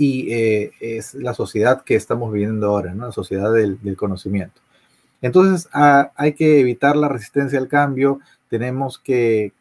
y 0.00 0.32
eh, 0.32 0.72
es 0.80 1.12
la 1.12 1.34
sociedad 1.34 1.84
que 1.84 1.94
estamos 1.94 2.32
viviendo 2.32 2.68
ahora. 2.68 2.94
La 2.94 3.12
sociedad 3.12 3.52
del, 3.52 3.78
conocimiento. 3.96 4.60
Entonces 5.20 5.68
hay 5.72 6.32
que 6.32 6.60
evitar 6.60 6.96
la 6.96 7.08
resistencia 7.08 7.58
al 7.58 7.68
cambio, 7.68 8.20
tenemos 8.48 8.98
que, 8.98 9.52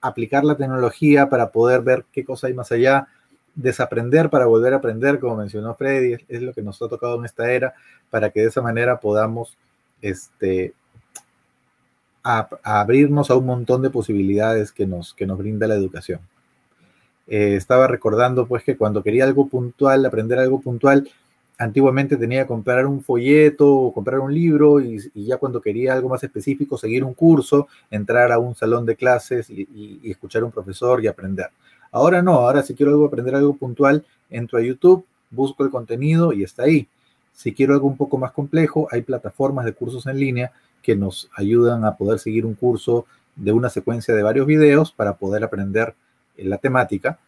aplicar 0.00 0.44
la 0.44 0.56
tecnología 0.56 1.28
para 1.28 1.50
poder 1.52 1.82
ver 1.82 2.04
qué 2.10 2.24
cosa 2.24 2.48
hay 2.48 2.54
más 2.54 2.72
allá, 2.72 3.06
desaprender 3.54 4.30
para 4.30 4.46
volver 4.46 4.72
a 4.72 4.76
aprender, 4.76 5.18
como 5.18 5.36
mencionó 5.36 5.74
Freddy, 5.74 6.16
es, 6.28 6.42
lo 6.42 6.52
que 6.52 6.62
nos 6.62 6.80
ha 6.82 6.88
tocado 6.88 7.18
en 7.18 7.24
esta 7.24 7.52
era, 7.52 7.74
para 8.10 8.30
que 8.30 8.40
de 8.40 8.46
esa 8.46 8.62
manera 8.62 9.00
podamos 9.00 9.56
este, 10.00 10.72
abrirnos 12.22 13.30
a 13.30 13.36
un 13.36 13.46
montón 13.46 13.82
de 13.82 13.90
posibilidades 13.90 14.72
que 14.72 14.86
nos, 14.86 15.14
que 15.14 15.26
nos 15.26 15.38
brinda 15.38 15.66
la 15.66 15.74
educación. 15.74 16.20
Eh, 17.26 17.54
estaba 17.54 17.86
recordando 17.86 18.46
pues 18.46 18.64
que 18.64 18.76
cuando 18.76 19.02
quería 19.02 19.24
algo 19.24 19.48
puntual, 19.48 20.04
aprender 20.04 20.38
algo 20.38 20.60
puntual, 20.60 21.08
antiguamente 21.60 22.16
tenía 22.16 22.42
que 22.42 22.48
comprar 22.48 22.86
un 22.86 23.02
folleto 23.02 23.68
o 23.70 23.92
comprar 23.92 24.18
un 24.18 24.34
libro 24.34 24.80
y, 24.80 24.98
ya 25.14 25.36
cuando 25.36 25.60
quería 25.60 25.92
algo 25.92 26.08
más 26.08 26.24
específico, 26.24 26.78
seguir 26.78 27.04
un 27.04 27.12
curso, 27.12 27.68
entrar 27.90 28.32
a 28.32 28.38
un 28.38 28.54
salón 28.54 28.86
de 28.86 28.96
clases 28.96 29.50
y, 29.50 30.00
escuchar 30.10 30.42
a 30.42 30.46
un 30.46 30.52
profesor 30.52 31.04
y 31.04 31.06
aprender. 31.06 31.50
Ahora 31.92 32.22
no, 32.22 32.34
ahora 32.34 32.62
si 32.62 32.74
quiero 32.74 32.92
algo, 32.92 33.06
aprender 33.06 33.34
algo 33.34 33.56
puntual, 33.56 34.04
entro 34.30 34.58
a 34.58 34.62
YouTube, 34.62 35.04
busco 35.30 35.64
el 35.64 35.70
contenido 35.70 36.32
y 36.32 36.42
está 36.44 36.64
ahí. 36.64 36.88
Si 37.32 37.52
quiero 37.52 37.74
algo 37.74 37.86
un 37.86 37.96
poco 37.96 38.18
más 38.18 38.32
complejo, 38.32 38.88
hay 38.90 39.02
plataformas 39.02 39.64
de 39.64 39.72
cursos 39.72 40.06
en 40.06 40.18
línea 40.18 40.52
que 40.82 40.96
nos 40.96 41.30
ayudan 41.36 41.84
a 41.84 41.96
poder 41.96 42.18
seguir 42.18 42.46
un 42.46 42.54
curso 42.54 43.06
de 43.36 43.52
una 43.52 43.70
secuencia 43.70 44.14
de 44.14 44.22
varios 44.22 44.46
videos 44.46 44.92
para 44.92 45.14
poder 45.14 45.44
aprender 45.44 45.94
la 46.36 46.58
temática 46.58 47.18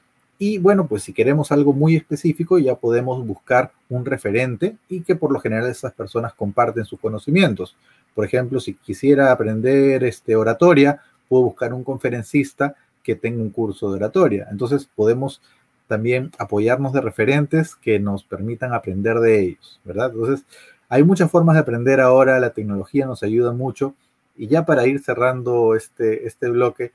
y 0.45 0.59
bueno, 0.59 0.89
pues 0.89 1.05
si 1.05 1.13
queremos 1.13 1.53
algo 1.53 1.73
muy 1.73 1.95
específico, 1.95 2.59
ya 2.59 2.75
podemos 2.75 3.25
buscar 3.25 3.71
un 3.89 4.05
referente 4.05 4.77
y 4.89 5.03
que 5.03 5.15
por 5.15 5.31
lo 5.31 5.39
general 5.39 5.71
esas 5.71 5.93
personas 5.93 6.35
comparten 6.35 6.85
sus 6.85 6.99
conocimientos. 6.99 7.77
Por 8.13 8.25
ejemplo, 8.25 8.59
si 8.59 8.75
quisiera 8.75 9.31
aprender 9.31 10.03
este, 10.03 10.35
oratoria, 10.35 11.01
puedo 11.29 11.45
buscar 11.45 11.73
un 11.73 11.85
conferencista 11.85 12.75
que 13.03 13.16
tenga 13.16 13.42
un 13.42 13.50
curso 13.50 13.90
de 13.90 13.96
oratoria. 13.96 14.48
Entonces 14.50 14.88
podemos 14.94 15.40
también 15.86 16.30
apoyarnos 16.38 16.92
de 16.92 17.00
referentes 17.00 17.76
que 17.76 17.98
nos 17.98 18.24
permitan 18.24 18.72
aprender 18.72 19.18
de 19.18 19.40
ellos, 19.40 19.80
¿verdad? 19.84 20.11
Entonces, 20.14 20.46
hay 20.88 21.03
muchas 21.05 21.30
formas 21.30 21.55
de 21.55 21.61
aprender 21.61 22.00
ahora, 22.00 22.40
la 22.40 22.50
tecnología 22.50 23.07
nos 23.07 23.22
ayuda 23.22 23.53
mucho. 23.53 23.94
Y 24.36 24.46
ya 24.46 24.64
para 24.64 24.86
ir 24.86 25.03
cerrando 25.03 25.74
este, 25.74 26.26
este 26.26 26.48
bloque, 26.48 26.92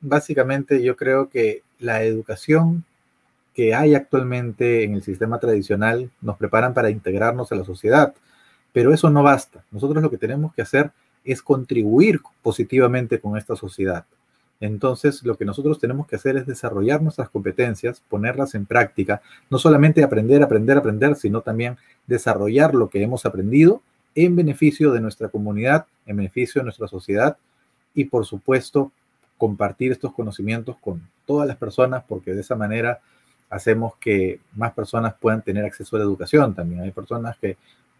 básicamente 0.00 0.82
yo 0.82 0.96
creo 0.96 1.28
que 1.28 1.62
la 1.78 2.02
educación 2.02 2.84
que 3.54 3.74
hay 3.74 3.94
actualmente 3.94 4.84
en 4.84 4.94
el 4.94 5.02
sistema 5.02 5.38
tradicional 5.40 6.10
nos 6.20 6.36
preparan 6.36 6.74
para 6.74 6.90
integrarnos 6.90 7.50
a 7.50 7.56
la 7.56 7.64
sociedad, 7.64 8.14
pero 8.72 8.94
eso 8.94 9.10
no 9.10 9.22
basta. 9.22 9.64
Nosotros 9.70 10.02
lo 10.02 10.10
que 10.10 10.16
tenemos 10.16 10.54
que 10.54 10.62
hacer 10.62 10.92
es 11.24 11.42
contribuir 11.42 12.20
positivamente 12.42 13.20
con 13.20 13.36
esta 13.36 13.56
sociedad. 13.56 14.04
Entonces, 14.60 15.22
lo 15.22 15.36
que 15.36 15.44
nosotros 15.44 15.78
tenemos 15.78 16.06
que 16.06 16.16
hacer 16.16 16.36
es 16.36 16.46
desarrollar 16.46 17.00
nuestras 17.00 17.28
competencias, 17.30 18.02
ponerlas 18.08 18.54
en 18.54 18.66
práctica, 18.66 19.22
no 19.50 19.58
solamente 19.58 20.02
aprender, 20.02 20.42
aprender, 20.42 20.78
aprender, 20.78 21.14
sino 21.14 21.42
también 21.42 21.76
desarrollar 22.06 22.74
lo 22.74 22.90
que 22.90 23.02
hemos 23.02 23.24
aprendido 23.24 23.82
en 24.14 24.34
beneficio 24.34 24.92
de 24.92 25.00
nuestra 25.00 25.28
comunidad, 25.28 25.86
en 26.06 26.16
beneficio 26.16 26.60
de 26.60 26.64
nuestra 26.64 26.88
sociedad 26.88 27.36
y, 27.94 28.06
por 28.06 28.26
supuesto, 28.26 28.90
compartir 29.36 29.92
estos 29.92 30.12
conocimientos 30.12 30.76
con 30.80 31.08
todas 31.24 31.46
las 31.46 31.56
personas, 31.56 32.02
porque 32.08 32.34
de 32.34 32.40
esa 32.40 32.56
manera 32.56 33.00
hacemos 33.50 33.94
que 33.96 34.40
más 34.56 34.72
personas 34.72 35.14
puedan 35.20 35.42
tener 35.42 35.64
acceso 35.64 35.96
a 35.96 36.00
la 36.00 36.04
educación 36.04 36.54
también. 36.54 36.82
Hay 36.82 36.90
personas 36.90 37.38
que 37.38 37.56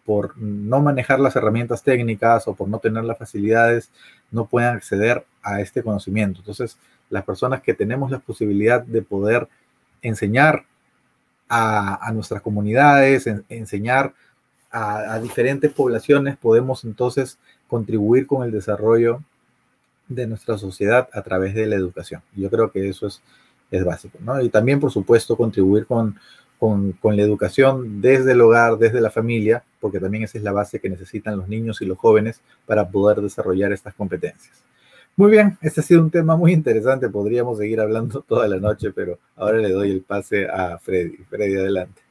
por 0.09 0.35
no 0.39 0.81
manejar 0.81 1.19
las 1.19 1.35
herramientas 1.35 1.83
técnicas 1.83 2.47
o 2.47 2.55
por 2.55 2.67
no 2.67 2.79
tener 2.79 3.03
las 3.03 3.19
facilidades, 3.19 3.91
no 4.31 4.47
pueden 4.47 4.71
acceder 4.71 5.23
a 5.43 5.61
este 5.61 5.83
conocimiento. 5.83 6.39
Entonces, 6.39 6.79
las 7.11 7.23
personas 7.23 7.61
que 7.61 7.75
tenemos 7.75 8.09
la 8.09 8.17
posibilidad 8.17 8.81
de 8.81 9.03
poder 9.03 9.47
enseñar 10.01 10.65
a, 11.47 12.09
nuestras 12.11 12.41
comunidades, 12.41 13.27
enseñar 13.49 14.15
a, 14.71 15.19
diferentes 15.19 15.71
poblaciones, 15.71 16.37
podemos 16.37 16.83
entonces 16.85 17.37
contribuir 17.67 18.25
con 18.25 18.43
el 18.43 18.51
desarrollo 18.51 19.21
de 20.07 20.25
nuestra 20.25 20.57
sociedad 20.57 21.07
a 21.13 21.21
través 21.21 21.53
de 21.53 21.67
la 21.67 21.75
educación. 21.75 22.23
Yo 22.35 22.49
creo 22.49 22.71
que 22.71 22.89
eso 22.89 23.05
es, 23.05 23.21
es 23.69 23.85
básico. 23.85 24.17
Y 24.41 24.49
también, 24.49 24.79
por 24.79 24.91
supuesto, 24.91 25.37
contribuir 25.37 25.85
con, 25.85 26.19
con, 26.59 26.91
con, 26.93 27.15
la 27.15 27.23
educación 27.23 28.01
desde 28.01 28.33
el 28.33 28.41
hogar, 28.41 28.77
desde 28.77 29.01
la 29.01 29.09
familia, 29.09 29.63
porque 29.79 29.99
también 29.99 30.23
esa 30.23 30.37
es 30.37 30.43
la 30.43 30.51
base 30.51 30.79
que 30.79 30.89
necesitan 30.89 31.37
los 31.37 31.47
niños 31.47 31.81
y 31.81 31.85
los 31.85 31.97
jóvenes 31.97 32.41
para 32.65 32.89
poder 32.89 33.21
desarrollar 33.21 33.71
estas 33.71 33.95
competencias. 33.95 34.63
Muy 35.19 35.31
bien, 35.31 35.57
este 35.61 35.81
ha 35.81 35.83
sido 35.83 36.01
un 36.01 36.11
tema 36.11 36.37
muy 36.37 36.53
interesante, 36.53 37.09
podríamos 37.09 37.57
seguir 37.57 37.81
hablando 37.81 38.21
toda 38.27 38.47
la 38.47 38.57
noche, 38.57 38.91
pero 38.91 39.19
ahora 39.35 39.57
le 39.57 39.69
doy 39.69 39.91
el 39.91 40.01
pase 40.01 40.47
a 40.47 40.77
Freddy. 40.79 41.17
Freddy, 41.29 41.57
adelante. 41.57 42.01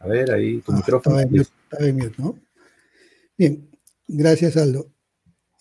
A 0.00 0.06
ver, 0.06 0.30
ahí 0.32 0.60
tu 0.62 0.72
ah, 0.72 0.76
micrófono. 0.76 1.18
Está 1.20 1.78
¿no? 2.16 2.38
Bien, 3.36 3.68
gracias 4.06 4.56
Aldo. 4.56 4.88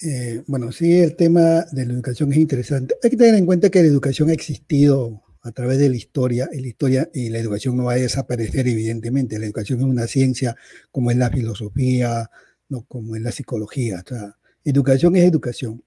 Eh, 0.01 0.43
bueno, 0.45 0.71
sí, 0.71 0.99
el 0.99 1.15
tema 1.15 1.65
de 1.71 1.85
la 1.85 1.93
educación 1.93 2.31
es 2.31 2.37
interesante. 2.37 2.95
Hay 3.03 3.09
que 3.09 3.17
tener 3.17 3.35
en 3.35 3.45
cuenta 3.45 3.69
que 3.69 3.81
la 3.81 3.87
educación 3.87 4.29
ha 4.29 4.33
existido 4.33 5.23
a 5.41 5.51
través 5.51 5.79
de 5.79 5.89
la 5.89 5.95
historia, 5.95 6.49
y 6.51 6.59
la 6.59 6.67
historia 6.67 7.09
y 7.13 7.29
la 7.29 7.39
educación 7.39 7.77
no 7.77 7.85
va 7.85 7.93
a 7.93 7.95
desaparecer, 7.95 8.67
evidentemente. 8.67 9.39
La 9.39 9.45
educación 9.45 9.79
es 9.79 9.85
una 9.85 10.07
ciencia 10.07 10.55
como 10.91 11.09
es 11.09 11.17
la 11.17 11.29
filosofía, 11.29 12.29
no 12.69 12.83
como 12.83 13.15
es 13.15 13.21
la 13.21 13.31
psicología. 13.31 14.03
O 14.05 14.07
sea, 14.07 14.37
educación 14.63 15.15
es 15.15 15.23
educación. 15.23 15.83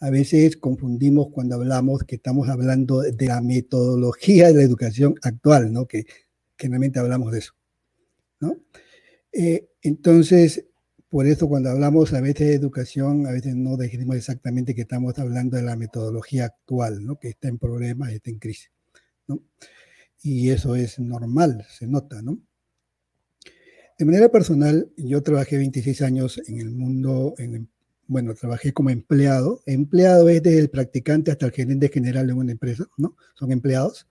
A 0.00 0.10
veces 0.10 0.56
confundimos 0.56 1.28
cuando 1.30 1.54
hablamos 1.54 2.02
que 2.04 2.16
estamos 2.16 2.48
hablando 2.48 3.02
de 3.02 3.26
la 3.26 3.40
metodología 3.40 4.48
de 4.48 4.54
la 4.54 4.62
educación 4.62 5.14
actual, 5.22 5.72
¿no? 5.72 5.86
Que 5.86 6.06
generalmente 6.58 6.98
hablamos 6.98 7.32
de 7.32 7.38
eso, 7.38 7.52
¿no? 8.40 8.56
Eh, 9.32 9.68
entonces, 9.82 10.66
por 11.12 11.26
eso 11.26 11.46
cuando 11.46 11.68
hablamos 11.68 12.14
a 12.14 12.22
veces 12.22 12.48
de 12.48 12.54
educación, 12.54 13.26
a 13.26 13.32
veces 13.32 13.54
no 13.54 13.76
definimos 13.76 14.16
exactamente 14.16 14.74
que 14.74 14.80
estamos 14.80 15.18
hablando 15.18 15.58
de 15.58 15.62
la 15.62 15.76
metodología 15.76 16.46
actual, 16.46 17.04
¿no? 17.04 17.18
que 17.18 17.28
está 17.28 17.48
en 17.48 17.58
problemas, 17.58 18.12
está 18.12 18.30
en 18.30 18.38
crisis. 18.38 18.72
¿no? 19.26 19.42
Y 20.22 20.48
eso 20.48 20.74
es 20.74 20.98
normal, 20.98 21.66
se 21.68 21.86
nota. 21.86 22.22
¿no? 22.22 22.38
De 23.98 24.06
manera 24.06 24.30
personal, 24.30 24.90
yo 24.96 25.22
trabajé 25.22 25.58
26 25.58 26.00
años 26.00 26.40
en 26.48 26.60
el 26.60 26.70
mundo, 26.70 27.34
en, 27.36 27.68
bueno, 28.06 28.32
trabajé 28.32 28.72
como 28.72 28.88
empleado. 28.88 29.60
Empleado 29.66 30.30
es 30.30 30.42
desde 30.42 30.60
el 30.60 30.70
practicante 30.70 31.30
hasta 31.30 31.44
el 31.44 31.52
gerente 31.52 31.90
general 31.90 32.26
de 32.26 32.32
una 32.32 32.52
empresa, 32.52 32.86
¿no? 32.96 33.18
Son 33.34 33.52
empleados. 33.52 34.08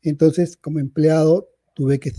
Entonces, 0.00 0.56
como 0.56 0.78
empleado, 0.78 1.50
tuve 1.74 2.00
que 2.00 2.14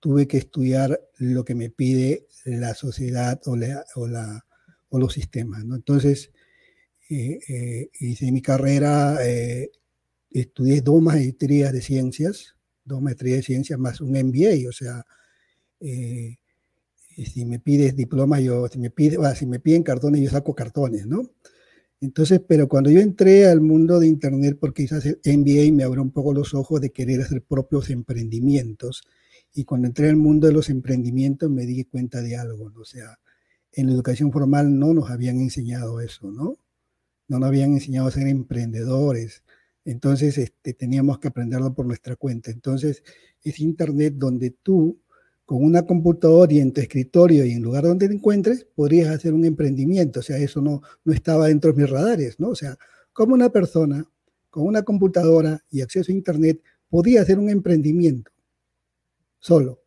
tuve 0.00 0.26
que 0.26 0.38
estudiar 0.38 1.00
lo 1.18 1.44
que 1.44 1.54
me 1.54 1.70
pide 1.70 2.26
la 2.44 2.74
sociedad 2.74 3.40
o, 3.46 3.56
o, 4.90 4.98
los 4.98 5.12
sistemas. 5.12 5.64
¿no? 5.64 5.76
Entonces, 5.76 6.32
eh, 7.10 7.38
eh, 7.48 7.90
hice 8.00 8.30
mi 8.32 8.42
carrera, 8.42 9.18
eh, 9.26 9.70
estudié 10.30 10.80
dos 10.82 11.00
maestrías 11.00 11.72
de 11.72 11.80
ciencias, 11.80 12.56
dos 12.84 13.00
maestrías 13.00 13.38
de 13.38 13.42
ciencias 13.42 13.78
más 13.78 14.00
un 14.00 14.10
MBA, 14.10 14.68
o 14.68 14.72
sea, 14.72 15.04
si 15.80 17.44
me 17.44 17.58
pides 17.58 17.96
diploma, 17.96 18.40
yo, 18.40 18.68
si 18.68 18.78
me, 18.78 18.90
pide, 18.90 19.16
si 19.34 19.46
me 19.46 19.58
piden 19.58 19.82
cartones, 19.82 20.20
yo 20.20 20.30
saco 20.30 20.54
cartones, 20.54 21.06
¿no? 21.06 21.30
Entonces, 22.00 22.40
pero 22.46 22.68
cuando 22.68 22.90
yo 22.90 23.00
entré 23.00 23.46
al 23.46 23.60
mundo 23.60 23.98
de 23.98 24.06
Internet, 24.06 24.56
porque 24.60 24.84
quizás 24.84 25.04
el 25.04 25.18
MBA 25.24 25.72
me 25.72 25.82
abrió 25.82 26.02
un 26.02 26.12
poco 26.12 26.32
los 26.32 26.54
ojos 26.54 26.80
de 26.80 26.90
querer 26.90 27.22
hacer 27.22 27.42
propios 27.42 27.90
emprendimientos, 27.90 29.02
y 29.54 29.64
cuando 29.64 29.88
entré 29.88 30.08
al 30.08 30.16
mundo 30.16 30.46
de 30.46 30.52
los 30.52 30.70
emprendimientos 30.70 31.50
me 31.50 31.66
di 31.66 31.84
cuenta 31.84 32.22
de 32.22 32.36
algo, 32.36 32.70
¿no? 32.70 32.80
o 32.80 32.84
sea, 32.84 33.18
en 33.72 33.86
la 33.86 33.92
educación 33.92 34.32
formal 34.32 34.78
no 34.78 34.94
nos 34.94 35.10
habían 35.10 35.40
enseñado 35.40 36.00
eso, 36.00 36.30
¿no? 36.30 36.58
No 37.28 37.38
nos 37.38 37.48
habían 37.48 37.74
enseñado 37.74 38.08
a 38.08 38.10
ser 38.10 38.26
emprendedores. 38.26 39.42
Entonces 39.84 40.38
este, 40.38 40.72
teníamos 40.74 41.18
que 41.18 41.28
aprenderlo 41.28 41.74
por 41.74 41.86
nuestra 41.86 42.16
cuenta. 42.16 42.50
Entonces 42.50 43.02
es 43.42 43.60
Internet 43.60 44.14
donde 44.16 44.50
tú, 44.50 45.00
con 45.44 45.62
una 45.62 45.86
computadora 45.86 46.52
y 46.52 46.60
en 46.60 46.72
tu 46.72 46.80
escritorio 46.80 47.44
y 47.44 47.52
en 47.52 47.62
lugar 47.62 47.84
donde 47.84 48.08
te 48.08 48.14
encuentres, 48.14 48.66
podrías 48.74 49.10
hacer 49.10 49.34
un 49.34 49.44
emprendimiento. 49.44 50.20
O 50.20 50.22
sea, 50.22 50.38
eso 50.38 50.62
no, 50.62 50.82
no 51.04 51.12
estaba 51.12 51.48
dentro 51.48 51.72
de 51.72 51.82
mis 51.82 51.90
radares, 51.90 52.40
¿no? 52.40 52.48
O 52.48 52.54
sea, 52.54 52.78
como 53.12 53.34
una 53.34 53.50
persona 53.50 54.04
con 54.50 54.66
una 54.66 54.82
computadora 54.82 55.64
y 55.70 55.82
acceso 55.82 56.10
a 56.10 56.14
Internet 56.14 56.62
podía 56.88 57.22
hacer 57.22 57.38
un 57.38 57.50
emprendimiento 57.50 58.30
solo, 59.38 59.82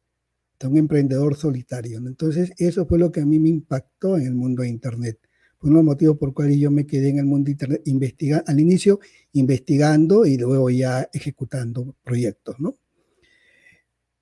de 0.60 0.68
un 0.68 0.78
emprendedor 0.78 1.36
solitario. 1.36 1.98
Entonces, 2.00 2.52
eso 2.58 2.86
fue 2.86 3.00
lo 3.00 3.12
que 3.12 3.22
a 3.22 3.26
mí 3.26 3.40
me 3.40 3.50
impactó 3.50 4.18
en 4.18 4.28
el 4.28 4.36
mundo 4.36 4.64
de 4.64 4.70
Internet. 4.70 5.20
Fue 5.58 5.70
uno 5.70 5.80
de 5.80 5.84
los 5.84 5.92
motivos 5.94 6.18
por 6.18 6.30
los 6.30 6.36
cuales 6.36 6.58
yo 6.58 6.72
me 6.72 6.88
quedé 6.88 7.10
en 7.10 7.20
el 7.20 7.26
mundo 7.26 7.46
de 7.46 7.52
Internet, 7.52 7.82
investiga, 7.86 8.44
al 8.48 8.60
inicio 8.60 9.00
investigando 9.34 10.26
y 10.26 10.38
luego 10.38 10.70
ya 10.70 11.08
ejecutando 11.14 11.96
proyectos, 12.04 12.60
¿no? 12.60 12.78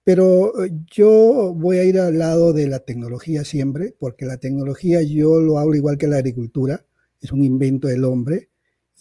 Pero 0.04 0.66
eh, 0.66 0.72
yo 0.92 1.54
voy 1.56 1.78
a 1.78 1.84
ir 1.84 2.00
al 2.00 2.18
lado 2.18 2.52
de 2.52 2.68
la 2.68 2.80
tecnología 2.80 3.44
siempre, 3.44 3.96
porque 4.00 4.26
la 4.26 4.38
tecnología 4.38 5.02
yo 5.04 5.40
lo 5.40 5.60
hablo 5.60 5.76
igual 5.76 5.98
que 5.98 6.08
la 6.08 6.18
agricultura, 6.18 6.86
es 7.22 7.32
un 7.32 7.44
invento 7.44 7.88
del 7.88 8.06
hombre, 8.06 8.50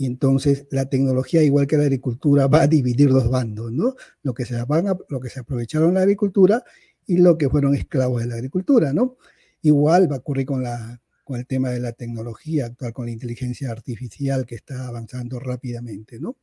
y 0.00 0.06
entonces 0.06 0.66
la 0.70 0.88
tecnología, 0.88 1.42
igual 1.42 1.66
que 1.66 1.76
la 1.76 1.82
agricultura, 1.82 2.46
va 2.46 2.62
a 2.62 2.66
dividir 2.68 3.10
los 3.10 3.28
bandos, 3.28 3.72
¿no? 3.72 3.96
Lo 4.22 4.32
que 4.32 4.44
se, 4.44 4.62
van 4.62 4.96
lo 5.08 5.20
que 5.20 5.28
se 5.28 5.40
aprovecharon 5.40 5.94
la 5.94 6.02
agricultura 6.02 6.62
y 7.04 7.18
lo 7.18 7.36
que 7.36 7.50
fueron 7.50 7.74
esclavos 7.74 8.20
de 8.20 8.28
la 8.28 8.36
agricultura, 8.36 8.92
¿no? 8.92 9.16
Igual 9.60 10.10
va 10.10 10.14
a 10.14 10.18
ocurrir 10.20 10.46
con, 10.46 10.62
la, 10.62 11.02
con 11.24 11.40
el 11.40 11.48
tema 11.48 11.70
de 11.70 11.80
la 11.80 11.90
tecnología 11.90 12.66
actual, 12.66 12.92
con 12.92 13.06
la 13.06 13.10
inteligencia 13.10 13.72
artificial 13.72 14.46
que 14.46 14.54
está 14.54 14.86
avanzando 14.86 15.40
rápidamente, 15.40 16.20
¿no? 16.20 16.36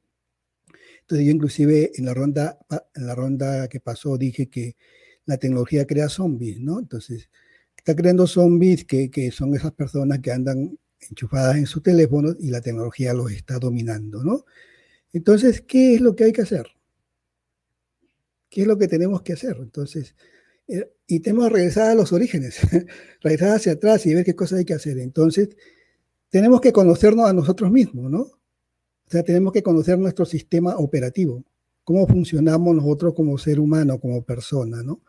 Entonces 1.00 1.26
yo 1.26 1.32
inclusive 1.32 1.94
en 1.96 2.06
la 2.06 2.14
ronda, 2.14 2.60
en 2.94 3.08
la 3.08 3.16
ronda 3.16 3.70
que 3.70 3.80
pasó 3.80 4.18
dije 4.18 4.50
que 4.50 4.76
la 5.26 5.38
tecnología 5.38 5.88
crea 5.88 6.10
zombies, 6.10 6.60
¿no? 6.60 6.78
Entonces 6.78 7.30
está 7.78 7.96
creando 7.96 8.28
zombies 8.28 8.84
que, 8.84 9.10
que 9.10 9.32
son 9.32 9.56
esas 9.56 9.72
personas 9.72 10.20
que 10.20 10.34
andan 10.34 10.78
enchufadas 11.10 11.58
en 11.58 11.66
su 11.66 11.82
teléfono 11.82 12.36
y 12.40 12.50
la 12.50 12.62
tecnología 12.62 13.14
los 13.14 13.32
está 13.32 13.60
dominando, 13.60 14.24
¿no? 14.24 14.46
Entonces, 15.14 15.62
¿qué 15.62 15.96
es 15.96 16.02
lo 16.02 16.16
que 16.16 16.26
hay 16.26 16.34
que 16.34 16.42
hacer? 16.42 16.68
¿Qué 18.50 18.62
es 18.62 18.68
lo 18.68 18.78
que 18.78 18.88
tenemos 18.88 19.22
que 19.22 19.34
hacer? 19.34 19.58
Entonces, 19.60 20.16
eh, 20.68 20.92
y 21.08 21.20
tenemos 21.20 21.48
que 21.48 21.54
regresar 21.56 21.92
a 21.92 21.96
los 21.96 22.12
orígenes, 22.12 22.60
regresar 23.22 23.56
hacia 23.56 23.74
atrás 23.74 24.06
y 24.06 24.14
ver 24.14 24.26
qué 24.26 24.36
cosas 24.36 24.60
hay 24.60 24.66
que 24.66 24.74
hacer. 24.74 24.98
Entonces, 25.00 25.50
tenemos 26.30 26.62
que 26.62 26.74
conocernos 26.74 27.30
a 27.30 27.34
nosotros 27.34 27.72
mismos, 27.72 28.12
¿no? 28.12 28.20
O 28.22 29.10
sea, 29.10 29.24
tenemos 29.24 29.54
que 29.54 29.64
conocer 29.64 30.00
nuestro 30.00 30.26
sistema 30.26 30.76
operativo, 30.78 31.44
cómo 31.84 32.08
funcionamos 32.08 32.76
nosotros 32.76 33.14
como 33.14 33.38
ser 33.38 33.60
humano, 33.60 34.00
como 34.00 34.24
persona, 34.24 34.82
¿no? 34.84 35.02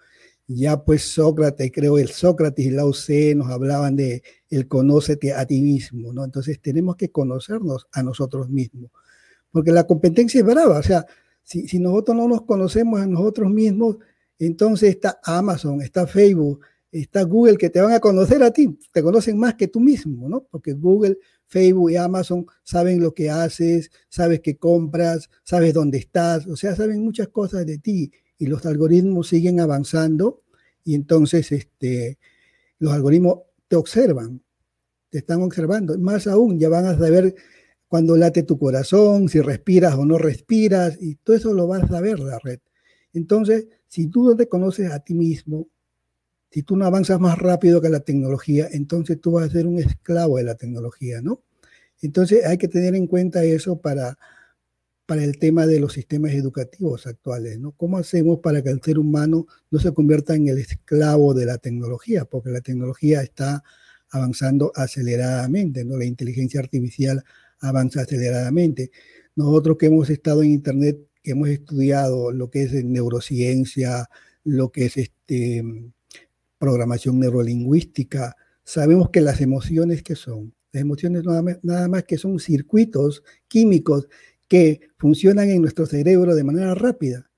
Ya 0.48 0.85
pues 0.85 1.02
Sócrates, 1.02 1.73
creo 1.73 1.98
el 1.98 2.09
Sócrates 2.09 2.64
y 2.64 2.70
Lao 2.70 2.93
nos 3.35 3.51
hablaban 3.51 3.97
de 3.97 4.23
el 4.48 4.68
conócete 4.68 5.32
a 5.32 5.44
ti 5.44 5.60
mismo, 5.60 6.12
¿no? 6.12 6.24
Entonces 6.24 6.60
tenemos 6.60 6.94
que 6.97 7.10
conocernos 7.10 7.89
a 7.93 8.02
nosotros 8.05 8.48
mismos, 8.48 8.93
porque 9.51 9.73
la 9.73 9.86
competencia 9.86 10.39
es 10.40 10.47
brava, 10.47 10.78
o 10.78 10.82
sea, 10.82 11.05
si, 11.43 11.66
si 11.66 11.81
nosotros 11.81 12.16
no 12.16 12.28
nos 12.28 12.43
conocemos 12.43 13.01
a 13.01 13.06
nosotros 13.06 13.51
mismos, 13.51 13.97
entonces 14.39 14.90
está 14.90 15.18
Amazon, 15.24 15.82
está 15.82 16.06
Facebook, 16.06 16.60
está 16.93 17.23
Google 17.23 17.56
que 17.56 17.70
te 17.70 17.81
van 17.81 17.93
a 17.93 18.01
conocer 18.01 18.43
a 18.44 18.52
ti, 18.52 18.78
te 18.93 19.02
conocen 19.02 19.39
más 19.39 19.55
que 19.55 19.66
tú 19.66 19.81
mismo, 19.81 20.28
¿no? 20.28 20.47
Porque 20.48 20.74
Google, 20.74 21.18
Facebook 21.47 21.90
y 21.90 21.97
Amazon 21.97 22.47
saben 22.62 23.01
lo 23.01 23.12
que 23.14 23.31
haces, 23.31 23.90
sabes 24.09 24.40
qué 24.40 24.56
compras, 24.56 25.28
sabes 25.43 25.74
dónde 25.74 25.98
estás, 25.98 26.47
o 26.47 26.56
sea, 26.56 26.77
saben 26.77 27.02
muchas 27.02 27.28
cosas 27.28 27.66
de 27.66 27.78
ti 27.78 28.12
y 28.39 28.47
los 28.47 28.67
algoritmos 28.67 29.29
siguen 29.29 29.61
avanzando 29.61 30.43
y 30.85 30.95
entonces 30.95 31.51
este, 31.53 32.19
los 32.79 32.93
algoritmos 32.93 33.41
te 33.69 33.77
observan, 33.77 34.43
te 35.11 35.19
están 35.19 35.43
observando. 35.43 35.99
Más 35.99 36.27
aún, 36.27 36.59
ya 36.59 36.69
van 36.69 36.87
a 36.87 36.97
saber 36.97 37.35
cuando 37.89 38.17
late 38.17 38.43
tu 38.43 38.59
corazón, 38.59 39.29
si 39.29 39.41
respiras 39.41 39.95
o 39.95 40.05
no 40.05 40.19
respiras, 40.19 40.99
y 41.01 41.17
todo 41.17 41.37
eso 41.37 41.55
lo 41.55 41.67
vas 41.67 41.85
a 41.85 41.89
saber 41.89 42.19
la 42.21 42.39
red. 42.39 42.61
Entonces, 43.13 43.67
si 43.89 44.09
tú 44.09 44.25
no 44.25 44.37
te 44.37 44.49
conoces 44.49 44.91
a 44.93 45.01
ti 45.01 45.15
mismo, 45.15 45.69
si 46.51 46.63
tú 46.63 46.77
no 46.77 46.87
avanzas 46.87 47.21
más 47.21 47.39
rápido 47.39 47.81
que 47.81 47.89
la 47.89 48.01
tecnología, 48.01 48.69
entonces 48.71 49.21
tú 49.21 49.33
vas 49.33 49.47
a 49.47 49.53
ser 49.53 49.67
un 49.67 49.79
esclavo 49.79 50.37
de 50.37 50.45
la 50.45 50.55
tecnología, 50.55 51.21
¿no? 51.21 51.43
Entonces 52.03 52.45
hay 52.45 52.59
que 52.59 52.69
tener 52.69 52.95
en 52.95 53.07
cuenta 53.07 53.43
eso 53.45 53.81
para 53.81 54.19
para 55.07 55.23
el 55.23 55.39
tema 55.39 55.66
de 55.66 55.78
los 55.78 55.93
sistemas 55.93 56.33
educativos 56.33 57.07
actuales, 57.07 57.61
¿no? 57.61 57.73
¿Cómo 57.73 57.97
hacemos 57.97 58.41
para 58.41 58.62
que 58.62 58.70
el 58.70 58.83
ser 58.83 58.99
humano 58.99 59.47
no 59.70 59.78
se 59.78 59.95
convierta 59.95 60.35
en 60.35 60.49
el 60.49 60.59
esclavo 60.59 61.33
de 61.33 61.47
la 61.47 61.59
tecnología? 61.59 62.24
Porque 62.24 62.51
la 62.51 62.61
tecnología 62.61 63.23
está 63.23 63.62
avanzando 64.11 64.73
aceleradamente, 64.74 65.85
¿no? 65.85 65.97
La 65.97 66.05
inteligencia 66.05 66.61
artificial 66.61 67.23
avanza 67.61 68.03
aceleradamente. 68.03 68.91
Nosotros 69.37 69.77
que 69.78 69.87
hemos 69.87 70.11
estado 70.11 70.43
en 70.43 70.51
Internet, 70.51 70.99
que 71.23 71.31
hemos 71.33 71.49
estudiado 71.51 72.33
lo 72.33 72.51
que 72.51 72.65
es 72.65 72.73
neurociencia, 72.85 74.09
lo 74.43 74.73
que 74.73 74.87
es 74.87 74.97
este, 74.97 75.62
programación 76.59 77.20
neurolingüística, 77.20 78.37
sabemos 78.65 79.11
que 79.11 79.20
las 79.20 79.41
emociones 79.41 80.03
que 80.03 80.16
son, 80.16 80.53
las 80.73 80.83
emociones 80.83 81.24
nada 81.24 81.43
más, 81.43 81.59
nada 81.62 81.89
más 81.89 82.05
que 82.05 82.19
son 82.19 82.41
circuitos 82.41 83.23
químicos 83.47 84.09
que 84.48 84.81
funcionan 84.98 85.51
en 85.51 85.62
nuestro 85.62 85.86
cerebro 85.86 86.35
de 86.35 86.44
manera 86.44 86.74
rápida. 86.74 87.31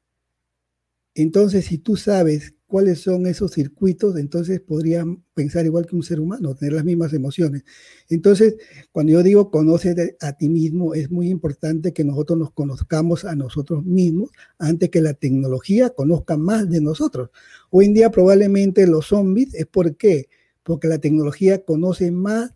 Entonces, 1.15 1.67
si 1.67 1.79
tú 1.79 1.97
sabes 1.97 2.55
cuáles 2.69 3.01
son 3.01 3.27
esos 3.27 3.53
circuitos, 3.53 4.17
entonces 4.19 4.61
podrías 4.61 5.05
pensar 5.35 5.65
igual 5.65 5.87
que 5.87 5.97
un 5.97 6.03
ser 6.03 6.21
humano, 6.21 6.55
tener 6.55 6.75
las 6.75 6.85
mismas 6.85 7.13
emociones. 7.15 7.65
Entonces, 8.09 8.57
cuando 8.93 9.15
yo 9.15 9.23
digo 9.23 9.51
conoce 9.51 10.17
a 10.21 10.33
ti 10.35 10.49
mismo, 10.49 10.95
es 10.95 11.11
muy 11.11 11.29
importante 11.31 11.93
que 11.93 12.05
nosotros 12.05 12.39
nos 12.39 12.53
conozcamos 12.53 13.25
a 13.25 13.35
nosotros 13.35 13.85
mismos 13.85 14.31
antes 14.59 14.91
que 14.91 15.01
la 15.01 15.15
tecnología 15.15 15.91
conozca 15.91 16.37
más 16.37 16.69
de 16.69 16.81
nosotros. 16.83 17.31
Hoy 17.71 17.87
en 17.87 17.95
día 17.95 18.11
probablemente 18.11 18.87
los 18.87 19.07
zombies 19.07 19.55
es 19.55 19.67
por 19.67 19.97
qué, 19.97 20.29
porque 20.63 20.89
la 20.89 20.99
tecnología 20.99 21.65
conoce 21.65 22.11
más 22.13 22.53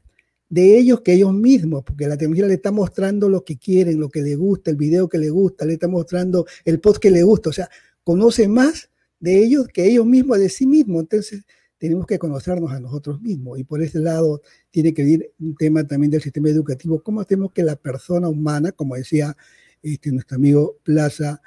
de 0.52 0.76
ellos 0.76 1.00
que 1.00 1.14
ellos 1.14 1.32
mismos, 1.32 1.82
porque 1.82 2.06
la 2.06 2.18
tecnología 2.18 2.46
le 2.46 2.52
está 2.52 2.70
mostrando 2.70 3.26
lo 3.30 3.42
que 3.42 3.56
quieren, 3.56 3.98
lo 3.98 4.10
que 4.10 4.20
le 4.20 4.36
gusta, 4.36 4.70
el 4.70 4.76
video 4.76 5.08
que 5.08 5.16
le 5.16 5.30
gusta, 5.30 5.64
le 5.64 5.72
está 5.72 5.88
mostrando 5.88 6.44
el 6.66 6.78
post 6.78 7.00
que 7.00 7.10
le 7.10 7.22
gusta, 7.22 7.48
o 7.48 7.52
sea, 7.54 7.70
conoce 8.04 8.48
más 8.48 8.90
de 9.18 9.42
ellos 9.42 9.66
que 9.68 9.86
ellos 9.86 10.04
mismos 10.04 10.38
de 10.38 10.50
sí 10.50 10.66
mismos. 10.66 11.04
Entonces, 11.04 11.46
tenemos 11.78 12.06
que 12.06 12.18
conocernos 12.18 12.70
a 12.70 12.80
nosotros 12.80 13.22
mismos 13.22 13.58
y 13.58 13.64
por 13.64 13.82
ese 13.82 14.00
lado 14.00 14.42
tiene 14.70 14.92
que 14.92 15.04
ir 15.04 15.32
un 15.40 15.54
tema 15.56 15.86
también 15.86 16.10
del 16.10 16.20
sistema 16.20 16.50
educativo, 16.50 17.02
cómo 17.02 17.22
hacemos 17.22 17.50
que 17.52 17.62
la 17.62 17.76
persona 17.76 18.28
humana, 18.28 18.72
como 18.72 18.94
decía 18.94 19.34
este, 19.82 20.12
nuestro 20.12 20.36
amigo 20.36 20.76
Plaza, 20.82 21.40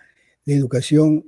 la 0.46 0.54
educación 0.56 1.28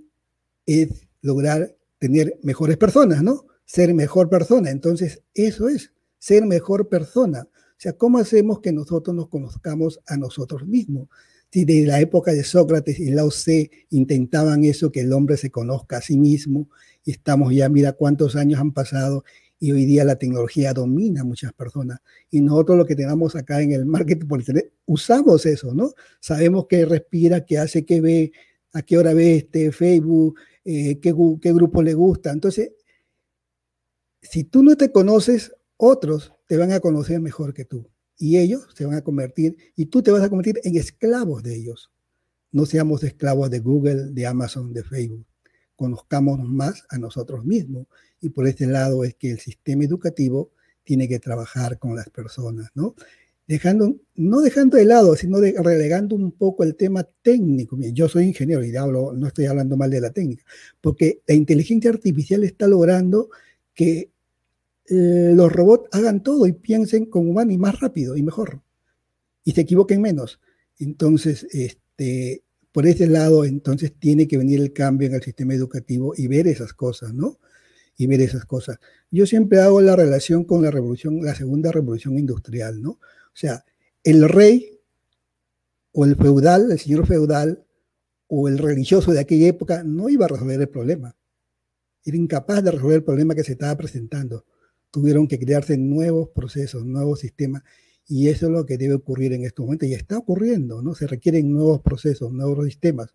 es 0.66 1.08
lograr 1.22 1.78
tener 2.00 2.40
mejores 2.42 2.78
personas, 2.78 3.22
¿no? 3.22 3.46
Ser 3.66 3.94
mejor 3.94 4.30
persona. 4.30 4.72
Entonces, 4.72 5.22
eso 5.36 5.70
es, 5.70 5.92
ser 6.18 6.44
mejor 6.48 6.90
persona. 6.90 7.48
O 7.78 7.80
sea, 7.80 7.94
¿cómo 7.94 8.18
hacemos 8.18 8.60
que 8.60 8.72
nosotros 8.72 9.16
nos 9.16 9.30
conozcamos 9.30 10.00
a 10.08 10.18
nosotros 10.18 10.66
mismos? 10.66 11.10
Si 11.52 11.64
de 11.64 11.86
la 11.86 12.02
época 12.02 12.32
de 12.34 12.44
Sócrates 12.44 13.00
y 13.00 13.12
Lao 13.12 13.30
Tse 13.30 13.70
intentaban 13.92 14.64
eso, 14.64 14.92
que 14.92 15.02
el 15.02 15.14
hombre 15.14 15.38
se 15.38 15.52
conozca 15.52 15.98
a 15.98 16.02
sí 16.02 16.18
mismo, 16.18 16.70
y 17.06 17.12
estamos 17.12 17.54
ya, 17.54 17.70
mira 17.70 17.94
cuántos 17.94 18.36
años 18.36 18.60
han 18.60 18.72
pasado, 18.72 19.24
y 19.60 19.74
hoy 19.74 19.86
día 19.86 20.04
la 20.06 20.16
tecnología 20.16 20.74
domina 20.74 21.22
a 21.22 21.24
muchas 21.24 21.54
personas. 21.54 22.00
Y 22.32 22.42
nosotros 22.42 22.80
lo 22.80 22.86
que 22.88 22.96
tenemos 22.96 23.36
acá 23.36 23.62
en 23.62 23.72
el 23.72 23.86
marketing 23.86 24.28
por 24.28 24.40
internet, 24.40 24.74
usamos 24.88 25.46
eso, 25.46 25.76
¿no? 25.76 25.94
Sabemos 26.20 26.66
qué 26.68 26.84
respira, 26.84 27.46
qué 27.46 27.60
hace, 27.60 27.86
qué 27.86 28.02
ve, 28.02 28.32
a 28.74 28.82
qué 28.82 28.98
hora 28.98 29.14
ve 29.14 29.38
este 29.38 29.72
Facebook, 29.72 30.40
eh, 30.66 31.00
qué, 31.00 31.14
qué 31.42 31.54
grupo 31.54 31.84
le 31.84 31.94
gusta. 31.94 32.32
Entonces, 32.32 32.72
si 34.20 34.46
tú 34.46 34.64
no 34.64 34.76
te 34.76 34.92
conoces, 34.92 35.54
otros 35.78 36.34
te 36.48 36.58
van 36.58 36.72
a 36.72 36.80
conocer 36.80 37.20
mejor 37.20 37.54
que 37.54 37.66
tú 37.66 37.90
y 38.18 38.38
ellos 38.38 38.68
se 38.76 38.86
van 38.86 38.96
a 38.96 39.04
convertir 39.04 39.56
y 39.76 39.86
tú 39.86 40.02
te 40.02 40.12
vas 40.12 40.24
a 40.24 40.30
convertir 40.30 40.60
en 40.64 40.76
esclavos 40.76 41.44
de 41.44 41.56
ellos. 41.56 41.92
No 42.52 42.66
seamos 42.66 43.04
esclavos 43.04 43.50
de 43.50 43.60
Google, 43.60 44.12
de 44.12 44.26
Amazon, 44.26 44.74
de 44.74 44.84
Facebook. 44.84 45.26
Conozcamos 45.76 46.40
más 46.40 46.84
a 46.90 46.98
nosotros 46.98 47.46
mismos 47.46 47.88
y 48.20 48.30
por 48.30 48.48
este 48.48 48.66
lado 48.66 49.04
es 49.04 49.16
que 49.16 49.32
el 49.32 49.40
sistema 49.40 49.84
educativo 49.84 50.52
tiene 50.84 51.08
que 51.08 51.20
trabajar 51.20 51.78
con 51.78 51.96
las 51.96 52.10
personas, 52.10 52.70
¿no? 52.74 52.96
Dejando, 53.46 53.96
no 54.16 54.42
dejando 54.42 54.78
de 54.78 54.86
lado, 54.86 55.16
sino 55.16 55.40
relegando 55.40 56.16
un 56.16 56.32
poco 56.32 56.64
el 56.64 56.76
tema 56.76 57.08
técnico. 57.22 57.78
Yo 57.94 58.10
soy 58.10 58.26
ingeniero 58.26 58.64
y 58.64 58.76
hablo, 58.76 59.14
no 59.14 59.28
estoy 59.28 59.46
hablando 59.46 59.78
mal 59.78 59.90
de 59.90 60.02
la 60.02 60.12
técnica, 60.12 60.44
porque 60.82 61.22
la 61.28 61.36
inteligencia 61.36 61.92
artificial 61.92 62.44
está 62.44 62.68
logrando 62.68 63.30
que 63.74 64.12
eh, 64.90 65.34
los 65.36 65.52
robots 65.52 65.90
hagan 65.92 66.24
todo 66.24 66.48
y 66.48 66.54
piensen 66.54 67.08
como 67.08 67.32
humano 67.32 67.52
y 67.52 67.58
más 67.58 67.80
rápido 67.80 68.16
y 68.16 68.24
mejor. 68.24 68.62
Y 69.44 69.52
se 69.52 69.62
equivoquen 69.62 70.02
menos. 70.02 70.40
Entonces, 70.80 71.46
este, 71.52 72.44
por 72.72 72.88
ese 72.88 73.08
lado, 73.08 73.44
entonces 73.44 73.94
tiene 74.00 74.28
que 74.28 74.38
venir 74.38 74.62
el 74.62 74.72
cambio 74.72 75.08
en 75.08 75.16
el 75.16 75.24
sistema 75.24 75.54
educativo 75.54 76.14
y 76.16 76.28
ver 76.28 76.48
esas 76.48 76.74
cosas, 76.74 77.14
¿no? 77.14 77.40
Y 77.98 78.08
ver 78.08 78.22
esas 78.22 78.46
cosas. 78.46 78.80
Yo 79.12 79.26
siempre 79.26 79.60
hago 79.60 79.82
la 79.82 79.96
relación 79.96 80.46
con 80.46 80.62
la 80.62 80.72
revolución, 80.72 81.22
la 81.22 81.36
segunda 81.36 81.72
revolución 81.72 82.18
industrial, 82.18 82.82
¿no? 82.82 82.92
O 82.92 83.00
sea, 83.34 83.66
el 84.04 84.28
rey 84.30 84.80
o 85.92 86.06
el 86.06 86.16
feudal, 86.16 86.72
el 86.72 86.80
señor 86.80 87.08
feudal 87.08 87.66
o 88.28 88.48
el 88.48 88.58
religioso 88.58 89.12
de 89.12 89.20
aquella 89.20 89.48
época 89.48 89.84
no 89.84 90.10
iba 90.10 90.26
a 90.26 90.30
resolver 90.30 90.62
el 90.62 90.70
problema. 90.70 91.16
Era 92.06 92.16
incapaz 92.16 92.64
de 92.64 92.72
resolver 92.72 92.98
el 92.98 93.04
problema 93.04 93.36
que 93.36 93.44
se 93.44 93.54
estaba 93.54 93.76
presentando 93.76 94.46
tuvieron 94.92 95.28
que 95.28 95.40
crearse 95.40 95.78
nuevos 95.78 96.30
procesos, 96.30 96.86
nuevos 96.86 97.20
sistemas, 97.20 97.64
y 98.08 98.30
eso 98.30 98.46
es 98.48 98.52
lo 98.52 98.66
que 98.66 98.78
debe 98.78 98.96
ocurrir 98.96 99.34
en 99.34 99.44
estos 99.44 99.66
momentos, 99.66 99.90
y 99.90 99.94
está 99.94 100.18
ocurriendo, 100.18 100.82
¿no? 100.82 100.96
Se 100.96 101.08
requieren 101.08 101.52
nuevos 101.52 101.82
procesos, 101.82 102.32
nuevos 102.32 102.66
sistemas 102.66 103.14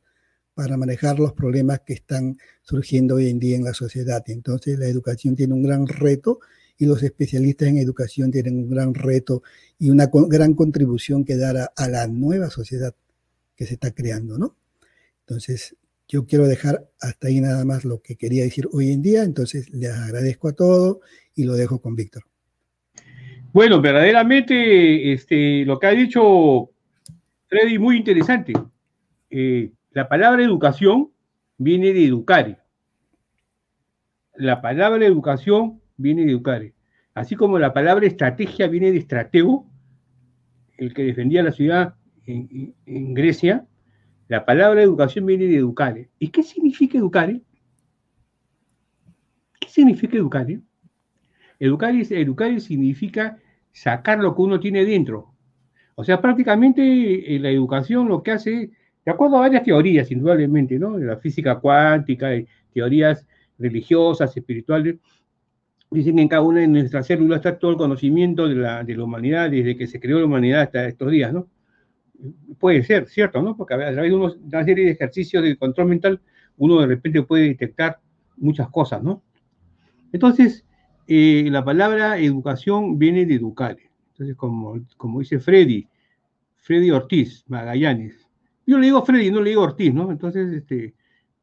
para 0.54 0.76
manejar 0.76 1.18
los 1.18 1.32
problemas 1.32 1.80
que 1.80 1.94
están 1.94 2.38
surgiendo 2.62 3.16
hoy 3.16 3.30
en 3.30 3.38
día 3.38 3.56
en 3.56 3.64
la 3.64 3.74
sociedad. 3.74 4.22
Entonces 4.26 4.78
la 4.78 4.86
educación 4.86 5.34
tiene 5.34 5.54
un 5.54 5.62
gran 5.62 5.86
reto 5.86 6.40
y 6.76 6.86
los 6.86 7.02
especialistas 7.02 7.68
en 7.68 7.78
educación 7.78 8.30
tienen 8.30 8.58
un 8.58 8.70
gran 8.70 8.94
reto 8.94 9.42
y 9.78 9.90
una 9.90 10.10
gran 10.28 10.54
contribución 10.54 11.24
que 11.24 11.36
dar 11.36 11.56
a, 11.56 11.72
a 11.76 11.88
la 11.88 12.06
nueva 12.06 12.50
sociedad 12.50 12.94
que 13.56 13.66
se 13.66 13.74
está 13.74 13.92
creando, 13.92 14.38
¿no? 14.38 14.56
Entonces, 15.20 15.76
yo 16.08 16.26
quiero 16.26 16.46
dejar 16.46 16.90
hasta 17.00 17.28
ahí 17.28 17.40
nada 17.40 17.64
más 17.64 17.84
lo 17.84 18.02
que 18.02 18.16
quería 18.16 18.42
decir 18.42 18.68
hoy 18.72 18.90
en 18.90 19.00
día, 19.00 19.22
entonces 19.22 19.70
les 19.70 19.92
agradezco 19.92 20.48
a 20.48 20.52
todos 20.52 20.98
y 21.34 21.44
lo 21.44 21.54
dejo 21.54 21.80
con 21.80 21.94
Víctor. 21.94 22.24
Bueno, 23.52 23.80
verdaderamente 23.80 25.12
este, 25.12 25.64
lo 25.64 25.78
que 25.78 25.86
ha 25.86 25.90
dicho 25.90 26.70
Freddy, 27.52 27.78
muy 27.78 27.98
interesante. 27.98 28.54
Eh, 29.28 29.72
la 29.90 30.08
palabra 30.08 30.42
educación 30.42 31.10
viene 31.58 31.92
de 31.92 32.06
educar. 32.06 32.64
La 34.36 34.62
palabra 34.62 35.04
educación 35.04 35.82
viene 35.98 36.24
de 36.24 36.30
educar. 36.30 36.62
Así 37.12 37.36
como 37.36 37.58
la 37.58 37.74
palabra 37.74 38.06
estrategia 38.06 38.68
viene 38.68 38.90
de 38.90 38.96
estratego, 38.96 39.70
el 40.78 40.94
que 40.94 41.04
defendía 41.04 41.42
la 41.42 41.52
ciudad 41.52 41.94
en, 42.24 42.74
en 42.86 43.12
Grecia, 43.12 43.66
la 44.28 44.46
palabra 44.46 44.82
educación 44.82 45.26
viene 45.26 45.44
de 45.44 45.56
educar. 45.56 46.08
¿Y 46.18 46.28
qué 46.28 46.42
significa 46.42 46.96
educar? 46.96 47.38
¿Qué 49.60 49.68
significa 49.68 50.16
educar? 50.16 50.46
Educar, 51.62 51.94
educar 51.94 52.60
significa 52.60 53.38
sacar 53.70 54.18
lo 54.18 54.34
que 54.34 54.42
uno 54.42 54.58
tiene 54.58 54.84
dentro. 54.84 55.32
O 55.94 56.02
sea, 56.02 56.20
prácticamente 56.20 56.82
eh, 56.82 57.38
la 57.38 57.50
educación 57.50 58.08
lo 58.08 58.20
que 58.20 58.32
hace, 58.32 58.70
de 59.04 59.12
acuerdo 59.12 59.36
a 59.36 59.42
varias 59.42 59.62
teorías, 59.62 60.10
indudablemente, 60.10 60.76
¿no? 60.76 60.98
De 60.98 61.06
la 61.06 61.18
física 61.18 61.60
cuántica, 61.60 62.30
teorías 62.74 63.28
religiosas, 63.60 64.36
espirituales, 64.36 64.96
dicen 65.88 66.16
que 66.16 66.22
en 66.22 66.28
cada 66.28 66.42
una 66.42 66.62
de 66.62 66.66
nuestras 66.66 67.06
células 67.06 67.36
está 67.36 67.56
todo 67.56 67.70
el 67.70 67.76
conocimiento 67.76 68.48
de 68.48 68.56
la, 68.56 68.82
de 68.82 68.96
la 68.96 69.04
humanidad 69.04 69.48
desde 69.48 69.76
que 69.76 69.86
se 69.86 70.00
creó 70.00 70.18
la 70.18 70.26
humanidad 70.26 70.62
hasta 70.62 70.88
estos 70.88 71.12
días, 71.12 71.32
¿no? 71.32 71.46
Puede 72.58 72.82
ser, 72.82 73.06
¿cierto? 73.06 73.40
¿no? 73.40 73.56
Porque 73.56 73.74
a 73.74 73.92
través 73.92 74.10
de 74.10 74.16
una 74.16 74.64
serie 74.64 74.86
de 74.86 74.90
ejercicios 74.90 75.44
de 75.44 75.56
control 75.56 75.86
mental, 75.86 76.20
uno 76.56 76.80
de 76.80 76.88
repente 76.88 77.22
puede 77.22 77.44
detectar 77.44 78.00
muchas 78.36 78.68
cosas, 78.68 79.00
¿no? 79.00 79.22
Entonces, 80.12 80.64
la 81.06 81.64
palabra 81.64 82.18
educación 82.18 82.98
viene 82.98 83.26
de 83.26 83.34
educare. 83.34 83.90
Entonces, 84.12 84.36
como, 84.36 84.80
como 84.96 85.20
dice 85.20 85.40
Freddy, 85.40 85.88
Freddy 86.56 86.90
Ortiz, 86.90 87.44
Magallanes. 87.48 88.28
Yo 88.66 88.78
le 88.78 88.86
digo 88.86 89.04
Freddy, 89.04 89.30
no 89.30 89.40
le 89.40 89.50
digo 89.50 89.62
Ortiz, 89.62 89.92
¿no? 89.92 90.10
Entonces, 90.10 90.52
este, 90.52 90.94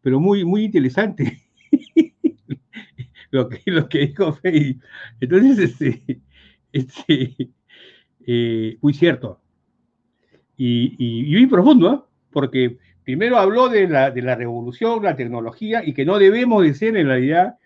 pero 0.02 0.20
muy, 0.20 0.46
muy 0.46 0.64
interesante 0.64 1.42
lo, 3.32 3.50
que, 3.50 3.60
lo 3.66 3.90
que 3.90 4.08
dijo 4.08 4.34
Freddy. 4.34 4.80
Entonces, 5.20 5.60
este, 5.60 6.22
este 6.72 7.52
eh, 8.26 8.78
muy 8.82 8.94
cierto. 8.94 9.42
Y, 10.56 10.96
y, 10.98 11.32
muy 11.34 11.48
profundo, 11.48 11.94
¿eh? 11.94 12.00
porque 12.32 12.78
primero 13.04 13.38
habló 13.38 13.70
de 13.70 13.88
la, 13.88 14.12
de 14.12 14.22
la 14.22 14.36
revolución, 14.36 15.04
la 15.04 15.16
tecnología, 15.16 15.82
y 15.86 15.94
que 15.94 16.06
no 16.06 16.20
debemos 16.20 16.64
de 16.64 16.74
ser 16.74 16.96
en 16.96 17.08
realidad 17.08 17.58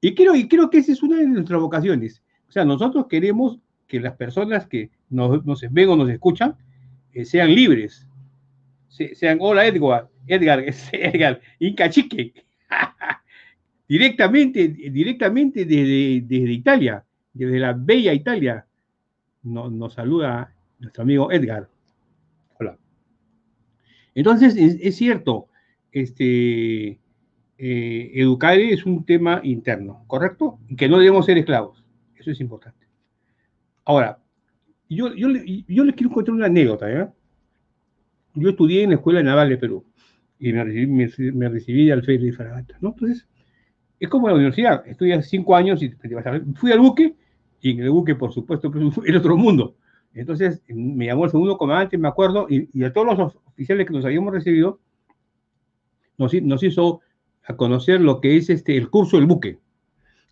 y 0.00 0.14
creo, 0.14 0.34
y 0.34 0.48
creo 0.48 0.70
que 0.70 0.78
esa 0.78 0.92
es 0.92 1.02
una 1.02 1.16
de 1.18 1.26
nuestras 1.26 1.60
vocaciones. 1.60 2.22
O 2.48 2.52
sea, 2.52 2.64
nosotros 2.64 3.06
queremos 3.08 3.58
que 3.86 4.00
las 4.00 4.14
personas 4.16 4.66
que 4.66 4.90
nos, 5.08 5.44
nos 5.44 5.60
ven 5.70 5.88
o 5.88 5.96
nos 5.96 6.10
escuchan 6.10 6.56
eh, 7.12 7.24
sean 7.24 7.54
libres. 7.54 8.06
sean, 8.88 9.38
hola 9.40 9.66
Edgar, 9.66 10.08
Edgar, 10.26 10.64
Edgar, 10.92 11.40
Inca 11.58 11.90
Chique. 11.90 12.34
directamente, 13.88 14.68
directamente 14.68 15.64
desde, 15.64 16.20
desde 16.20 16.52
Italia, 16.52 17.04
desde 17.32 17.58
la 17.58 17.72
bella 17.72 18.12
Italia, 18.12 18.66
nos, 19.42 19.72
nos 19.72 19.94
saluda 19.94 20.54
nuestro 20.78 21.02
amigo 21.02 21.32
Edgar. 21.32 21.68
Hola. 22.60 22.78
Entonces, 24.14 24.56
es, 24.56 24.76
es 24.80 24.96
cierto, 24.96 25.48
este, 25.90 27.00
eh, 27.60 28.12
educar 28.14 28.56
es 28.58 28.86
un 28.86 29.04
tema 29.04 29.40
interno, 29.42 30.04
¿correcto? 30.06 30.60
Que 30.76 30.88
no 30.88 30.98
debemos 30.98 31.26
ser 31.26 31.38
esclavos. 31.38 31.84
Eso 32.16 32.30
es 32.30 32.40
importante. 32.40 32.86
Ahora, 33.84 34.20
yo, 34.88 35.12
yo, 35.14 35.28
yo 35.66 35.84
les 35.84 35.94
quiero 35.96 36.12
contar 36.12 36.34
una 36.34 36.46
anécdota. 36.46 36.88
¿ya? 36.88 37.12
Yo 38.34 38.50
estudié 38.50 38.84
en 38.84 38.90
la 38.90 38.96
Escuela 38.96 39.22
Naval 39.24 39.48
de 39.48 39.58
Perú 39.58 39.84
y 40.38 40.52
me 40.52 40.62
recibí, 40.62 41.32
me, 41.32 41.48
recibí 41.48 41.86
de 41.86 41.92
alférez 41.92 42.22
de 42.22 42.32
fragata, 42.32 42.78
¿no? 42.80 42.90
Entonces, 42.90 43.26
es 43.98 44.08
como 44.08 44.28
la 44.28 44.34
universidad. 44.34 44.86
Estudié 44.86 45.20
cinco 45.22 45.56
años 45.56 45.82
y 45.82 45.90
fui 46.54 46.70
al 46.70 46.78
buque 46.78 47.16
y 47.60 47.72
en 47.72 47.80
el 47.80 47.90
buque, 47.90 48.14
por 48.14 48.32
supuesto, 48.32 48.70
pues, 48.70 48.84
el 49.04 49.16
otro 49.16 49.36
mundo. 49.36 49.74
Entonces, 50.14 50.62
me 50.68 51.06
llamó 51.06 51.24
el 51.24 51.32
segundo 51.32 51.58
comandante, 51.58 51.98
me 51.98 52.06
acuerdo, 52.06 52.46
y, 52.48 52.68
y 52.72 52.84
a 52.84 52.92
todos 52.92 53.18
los 53.18 53.36
oficiales 53.46 53.84
que 53.84 53.92
nos 53.92 54.04
habíamos 54.04 54.32
recibido, 54.32 54.80
nos, 56.16 56.32
nos 56.34 56.62
hizo 56.62 57.00
a 57.48 57.56
conocer 57.56 58.00
lo 58.00 58.20
que 58.20 58.36
es 58.36 58.50
este, 58.50 58.76
el 58.76 58.90
curso 58.90 59.16
del 59.16 59.26
buque. 59.26 59.58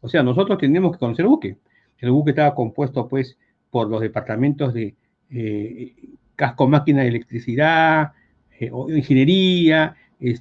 O 0.02 0.08
sea, 0.08 0.22
nosotros 0.22 0.58
tenemos 0.58 0.92
que 0.92 0.98
conocer 0.98 1.24
el 1.24 1.30
buque. 1.30 1.56
El 1.98 2.10
buque 2.10 2.30
estaba 2.30 2.54
compuesto, 2.54 3.08
pues, 3.08 3.38
por 3.70 3.88
los 3.88 4.02
departamentos 4.02 4.74
de 4.74 4.94
eh, 5.30 5.94
casco, 6.36 6.68
máquina 6.68 7.02
de 7.02 7.08
electricidad, 7.08 8.12
eh, 8.60 8.70
ingeniería, 8.88 9.96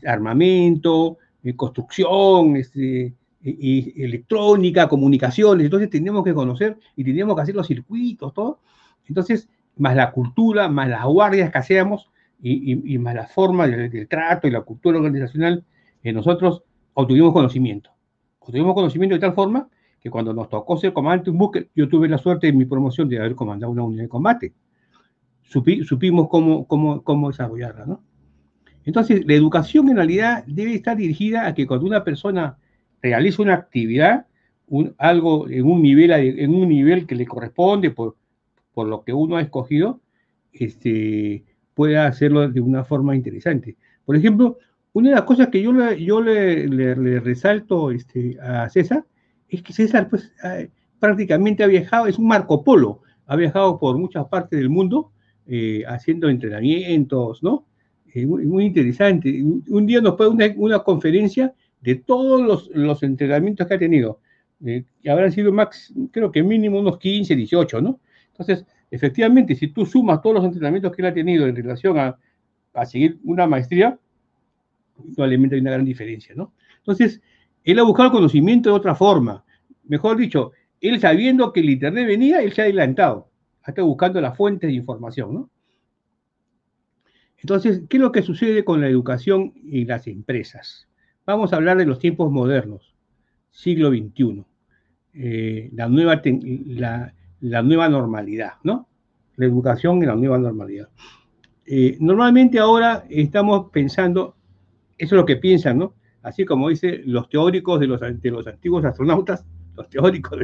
armamento, 0.06 1.18
eh, 1.44 1.56
construcción, 1.56 2.58
este, 2.58 3.14
y 3.42 4.04
electrónica, 4.04 4.90
comunicaciones. 4.90 5.64
Entonces, 5.64 5.90
tenemos 5.90 6.26
que 6.26 6.34
conocer 6.34 6.78
y 6.98 7.06
tenemos 7.06 7.36
que 7.38 7.42
hacer 7.42 7.56
los 7.56 7.68
circuitos, 7.68 8.34
todo. 8.34 8.60
Entonces, 9.08 9.48
más 9.78 9.96
la 9.96 10.12
cultura, 10.12 10.68
más 10.68 10.90
las 10.90 11.06
guardias 11.06 11.52
que 11.52 11.58
hacíamos 11.58 12.10
y, 12.42 12.98
más 12.98 13.16
la 13.16 13.28
forma 13.28 13.66
del 13.66 14.08
trato 14.10 14.48
y 14.48 14.52
la 14.52 14.62
cultura 14.62 14.98
organizacional 14.98 15.64
nosotros 16.14 16.64
obtuvimos 16.94 17.34
conocimiento. 17.34 17.92
Obtuvimos 18.40 18.74
conocimiento 18.76 19.16
de 19.16 19.22
tal 19.22 19.34
forma 19.34 19.70
que 20.00 20.10
cuando 20.10 20.34
nos 20.34 20.50
tocó 20.50 20.78
ser 20.78 20.94
comandante 20.94 21.32
un 21.32 21.38
buque, 21.38 21.70
yo 21.76 21.90
tuve 21.90 22.08
la 22.08 22.18
suerte 22.18 22.48
en 22.48 22.58
mi 22.58 22.66
promoción 22.66 23.10
de 23.10 23.20
haber 23.20 23.36
comandado 23.36 23.72
una 23.72 23.84
unidad 23.84 24.04
de 24.04 24.10
combate. 24.10 24.54
supimos 25.44 26.28
cómo, 26.30 26.68
cómo, 26.68 27.02
cómo 27.04 27.30
desarrollarla, 27.30 27.86
¿no? 27.86 28.04
Entonces, 28.86 29.26
la 29.26 29.34
educación 29.34 29.90
en 29.90 29.96
realidad 29.96 30.44
debe 30.46 30.76
estar 30.76 30.96
dirigida 30.96 31.48
a 31.48 31.56
que 31.56 31.66
cuando 31.66 31.88
una 31.88 32.04
persona 32.04 32.58
realiza 33.02 33.42
una 33.42 33.56
actividad, 33.56 34.28
algo 34.98 35.50
en 35.50 35.66
un, 35.66 35.82
nivel, 35.82 36.12
en 36.12 36.54
un 36.54 36.70
nivel 36.70 37.08
que 37.08 37.16
le 37.16 37.26
corresponde 37.26 37.90
por, 37.92 38.16
por 38.74 38.88
lo 38.88 39.04
que 39.04 39.14
uno 39.14 39.38
ha 39.38 39.42
escogido, 39.42 40.02
este, 40.54 41.44
pueda 41.74 42.08
hacerlo 42.08 42.48
de 42.48 42.62
una 42.62 42.84
forma 42.84 43.16
interesante. 43.16 43.76
Por 44.06 44.16
ejemplo, 44.16 44.58
una 44.96 45.10
de 45.10 45.16
las 45.16 45.26
cosas 45.26 45.50
que 45.50 45.62
yo 45.62 45.74
le, 45.74 46.02
yo 46.02 46.22
le, 46.22 47.20
resalto 47.20 47.92
este, 47.92 48.38
a 48.42 48.70
César 48.70 49.04
es 49.50 49.62
que 49.62 49.74
César 49.74 50.08
pues, 50.10 50.32
prácticamente 51.00 51.66
ha 51.66 51.68
viajado, 51.68 52.08
es 52.08 52.18
un 52.18 52.28
Marco 52.28 52.64
Polo, 52.64 53.02
ha 53.26 53.36
viajado 53.36 53.78
por 53.78 53.98
muchas 53.98 54.26
partes 54.28 54.58
del 54.58 54.70
mundo 54.70 55.12
eh, 55.48 55.84
haciendo 55.86 56.30
entrenamientos, 56.30 57.44
¿no? 57.44 57.66
Eh, 58.14 58.26
muy, 58.26 58.66
interesante. 58.66 59.44
Un, 59.68 59.86
día 59.86 60.00
nos 60.00 60.16
fue 60.16 60.30
una, 60.30 60.46
una 60.56 60.80
conferencia 60.80 61.54
de 61.82 61.96
todos 61.96 62.42
los, 62.42 62.70
los, 62.74 63.04
entrenamientos 63.04 63.68
que 63.68 63.74
ha 63.74 63.80
tenido. 63.80 64.22
Eh, 64.66 64.86
habrán 65.10 65.34
sido 65.34 65.52
max, 65.52 65.94
creo 66.12 66.32
que 66.32 66.42
mínimo 66.42 66.80
unos 66.80 67.00
15, 67.00 67.36
18, 67.36 67.82
¿no? 67.82 68.00
Entonces, 68.28 68.66
efectivamente, 68.90 69.56
si 69.56 69.68
tú 69.68 69.86
sumas 69.86 70.22
todos 70.22 70.38
los 70.38 70.46
entrenamientos 70.46 70.94
que 70.94 71.02
él 71.02 71.08
ha 71.10 71.14
tenido 71.14 71.46
en 71.48 71.56
relación 71.58 72.00
a, 72.00 72.18
a 72.74 72.86
seguir 72.86 73.20
una 73.26 73.46
maestría, 73.46 74.00
probablemente 75.16 75.56
hay 75.56 75.62
una 75.62 75.72
gran 75.72 75.86
diferencia, 75.86 76.34
¿no? 76.36 76.54
Entonces, 76.78 77.22
él 77.64 77.80
ha 77.80 77.84
buscado 77.84 78.12
conocimiento 78.12 78.70
de 78.70 78.76
otra 78.76 78.96
forma. 78.96 79.44
Mejor 79.84 80.18
dicho, 80.18 80.52
él 80.82 81.00
sabiendo 81.00 81.52
que 81.52 81.62
el 81.62 81.70
Internet 81.72 82.08
venía, 82.08 82.42
él 82.42 82.54
se 82.54 82.62
ha 82.62 82.66
adelantado. 82.66 83.30
Ha 83.64 83.72
estado 83.72 83.88
buscando 83.88 84.22
las 84.22 84.38
fuentes 84.38 84.68
de 84.68 84.76
información, 84.76 85.34
¿no? 85.34 85.50
Entonces, 87.38 87.84
¿qué 87.90 87.98
es 87.98 88.02
lo 88.02 88.12
que 88.12 88.22
sucede 88.22 88.64
con 88.64 88.82
la 88.82 88.88
educación 88.88 89.54
y 89.56 89.86
las 89.86 90.08
empresas? 90.08 90.88
Vamos 91.26 91.54
a 91.54 91.58
hablar 91.58 91.78
de 91.78 91.86
los 91.86 92.00
tiempos 92.00 92.32
modernos, 92.32 92.96
siglo 93.52 93.90
XXI, 93.90 94.44
eh, 95.14 95.70
la, 95.74 95.88
nueva 95.88 96.22
la, 96.22 97.62
nueva 97.62 97.90
normalidad, 97.90 98.54
¿no? 98.64 98.88
La 99.36 99.46
educación 99.46 100.02
y 100.02 100.06
la 100.06 100.16
nueva 100.16 100.38
normalidad. 100.38 100.90
Eh, 101.66 101.98
normalmente 102.00 102.60
ahora 102.60 103.06
estamos 103.10 103.70
pensando 103.72 104.36
eso 104.98 105.16
es 105.16 105.20
lo 105.20 105.26
que 105.26 105.38
piensan, 105.38 105.78
¿no? 105.78 105.96
Así 106.22 106.46
como 106.46 106.70
dicen 106.70 107.04
los 107.06 107.30
teóricos 107.30 107.80
de 107.80 107.88
los, 107.88 108.02
de 108.02 108.32
los 108.32 108.48
antiguos 108.48 108.84
astronautas, 108.86 109.46
los 109.76 109.90
teóricos 109.90 110.40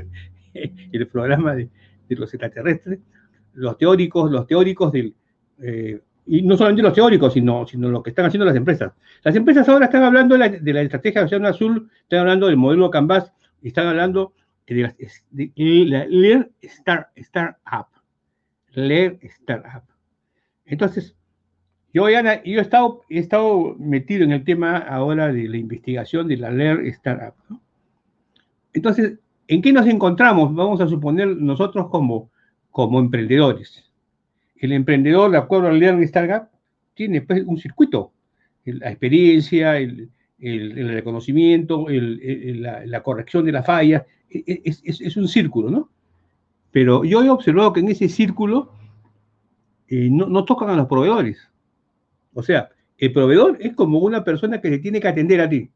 del 0.53 1.07
programa 1.07 1.56
de, 1.56 1.69
los 2.10 2.34
extraterrestres, 2.34 2.99
los 3.53 3.78
teóricos, 3.78 4.30
los 4.30 4.45
teóricos 4.45 4.91
del... 4.91 5.15
Eh, 5.61 6.02
y 6.28 6.41
no 6.44 6.56
solamente 6.56 6.84
los 6.84 6.94
teóricos, 6.94 7.34
sino, 7.34 7.65
sino 7.65 7.90
lo 7.90 8.03
que 8.03 8.11
están 8.11 8.26
haciendo 8.26 8.45
las 8.45 8.56
empresas. 8.56 8.94
Las 9.23 9.36
empresas 9.36 9.68
ahora 9.69 9.86
están 9.86 10.03
hablando 10.03 10.36
de 10.36 10.40
la, 10.40 10.49
de 10.49 10.73
la 10.73 10.82
estrategia 10.82 11.22
de 11.22 11.26
Océano 11.26 11.48
Azul, 11.48 11.90
están 12.03 12.19
hablando 12.19 12.48
del 12.48 12.57
modelo 12.57 12.91
Canvas, 12.91 13.34
están 13.64 13.88
hablando 13.88 14.34
de 14.68 14.82
la, 14.84 14.95
de 15.32 15.86
la 15.86 16.06
Lear 16.06 16.49
Startup. 16.61 17.88
Lear 18.73 19.18
Startup. 19.22 19.84
Entonces, 20.65 21.15
yo, 21.93 22.07
he 22.07 22.59
estado, 22.59 23.01
he 23.09 23.19
estado 23.19 23.76
metido 23.77 24.23
en 24.23 24.31
el 24.31 24.43
tema 24.45 24.77
ahora 24.77 25.31
de 25.31 25.47
la 25.49 25.57
investigación 25.57 26.27
de 26.27 26.38
la 26.38 26.49
LER 26.49 26.85
Startup. 26.88 27.34
Entonces, 28.73 29.19
¿en 29.47 29.61
qué 29.61 29.73
nos 29.73 29.85
encontramos? 29.88 30.55
Vamos 30.55 30.80
a 30.80 30.88
suponer 30.88 31.27
nosotros 31.27 31.89
como, 31.89 32.31
como 32.69 32.99
emprendedores. 32.99 33.84
El 34.55 34.72
emprendedor, 34.72 35.31
de 35.31 35.38
acuerdo 35.38 35.68
al 35.68 35.80
LER 35.80 36.01
Startup, 36.03 36.47
tiene 36.93 37.22
pues, 37.22 37.43
un 37.45 37.57
circuito. 37.57 38.13
La 38.63 38.89
experiencia, 38.89 39.77
el, 39.77 40.09
reconocimiento, 40.39 41.88
la, 41.89 43.03
corrección 43.03 43.43
de 43.43 43.51
la 43.51 43.63
falla, 43.63 44.05
e, 44.30 44.43
e, 44.47 44.61
es, 44.63 45.18
un 45.18 45.27
círculo, 45.27 45.69
¿no? 45.69 45.89
Pero 46.72 47.03
yo 47.03 47.22
he 47.22 47.30
observado 47.30 47.73
que 47.73 47.81
en 47.81 47.89
ese 47.89 48.07
círculo 48.07 48.72
eh, 49.89 50.07
no, 50.09 50.27
no 50.27 50.45
tocan 50.45 50.69
a 50.69 50.76
los 50.76 50.88
proveedores 50.88 51.51
o 52.34 52.44
sea, 52.44 52.70
el 52.98 53.12
proveedor 53.12 53.58
es 53.60 53.74
como 53.74 53.99
una 53.99 54.24
persona 54.24 54.62
que 54.62 54.70
se 54.70 54.80
tiene 54.80 54.99
que 54.99 55.08
atender 55.08 55.41
a 55.41 55.49
ti. 55.49 55.72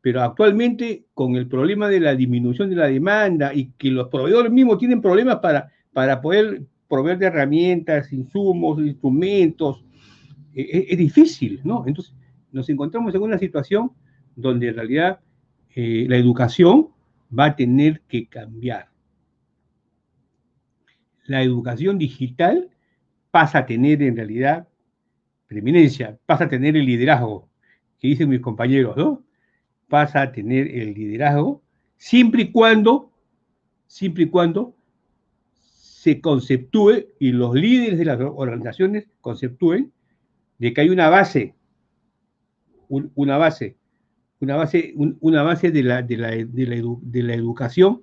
Pero 0.00 0.22
actualmente, 0.22 1.06
con 1.14 1.36
el 1.36 1.48
problema 1.48 1.88
de 1.88 2.00
la 2.00 2.14
disminución 2.14 2.70
de 2.70 2.76
la 2.76 2.86
demanda 2.86 3.52
y 3.54 3.72
que 3.78 3.90
los 3.90 4.08
proveedores 4.08 4.50
mismos 4.50 4.78
tienen 4.78 5.00
problemas 5.00 5.36
para, 5.36 5.70
para 5.92 6.20
poder 6.20 6.62
proveer 6.88 7.18
de 7.18 7.26
herramientas, 7.26 8.12
insumos, 8.12 8.80
instrumentos, 8.80 9.84
e, 10.54 10.62
e, 10.62 10.86
es, 10.90 10.98
difícil, 10.98 11.60
¿no? 11.64 11.84
Entonces, 11.86 12.14
nos 12.50 12.68
encontramos 12.68 13.14
en 13.14 13.22
una 13.22 13.38
situación 13.38 13.92
donde 14.34 14.68
en 14.68 14.74
realidad 14.74 15.20
eh, 15.74 16.06
la 16.08 16.16
educación 16.16 16.88
va 17.36 17.46
a 17.46 17.56
tener 17.56 18.00
que 18.08 18.26
cambiar. 18.26 18.88
La 21.24 21.42
educación 21.42 21.98
digital 21.98 22.70
pasa 23.30 23.58
a 23.58 23.66
tener 23.66 24.02
en 24.02 24.16
realidad 24.16 24.66
preeminencia, 25.48 26.16
pasa 26.26 26.44
a 26.44 26.48
tener 26.48 26.76
el 26.76 26.86
liderazgo, 26.86 27.48
que 27.98 28.08
dicen 28.08 28.28
mis 28.28 28.40
compañeros. 28.40 29.18
Pasa 29.88 30.22
a 30.22 30.32
tener 30.32 30.68
el 30.68 30.92
liderazgo 30.92 31.62
siempre 31.96 32.42
y 32.42 32.52
cuando, 32.52 33.10
siempre 33.86 34.24
y 34.24 34.28
cuando 34.28 34.76
se 35.50 36.20
conceptúe 36.20 37.06
y 37.18 37.32
los 37.32 37.54
líderes 37.54 37.98
de 37.98 38.04
las 38.04 38.20
organizaciones 38.20 39.08
conceptúen 39.20 39.92
de 40.58 40.72
que 40.72 40.82
hay 40.82 40.90
una 40.90 41.08
base, 41.08 41.54
una 42.88 43.36
base, 43.38 43.76
una 44.40 44.56
base, 44.56 44.94
una 45.20 45.42
base 45.42 45.70
de 45.70 45.82
la, 45.82 46.02
de 46.02 46.16
la, 46.16 46.30
de 46.30 47.22
la 47.22 47.34
educación 47.34 48.02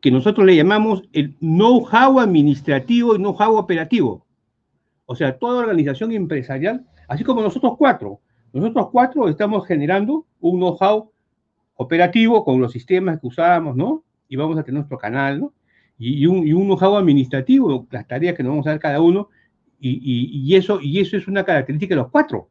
que 0.00 0.10
nosotros 0.10 0.44
le 0.46 0.56
llamamos 0.56 1.02
el 1.14 1.34
know-how 1.38 2.20
administrativo 2.20 3.14
y 3.14 3.18
know-how 3.18 3.56
operativo. 3.56 4.26
O 5.06 5.14
sea, 5.14 5.38
toda 5.38 5.60
organización 5.60 6.12
empresarial, 6.12 6.84
así 7.08 7.24
como 7.24 7.42
nosotros 7.42 7.74
cuatro, 7.76 8.20
nosotros 8.52 8.88
cuatro 8.90 9.28
estamos 9.28 9.66
generando 9.66 10.26
un 10.40 10.58
know-how 10.58 11.10
operativo 11.76 12.44
con 12.44 12.60
los 12.60 12.72
sistemas 12.72 13.20
que 13.20 13.26
usamos, 13.26 13.76
¿no? 13.76 14.04
Y 14.28 14.36
vamos 14.36 14.56
a 14.58 14.62
tener 14.62 14.78
nuestro 14.78 14.98
canal, 14.98 15.40
¿no? 15.40 15.52
Y, 15.98 16.26
un, 16.26 16.46
y 16.46 16.52
un 16.52 16.66
know-how 16.66 16.96
administrativo, 16.96 17.86
las 17.90 18.06
tareas 18.06 18.34
que 18.36 18.42
nos 18.42 18.50
vamos 18.50 18.66
a 18.66 18.70
dar 18.70 18.80
cada 18.80 19.00
uno, 19.00 19.28
y, 19.86 20.56
eso, 20.56 20.80
y 20.80 20.98
eso 21.00 21.18
es 21.18 21.28
una 21.28 21.44
característica 21.44 21.94
de 21.94 22.00
los 22.00 22.10
cuatro. 22.10 22.48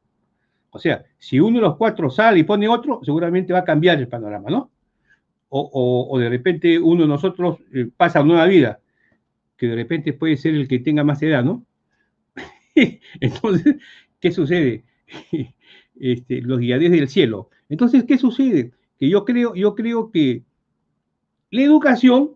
O 0.70 0.78
sea, 0.78 1.04
si 1.18 1.40
uno 1.40 1.56
de 1.56 1.62
los 1.62 1.78
cuatro 1.78 2.12
sale 2.12 2.40
y 2.40 2.44
pone 2.44 2.68
otro, 2.68 3.00
seguramente 3.04 3.54
va 3.54 3.60
a 3.60 3.64
cambiar 3.64 3.98
el 3.98 4.08
panorama, 4.08 4.52
¿no? 4.52 4.70
o, 5.56 6.18
de 6.18 6.30
repente 6.30 6.80
uno 6.80 7.04
de 7.04 7.08
nosotros 7.08 7.60
eh, 7.74 7.88
pasa 7.96 8.20
a 8.20 8.24
nueva 8.24 8.46
vida, 8.46 8.80
que 9.56 9.68
de 9.68 9.76
repente 9.76 10.14
puede 10.14 10.36
ser 10.36 10.56
el 10.56 10.68
que 10.68 10.80
tenga 10.80 11.04
más 11.04 11.22
edad, 11.22 11.44
¿no? 11.44 11.64
Entonces, 13.20 13.76
¿qué 14.20 14.32
sucede? 14.32 14.84
Este, 15.96 16.42
los 16.42 16.58
guiadores 16.58 16.90
del 16.90 17.08
cielo. 17.08 17.52
Entonces, 17.70 18.04
¿qué 18.06 18.18
sucede? 18.18 18.72
Que 19.00 19.10
yo 19.10 19.26
creo, 19.26 19.54
yo 19.54 19.76
creo 19.76 20.10
que 20.10 20.42
la 21.52 21.62
educación 21.62 22.32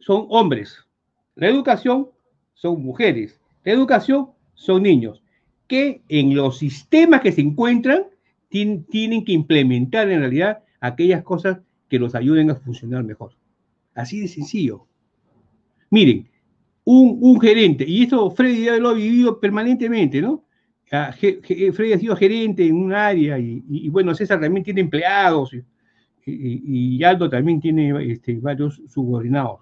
son 0.00 0.26
hombres, 0.30 0.86
la 1.34 1.48
educación 1.48 2.08
son 2.54 2.82
mujeres, 2.82 3.38
la 3.64 3.72
educación 3.72 4.30
son 4.54 4.84
niños, 4.84 5.22
que 5.68 6.00
en 6.08 6.34
los 6.34 6.56
sistemas 6.56 7.20
que 7.20 7.32
se 7.32 7.42
encuentran 7.42 8.04
tienen 8.48 9.24
que 9.24 9.32
implementar 9.32 10.10
en 10.10 10.20
realidad 10.20 10.64
aquellas 10.80 11.22
cosas 11.22 11.58
que 11.90 11.98
los 11.98 12.14
ayuden 12.14 12.50
a 12.50 12.56
funcionar 12.56 13.04
mejor. 13.04 13.32
Así 13.94 14.20
de 14.20 14.28
sencillo. 14.28 14.86
Miren, 15.90 16.28
un, 16.88 17.40
gerente, 17.40 17.84
y 17.86 18.04
esto 18.04 18.30
Freddy 18.30 18.66
ya 18.66 18.76
lo 18.76 18.90
ha 18.90 18.94
vivido 18.94 19.40
permanentemente, 19.40 20.22
¿no? 20.22 20.44
Ah, 20.92 21.12
Freddy 21.12 21.92
ha 21.92 21.98
sido 21.98 22.14
gerente 22.14 22.64
en 22.64 22.76
un 22.76 22.92
área 22.92 23.38
y, 23.40 23.88
bueno, 23.88 24.14
César 24.14 24.40
también 24.40 24.62
tiene 24.62 24.82
empleados 24.82 25.50
y, 26.24 27.02
Aldo 27.02 27.28
también 27.28 27.60
tiene 27.60 28.12
este, 28.12 28.38
varios 28.38 28.80
subordinados. 28.88 29.60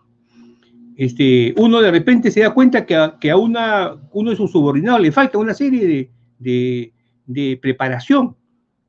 Este, 0.96 1.54
uno 1.56 1.80
de 1.80 1.90
repente 1.90 2.30
se 2.30 2.40
da 2.40 2.52
cuenta 2.52 2.84
que 2.84 2.94
a, 2.94 3.18
que 3.18 3.30
a 3.30 3.36
una, 3.38 3.96
uno 4.12 4.30
de 4.30 4.36
sus 4.36 4.52
subordinados 4.52 5.00
le 5.00 5.10
falta 5.10 5.38
una 5.38 5.54
serie 5.54 5.86
de, 5.86 6.10
de, 6.38 6.92
de 7.26 7.58
preparación, 7.60 8.36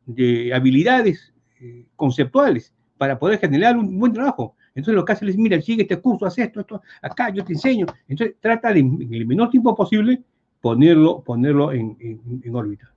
de 0.06 0.53
habilidades 0.53 1.34
eh, 1.62 1.86
conceptuales 1.95 2.74
para 2.98 3.18
poder 3.18 3.40
generar 3.40 3.78
un 3.78 3.98
buen 3.98 4.12
trabajo. 4.12 4.55
Entonces 4.76 4.96
lo 4.96 5.06
que 5.06 5.14
hace 5.14 5.26
es, 5.28 5.38
mira, 5.38 5.60
sigue 5.62 5.84
este 5.84 6.02
curso, 6.02 6.26
haz 6.26 6.38
esto, 6.38 6.60
esto, 6.60 6.82
acá, 7.02 7.30
yo 7.30 7.46
te 7.46 7.54
enseño. 7.54 7.86
Entonces 8.10 8.36
trata 8.42 8.74
de, 8.74 8.82
en 8.82 9.14
el 9.14 9.26
menor 9.26 9.50
tiempo 9.50 9.74
posible, 9.74 10.22
ponerlo, 10.60 11.24
ponerlo 11.24 11.72
en, 11.72 11.98
en, 12.00 12.56
órbita. 12.56 12.94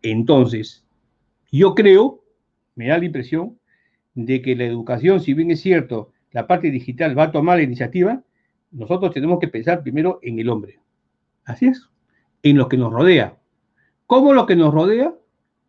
Entonces, 0.00 0.86
yo 1.52 1.74
creo, 1.74 2.24
me 2.74 2.88
da 2.88 2.98
la 2.98 3.04
impresión, 3.04 3.58
de 4.14 4.40
que 4.42 4.56
la 4.56 4.64
educación, 4.64 5.20
si 5.20 5.34
bien 5.34 5.50
es 5.50 5.60
cierto, 5.60 6.10
la 6.32 6.46
parte 6.46 6.70
digital 6.70 7.16
va 7.16 7.24
a 7.24 7.32
tomar 7.32 7.58
la 7.58 7.64
iniciativa, 7.64 8.22
nosotros 8.72 9.12
tenemos 9.12 9.38
que 9.38 9.48
pensar 9.48 9.82
primero 9.82 10.18
en 10.22 10.38
el 10.38 10.48
hombre. 10.48 10.80
Así 11.44 11.66
es, 11.66 11.88
en 12.42 12.56
lo 12.56 12.68
que 12.68 12.76
nos 12.76 12.92
rodea. 12.92 13.36
¿Cómo 14.06 14.32
lo 14.32 14.46
que 14.46 14.56
nos 14.56 14.72
rodea, 14.72 15.14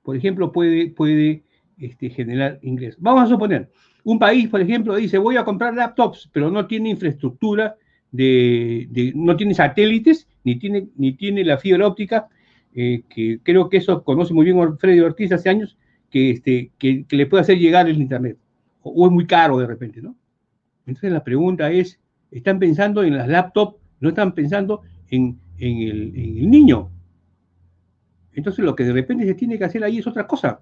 por 0.01 0.15
ejemplo, 0.15 0.51
puede, 0.51 0.89
puede 0.89 1.43
este, 1.79 2.09
generar 2.09 2.59
ingresos. 2.61 3.01
Vamos 3.01 3.23
a 3.23 3.27
suponer, 3.27 3.69
un 4.03 4.19
país, 4.19 4.47
por 4.49 4.61
ejemplo, 4.61 4.95
dice, 4.95 5.17
voy 5.17 5.37
a 5.37 5.43
comprar 5.43 5.73
laptops, 5.73 6.29
pero 6.31 6.49
no 6.49 6.67
tiene 6.67 6.89
infraestructura, 6.89 7.75
de, 8.11 9.11
no 9.15 9.35
tiene 9.35 9.53
satélites, 9.53 10.27
ni 10.43 10.57
tiene, 10.57 10.87
ni 10.95 11.13
tiene 11.13 11.43
la 11.43 11.57
fibra 11.57 11.87
óptica, 11.87 12.27
eh, 12.73 13.03
que 13.09 13.39
creo 13.43 13.69
que 13.69 13.77
eso 13.77 14.03
conoce 14.03 14.33
muy 14.33 14.45
bien 14.45 14.77
Freddy 14.77 14.99
Ortiz 14.99 15.31
hace 15.31 15.49
años, 15.49 15.77
que, 16.09 16.31
este, 16.31 16.71
que, 16.77 17.05
le 17.09 17.25
puede 17.27 17.41
hacer 17.41 17.59
llegar 17.59 17.87
el 17.87 18.01
Internet, 18.01 18.37
o, 18.81 19.05
es 19.05 19.11
muy 19.11 19.27
caro 19.27 19.57
de 19.57 19.67
repente, 19.67 20.01
¿no? 20.01 20.15
Entonces 20.85 21.11
la 21.11 21.23
pregunta 21.23 21.69
es, 21.71 21.99
¿están 22.31 22.57
pensando 22.57 23.03
en 23.03 23.15
las 23.15 23.27
laptops? 23.27 23.77
¿No 23.99 24.09
están 24.09 24.33
pensando 24.33 24.81
en 25.09 25.39
el 25.59 26.49
niño? 26.49 26.89
Entonces 28.33 28.65
lo 28.65 28.75
que 28.75 28.85
de 28.85 28.93
repente 28.93 29.25
se 29.25 29.35
tiene 29.35 29.57
que 29.57 29.65
hacer 29.65 29.83
ahí 29.83 29.99
es 29.99 30.07
otra 30.07 30.25
cosa 30.25 30.61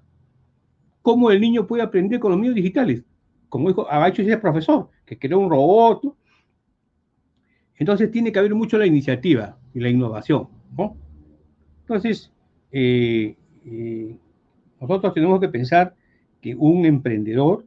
cómo 1.07 1.31
el 1.31 1.39
niño 1.39 1.65
puede 1.65 1.83
aprender 1.83 2.19
con 2.19 2.31
los 2.31 2.37
medios 2.37 2.55
digitales. 2.55 3.01
Como 3.47 3.69
dijo, 3.69 3.89
ha 3.89 4.05
hecho 4.09 4.23
ese 4.23 4.37
profesor, 4.39 4.89
que 5.05 5.17
creó 5.17 5.39
un 5.39 5.49
robot. 5.49 6.13
Entonces 7.77 8.11
tiene 8.11 8.29
que 8.29 8.39
haber 8.39 8.53
mucho 8.53 8.77
la 8.77 8.85
iniciativa 8.85 9.57
y 9.73 9.79
la 9.79 9.87
innovación. 9.87 10.49
Entonces, 11.79 12.29
eh, 12.73 13.37
eh, 13.65 14.17
nosotros 14.81 15.13
tenemos 15.13 15.39
que 15.39 15.47
pensar 15.47 15.95
que 16.41 16.53
un 16.55 16.85
emprendedor 16.85 17.65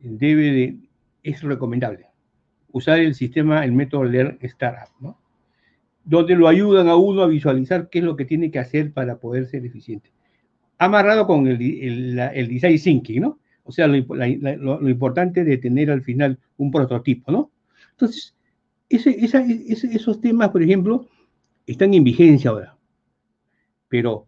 debe 0.00 0.52
de, 0.52 0.76
es 1.22 1.42
recomendable 1.42 2.04
usar 2.70 2.98
el 2.98 3.14
sistema, 3.14 3.64
el 3.64 3.72
método 3.72 4.04
Learn 4.04 4.36
Startup, 4.42 4.94
¿no? 5.00 5.18
donde 6.04 6.36
lo 6.36 6.48
ayudan 6.48 6.88
a 6.88 6.96
uno 6.96 7.22
a 7.22 7.28
visualizar 7.28 7.88
qué 7.88 8.00
es 8.00 8.04
lo 8.04 8.14
que 8.14 8.26
tiene 8.26 8.50
que 8.50 8.58
hacer 8.58 8.92
para 8.92 9.20
poder 9.20 9.46
ser 9.46 9.64
eficiente 9.64 10.12
amarrado 10.84 11.26
con 11.26 11.46
el, 11.46 12.18
el, 12.18 12.48
design 12.48 12.78
thinking, 12.78 13.20
¿no? 13.22 13.38
O 13.64 13.72
sea, 13.72 13.86
lo, 13.86 14.88
importante 14.88 15.44
de 15.44 15.58
tener 15.58 15.90
al 15.90 16.02
final 16.02 16.38
un 16.56 16.70
prototipo, 16.70 17.30
¿no? 17.30 17.50
Entonces, 17.92 18.34
esos 18.88 20.20
temas, 20.20 20.50
por 20.50 20.62
ejemplo, 20.62 21.06
están 21.66 21.94
en 21.94 22.04
vigencia 22.04 22.50
ahora, 22.50 22.76
pero 23.88 24.26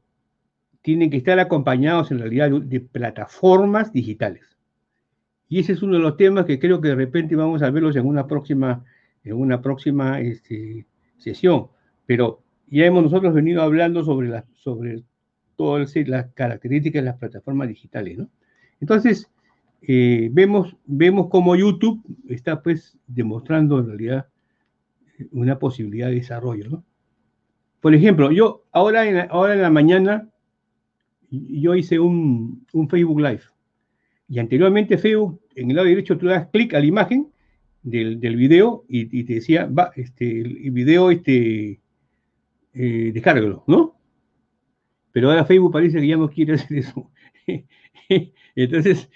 tienen 0.83 1.11
que 1.11 1.17
estar 1.17 1.39
acompañados 1.41 2.11
en 2.11 2.21
realidad 2.21 2.51
de, 2.51 2.81
plataformas 2.81 3.93
digitales. 3.93 4.45
Y 5.49 5.59
ese 5.59 5.73
es 5.73 5.83
uno 5.83 5.95
de 5.95 6.03
los 6.03 6.17
temas 6.17 6.47
que 6.47 6.59
creo 6.59 6.81
que 6.81 6.89
de 6.89 6.95
repente 6.95 7.37
vamos 7.37 7.63
a 7.63 7.71
verlos 7.71 7.97
en 7.97 8.07
una 8.07 8.27
próxima, 8.27 8.85
en 9.25 9.35
una 9.35 9.61
próxima 9.61 10.21
este, 10.21 10.87
sesión. 11.19 11.69
Pero 12.07 12.43
ya 12.69 12.85
hemos 12.87 13.03
nosotros 13.03 13.35
venido 13.35 13.63
hablando 13.63 14.05
sobre, 14.05 14.29
la, 14.29 14.45
sobre 14.55 15.03
todas 15.57 15.95
las 16.07 16.33
características 16.33 17.03
de 17.03 17.07
las 17.11 17.19
plataformas 17.19 17.69
digitales, 17.69 18.19
¿no? 18.19 18.29
Entonces, 18.81 19.31
eh, 19.83 20.29
vemos, 20.33 20.77
vemos 20.87 21.29
cómo 21.29 21.57
YouTube 21.57 22.03
está 22.29 22.63
pues 22.63 22.99
demostrando 23.07 23.79
en 23.79 23.87
realidad 23.87 24.29
una 25.31 25.59
posibilidad 25.59 26.09
de 26.09 26.15
desarrollo, 26.15 26.69
¿no? 26.69 26.85
Por 27.81 27.95
ejemplo, 27.95 28.33
yo 28.33 28.65
ahora 28.73 29.07
en 29.07 29.17
la, 29.17 29.23
ahora 29.25 29.55
en 29.55 29.63
la 29.63 29.71
mañana 29.71 30.29
yo 31.31 31.75
hice 31.75 31.99
un, 31.99 32.67
un 32.73 32.89
Facebook 32.89 33.21
Live 33.21 33.43
y 34.29 34.39
anteriormente 34.39 34.97
Facebook, 34.97 35.41
en 35.55 35.71
el 35.71 35.77
lado 35.77 35.89
derecho 35.89 36.17
tú 36.17 36.27
das 36.27 36.49
clic 36.49 36.73
a 36.75 36.81
la 36.81 36.87
imagen 36.87 37.29
del, 37.83 38.21
del 38.21 38.37
video 38.37 38.85
y, 38.89 39.25
te 39.25 39.35
decía, 39.35 39.67
va, 39.67 39.93
este, 39.97 40.41
el 40.41 40.71
video, 40.71 41.11
este, 41.11 41.81
eh, 42.73 43.11
descárgalo, 43.13 43.65
¿no? 43.67 43.94
Pero 45.15 45.31
ahora 45.31 45.45
Facebook 45.45 45.71
parece 45.71 46.01
que 46.01 46.09
ya 46.09 46.17
no 46.17 46.29
quiere 46.29 46.55
hacer 46.55 46.79
eso. 46.79 47.09
Entonces 48.57 49.09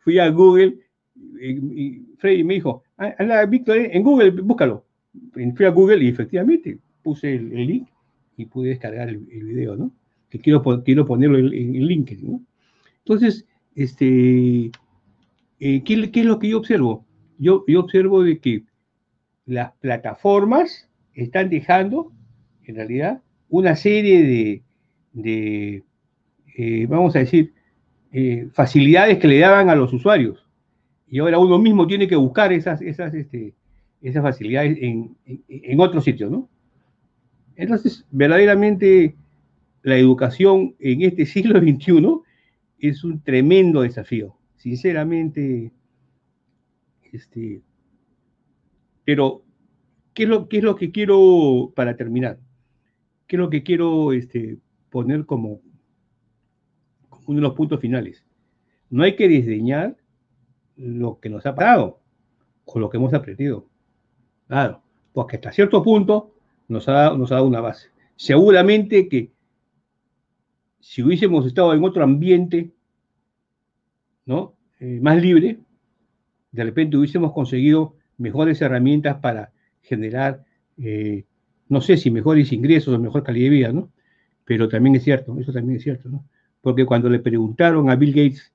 fui, 0.00 0.18
a 0.18 0.28
Google 0.28 0.80
y 1.40 2.02
Freddy 2.18 2.44
me 2.44 2.54
dijo, 2.54 2.82
anda, 2.98 3.40
ah, 3.40 3.46
Víctor, 3.46 3.78
en 3.78 4.02
Google, 4.02 4.32
búscalo. 4.32 4.84
Fui 5.32 5.64
a 5.64 5.70
Google 5.70 6.04
y 6.04 6.08
efectivamente 6.08 6.78
puse 7.02 7.36
el, 7.36 7.48
link 7.48 7.88
y 8.36 8.44
pude 8.44 8.68
descargar 8.68 9.08
el, 9.08 9.16
video, 9.16 9.76
¿no? 9.76 9.92
Que 10.28 10.38
quiero, 10.38 10.62
quiero 10.84 11.06
ponerlo 11.06 11.38
en, 11.38 11.46
en 11.46 11.86
LinkedIn, 11.86 12.30
¿no? 12.30 12.42
Entonces, 12.98 13.46
este, 13.74 14.70
eh, 15.58 15.82
¿qué, 15.84 16.08
es 16.12 16.26
lo 16.26 16.38
que 16.38 16.48
yo 16.50 16.58
observo? 16.58 17.06
Yo, 17.38 17.64
yo 17.66 17.80
observo 17.80 18.22
de 18.22 18.40
que 18.40 18.64
las 19.46 19.72
plataformas 19.78 20.90
están 21.14 21.48
dejando, 21.48 22.12
en 22.64 22.76
realidad, 22.76 23.22
una 23.48 23.74
serie 23.74 24.22
de, 24.22 24.62
de, 25.14 25.82
eh, 26.56 26.86
vamos 26.86 27.16
a 27.16 27.20
decir, 27.20 27.54
eh, 28.12 28.48
facilidades 28.52 29.18
que 29.18 29.28
le 29.28 29.38
daban 29.38 29.70
a 29.70 29.74
los 29.74 29.92
usuarios. 29.92 30.46
Y 31.08 31.20
ahora 31.20 31.38
uno 31.38 31.58
mismo 31.58 31.86
tiene 31.86 32.06
que 32.06 32.16
buscar 32.16 32.52
esas, 32.52 32.82
esas, 32.82 33.14
este, 33.14 33.54
esas 34.02 34.22
facilidades 34.22 34.78
en, 34.80 35.16
en, 35.24 35.80
otros 35.80 36.04
sitios, 36.04 36.30
¿no? 36.30 36.48
Entonces, 37.56 38.04
verdaderamente, 38.10 39.16
la 39.82 39.96
educación 39.96 40.74
en 40.78 41.02
este 41.02 41.24
siglo 41.26 41.60
XXI 41.60 42.20
es 42.78 43.04
un 43.04 43.22
tremendo 43.22 43.82
desafío. 43.82 44.36
Sinceramente, 44.56 45.72
este, 47.12 47.62
pero, 49.04 49.42
¿qué 50.14 50.24
es, 50.24 50.28
lo, 50.28 50.48
¿qué 50.48 50.58
es 50.58 50.64
lo 50.64 50.76
que 50.76 50.90
quiero 50.90 51.72
para 51.74 51.96
terminar? 51.96 52.38
¿Qué 53.26 53.36
es 53.36 53.40
lo 53.40 53.50
que 53.50 53.62
quiero 53.62 54.12
este, 54.12 54.58
poner 54.94 55.26
como, 55.26 55.60
uno 57.26 57.36
de 57.36 57.42
los 57.42 57.54
puntos 57.54 57.80
finales. 57.80 58.24
No 58.90 59.02
hay 59.02 59.16
que 59.16 59.28
desdeñar 59.28 59.96
lo 60.76 61.18
que 61.18 61.28
nos 61.28 61.44
ha 61.46 61.56
parado 61.56 61.98
o 62.64 62.78
lo 62.78 62.88
que 62.88 62.98
hemos 62.98 63.12
aprendido. 63.12 63.66
Claro, 64.46 64.82
porque 65.12 65.34
hasta 65.34 65.50
cierto 65.50 65.82
punto 65.82 66.36
nos 66.68 66.88
ha, 66.88 67.10
dado 67.10 67.44
una 67.44 67.60
base. 67.60 67.88
Seguramente 68.14 69.08
que 69.08 69.32
si 70.78 71.02
hubiésemos 71.02 71.44
estado 71.44 71.74
en 71.74 71.82
otro 71.82 72.04
ambiente, 72.04 72.70
¿no? 74.26 74.54
Eh, 74.78 75.00
más 75.02 75.20
libre, 75.20 75.58
de 76.52 76.62
repente 76.62 76.96
hubiésemos 76.96 77.32
conseguido 77.32 77.96
mejores 78.16 78.62
herramientas 78.62 79.16
para 79.16 79.50
generar, 79.82 80.44
eh, 80.78 81.24
no 81.68 81.80
sé 81.80 81.96
si 81.96 82.12
mejores 82.12 82.52
ingresos 82.52 82.94
o 82.94 82.98
mejor 83.00 83.24
calidad 83.24 83.46
de 83.46 83.56
vida, 83.56 83.72
¿no? 83.72 83.90
Pero 84.44 84.68
también 84.68 84.96
es 84.96 85.04
cierto, 85.04 85.38
eso 85.38 85.52
también 85.52 85.78
es 85.78 85.82
cierto, 85.82 86.08
¿no? 86.08 86.24
porque 86.64 86.86
cuando 86.86 87.10
le 87.10 87.18
preguntaron 87.18 87.90
a 87.90 87.94
Bill 87.94 88.12
Gates, 88.14 88.50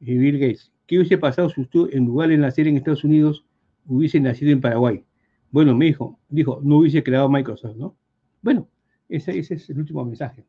eh, 0.00 0.16
Bill 0.16 0.38
Gates, 0.38 0.72
¿qué 0.86 0.96
hubiese 0.96 1.18
pasado 1.18 1.50
si 1.50 1.60
usted 1.60 1.92
en 1.92 2.06
lugar 2.06 2.28
de 2.28 2.38
nacer 2.38 2.68
en 2.68 2.76
Estados 2.76 3.02
Unidos 3.02 3.44
hubiese 3.84 4.20
nacido 4.20 4.52
en 4.52 4.60
Paraguay? 4.60 5.04
Bueno, 5.50 5.74
me 5.74 5.86
dijo, 5.86 6.20
dijo, 6.28 6.60
no 6.62 6.78
hubiese 6.78 7.02
creado 7.02 7.28
Microsoft, 7.28 7.76
¿no? 7.76 7.96
Bueno, 8.42 8.68
ese, 9.08 9.36
ese 9.36 9.54
es 9.54 9.68
el 9.70 9.78
último 9.78 10.04
mensaje. 10.04 10.44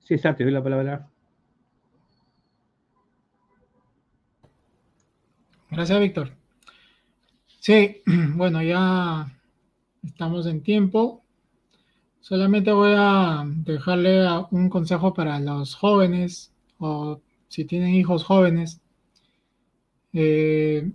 César, 0.00 0.36
te 0.36 0.44
doy 0.44 0.52
la 0.52 0.62
palabra. 0.62 1.08
Gracias, 5.70 6.00
Víctor. 6.00 6.32
Sí, 7.60 8.02
bueno, 8.34 8.62
ya 8.62 9.26
estamos 10.02 10.46
en 10.46 10.62
tiempo. 10.62 11.24
Solamente 12.28 12.70
voy 12.72 12.92
a 12.94 13.42
dejarle 13.46 14.28
un 14.50 14.68
consejo 14.68 15.14
para 15.14 15.40
los 15.40 15.74
jóvenes 15.74 16.52
o 16.78 17.22
si 17.48 17.64
tienen 17.64 17.94
hijos 17.94 18.22
jóvenes. 18.22 18.82
Eh, 20.12 20.92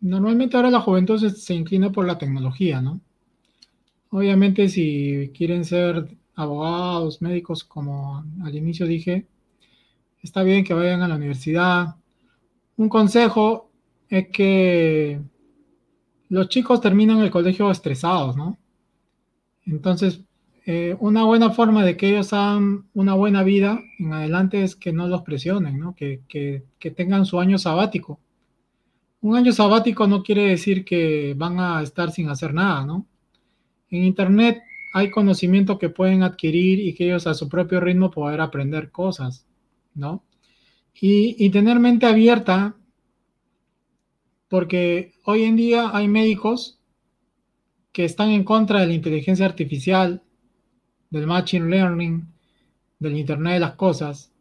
normalmente 0.00 0.56
ahora 0.56 0.70
la 0.70 0.80
juventud 0.80 1.24
se, 1.30 1.54
inclina 1.54 1.92
por 1.92 2.06
la 2.06 2.18
tecnología, 2.18 2.80
¿no? 2.80 3.00
Obviamente 4.10 4.68
si 4.68 5.30
quieren 5.32 5.64
ser 5.64 6.08
abogados, 6.34 7.22
médicos, 7.22 7.62
como 7.62 8.24
al 8.42 8.56
inicio 8.56 8.84
dije, 8.84 9.28
está 10.20 10.42
bien 10.42 10.64
que 10.64 10.74
vayan 10.74 11.02
a 11.02 11.08
la 11.08 11.14
universidad. 11.14 11.94
Un 12.76 12.88
consejo 12.88 13.70
es 14.08 14.26
que 14.30 15.20
los 16.30 16.48
chicos 16.48 16.80
terminan 16.80 17.20
el 17.20 17.30
colegio 17.30 17.70
estresados, 17.70 18.36
¿no? 18.36 18.58
Entonces, 19.68 20.22
eh, 20.64 20.96
una 21.00 21.24
buena 21.24 21.50
forma 21.50 21.84
de 21.84 21.96
que 21.96 22.10
ellos 22.10 22.32
hagan 22.32 22.88
una 22.94 23.14
buena 23.14 23.42
vida 23.42 23.80
en 23.98 24.12
adelante 24.12 24.62
es 24.62 24.76
que 24.76 24.92
no 24.92 25.08
los 25.08 25.22
presionen, 25.22 25.78
¿no? 25.78 25.94
Que, 25.94 26.22
tengan 26.96 27.26
su 27.26 27.38
año 27.40 27.58
sabático. 27.58 28.20
Un 29.20 29.36
año 29.36 29.52
sabático 29.52 30.06
no 30.06 30.22
quiere 30.22 30.46
decir 30.46 30.84
que 30.84 31.34
van 31.36 31.58
a 31.60 31.82
estar 31.82 32.10
sin 32.12 32.28
hacer 32.28 32.54
nada, 32.54 32.84
¿no? 32.84 33.06
En 33.90 34.04
Internet 34.04 34.62
hay 34.94 35.10
conocimiento 35.10 35.78
que 35.78 35.90
pueden 35.90 36.22
adquirir 36.22 36.80
y 36.80 36.94
que 36.94 37.06
ellos 37.06 37.26
a 37.26 37.34
su 37.34 37.48
propio 37.48 37.80
ritmo 37.80 38.10
poder 38.10 38.40
aprender 38.40 38.90
cosas, 38.90 39.46
¿no? 39.94 40.24
Y, 40.94 41.36
y 41.44 41.50
tener 41.50 41.78
mente 41.78 42.06
abierta, 42.06 42.76
porque 44.48 45.12
hoy 45.24 45.44
en 45.44 45.56
día 45.56 45.90
hay 45.92 46.08
médicos 46.08 46.77
que 47.92 48.04
están 48.04 48.30
en 48.30 48.44
contra 48.44 48.80
de 48.80 48.86
la 48.86 48.94
inteligencia 48.94 49.46
artificial, 49.46 50.22
del 51.10 51.26
machine 51.26 51.68
learning, 51.68 52.26
del 52.98 53.16
Internet 53.16 53.54
de 53.54 53.60
las 53.60 53.74
Cosas, 53.74 54.32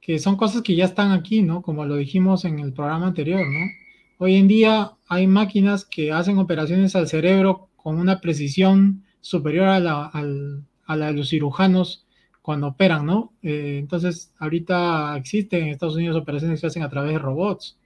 que 0.00 0.18
son 0.18 0.36
cosas 0.36 0.62
que 0.62 0.74
ya 0.74 0.84
están 0.84 1.12
aquí, 1.12 1.42
¿no? 1.42 1.62
Como 1.62 1.84
lo 1.86 1.96
dijimos 1.96 2.44
en 2.44 2.58
el 2.58 2.72
programa 2.72 3.06
anterior, 3.06 3.46
¿no? 3.46 3.70
Hoy 4.18 4.36
en 4.36 4.48
día 4.48 4.92
hay 5.08 5.26
máquinas 5.26 5.84
que 5.84 6.12
hacen 6.12 6.38
operaciones 6.38 6.94
al 6.96 7.08
cerebro 7.08 7.68
con 7.76 7.98
una 7.98 8.20
precisión 8.20 9.04
superior 9.20 9.68
a 9.68 9.80
la, 9.80 11.06
de 11.06 11.12
los 11.12 11.28
cirujanos 11.28 12.06
cuando 12.40 12.68
operan, 12.68 13.06
¿no? 13.06 13.32
Eh, 13.42 13.78
entonces, 13.78 14.34
ahorita 14.38 15.16
existen 15.16 15.64
en 15.64 15.68
Estados 15.68 15.96
Unidos 15.96 16.16
operaciones 16.16 16.56
que 16.56 16.60
se 16.62 16.66
hacen 16.66 16.82
a 16.82 16.90
través 16.90 17.12
de 17.12 17.18
robots. 17.18 17.78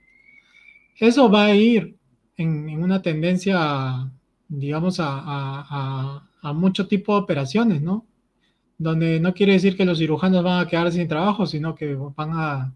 Eso 0.95 1.29
va 1.29 1.45
a 1.45 1.55
ir 1.55 1.95
en, 2.37 2.69
en 2.69 2.83
una 2.83 3.01
tendencia 3.03 4.11
digamos, 4.49 4.97
a, 4.99 6.23
mucho 6.53 6.87
tipo 6.87 7.13
de 7.13 7.21
operaciones, 7.21 7.81
¿no? 7.81 8.05
Donde 8.77 9.19
no 9.19 9.33
quiere 9.33 9.53
decir 9.53 9.75
que 9.75 9.85
los 9.85 9.97
cirujanos 9.97 10.43
van 10.43 10.61
a 10.61 10.67
quedar 10.67 10.91
sin 10.91 11.07
trabajo, 11.07 11.45
sino 11.45 11.75
que 11.75 11.95
van 11.95 12.31
a, 12.33 12.73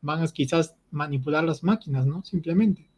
van 0.00 0.22
a 0.22 0.28
quizás 0.28 0.74
manipular 0.90 1.44
las 1.44 1.62
máquinas, 1.62 2.06
¿no? 2.06 2.22
Simplemente. 2.24 2.88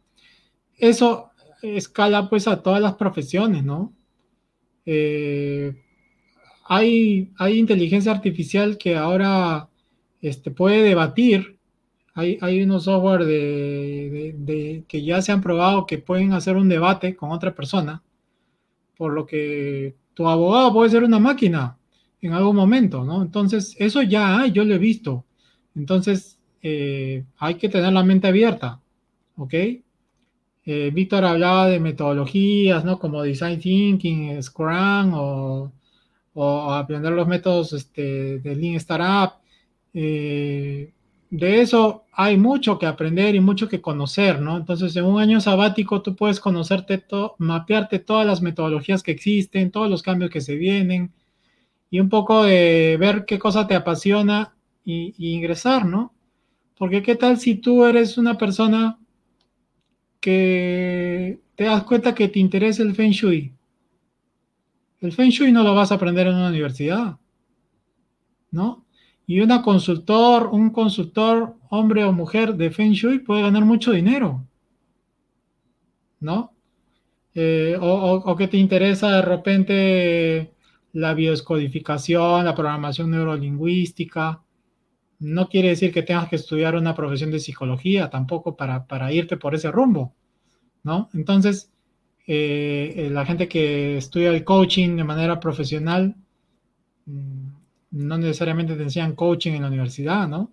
Eso 0.77 1.31
escala 1.61 2.29
pues 2.29 2.47
a 2.47 2.61
todas 2.61 2.81
las 2.81 2.95
profesiones, 2.95 3.63
¿no? 3.63 3.93
Eh, 4.85 5.75
hay, 6.65 7.31
hay 7.37 7.57
inteligencia 7.59 8.11
artificial 8.11 8.77
que 8.77 8.95
ahora 8.95 9.69
este, 10.21 10.51
puede 10.51 10.83
debatir 10.83 11.56
hay, 12.17 12.63
unos 12.63 12.85
software 12.85 13.25
de, 13.25 14.83
que 14.87 15.03
ya 15.03 15.21
se 15.21 15.31
han 15.31 15.41
probado 15.41 15.85
que 15.85 15.99
pueden 15.99 16.33
hacer 16.33 16.55
un 16.55 16.67
debate 16.67 17.15
con 17.15 17.31
otra 17.31 17.53
persona, 17.53 18.01
por 18.97 19.13
lo 19.13 19.27
que 19.27 19.95
tu 20.15 20.27
abogado 20.27 20.73
puede 20.73 20.89
ser 20.89 21.03
una 21.03 21.19
máquina 21.19 21.77
en 22.21 22.33
algún 22.33 22.55
momento, 22.55 23.03
¿no? 23.03 23.21
Entonces, 23.21 23.75
eso 23.77 24.01
ya 24.01 24.39
hay, 24.39 24.51
yo 24.51 24.65
lo 24.65 24.73
he 24.73 24.79
visto. 24.79 25.25
Entonces, 25.75 26.39
eh, 26.63 27.23
hay 27.37 27.55
que 27.55 27.69
tener 27.69 27.93
la 27.93 28.03
mente 28.03 28.27
abierta, 28.27 28.81
¿ok? 29.35 29.53
Eh, 29.53 30.91
Víctor 30.93 31.23
hablaba 31.23 31.67
de 31.67 31.79
metodologías, 31.79 32.83
¿no? 32.83 32.97
Como 32.97 33.21
Design 33.21 33.59
Thinking, 33.59 34.41
Scrum 34.41 35.13
o, 35.13 35.71
aprender 36.73 37.13
los 37.13 37.27
métodos 37.27 37.73
este, 37.73 38.39
de 38.39 38.55
Lean 38.55 38.75
Startup. 38.75 39.39
Eh, 39.93 40.93
de 41.29 41.61
eso 41.61 42.05
hay 42.13 42.37
mucho 42.37 42.79
que 42.79 42.85
aprender 42.85 43.35
y 43.35 43.39
mucho 43.39 43.67
que 43.67 43.81
conocer, 43.81 44.41
¿no? 44.41 44.57
Entonces, 44.57 44.95
en 44.95 45.05
un 45.05 45.19
año 45.19 45.41
sabático 45.41 46.01
tú 46.01 46.15
puedes 46.15 46.39
conocerte, 46.39 47.03
mapearte 47.37 47.99
todas 47.99 48.25
las 48.25 48.41
metodologías 48.41 49.03
que 49.03 49.11
existen, 49.11 49.71
todos 49.71 49.89
los 49.89 50.03
cambios 50.03 50.31
que 50.31 50.41
se 50.41 50.55
vienen 50.55 51.11
y 51.89 51.99
un 51.99 52.09
poco 52.09 52.43
de 52.43 52.97
ver 52.99 53.25
qué 53.25 53.39
cosa 53.39 53.67
te 53.67 53.75
apasiona 53.75 54.55
y, 54.85 55.13
ingresar, 55.17 55.85
¿no? 55.85 56.13
Porque 56.77 57.03
qué 57.03 57.15
tal 57.15 57.39
si 57.39 57.55
tú 57.55 57.85
eres 57.85 58.17
una 58.17 58.37
persona 58.37 58.99
que 60.19 61.39
te 61.55 61.65
das 61.65 61.83
cuenta 61.83 62.15
que 62.15 62.29
te 62.29 62.39
interesa 62.39 62.83
el 62.83 62.95
Feng 62.95 63.11
Shui. 63.11 63.53
El 65.01 65.11
Feng 65.11 65.29
Shui 65.29 65.51
no 65.51 65.63
lo 65.63 65.75
vas 65.75 65.91
a 65.91 65.95
aprender 65.95 66.27
en 66.27 66.35
una 66.35 66.49
universidad, 66.49 67.17
¿no? 68.51 68.86
Y 69.27 69.41
una 69.41 69.61
consultor, 69.61 70.47
un 70.47 70.69
consultor, 70.69 71.55
hombre 71.69 72.05
o 72.05 72.13
mujer 72.13 72.55
de 72.55 72.71
Feng 72.71 72.93
Shui 72.93 73.19
puede 73.19 73.41
ganar 73.41 73.65
mucho 73.65 73.91
dinero. 73.91 74.47
¿No? 76.21 76.53
Eh, 77.35 77.77
o, 77.79 78.35
que 78.35 78.47
te 78.47 78.57
interesa 78.57 79.11
de 79.11 79.21
repente 79.21 80.53
la 80.93 81.13
bioscodificación, 81.13 82.45
la 82.45 82.55
programación 82.55 83.11
neurolingüística. 83.11 84.41
No 85.19 85.49
quiere 85.49 85.69
decir 85.69 85.93
que 85.93 86.03
tengas 86.03 86.29
que 86.29 86.37
estudiar 86.37 86.75
una 86.75 86.95
profesión 86.95 87.29
de 87.29 87.39
psicología 87.39 88.09
tampoco 88.09 88.55
para, 88.55 89.13
irte 89.13 89.37
por 89.37 89.53
ese 89.53 89.69
rumbo, 89.71 90.15
¿no? 90.83 91.09
Entonces, 91.13 91.71
eh, 92.27 92.93
eh, 92.95 93.09
la 93.11 93.25
gente 93.25 93.47
que 93.47 93.97
estudia 93.97 94.29
el 94.29 94.43
coaching 94.43 94.95
de 94.95 95.03
manera 95.03 95.39
profesional, 95.39 96.15
mm, 97.05 97.56
no 97.91 98.17
necesariamente 98.17 98.75
te 98.75 99.15
coaching 99.15 99.53
en 99.53 99.61
la 99.61 99.67
universidad, 99.69 100.27
¿no? 100.27 100.51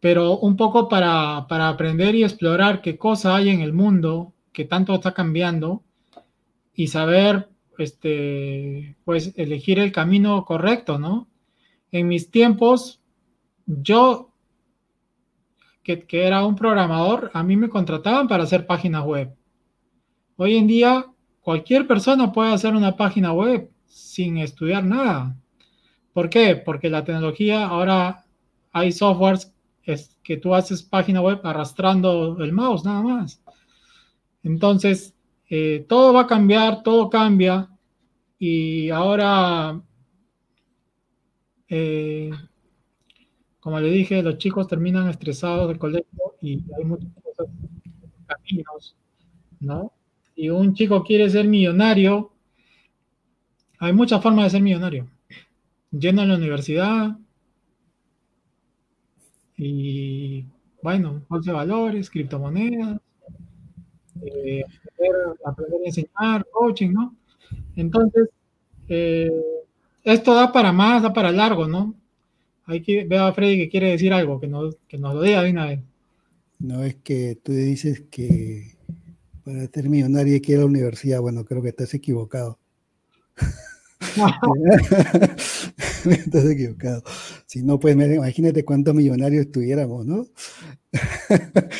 Pero 0.00 0.38
un 0.38 0.56
poco 0.56 0.88
para, 0.88 1.38
aprender 1.38 2.14
y 2.14 2.24
explorar 2.24 2.82
qué 2.82 2.98
cosa 2.98 3.36
hay 3.36 3.48
en 3.48 3.60
el 3.60 3.72
mundo 3.72 4.34
que 4.52 4.64
tanto 4.64 4.94
está 4.94 5.14
cambiando 5.14 5.82
y 6.74 6.88
saber, 6.88 7.48
este, 7.78 8.96
pues, 9.04 9.32
elegir 9.36 9.78
el 9.78 9.92
camino 9.92 10.44
correcto, 10.44 10.98
¿no? 10.98 11.28
En 11.90 12.08
mis 12.08 12.30
tiempos, 12.30 13.00
yo, 13.66 14.32
que, 15.82 16.04
que 16.04 16.26
era 16.26 16.44
un 16.44 16.56
programador, 16.56 17.30
a 17.32 17.42
mí 17.42 17.56
me 17.56 17.70
contrataban 17.70 18.28
para 18.28 18.44
hacer 18.44 18.66
páginas 18.66 19.04
web. 19.04 19.34
Hoy 20.36 20.56
en 20.56 20.66
día, 20.66 21.06
cualquier 21.40 21.86
persona 21.86 22.32
puede 22.32 22.52
hacer 22.52 22.74
una 22.74 22.96
página 22.96 23.32
web 23.32 23.70
sin 23.86 24.38
estudiar 24.38 24.84
nada. 24.84 25.36
¿Por 26.14 26.30
qué? 26.30 26.56
Porque 26.56 26.88
la 26.88 27.04
tecnología, 27.04 27.66
ahora 27.66 28.24
hay 28.72 28.92
softwares 28.92 29.52
es 29.82 30.18
que 30.22 30.36
tú 30.38 30.54
haces 30.54 30.82
página 30.82 31.20
web 31.20 31.40
arrastrando 31.44 32.38
el 32.40 32.52
mouse, 32.52 32.84
nada 32.84 33.02
más. 33.02 33.42
Entonces, 34.42 35.14
eh, 35.50 35.84
todo 35.88 36.12
va 36.14 36.22
a 36.22 36.26
cambiar, 36.26 36.82
todo 36.82 37.10
cambia. 37.10 37.68
Y 38.38 38.90
ahora, 38.90 39.80
eh, 41.68 42.30
como 43.60 43.80
le 43.80 43.90
dije, 43.90 44.22
los 44.22 44.38
chicos 44.38 44.68
terminan 44.68 45.08
estresados 45.08 45.68
del 45.68 45.78
colegio 45.78 46.34
y 46.40 46.62
hay 46.76 46.84
muchas 46.84 47.10
cosas, 47.22 47.52
caminos, 48.26 48.96
¿no? 49.60 49.92
Y 50.36 50.48
un 50.48 50.74
chico 50.74 51.02
quiere 51.02 51.28
ser 51.28 51.46
millonario, 51.48 52.32
hay 53.78 53.92
muchas 53.92 54.22
formas 54.22 54.44
de 54.46 54.50
ser 54.50 54.62
millonario. 54.62 55.13
Yendo 55.98 56.22
a 56.22 56.26
la 56.26 56.36
universidad 56.36 57.16
y, 59.56 60.44
bueno, 60.82 61.24
bolsa 61.28 61.52
de 61.52 61.56
valores, 61.56 62.10
criptomonedas, 62.10 63.00
eh, 64.22 64.64
aprender, 65.44 65.80
a 65.84 65.86
enseñar, 65.86 66.46
coaching, 66.50 66.92
¿no? 66.92 67.16
Entonces, 67.76 68.28
eh, 68.88 69.30
esto 70.02 70.34
da 70.34 70.52
para 70.52 70.72
más, 70.72 71.02
da 71.02 71.12
para 71.12 71.30
largo, 71.30 71.68
¿no? 71.68 71.94
Hay 72.66 72.82
que 72.82 73.04
ver 73.04 73.20
a 73.20 73.32
Freddy 73.32 73.58
que 73.58 73.68
quiere 73.68 73.90
decir 73.90 74.12
algo, 74.12 74.40
que 74.40 74.48
nos, 74.48 74.76
que 74.88 74.98
nos 74.98 75.14
lo 75.14 75.22
diga 75.22 75.42
de 75.42 75.50
una 75.50 75.66
vez. 75.66 75.80
No 76.58 76.82
es 76.82 76.96
que 76.96 77.38
tú 77.42 77.52
dices 77.52 78.02
que 78.10 78.76
para 79.44 79.66
ser 79.66 79.88
millonario 79.88 80.34
hay 80.34 80.40
que 80.40 80.52
ir 80.52 80.58
a 80.58 80.62
la 80.62 80.66
universidad. 80.66 81.20
Bueno, 81.20 81.44
creo 81.44 81.62
que 81.62 81.68
estás 81.68 81.92
equivocado. 81.94 82.58
estás 86.10 86.44
equivocado. 86.50 87.02
Si 87.46 87.62
no, 87.62 87.78
pues 87.78 87.94
imagínate 87.94 88.64
cuántos 88.64 88.94
millonarios 88.94 89.50
tuviéramos, 89.50 90.06
¿no? 90.06 90.26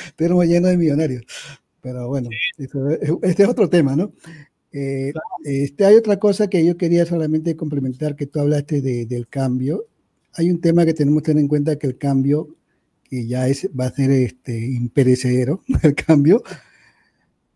Estuviéramos 0.07 0.47
llenos 0.47 0.71
de 0.71 0.77
millonarios. 0.77 1.25
Pero 1.81 2.09
bueno, 2.09 2.31
este 2.57 3.43
es 3.43 3.49
otro 3.49 3.69
tema, 3.69 3.95
¿no? 3.95 4.13
Eh, 4.73 5.13
este, 5.45 5.85
hay 5.85 5.95
otra 5.95 6.19
cosa 6.19 6.49
que 6.49 6.65
yo 6.65 6.77
quería 6.77 7.07
solamente 7.07 7.57
complementar, 7.57 8.17
que 8.17 8.27
tú 8.27 8.41
hablaste 8.41 8.81
del 8.81 9.29
cambio. 9.29 9.87
Hay 10.33 10.51
un 10.51 10.61
tema 10.61 10.85
que 10.85 10.95
tenemos 10.95 11.23
que 11.23 11.27
tener 11.27 11.43
en 11.43 11.49
cuenta 11.49 11.77
que 11.77 11.87
el 11.87 11.97
cambio, 11.97 12.49
que 13.05 13.27
ya 13.27 13.47
es, 13.47 13.69
va 13.79 13.87
a 13.87 13.93
ser 13.93 14.11
este, 14.11 14.59
imperecedero, 14.59 15.63
el 15.83 15.95
cambio, 15.95 16.43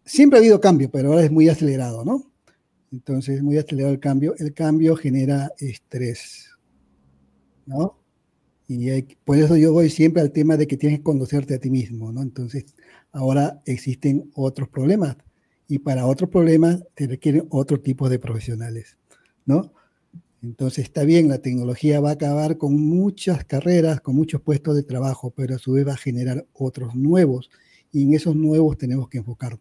siempre 0.05 0.39
ha 0.39 0.41
habido 0.41 0.61
cambio, 0.61 0.91
pero 0.91 1.09
ahora 1.09 1.25
es 1.25 1.31
muy 1.31 1.49
acelerado, 1.49 2.05
¿no? 2.05 2.31
Entonces, 2.93 3.37
es 3.37 3.43
muy 3.43 3.59
acelerado 3.59 3.93
el 3.93 4.01
cambio. 4.01 4.35
El 4.39 4.55
cambio 4.55 4.97
genera 4.97 5.53
estrés, 5.59 6.48
¿no? 7.69 7.99
Y 8.67 9.03
por 9.25 9.39
eso 9.39 9.57
yo 9.57 9.73
voy 9.73 9.89
siempre 9.89 10.21
al 10.21 10.33
tema 10.33 10.57
de 10.57 10.67
que 10.67 10.77
tienes 10.77 10.99
que 10.99 11.05
conocerte 11.05 11.55
a 11.55 11.59
ti 11.59 11.71
mismo, 11.71 12.13
¿no? 12.13 12.23
Entonces, 12.23 12.67
ahora 13.13 13.63
existen 13.65 14.31
otros 14.35 14.69
problemas 14.69 15.17
y 15.69 15.79
para 15.79 16.07
otros 16.07 16.29
problemas 16.31 16.83
te 16.95 17.07
requieren 17.07 17.47
otro 17.51 17.81
tipo 17.81 18.09
de 18.09 18.19
profesionales, 18.19 18.99
¿no? 19.47 19.73
Entonces 20.43 20.85
está 20.85 21.05
bien, 21.05 21.29
la 21.29 21.39
tecnología 21.39 22.01
va 22.01 22.11
a 22.11 22.13
acabar 22.13 22.59
con 22.59 22.75
muchas 22.75 23.45
carreras, 23.45 24.01
con 24.01 24.15
muchos 24.15 24.41
puestos 24.41 24.77
de 24.77 24.83
trabajo, 24.83 25.31
pero 25.31 25.57
a 25.57 25.59
su 25.59 25.73
vez 25.73 25.87
va 25.87 25.95
a 25.95 25.97
generar 25.97 26.47
otros 26.53 26.95
nuevos 26.95 27.51
y 27.91 28.05
en 28.05 28.15
esos 28.15 28.37
nuevos 28.37 28.79
tenemos 28.79 29.09
que 29.09 29.19
enfocarnos. 29.19 29.61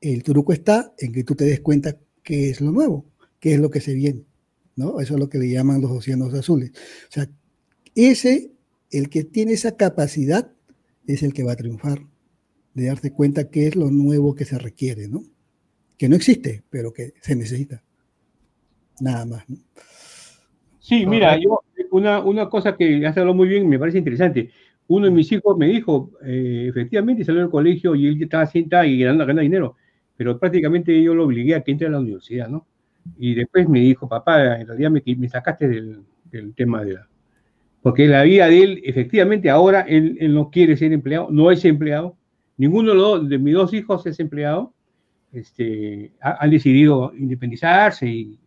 El 0.00 0.22
truco 0.22 0.52
está 0.52 0.92
en 0.98 1.12
que 1.12 1.24
tú 1.24 1.34
te 1.34 1.44
des 1.44 1.60
cuenta 1.60 1.96
qué 2.22 2.50
es 2.50 2.60
lo 2.60 2.72
nuevo, 2.72 3.04
qué 3.40 3.54
es 3.54 3.60
lo 3.60 3.70
que 3.70 3.80
se 3.80 3.94
viene, 3.94 4.24
¿no? 4.78 5.00
Eso 5.00 5.14
es 5.14 5.20
lo 5.20 5.28
que 5.28 5.38
le 5.38 5.50
llaman 5.50 5.82
los 5.82 5.90
océanos 5.90 6.32
azules. 6.32 6.70
O 7.08 7.12
sea, 7.12 7.28
ese, 7.96 8.52
el 8.92 9.10
que 9.10 9.24
tiene 9.24 9.52
esa 9.52 9.76
capacidad, 9.76 10.52
es 11.06 11.22
el 11.22 11.34
que 11.34 11.42
va 11.42 11.52
a 11.52 11.56
triunfar, 11.56 11.98
de 12.74 12.86
darse 12.86 13.12
cuenta 13.12 13.50
qué 13.50 13.66
es 13.66 13.74
lo 13.74 13.90
nuevo 13.90 14.36
que 14.36 14.44
se 14.44 14.56
requiere, 14.56 15.08
¿no? 15.08 15.22
Que 15.98 16.08
no 16.08 16.14
existe, 16.14 16.62
pero 16.70 16.92
que 16.92 17.14
se 17.20 17.34
necesita. 17.34 17.82
Nada 19.00 19.26
más, 19.26 19.50
¿no? 19.50 19.56
Sí, 20.78 21.04
mira, 21.06 21.36
yo, 21.38 21.60
una, 21.90 22.20
una 22.20 22.48
cosa 22.48 22.76
que 22.76 23.04
has 23.04 23.16
hablado 23.16 23.34
muy 23.34 23.48
bien, 23.48 23.68
me 23.68 23.78
parece 23.78 23.98
interesante. 23.98 24.50
Uno 24.86 25.06
de 25.06 25.10
mis 25.10 25.30
hijos 25.32 25.58
me 25.58 25.66
dijo, 25.66 26.12
eh, 26.24 26.66
efectivamente, 26.68 27.24
salió 27.24 27.42
del 27.42 27.50
colegio 27.50 27.96
y 27.96 28.06
él 28.06 28.22
estaba 28.22 28.46
sentado 28.46 28.84
y 28.84 29.00
ganando, 29.00 29.24
ganando 29.24 29.42
dinero, 29.42 29.76
pero 30.16 30.38
prácticamente 30.38 31.02
yo 31.02 31.14
lo 31.14 31.24
obligué 31.24 31.56
a 31.56 31.62
que 31.62 31.72
entre 31.72 31.88
a 31.88 31.90
la 31.90 31.98
universidad, 31.98 32.48
¿no? 32.48 32.66
Y 33.16 33.34
después 33.34 33.68
me 33.68 33.80
dijo, 33.80 34.08
papá, 34.08 34.60
en 34.60 34.66
realidad 34.66 34.90
me, 34.90 35.02
me 35.16 35.28
sacaste 35.28 35.68
del, 35.68 36.02
del 36.30 36.54
tema 36.54 36.84
de 36.84 36.94
la, 36.94 37.08
porque 37.82 38.06
la 38.06 38.22
vida 38.22 38.48
de 38.48 38.62
él, 38.62 38.82
efectivamente, 38.84 39.50
ahora 39.50 39.82
él, 39.82 40.18
no 40.34 40.50
quiere 40.50 40.76
ser 40.76 40.92
empleado, 40.92 41.28
no 41.30 41.50
es 41.50 41.64
empleado. 41.64 42.16
Ninguno 42.56 43.20
de, 43.20 43.38
mis 43.38 43.54
dos 43.54 43.72
hijos 43.72 44.04
es 44.06 44.18
empleado. 44.18 44.74
Este, 45.32 46.12
han 46.20 46.50
decidido 46.50 47.12
independizarse 47.14 48.06
y 48.06 48.38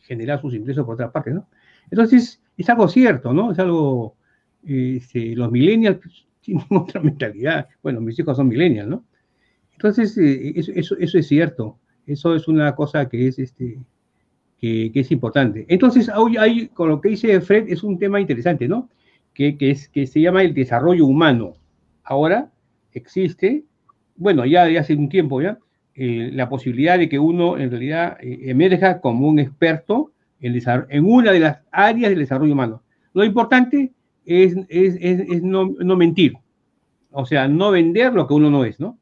generar 0.00 0.40
sus 0.40 0.54
ingresos 0.54 0.84
por 0.84 0.94
otra 0.94 1.12
parte, 1.12 1.30
¿no? 1.30 1.48
Entonces, 1.90 2.42
es 2.56 2.68
algo 2.70 2.88
cierto, 2.88 3.32
¿no? 3.32 3.52
Es 3.52 3.58
algo, 3.58 4.16
este, 4.64 5.36
los 5.36 5.50
millennials 5.50 5.98
tienen 6.40 6.64
otra 6.70 7.00
mentalidad. 7.00 7.68
Bueno, 7.82 8.00
mis 8.00 8.18
hijos 8.18 8.36
son 8.36 8.48
millennials, 8.48 8.88
¿no? 8.88 9.04
Entonces, 9.72 10.16
eh, 10.18 10.52
eso, 10.56 10.96
eso, 10.98 11.18
es 11.18 11.26
cierto. 11.26 11.78
Eso 12.06 12.34
es 12.34 12.48
una 12.48 12.74
cosa 12.74 13.08
que 13.08 13.28
es, 13.28 13.38
este, 13.38 13.78
que, 14.62 14.92
es 14.94 15.10
importante. 15.10 15.66
Entonces, 15.68 16.08
hoy 16.14 16.36
hay, 16.36 16.68
con 16.68 16.88
lo 16.88 17.00
que 17.00 17.10
dice 17.10 17.40
Fred, 17.40 17.64
es 17.68 17.82
un 17.82 17.98
tema 17.98 18.20
interesante, 18.20 18.68
¿no? 18.68 18.88
Que, 19.34 19.56
es, 19.58 19.88
que 19.88 20.06
se 20.06 20.20
llama 20.20 20.42
el 20.42 20.54
desarrollo 20.54 21.04
humano. 21.04 21.54
Ahora 22.04 22.50
existe, 22.92 23.64
bueno, 24.14 24.46
ya 24.46 24.66
de 24.66 24.78
hace 24.78 24.94
un 24.94 25.08
tiempo 25.08 25.42
ya, 25.42 25.58
eh, 25.96 26.30
la 26.32 26.48
posibilidad 26.48 26.96
de 26.96 27.08
que 27.08 27.18
uno 27.18 27.58
en 27.58 27.70
realidad 27.70 28.18
eh, 28.20 28.38
emerja 28.44 29.00
como 29.00 29.28
un 29.28 29.40
experto 29.40 30.12
en, 30.40 30.56
en, 30.90 31.04
una 31.04 31.32
de 31.32 31.40
las 31.40 31.58
áreas 31.72 32.10
del 32.10 32.20
desarrollo 32.20 32.52
humano. 32.52 32.82
Lo 33.14 33.24
importante 33.24 33.90
es, 34.24 34.56
es, 34.68 34.96
es, 35.00 35.42
no, 35.42 35.74
no, 35.80 35.96
mentir, 35.96 36.34
o 37.10 37.26
sea, 37.26 37.48
no 37.48 37.72
vender 37.72 38.12
lo 38.12 38.28
que 38.28 38.34
uno 38.34 38.48
no 38.48 38.64
es, 38.64 38.78
¿no? 38.78 38.96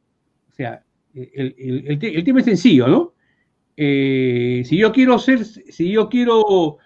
O 0.49 0.53
sea, 0.53 0.83
el, 1.15 1.55
el, 1.59 1.85
el, 1.87 2.17
el 2.17 2.25
tema 2.25 2.39
es 2.39 2.47
sencillo, 2.47 2.89
¿no? 2.89 3.13
Eh, 3.77 4.63
si 4.65 4.77
yo 4.79 4.93
quiero 4.93 5.19
ser, 5.19 5.45
si 5.45 5.91
yo 5.91 6.09
quiero 6.09 6.79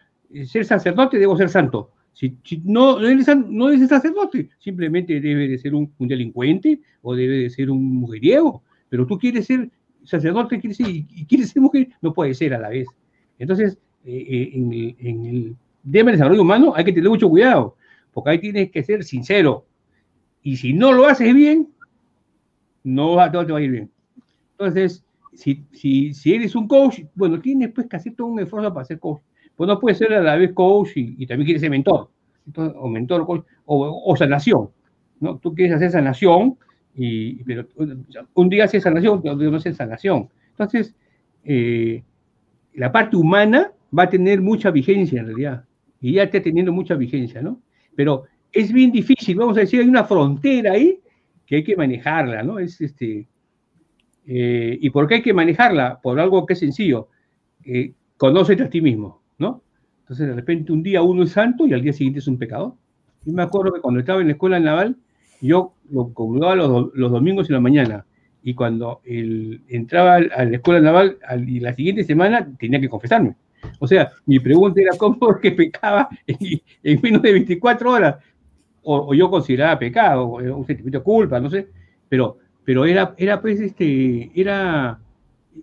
ser 0.46 0.64
sacerdote, 0.64 1.18
debo 1.18 1.36
ser 1.36 1.48
santo. 1.48 1.90
Si, 2.12 2.38
no, 2.64 3.00
no 3.00 3.08
eres, 3.08 3.88
sacerdote, 3.88 4.48
simplemente 4.58 5.20
debe 5.20 5.48
de 5.48 5.58
ser 5.58 5.74
un, 5.74 5.92
delincuente 5.98 6.80
o 7.02 7.14
debe 7.14 7.38
de 7.38 7.50
ser 7.50 7.70
un 7.70 7.96
mujeriego. 7.96 8.62
Pero 8.88 9.06
tú 9.06 9.18
quieres 9.18 9.46
ser 9.46 9.70
sacerdote 10.04 10.60
quieres 10.60 10.78
y 10.80 11.26
quieres 11.26 11.50
ser 11.50 11.62
mujer, 11.62 11.88
no 12.02 12.12
puede 12.12 12.34
ser 12.34 12.54
a 12.54 12.60
la 12.60 12.68
vez. 12.68 12.86
Entonces, 13.38 13.78
eh, 14.04 14.26
eh, 14.28 14.50
en, 14.54 14.72
el, 14.72 14.96
en 14.98 15.26
el 15.26 15.56
tema 15.90 16.10
del 16.10 16.18
desarrollo 16.18 16.42
humano 16.42 16.72
hay 16.76 16.84
que 16.84 16.92
tener 16.92 17.08
mucho 17.08 17.28
cuidado, 17.28 17.76
porque 18.12 18.30
ahí 18.30 18.38
tienes 18.38 18.70
que 18.70 18.82
ser 18.82 19.02
sincero. 19.02 19.66
Y 20.42 20.56
si 20.56 20.72
no 20.72 20.92
lo 20.92 21.06
haces 21.06 21.34
bien, 21.34 21.68
no, 22.82 23.16
no 23.16 23.46
te 23.46 23.52
va 23.52 23.58
a 23.58 23.62
ir 23.62 23.70
bien. 23.70 23.90
Entonces, 24.52 25.03
si, 25.34 25.64
si, 25.72 26.14
si 26.14 26.34
eres 26.34 26.54
un 26.54 26.68
coach, 26.68 27.00
bueno, 27.14 27.40
tienes 27.40 27.72
pues 27.72 27.86
que 27.86 27.96
hacer 27.96 28.14
todo 28.14 28.28
un 28.28 28.40
esfuerzo 28.40 28.72
para 28.72 28.84
ser 28.84 28.98
coach. 28.98 29.20
Pues 29.56 29.68
no 29.68 29.78
puedes 29.78 29.98
ser 29.98 30.12
a 30.14 30.20
la 30.20 30.36
vez 30.36 30.52
coach 30.52 30.90
y, 30.96 31.26
también 31.26 31.46
quieres 31.46 31.60
ser 31.60 31.70
mentor, 31.70 32.10
o 32.56 32.88
mentor, 32.88 33.26
coach, 33.26 33.44
o, 33.66 34.16
sanación, 34.16 34.70
¿no? 35.20 35.38
Tú 35.38 35.54
quieres 35.54 35.76
hacer 35.76 35.90
sanación, 35.90 36.56
y, 36.94 37.42
pero 37.44 37.66
un 38.34 38.48
día 38.48 38.64
haces 38.64 38.82
sanación, 38.82 39.18
otro 39.18 39.36
día 39.36 39.50
no 39.50 39.56
haces 39.56 39.76
sanación. 39.76 40.28
Entonces, 40.50 40.94
eh, 41.44 42.02
la 42.74 42.90
parte 42.90 43.16
humana 43.16 43.72
va 43.96 44.04
a 44.04 44.10
tener 44.10 44.40
mucha 44.40 44.70
vigencia 44.70 45.20
en 45.20 45.26
realidad, 45.26 45.64
y 46.00 46.14
ya 46.14 46.24
está 46.24 46.42
teniendo 46.42 46.72
mucha 46.72 46.94
vigencia, 46.94 47.40
¿no? 47.40 47.60
Pero 47.94 48.24
es 48.52 48.72
bien 48.72 48.90
difícil, 48.90 49.36
vamos 49.36 49.56
a 49.56 49.60
decir, 49.60 49.80
hay 49.80 49.88
una 49.88 50.04
frontera 50.04 50.72
ahí 50.72 51.00
que 51.46 51.56
hay 51.56 51.64
que 51.64 51.76
manejarla, 51.76 52.42
¿no? 52.42 52.58
Es 52.58 52.80
este, 52.80 53.26
eh, 54.26 54.78
¿Y 54.80 54.90
por 54.90 55.06
qué 55.06 55.16
hay 55.16 55.22
que 55.22 55.34
manejarla? 55.34 56.00
Por 56.02 56.18
algo 56.18 56.46
que 56.46 56.54
es 56.54 56.58
sencillo. 56.58 57.08
Eh, 57.64 57.92
conócete 58.16 58.62
a 58.62 58.70
ti 58.70 58.80
mismo, 58.80 59.22
¿no? 59.38 59.62
Entonces, 60.00 60.28
de 60.28 60.34
repente, 60.34 60.72
un 60.72 60.82
día 60.82 61.02
uno 61.02 61.22
es 61.22 61.32
santo 61.32 61.66
y 61.66 61.72
al 61.72 61.82
día 61.82 61.92
siguiente 61.92 62.20
es 62.20 62.28
un 62.28 62.38
pecador. 62.38 62.74
Yo 63.24 63.32
me 63.32 63.42
acuerdo 63.42 63.72
que 63.72 63.80
cuando 63.80 64.00
estaba 64.00 64.20
en 64.20 64.28
la 64.28 64.32
escuela 64.34 64.60
naval, 64.60 64.96
yo 65.40 65.74
lo 65.90 66.12
comulgaba 66.12 66.54
los, 66.54 66.94
los 66.94 67.10
domingos 67.10 67.48
en 67.48 67.54
la 67.54 67.60
mañana. 67.60 68.06
Y 68.42 68.54
cuando 68.54 69.00
entraba 69.04 70.16
a 70.16 70.44
la 70.44 70.56
escuela 70.56 70.80
naval 70.80 71.16
y 71.46 71.60
la 71.60 71.74
siguiente 71.74 72.04
semana 72.04 72.46
tenía 72.58 72.78
que 72.78 72.90
confesarme. 72.90 73.36
O 73.78 73.86
sea, 73.86 74.10
mi 74.26 74.38
pregunta 74.38 74.82
era 74.82 74.96
cómo 74.98 75.30
es 75.30 75.40
que 75.40 75.52
pecaba 75.52 76.10
en, 76.26 76.60
en 76.82 77.00
menos 77.00 77.22
de 77.22 77.32
24 77.32 77.90
horas. 77.90 78.16
o, 78.82 79.14
yo 79.14 79.30
consideraba 79.30 79.78
pecado, 79.78 80.26
un 80.26 80.66
sentimiento 80.66 80.98
de 80.98 81.04
culpa, 81.04 81.40
no 81.40 81.48
sé, 81.48 81.68
pero, 82.08 82.38
pero 82.64 82.84
era, 82.86 83.14
era 83.18 83.40
pues, 83.40 83.60
este, 83.60 84.30
era, 84.34 84.98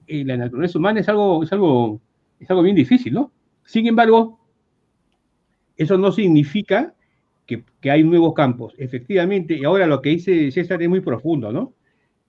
eh, 0.07 0.23
la 0.23 0.37
naturaleza 0.37 0.77
humana 0.77 0.99
es 0.99 1.09
algo, 1.09 1.43
es 1.43 1.51
algo, 1.51 1.99
es 2.39 2.49
algo 2.49 2.61
bien 2.61 2.75
difícil, 2.75 3.13
¿no? 3.13 3.31
Sin 3.65 3.87
embargo, 3.87 4.39
eso 5.75 5.97
no 5.97 6.11
significa 6.11 6.93
que, 7.45 7.63
que, 7.79 7.91
hay 7.91 8.03
nuevos 8.03 8.33
campos. 8.33 8.73
Efectivamente, 8.77 9.57
y 9.57 9.63
ahora 9.63 9.87
lo 9.87 10.01
que 10.01 10.09
dice 10.09 10.51
César 10.51 10.81
es 10.81 10.89
muy 10.89 11.01
profundo, 11.01 11.51
¿no? 11.51 11.73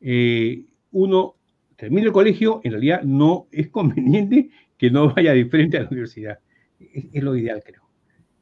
Eh, 0.01 0.65
uno 0.93 1.37
termina 1.77 2.07
el 2.07 2.13
colegio, 2.13 2.61
en 2.65 2.73
realidad 2.73 3.03
no 3.03 3.47
es 3.53 3.69
conveniente 3.71 4.51
que 4.79 4.91
no 4.91 5.13
vaya 5.15 5.33
de 5.33 5.45
frente 5.47 5.77
a 5.77 5.83
la 5.83 5.89
universidad. 5.89 6.39
Es, 6.79 7.23
lo 7.23 7.37
ideal, 7.37 7.63
creo. 7.65 7.83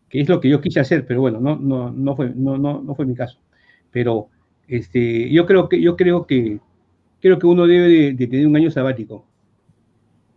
Que 0.08 0.20
es 0.20 0.28
lo 0.28 0.40
que 0.40 0.48
yo 0.48 0.60
quise 0.60 0.80
hacer, 0.80 1.06
pero 1.06 1.20
bueno, 1.20 1.40
no, 1.40 1.56
no, 1.56 1.90
no, 1.90 2.16
fue, 2.16 2.32
no, 2.34 2.56
no, 2.56 2.82
no 2.82 2.94
fue 2.94 3.04
mi 3.04 3.14
caso. 3.14 3.40
Pero 3.90 4.28
este, 4.70 5.28
yo 5.30 5.46
creo 5.46 5.68
que, 5.68 5.80
yo 5.82 5.96
creo 5.96 6.26
que, 6.26 6.60
creo 7.20 7.38
que 7.40 7.46
uno 7.46 7.66
debe 7.66 8.14
de, 8.14 8.26
tener 8.28 8.46
un 8.46 8.54
año 8.56 8.70
sabático. 8.70 9.26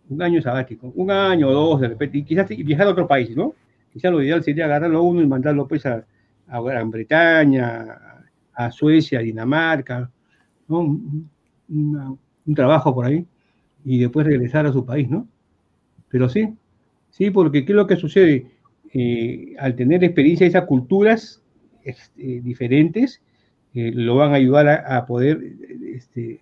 Un 0.08 0.20
año 0.22 0.42
sabático. 0.42 0.92
Un 0.96 1.12
año 1.12 1.48
o 1.48 1.52
dos, 1.52 1.80
de 1.80 1.88
repente, 1.88 2.18
y 2.18 2.24
quizás 2.24 2.48
viajar 2.48 2.88
a 2.88 2.90
otro 2.90 3.06
país, 3.06 3.36
¿no? 3.36 3.54
Quizás 3.92 4.10
lo 4.10 4.20
ideal 4.20 4.42
sería 4.42 4.64
agarrarlo 4.64 4.98
a 4.98 5.02
uno 5.02 5.22
y 5.22 5.26
mandarlo 5.26 5.68
pues 5.68 5.86
a, 5.86 6.04
Gran 6.48 6.90
Bretaña, 6.90 7.86
a 8.52 8.70
Suecia, 8.70 9.20
a 9.20 9.22
Dinamarca, 9.22 10.10
un 10.68 11.30
trabajo 12.54 12.92
por 12.92 13.06
ahí 13.06 13.24
y 13.84 14.00
después 14.00 14.26
regresar 14.26 14.66
a 14.66 14.72
su 14.72 14.84
país, 14.84 15.08
¿no? 15.08 15.28
Pero 16.08 16.28
sí, 16.28 16.54
sí, 17.10 17.30
porque 17.30 17.64
¿qué 17.64 17.72
es 17.72 17.76
lo 17.76 17.86
que 17.86 17.96
sucede? 17.96 18.46
Eh, 18.92 19.54
al 19.58 19.74
tener 19.74 20.02
experiencia 20.02 20.44
de 20.44 20.50
esas 20.50 20.64
culturas 20.64 21.42
este, 21.84 22.40
diferentes, 22.40 23.22
eh, 23.74 23.92
lo 23.94 24.16
van 24.16 24.32
a 24.32 24.36
ayudar 24.36 24.68
a, 24.68 25.06
poder 25.06 25.40
este, 25.94 26.40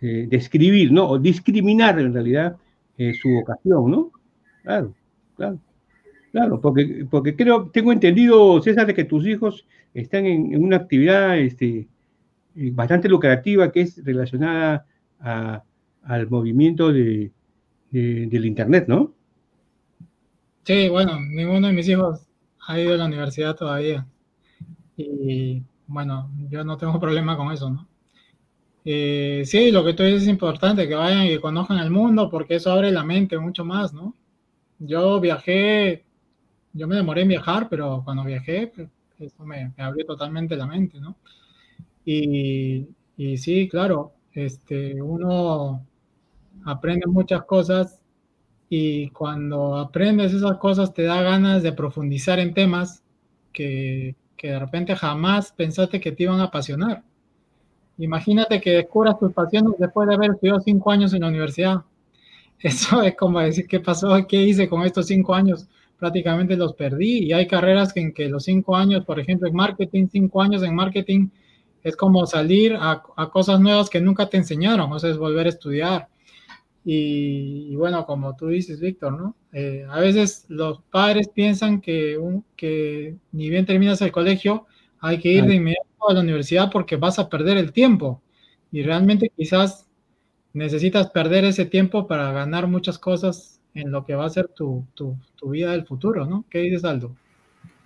eh, 0.00 0.26
describir, 0.28 0.92
¿no? 0.92 1.08
O 1.08 1.18
discriminar 1.18 1.98
en 1.98 2.12
realidad 2.12 2.56
su 3.20 3.28
vocación, 3.30 3.90
¿no? 3.92 4.10
Claro, 4.64 4.92
claro. 5.36 5.58
Claro, 6.32 6.60
porque, 6.60 7.06
porque 7.08 7.36
creo, 7.36 7.70
tengo 7.70 7.92
entendido, 7.92 8.60
César, 8.60 8.92
que 8.92 9.04
tus 9.04 9.26
hijos 9.26 9.66
están 9.94 10.26
en, 10.26 10.62
una 10.62 10.76
actividad 10.76 11.38
este, 11.38 11.88
bastante 12.54 13.08
lucrativa 13.08 13.70
que 13.72 13.82
es 13.82 14.04
relacionada 14.04 14.84
al 15.20 16.28
movimiento 16.28 16.92
de, 16.92 17.30
del 17.90 18.44
Internet, 18.44 18.86
¿no? 18.88 19.14
Sí, 20.64 20.88
bueno, 20.90 21.18
ninguno 21.20 21.68
de 21.68 21.72
mis 21.72 21.88
hijos 21.88 22.28
ha 22.66 22.78
ido 22.78 22.94
a 22.94 22.98
la 22.98 23.06
universidad 23.06 23.56
todavía. 23.56 24.06
Y 24.96 25.62
bueno, 25.88 26.30
yo 26.50 26.62
no 26.64 26.76
tengo 26.76 27.00
problema 27.00 27.36
con 27.36 27.52
eso, 27.52 27.70
¿no? 27.70 27.88
Eh, 28.84 29.42
sí, 29.44 29.70
lo 29.70 29.84
que 29.84 29.92
tú 29.92 30.02
dices 30.02 30.22
es 30.22 30.28
importante, 30.28 30.88
que 30.88 30.94
vayan 30.94 31.26
y 31.26 31.38
conozcan 31.38 31.78
el 31.78 31.90
mundo, 31.90 32.30
porque 32.30 32.54
eso 32.54 32.72
abre 32.72 32.90
la 32.92 33.04
mente 33.04 33.38
mucho 33.38 33.64
más, 33.64 33.92
¿no? 33.92 34.14
Yo 34.78 35.20
viajé, 35.20 36.04
yo 36.72 36.86
me 36.86 36.96
demoré 36.96 37.22
en 37.22 37.28
viajar, 37.28 37.68
pero 37.68 38.02
cuando 38.04 38.24
viajé, 38.24 38.72
eso 39.18 39.44
me, 39.44 39.72
me 39.76 39.82
abrió 39.82 40.06
totalmente 40.06 40.56
la 40.56 40.66
mente, 40.66 41.00
¿no? 41.00 41.16
Y, 42.04 42.86
y 43.16 43.36
sí, 43.36 43.68
claro, 43.68 44.12
este, 44.32 45.02
uno 45.02 45.84
aprende 46.64 47.06
muchas 47.06 47.44
cosas 47.44 48.00
y 48.70 49.10
cuando 49.10 49.76
aprendes 49.76 50.32
esas 50.32 50.58
cosas 50.58 50.94
te 50.94 51.02
da 51.02 51.22
ganas 51.22 51.62
de 51.62 51.72
profundizar 51.72 52.38
en 52.38 52.54
temas 52.54 53.02
que, 53.52 54.14
que 54.38 54.52
de 54.52 54.58
repente 54.58 54.96
jamás 54.96 55.52
pensaste 55.52 56.00
que 56.00 56.12
te 56.12 56.22
iban 56.22 56.40
a 56.40 56.44
apasionar. 56.44 57.02
Imagínate 57.98 58.60
que 58.60 58.70
descubras 58.70 59.18
tus 59.18 59.32
pasiones 59.32 59.74
después 59.78 60.08
de 60.08 60.14
haber 60.14 60.30
estudiado 60.30 60.60
cinco 60.60 60.92
años 60.92 61.12
en 61.12 61.22
la 61.22 61.28
universidad. 61.28 61.82
Eso 62.60 63.02
es 63.02 63.16
como 63.16 63.40
decir, 63.40 63.66
¿qué 63.66 63.80
pasó? 63.80 64.16
¿Qué 64.26 64.40
hice 64.40 64.68
con 64.68 64.82
estos 64.82 65.06
cinco 65.06 65.34
años? 65.34 65.68
Prácticamente 65.98 66.56
los 66.56 66.74
perdí. 66.74 67.24
Y 67.24 67.32
hay 67.32 67.48
carreras 67.48 67.94
en 67.96 68.14
que 68.14 68.28
los 68.28 68.44
cinco 68.44 68.76
años, 68.76 69.04
por 69.04 69.18
ejemplo, 69.18 69.48
en 69.48 69.54
marketing, 69.54 70.06
cinco 70.10 70.40
años 70.40 70.62
en 70.62 70.74
marketing, 70.74 71.28
es 71.82 71.96
como 71.96 72.24
salir 72.26 72.76
a, 72.78 73.02
cosas 73.32 73.60
nuevas 73.60 73.90
que 73.90 74.00
nunca 74.00 74.28
te 74.28 74.36
enseñaron, 74.36 74.92
o 74.92 74.98
sea, 74.98 75.10
es 75.10 75.18
volver 75.18 75.46
a 75.46 75.50
estudiar. 75.50 76.08
Y, 76.90 77.76
bueno, 77.76 78.06
como 78.06 78.34
tú 78.34 78.46
dices, 78.46 78.80
Víctor, 78.80 79.12
¿no? 79.12 79.36
Eh, 79.52 79.86
a 79.90 80.00
veces 80.00 80.46
los 80.48 80.80
padres 80.90 81.28
piensan 81.28 81.82
que, 81.82 82.16
un, 82.16 82.46
que 82.56 83.14
ni 83.30 83.50
bien 83.50 83.66
terminas 83.66 84.00
el 84.00 84.10
colegio, 84.10 84.64
hay 84.98 85.18
que 85.18 85.28
ir 85.28 85.44
de 85.44 85.56
inmediato 85.56 86.08
a 86.08 86.14
la 86.14 86.20
universidad 86.20 86.70
porque 86.72 86.96
vas 86.96 87.18
a 87.18 87.28
perder 87.28 87.58
el 87.58 87.72
tiempo. 87.72 88.22
Y 88.72 88.82
realmente 88.82 89.30
quizás 89.36 89.86
necesitas 90.54 91.10
perder 91.10 91.44
ese 91.44 91.66
tiempo 91.66 92.06
para 92.06 92.32
ganar 92.32 92.66
muchas 92.68 92.98
cosas 92.98 93.60
en 93.74 93.90
lo 93.92 94.06
que 94.06 94.14
va 94.14 94.24
a 94.24 94.30
ser 94.30 94.48
tu, 94.48 94.86
tu, 94.94 95.14
tu 95.36 95.50
vida 95.50 95.72
del 95.72 95.84
futuro, 95.84 96.24
¿no? 96.24 96.46
¿Qué 96.48 96.60
dices, 96.60 96.84
Aldo? 96.84 97.14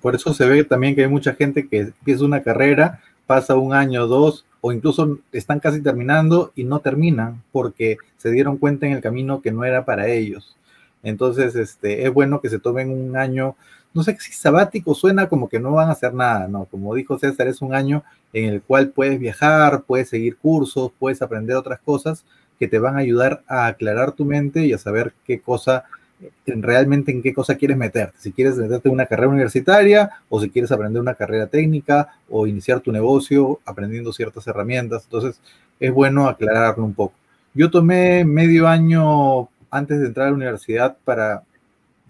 Por 0.01 0.15
eso 0.15 0.33
se 0.33 0.47
ve 0.47 0.63
también 0.63 0.95
que 0.95 1.03
hay 1.03 1.11
mucha 1.11 1.35
gente 1.35 1.69
que 1.69 1.81
empieza 1.81 2.25
una 2.25 2.45
carrera 2.45 3.01
pasa 3.27 3.57
un 3.57 3.75
año, 3.75 4.07
dos, 4.07 4.47
o 4.65 4.73
incluso 4.73 5.19
están 5.33 5.59
casi 5.59 5.83
terminando 5.83 6.53
y 6.55 6.63
no 6.63 6.79
terminan 6.79 7.43
porque 7.51 7.99
se 8.17 8.31
dieron 8.31 8.59
cuenta 8.59 8.87
en 8.87 8.93
el 8.93 9.03
camino 9.03 9.43
que 9.43 9.51
no 9.51 9.65
era 9.65 9.85
para 9.85 10.09
ellos. 10.09 10.57
Entonces, 11.03 11.57
este, 11.57 12.07
es 12.07 12.15
bueno 12.15 12.41
que 12.41 12.49
se 12.49 12.61
tomen 12.61 12.89
un 12.89 13.17
año, 13.17 13.57
no 13.93 14.05
sé 14.05 14.17
si 14.21 14.33
sabático 14.33 14.95
suena 14.95 15.29
como 15.29 15.49
que 15.49 15.59
no 15.59 15.73
van 15.73 15.89
a 15.89 15.93
hacer 15.93 16.15
nada, 16.15 16.47
no, 16.47 16.67
como 16.67 16.95
dijo 16.95 17.19
César, 17.19 17.49
es 17.49 17.61
un 17.61 17.75
año 17.75 18.05
en 18.33 18.45
el 18.45 18.63
cual 18.63 18.91
puedes 18.91 19.19
viajar, 19.19 19.83
puedes 19.83 20.09
seguir 20.09 20.37
cursos, 20.37 20.93
puedes 20.97 21.21
aprender 21.23 21.57
otras 21.57 21.81
cosas 21.81 22.25
que 22.61 22.69
te 22.69 22.79
van 22.79 22.95
a 22.95 23.01
ayudar 23.01 23.43
a 23.49 23.67
aclarar 23.67 24.13
tu 24.13 24.25
mente 24.25 24.65
y 24.65 24.73
a 24.73 24.79
saber 24.79 25.13
qué 25.27 25.41
cosa 25.41 25.87
realmente 26.47 27.13
en 27.13 27.23
qué 27.23 27.33
cosa 27.33 27.57
quieres 27.57 27.77
meterte. 27.77 28.17
Si 28.19 28.33
quieres 28.33 28.57
meterte 28.57 28.89
en 28.89 28.95
una 28.95 29.07
carrera 29.07 29.29
universitaria 29.29 30.11
o 30.29 30.41
si 30.41 30.51
quieres 30.51 30.73
aprender 30.73 31.01
una 31.01 31.15
carrera 31.15 31.47
técnica 31.47 32.15
o 32.29 32.47
iniciar 32.47 32.81
tu 32.81 32.93
negocio 32.93 33.61
aprendiendo 33.65 34.13
ciertas 34.13 34.47
herramientas. 34.47 35.05
Entonces, 35.05 35.41
es 35.81 35.93
bueno 35.93 36.29
aclararlo 36.29 36.85
un 36.85 36.95
poco. 36.95 37.15
Yo 37.55 37.71
tomé 37.71 38.25
medio 38.25 38.69
año 38.69 39.49
antes 39.71 40.01
de 40.01 40.07
entrar 40.07 40.27
a 40.27 40.31
la 40.31 40.37
universidad 40.37 40.97
para, 41.05 41.43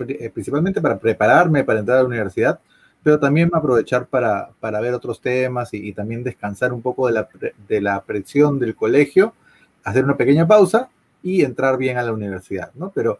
eh, 0.00 0.30
principalmente 0.30 0.80
para 0.80 0.98
prepararme 0.98 1.64
para 1.64 1.80
entrar 1.80 1.98
a 1.98 2.02
la 2.02 2.08
universidad, 2.08 2.60
pero 3.02 3.18
también 3.18 3.50
aprovechar 3.52 4.06
para, 4.06 4.50
para 4.60 4.80
ver 4.80 4.94
otros 4.94 5.20
temas 5.20 5.72
y, 5.74 5.88
y, 5.88 5.92
también 5.92 6.22
descansar 6.22 6.72
un 6.72 6.82
poco 6.82 7.06
de 7.06 7.14
la, 7.14 7.28
de 7.68 7.80
la 7.80 8.00
presión 8.02 8.58
del 8.58 8.76
colegio, 8.76 9.34
hacer 9.84 10.04
una 10.04 10.16
pequeña 10.16 10.46
pausa 10.46 10.88
y 11.22 11.42
entrar 11.42 11.78
bien 11.78 11.98
a 11.98 12.02
la 12.02 12.12
universidad, 12.12 12.70
¿no? 12.74 12.90
Pero 12.94 13.18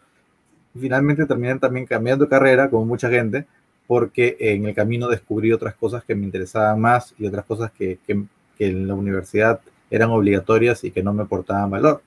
finalmente 0.79 1.27
terminé 1.27 1.59
también 1.59 1.87
cambiando 1.87 2.29
carrera, 2.29 2.71
como 2.71 2.85
mucha 2.85 3.09
gente, 3.11 3.47
porque 3.87 4.37
en 4.39 4.67
el 4.67 4.75
camino 4.75 5.09
descubrí 5.09 5.53
otras 5.53 5.75
cosas 5.75 6.05
que 6.05 6.15
me 6.15 6.25
interesaban 6.25 6.81
más 6.81 7.15
y 7.19 7.27
otras 7.27 7.45
cosas 7.45 7.73
que, 7.73 7.99
que, 8.07 8.25
en 8.59 8.87
la 8.87 8.95
universidad 8.95 9.61
eran 9.91 10.11
obligatorias 10.11 10.85
y 10.85 10.93
que 10.93 11.03
no 11.03 11.13
me 11.13 11.25
aportaban 11.25 11.71
valor. 11.71 12.03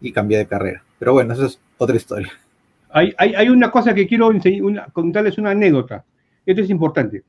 Y 0.00 0.10
cambié 0.10 0.38
de 0.38 0.46
carrera. 0.46 0.82
Pero 0.98 1.12
bueno, 1.12 1.32
eso 1.32 1.46
es 1.46 1.60
otra 1.78 1.94
historia. 1.94 2.32
Hay, 2.90 3.14
hay, 3.16 3.34
hay 3.34 3.48
una 3.48 3.70
cosa 3.70 3.94
que 3.94 4.06
quiero 4.06 4.28
una, 4.28 4.86
contarles 4.86 5.38
una 5.38 5.50
anécdota. 5.50 6.04
Esto 6.44 6.62
es 6.62 6.70
importante. 6.70 7.22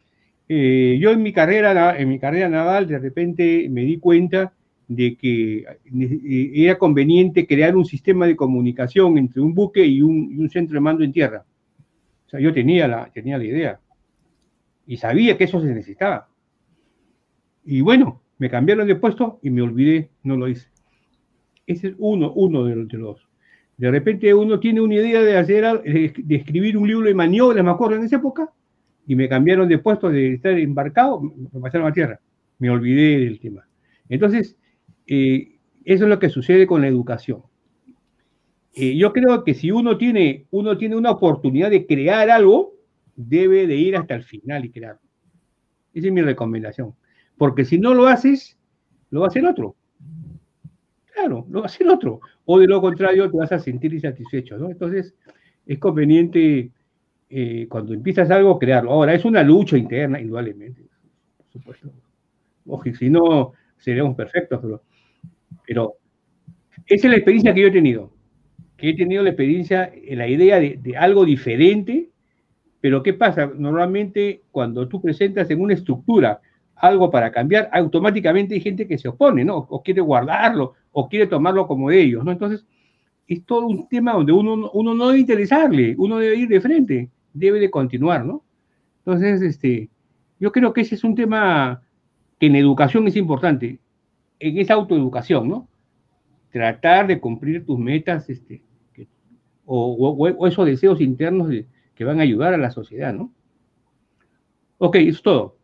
Eh, 0.50 0.98
yo 1.00 1.12
en 1.12 1.22
mi 1.22 1.32
carrera, 1.32 1.98
en 1.98 2.10
mi 2.10 2.20
carrera 2.20 2.50
naval, 2.50 2.88
de 2.88 3.00
repente 3.00 3.68
me 3.70 3.82
di 3.82 3.98
cuenta 3.98 4.52
de 4.88 5.16
que 5.18 5.66
era 6.56 6.78
conveniente 6.78 7.48
crear 7.48 7.76
un 7.76 7.86
sistema 7.86 8.28
de 8.28 8.36
comunicación 8.36 9.18
entre 9.18 9.42
un 9.42 9.54
buque 9.54 9.86
y 9.86 10.02
un, 10.02 10.50
centro 10.50 10.76
de 10.76 10.82
mando 10.82 11.04
en 11.04 11.12
tierra. 11.12 11.46
O 12.26 12.30
sea, 12.30 12.40
yo 12.40 12.54
tenía 12.54 12.88
la, 12.88 13.12
tenía 13.12 13.38
la 13.38 13.44
idea 13.44 13.80
y 14.86 14.98
sabía 14.98 15.38
que 15.38 15.46
eso 15.46 15.62
se 15.62 15.68
necesitaba. 15.68 16.28
Y 17.66 17.82
bueno, 17.82 18.22
me 18.38 18.50
cambiaron 18.50 18.88
de 18.88 18.96
puesto 18.96 19.40
y 19.42 19.50
me 19.50 19.62
olvidé, 19.62 20.10
no 20.24 20.36
lo 20.36 20.48
hice. 20.48 20.68
Ese 21.66 21.90
es 21.90 21.96
uno, 21.98 22.34
uno 22.34 22.66
de, 22.66 22.76
los. 22.76 23.28
De 23.78 23.90
repente 23.90 24.34
uno 24.34 24.60
tiene 24.60 24.82
una 24.82 24.96
idea 24.96 25.22
de 25.22 25.38
hacer, 25.38 25.82
de 25.84 26.36
escribir 26.36 26.78
un 26.78 26.88
libro 26.88 27.08
de 27.08 27.14
maniobras, 27.14 27.64
me 27.64 27.72
acuerdo 27.72 27.96
en 27.96 28.04
esa 28.04 28.18
época, 28.18 28.52
y 29.08 29.16
me 29.16 29.30
cambiaron 29.30 29.68
de 29.68 29.78
puesto 29.78 30.10
de 30.10 30.34
estar 30.34 30.58
embarcado, 30.58 31.22
me 31.22 31.60
pasaron 31.62 31.88
a 31.88 31.94
tierra. 31.94 32.20
Me 32.60 32.70
olvidé 32.70 33.20
del 33.20 33.40
tema. 33.40 33.66
Entonces, 34.10 34.58
eh, 35.08 35.58
eso 35.86 36.06
es 36.06 36.10
lo 36.10 36.20
que 36.20 36.30
sucede 36.30 36.68
con 36.68 36.82
la 36.82 36.88
educación. 36.88 37.44
Eh, 38.76 38.96
yo 38.96 39.14
creo 39.14 39.44
que 39.44 39.54
si 39.54 39.72
uno 39.72 39.98
tiene, 39.98 40.48
uno 40.52 40.78
tiene 40.78 40.96
una 40.96 41.12
oportunidad 41.12 41.70
de 41.70 41.86
crear 41.86 42.30
algo, 42.30 42.74
debe 43.16 43.68
de 43.68 43.76
ir 43.76 43.96
hasta 43.96 44.16
el 44.16 44.24
final 44.24 44.66
y 44.66 44.72
crearlo. 44.72 45.02
Esa 45.94 46.08
es 46.08 46.14
mi 46.14 46.22
recomendación. 46.22 46.96
Porque 47.38 47.66
si 47.66 47.78
no 47.78 47.94
lo 47.94 48.08
haces, 48.08 48.58
lo 49.12 49.22
va 49.22 49.28
a 49.28 49.30
hacer 49.30 49.46
otro. 49.46 49.76
Claro, 51.14 51.46
lo 51.50 51.60
va 51.60 51.66
a 51.66 51.70
hacer 51.70 51.88
otro. 51.88 52.20
O 52.46 52.60
de 52.60 52.68
lo 52.68 52.82
contrario, 52.82 53.30
te 53.30 53.38
vas 53.38 53.52
a 53.52 53.60
sentir 53.60 53.94
insatisfecho, 53.94 54.58
¿no? 54.58 54.72
Entonces, 54.72 55.14
es 55.66 55.78
conveniente 55.78 56.72
eh, 57.30 57.68
cuando 57.70 57.94
empiezas 57.94 58.32
algo, 58.32 58.58
crearlo. 58.58 58.92
Ahora, 58.92 59.14
es 59.14 59.24
una 59.24 59.44
lucha 59.44 59.78
interna, 59.78 60.20
indudablemente. 60.20 60.84
supuesto. 61.52 61.92
Ojo, 62.66 62.84
si 62.98 63.10
no, 63.10 63.54
seríamos 63.78 64.16
perfectos, 64.16 64.60
pero, 64.62 64.82
pero 65.66 65.96
esa 66.88 67.08
es 67.08 67.12
la 67.12 67.18
experiencia 67.18 67.54
que 67.54 67.62
yo 67.62 67.68
he 67.68 67.72
tenido. 67.72 68.12
Que 68.78 68.90
he 68.90 68.96
tenido 68.96 69.24
la 69.24 69.30
experiencia, 69.30 69.92
la 70.10 70.28
idea 70.28 70.60
de, 70.60 70.80
de 70.82 70.98
algo 70.98 71.26
diferente, 71.26 72.10
pero 72.82 73.02
¿qué 73.02 73.14
pasa? 73.14 73.50
Normalmente 73.56 74.44
cuando 74.52 74.88
tú 74.88 75.02
presentas 75.02 75.50
en 75.50 75.62
una 75.62 75.74
estructura 75.74 76.42
algo 76.76 77.10
para 77.10 77.32
cambiar, 77.32 77.70
automáticamente 77.72 78.56
hay 78.56 78.62
gente 78.62 78.86
que 78.86 78.98
se 78.98 79.08
opone, 79.08 79.46
¿no? 79.46 79.56
O 79.70 79.82
quiere 79.82 80.02
guardarlo, 80.02 80.74
o 80.92 81.08
quiere 81.08 81.28
tomarlo 81.28 81.66
como 81.66 81.90
de 81.90 82.02
ellos, 82.02 82.26
¿no? 82.26 82.32
Entonces, 82.32 82.66
es 83.26 83.46
todo 83.46 83.68
un 83.68 83.88
tema 83.88 84.14
donde 84.14 84.34
uno, 84.34 84.70
uno 84.74 84.94
no 84.94 85.08
debe 85.08 85.20
interesarle, 85.20 85.96
uno 85.98 86.18
debe 86.18 86.36
ir 86.36 86.50
de 86.50 86.60
frente, 86.60 87.10
debe 87.34 87.60
de 87.60 87.72
continuar, 87.72 88.26
¿no? 88.26 88.44
Entonces, 89.00 89.42
este, 89.42 89.90
yo 90.40 90.52
creo 90.52 90.74
que 90.74 90.82
ese 90.82 90.96
es 90.96 91.04
un 91.06 91.16
tema 91.16 91.82
que 92.40 92.48
en 92.48 92.58
educación 92.58 93.08
es 93.08 93.16
importante, 93.16 93.80
en 94.44 94.58
esa 94.58 94.74
autoeducación, 94.74 95.48
¿no? 95.48 95.70
Tratar 96.52 97.08
de 97.08 97.20
cumplir 97.20 97.66
tus 97.66 97.80
metas, 97.80 98.30
este, 98.30 98.62
o, 99.66 100.48
esos 100.48 100.66
deseos 100.66 101.00
internos 101.00 101.50
que 101.96 102.04
van 102.04 102.20
a 102.20 102.24
ayudar 102.24 102.54
a 102.54 102.58
la 102.58 102.70
sociedad, 102.70 103.14
¿no? 103.14 103.32
Ok, 104.78 104.98
es 104.98 105.22
todo. 105.22 105.56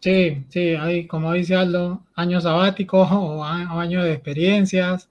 Sí, 0.00 0.44
sí, 0.50 0.74
hay, 0.74 1.06
como 1.06 1.32
dice 1.32 1.56
Aldo, 1.56 2.04
años 2.14 2.42
sabáticos 2.42 3.08
o, 3.12 3.42
años 3.42 4.04
de 4.04 4.12
experiencias. 4.12 5.10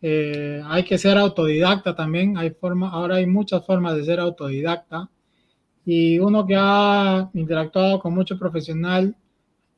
Eh, 0.00 0.62
hay 0.64 0.84
que 0.84 0.98
ser 0.98 1.18
autodidacta 1.18 1.94
también. 1.94 2.38
Hay 2.38 2.50
forma, 2.50 2.90
ahora 2.90 3.16
hay 3.16 3.26
muchas 3.26 3.64
formas 3.66 3.96
de 3.96 4.04
ser 4.04 4.18
autodidacta. 4.20 5.10
Y 5.84 6.18
uno 6.18 6.46
que 6.46 6.56
ha 6.58 7.30
interactuado 7.34 8.00
con 8.00 8.14
mucho 8.14 8.38
profesional, 8.38 9.14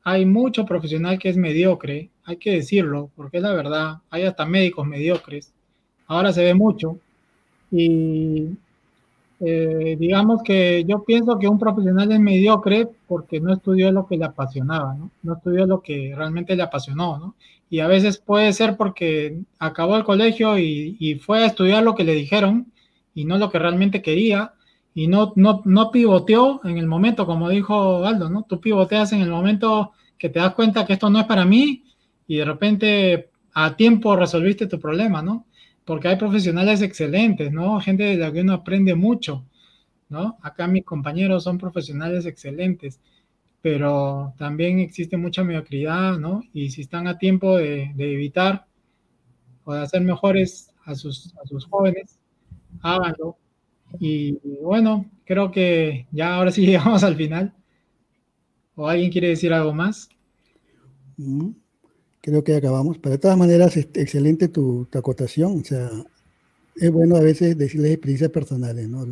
hay 0.09 0.25
mucho 0.25 0.65
profesional 0.65 1.19
que 1.19 1.27
es 1.27 1.35
mediocre, 1.35 2.09
hay 2.23 2.37
que 2.37 2.51
decirlo, 2.51 3.11
porque 3.13 3.37
es 3.37 3.43
la 3.43 3.51
verdad. 3.51 3.97
Hay 4.09 4.23
hasta 4.23 4.45
médicos 4.45 4.87
mediocres. 4.87 5.51
Ahora 6.07 6.31
se 6.31 6.45
ve 6.45 6.53
mucho. 6.53 6.97
Y 7.69 8.51
eh, 9.41 9.97
digamos 9.99 10.43
que 10.43 10.85
yo 10.87 11.03
pienso 11.03 11.37
que 11.37 11.49
un 11.49 11.59
profesional 11.59 12.09
es 12.09 12.21
mediocre 12.21 12.87
porque 13.05 13.41
no 13.41 13.51
estudió 13.51 13.91
lo 13.91 14.07
que 14.07 14.15
le 14.15 14.23
apasionaba, 14.23 14.93
¿no? 14.93 15.11
No 15.23 15.33
estudió 15.33 15.65
lo 15.65 15.81
que 15.81 16.13
realmente 16.15 16.55
le 16.55 16.63
apasionó, 16.63 17.19
¿no? 17.19 17.35
Y 17.69 17.81
a 17.81 17.87
veces 17.87 18.17
puede 18.17 18.53
ser 18.53 18.77
porque 18.77 19.41
acabó 19.59 19.97
el 19.97 20.05
colegio 20.05 20.57
y, 20.57 21.21
fue 21.21 21.43
a 21.43 21.47
estudiar 21.47 21.83
lo 21.83 21.95
que 21.95 22.05
le 22.05 22.15
dijeron 22.15 22.71
y 23.13 23.25
no 23.25 23.37
lo 23.37 23.51
que 23.51 23.59
realmente 23.59 24.01
quería 24.01 24.53
y 24.95 25.07
no, 25.07 25.33
no, 25.35 25.63
no 25.65 25.91
pivoteó 25.91 26.61
en 26.63 26.77
el 26.77 26.87
momento, 26.87 27.25
como 27.25 27.49
dijo 27.49 28.05
Aldo, 28.05 28.29
¿no? 28.29 28.43
Tú 28.43 28.61
pivoteas 28.61 29.11
en 29.11 29.19
el 29.19 29.29
momento 29.29 29.91
que 30.17 30.29
te 30.29 30.39
das 30.39 30.53
cuenta 30.53 30.85
que 30.85 30.93
esto 30.93 31.09
no 31.09 31.19
es 31.19 31.25
para 31.25 31.45
mí 31.45 31.83
y 32.27 32.37
de 32.37 32.45
repente 32.45 33.29
a 33.53 33.75
tiempo 33.75 34.15
resolviste 34.15 34.67
tu 34.67 34.79
problema, 34.79 35.21
¿no? 35.21 35.47
porque 35.87 36.09
hay 36.09 36.17
profesionales 36.17 36.81
excelentes, 36.81 37.49
¿no? 37.49 37.79
Gente 37.79 38.03
de 38.03 38.17
la 38.17 38.29
que 38.29 38.41
uno 38.41 38.51
aprende 38.51 38.93
mucho, 38.93 39.45
¿no? 40.09 40.37
Acá 40.41 40.67
mis 40.67 40.83
compañeros 40.83 41.45
son 41.45 41.57
profesionales 41.57 42.25
excelentes, 42.25 42.99
pero 43.61 44.33
también 44.37 44.79
existe 44.79 45.15
mucha 45.15 45.45
mediocridad, 45.45 46.17
¿no? 46.17 46.43
Y 46.51 46.71
si 46.71 46.81
están 46.81 47.07
a 47.07 47.17
tiempo 47.17 47.55
de, 47.55 47.93
evitar 47.97 48.65
o 49.63 49.73
de 49.73 49.79
hacer 49.79 50.01
mejores 50.01 50.73
a 50.83 50.93
sus, 50.93 51.33
a 51.41 51.47
sus 51.47 51.65
jóvenes, 51.67 52.19
háganlo. 52.81 53.37
Y, 53.97 54.33
bueno, 54.61 55.05
creo 55.23 55.51
que 55.51 56.05
ya 56.11 56.35
ahora 56.35 56.51
sí 56.51 56.65
llegamos 56.65 57.05
al 57.05 57.15
final. 57.15 57.53
¿O 58.77 58.87
alguien 58.87 59.11
quiere 59.11 59.27
decir 59.27 59.51
algo 59.51 59.73
más? 59.73 60.07
Mm 61.17 61.49
creo 62.27 62.43
que 62.43 62.55
acabamos. 62.55 62.97
Pero 62.97 63.11
de 63.11 63.19
todas 63.19 63.37
maneras, 63.37 63.77
excelente 63.77 64.49
tu, 64.49 64.87
acotación. 64.93 65.61
O 65.61 65.63
sea, 65.63 65.89
es 66.75 66.91
bueno 66.91 67.15
a 67.15 67.21
veces 67.21 67.57
decirles 67.57 67.91
experiencias 67.91 68.31
personales, 68.31 68.89
¿no? 68.89 69.07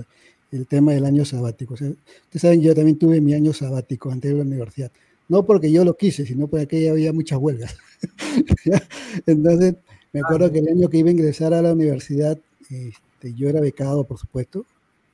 El 0.52 0.68
tema 0.68 0.92
del 0.92 1.06
año 1.06 1.24
sabático. 1.24 1.76
ustedes 1.76 1.98
saben, 2.34 2.62
yo 2.62 2.76
también 2.76 2.98
tuve 2.98 3.22
mi 3.22 3.34
año 3.34 3.54
sabático 3.54 4.12
antes 4.12 4.32
de 4.32 4.38
la 4.38 4.44
universidad. 4.44 4.92
No 5.30 5.46
porque 5.46 5.72
yo 5.72 5.86
lo 5.86 5.96
quise, 5.96 6.26
sino 6.26 6.48
porque 6.48 6.84
ya 6.84 6.92
había 6.92 7.14
muchas 7.14 7.40
huelgas. 7.40 7.78
Entonces, 9.26 9.76
me 10.12 10.20
acuerdo 10.20 10.52
que 10.52 10.60
el 10.60 10.68
año 10.68 10.90
que 10.90 10.98
iba 10.98 11.08
a 11.08 11.14
ingresar 11.14 11.54
a 11.54 11.62
la 11.62 11.72
universidad, 11.72 12.38
este, 12.70 13.34
yo 13.34 13.48
era 13.48 13.62
becado, 13.62 14.04
por 14.04 14.20
supuesto. 14.20 14.66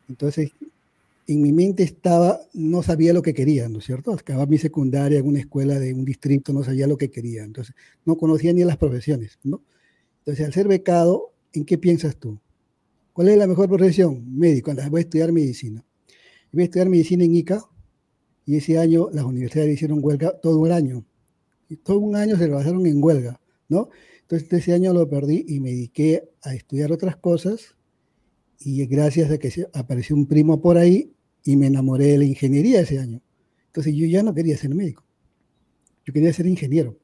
Entonces, 0.10 0.52
en 1.28 1.42
mi 1.42 1.52
mente 1.52 1.84
estaba, 1.84 2.42
no 2.54 2.84
sabía 2.84 3.14
lo 3.14 3.22
que 3.22 3.34
quería, 3.34 3.70
¿no 3.70 3.80
es 3.80 3.86
cierto? 3.86 4.14
Acababa 4.14 4.46
mi 4.46 4.58
secundaria 4.58 5.20
en 5.20 5.28
una 5.28 5.40
escuela 5.40 5.80
de 5.80 5.94
un 5.94 6.06
distrito, 6.06 6.54
no 6.54 6.64
sabía 6.64 6.88
lo 6.88 6.98
que 6.98 7.10
quería, 7.10 7.44
entonces 7.44 7.76
no 8.06 8.18
conocía 8.18 8.54
ni 8.54 8.64
las 8.64 8.78
profesiones, 8.78 9.40
¿no? 9.44 9.62
Entonces, 10.20 10.46
al 10.46 10.54
ser 10.54 10.68
becado, 10.68 11.34
¿en 11.54 11.66
qué 11.66 11.78
piensas 11.78 12.16
tú? 12.18 12.40
¿Cuál 13.14 13.30
es 13.30 13.38
la 13.38 13.48
mejor 13.48 13.68
profesión? 13.68 14.38
Médico, 14.38 14.72
voy 14.90 15.00
a 15.00 15.02
estudiar 15.02 15.32
medicina. 15.32 15.84
Voy 16.52 16.64
a 16.64 16.66
estudiar 16.66 16.90
medicina 16.90 17.24
en 17.24 17.36
ICA 17.36 17.64
y 18.46 18.58
ese 18.58 18.78
año 18.78 19.10
las 19.12 19.26
universidades 19.26 19.74
hicieron 19.74 20.00
huelga 20.02 20.40
todo 20.40 20.66
el 20.66 20.72
año. 20.72 21.06
Y 21.70 21.78
todo 21.78 22.00
un 22.00 22.16
año 22.16 22.38
se 22.38 22.48
lo 22.48 22.56
basaron 22.56 22.86
en 22.86 23.04
huelga, 23.04 23.40
¿no? 23.70 23.90
Entonces 24.22 24.52
ese 24.52 24.74
año 24.74 24.94
lo 24.94 25.10
perdí 25.10 25.46
y 25.48 25.60
me 25.60 25.72
dediqué 25.72 26.30
a 26.42 26.54
estudiar 26.54 26.92
otras 26.92 27.18
cosas 27.18 27.76
y 28.64 28.86
gracias 28.86 29.32
a 29.32 29.38
que 29.38 29.68
apareció 29.74 30.16
un 30.16 30.28
primo 30.28 30.62
por 30.62 30.78
ahí 30.78 31.12
y 31.44 31.58
me 31.58 31.68
enamoré 31.68 32.08
de 32.08 32.18
la 32.20 32.26
ingeniería 32.26 32.82
ese 32.82 33.00
año. 33.00 33.22
Entonces 33.68 33.96
yo 33.96 34.06
ya 34.06 34.22
no 34.22 34.34
quería 34.34 34.58
ser 34.58 34.74
médico, 34.76 35.04
yo 36.06 36.14
quería 36.14 36.32
ser 36.34 36.46
ingeniero. 36.48 36.98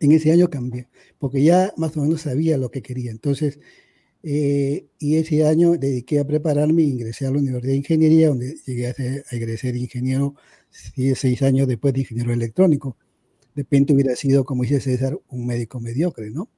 En 0.00 0.12
ese 0.12 0.30
año 0.30 0.48
cambié, 0.48 0.88
porque 1.18 1.42
ya 1.42 1.72
más 1.76 1.96
o 1.96 2.02
menos 2.02 2.20
sabía 2.20 2.56
lo 2.56 2.70
que 2.70 2.82
quería. 2.82 3.10
Entonces, 3.10 3.58
eh, 4.22 4.86
y 5.00 5.16
ese 5.16 5.44
año 5.44 5.72
dediqué 5.76 6.20
a 6.20 6.24
prepararme 6.24 6.82
e 6.82 6.86
ingresé 6.86 7.26
a 7.26 7.32
la 7.32 7.38
Universidad 7.38 7.72
de 7.72 7.78
Ingeniería, 7.78 8.28
donde 8.28 8.54
llegué 8.64 8.86
a, 8.86 8.94
ser, 8.94 9.24
a 9.28 9.34
egresar 9.34 9.74
ingeniero 9.74 10.36
seis 10.70 11.42
años 11.42 11.66
después 11.66 11.94
de 11.94 12.00
ingeniero 12.00 12.32
electrónico. 12.32 12.96
De 13.56 13.62
repente 13.62 13.92
hubiera 13.92 14.14
sido, 14.14 14.44
como 14.44 14.62
dice 14.62 14.78
César, 14.78 15.18
un 15.30 15.46
médico 15.46 15.80
mediocre, 15.80 16.30
¿no? 16.30 16.48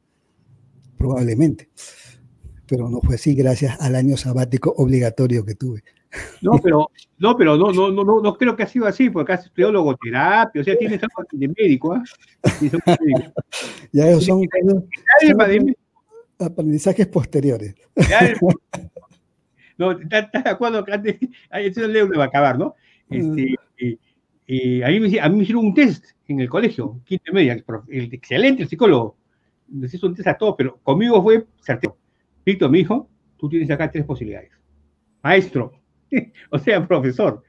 Probablemente 0.98 1.70
pero 2.70 2.88
no 2.88 3.01
fue 3.01 3.16
así 3.16 3.34
gracias 3.34 3.78
al 3.80 3.97
año 3.97 4.16
sabático 4.16 4.72
obligatorio 4.76 5.44
que 5.44 5.56
tuve. 5.56 5.82
No, 6.40 6.52
pero 6.62 6.92
no, 7.18 7.36
pero 7.36 7.56
no, 7.56 7.72
no, 7.72 7.90
no, 7.90 8.20
no, 8.20 8.34
creo 8.34 8.55
que 8.55 8.62
ha 8.62 8.68
sido 8.68 8.86
así, 8.86 9.10
porque 9.10 9.32
has 9.32 9.44
estudiado 9.44 9.72
logoterapia, 9.72 10.62
o 10.62 10.64
sea, 10.64 10.78
tienes 10.78 11.02
algo 11.02 11.28
de 11.32 11.48
médico, 11.48 11.94
¿ah? 11.94 12.05
Ya 13.92 14.09
esos 14.09 14.24
son, 14.24 14.47
aprendizajes 16.38 17.09
posteriores. 17.09 17.74
no, 19.76 19.90
¿estás 19.90 20.44
de 20.44 20.51
acuerdo 20.51 20.84
que 20.84 20.92
antes, 20.92 21.16
eso 21.51 21.88
leo 21.88 22.09
va 22.16 22.24
a 22.24 22.26
acabar, 22.28 22.56
¿no? 22.56 22.76
Este, 23.10 23.56
mm. 23.80 24.84
a, 24.84 24.88
mí 24.88 25.01
me, 25.01 25.20
a 25.20 25.28
mí 25.28 25.36
me 25.36 25.42
hicieron 25.42 25.66
un 25.66 25.74
test 25.74 26.05
en 26.28 26.38
el 26.38 26.48
colegio, 26.48 27.01
quinto 27.05 27.32
media, 27.32 27.60
el, 27.88 28.14
excelente 28.14 28.62
el 28.62 28.68
psicólogo, 28.68 29.16
les 29.72 29.92
hizo 29.92 30.06
un 30.06 30.14
test 30.14 30.28
a 30.28 30.38
todos, 30.38 30.55
pero 30.56 30.78
conmigo 30.84 31.20
fue 31.20 31.47
certero 31.60 31.97
Víctor, 32.44 32.70
mi 32.70 32.80
hijo, 32.80 33.08
tú 33.36 33.48
tienes 33.48 33.70
acá 33.70 33.90
tres 33.90 34.04
posibilidades. 34.04 34.50
Maestro, 35.22 35.72
o 36.50 36.58
sea, 36.58 36.86
profesor, 36.86 37.42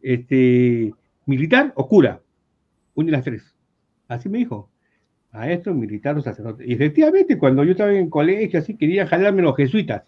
este, 0.00 0.92
militar 1.26 1.72
o 1.76 1.88
cura. 1.88 2.20
Una 2.94 3.06
de 3.06 3.12
las 3.12 3.24
tres. 3.24 3.54
Así 4.08 4.28
me 4.28 4.38
dijo. 4.38 4.70
Maestro, 5.32 5.74
militar 5.74 6.16
o 6.16 6.22
sacerdote. 6.22 6.64
Y 6.66 6.72
efectivamente, 6.72 7.36
cuando 7.36 7.62
yo 7.62 7.72
estaba 7.72 7.92
en 7.92 8.08
colegio, 8.08 8.58
así 8.58 8.76
quería 8.76 9.06
jalarme 9.06 9.42
los 9.42 9.56
jesuitas. 9.56 10.04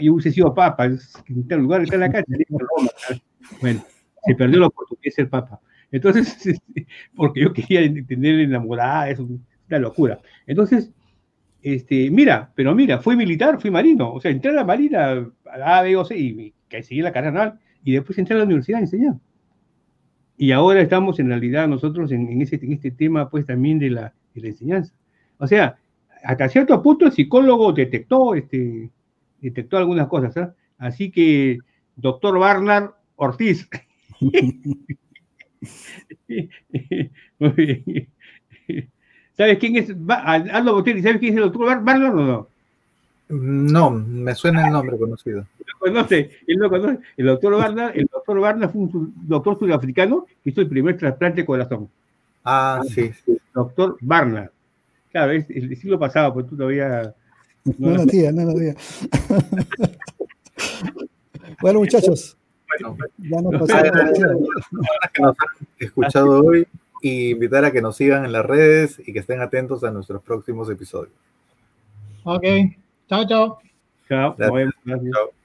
Yo 0.00 0.14
hubiese 0.14 0.32
sido 0.32 0.54
papa, 0.54 0.86
en 0.86 0.98
el 1.50 1.58
lugar 1.58 1.82
en 1.92 2.00
la 2.00 2.10
calle. 2.10 2.24
Bueno, 3.60 3.84
se 4.24 4.34
perdió 4.34 4.60
la 4.60 4.68
oportunidad 4.68 5.04
de 5.04 5.10
ser 5.10 5.28
papa. 5.28 5.60
Entonces, 5.90 6.46
este, 6.46 6.86
porque 7.14 7.42
yo 7.42 7.52
quería 7.52 7.80
tener 8.06 8.40
enamorada, 8.40 9.10
es 9.10 9.18
una 9.18 9.78
locura. 9.78 10.18
Entonces, 10.46 10.90
este, 11.62 12.10
mira, 12.10 12.52
pero 12.54 12.74
mira, 12.74 12.98
fui 12.98 13.16
militar, 13.16 13.60
fui 13.60 13.70
marino, 13.70 14.12
o 14.12 14.20
sea, 14.20 14.30
entré 14.30 14.50
a 14.50 14.54
la 14.54 14.64
marina, 14.64 15.30
a 15.46 15.58
la 15.58 15.78
A, 15.78 15.82
B 15.82 15.96
o 15.96 16.04
C, 16.04 16.16
y 16.16 16.54
que 16.68 16.82
seguí 16.82 17.02
la 17.02 17.12
carrera 17.12 17.32
naval, 17.32 17.60
y 17.84 17.92
después 17.92 18.18
entré 18.18 18.34
a 18.34 18.38
la 18.38 18.44
universidad 18.44 18.78
a 18.78 18.82
enseñar. 18.82 19.14
Y 20.36 20.52
ahora 20.52 20.80
estamos 20.80 21.18
en 21.18 21.28
realidad 21.28 21.66
nosotros 21.66 22.12
en, 22.12 22.40
ese, 22.40 22.56
en 22.62 22.72
este 22.72 22.92
tema, 22.92 23.28
pues 23.28 23.44
también 23.44 23.78
de 23.78 23.90
la, 23.90 24.14
de 24.34 24.40
la, 24.40 24.48
enseñanza. 24.48 24.94
O 25.38 25.46
sea, 25.48 25.76
hasta 26.22 26.48
cierto 26.48 26.80
punto 26.82 27.06
el 27.06 27.12
psicólogo 27.12 27.72
detectó, 27.72 28.34
este, 28.34 28.90
detectó 29.40 29.78
algunas 29.78 30.06
cosas, 30.06 30.36
¿eh? 30.36 30.48
Así 30.78 31.10
que, 31.10 31.58
doctor 31.96 32.38
Barnard 32.38 32.92
Ortiz. 33.16 33.68
Muy 37.38 37.52
bien. 37.52 38.08
¿Sabes 39.38 39.58
quién 39.58 39.76
es 39.76 39.94
Aldo 40.08 40.74
Botelli? 40.74 41.00
¿Sabes 41.00 41.20
quién 41.20 41.32
es 41.32 41.38
el 41.38 41.44
doctor 41.44 41.80
Barlow 41.84 42.10
o 42.10 42.24
no? 42.24 42.48
No, 43.28 43.90
me 43.90 44.34
suena 44.34 44.66
el 44.66 44.72
nombre 44.72 44.98
conocido. 44.98 45.46
Lo 45.58 45.78
conoce, 45.78 46.30
él 46.44 46.56
lo 46.56 46.68
conoce. 46.68 46.98
El 47.16 47.26
doctor 47.26 47.56
Barna, 47.56 47.90
el 47.90 48.08
doctor 48.12 48.40
Barna 48.40 48.68
fue 48.68 48.82
un 48.82 49.14
doctor 49.28 49.56
sudafricano 49.56 50.26
que 50.42 50.50
hizo 50.50 50.60
el 50.60 50.68
primer 50.68 50.96
trasplante 50.96 51.42
de 51.42 51.46
corazón. 51.46 51.88
Ah, 52.44 52.82
sí. 52.92 53.12
Doctor 53.54 53.96
Barna. 54.00 54.50
Claro, 55.12 55.30
es 55.30 55.48
el 55.50 55.76
siglo 55.76 56.00
pasado, 56.00 56.34
pues 56.34 56.48
tú 56.48 56.56
todavía. 56.56 57.14
No, 57.78 57.90
lo 57.90 58.02
hacía, 58.02 58.32
no 58.32 58.44
lo 58.44 58.52
hacía. 58.52 58.74
bueno, 61.60 61.78
muchachos. 61.78 62.36
Bueno, 62.80 62.96
ya 63.18 63.40
nos 63.40 63.60
pasamos. 63.60 64.18
que 65.12 65.22
nos 65.22 65.36
han 65.38 65.68
escuchado 65.78 66.44
hoy 66.44 66.66
y 67.00 67.30
invitar 67.30 67.64
a 67.64 67.72
que 67.72 67.82
nos 67.82 67.96
sigan 67.96 68.24
en 68.24 68.32
las 68.32 68.44
redes 68.44 69.00
y 69.06 69.12
que 69.12 69.20
estén 69.20 69.40
atentos 69.40 69.84
a 69.84 69.90
nuestros 69.90 70.22
próximos 70.22 70.70
episodios. 70.70 71.14
Ok, 72.24 72.44
chao, 73.08 73.26
chao. 73.26 73.58
Chao, 74.08 74.36
Chao. 74.36 75.37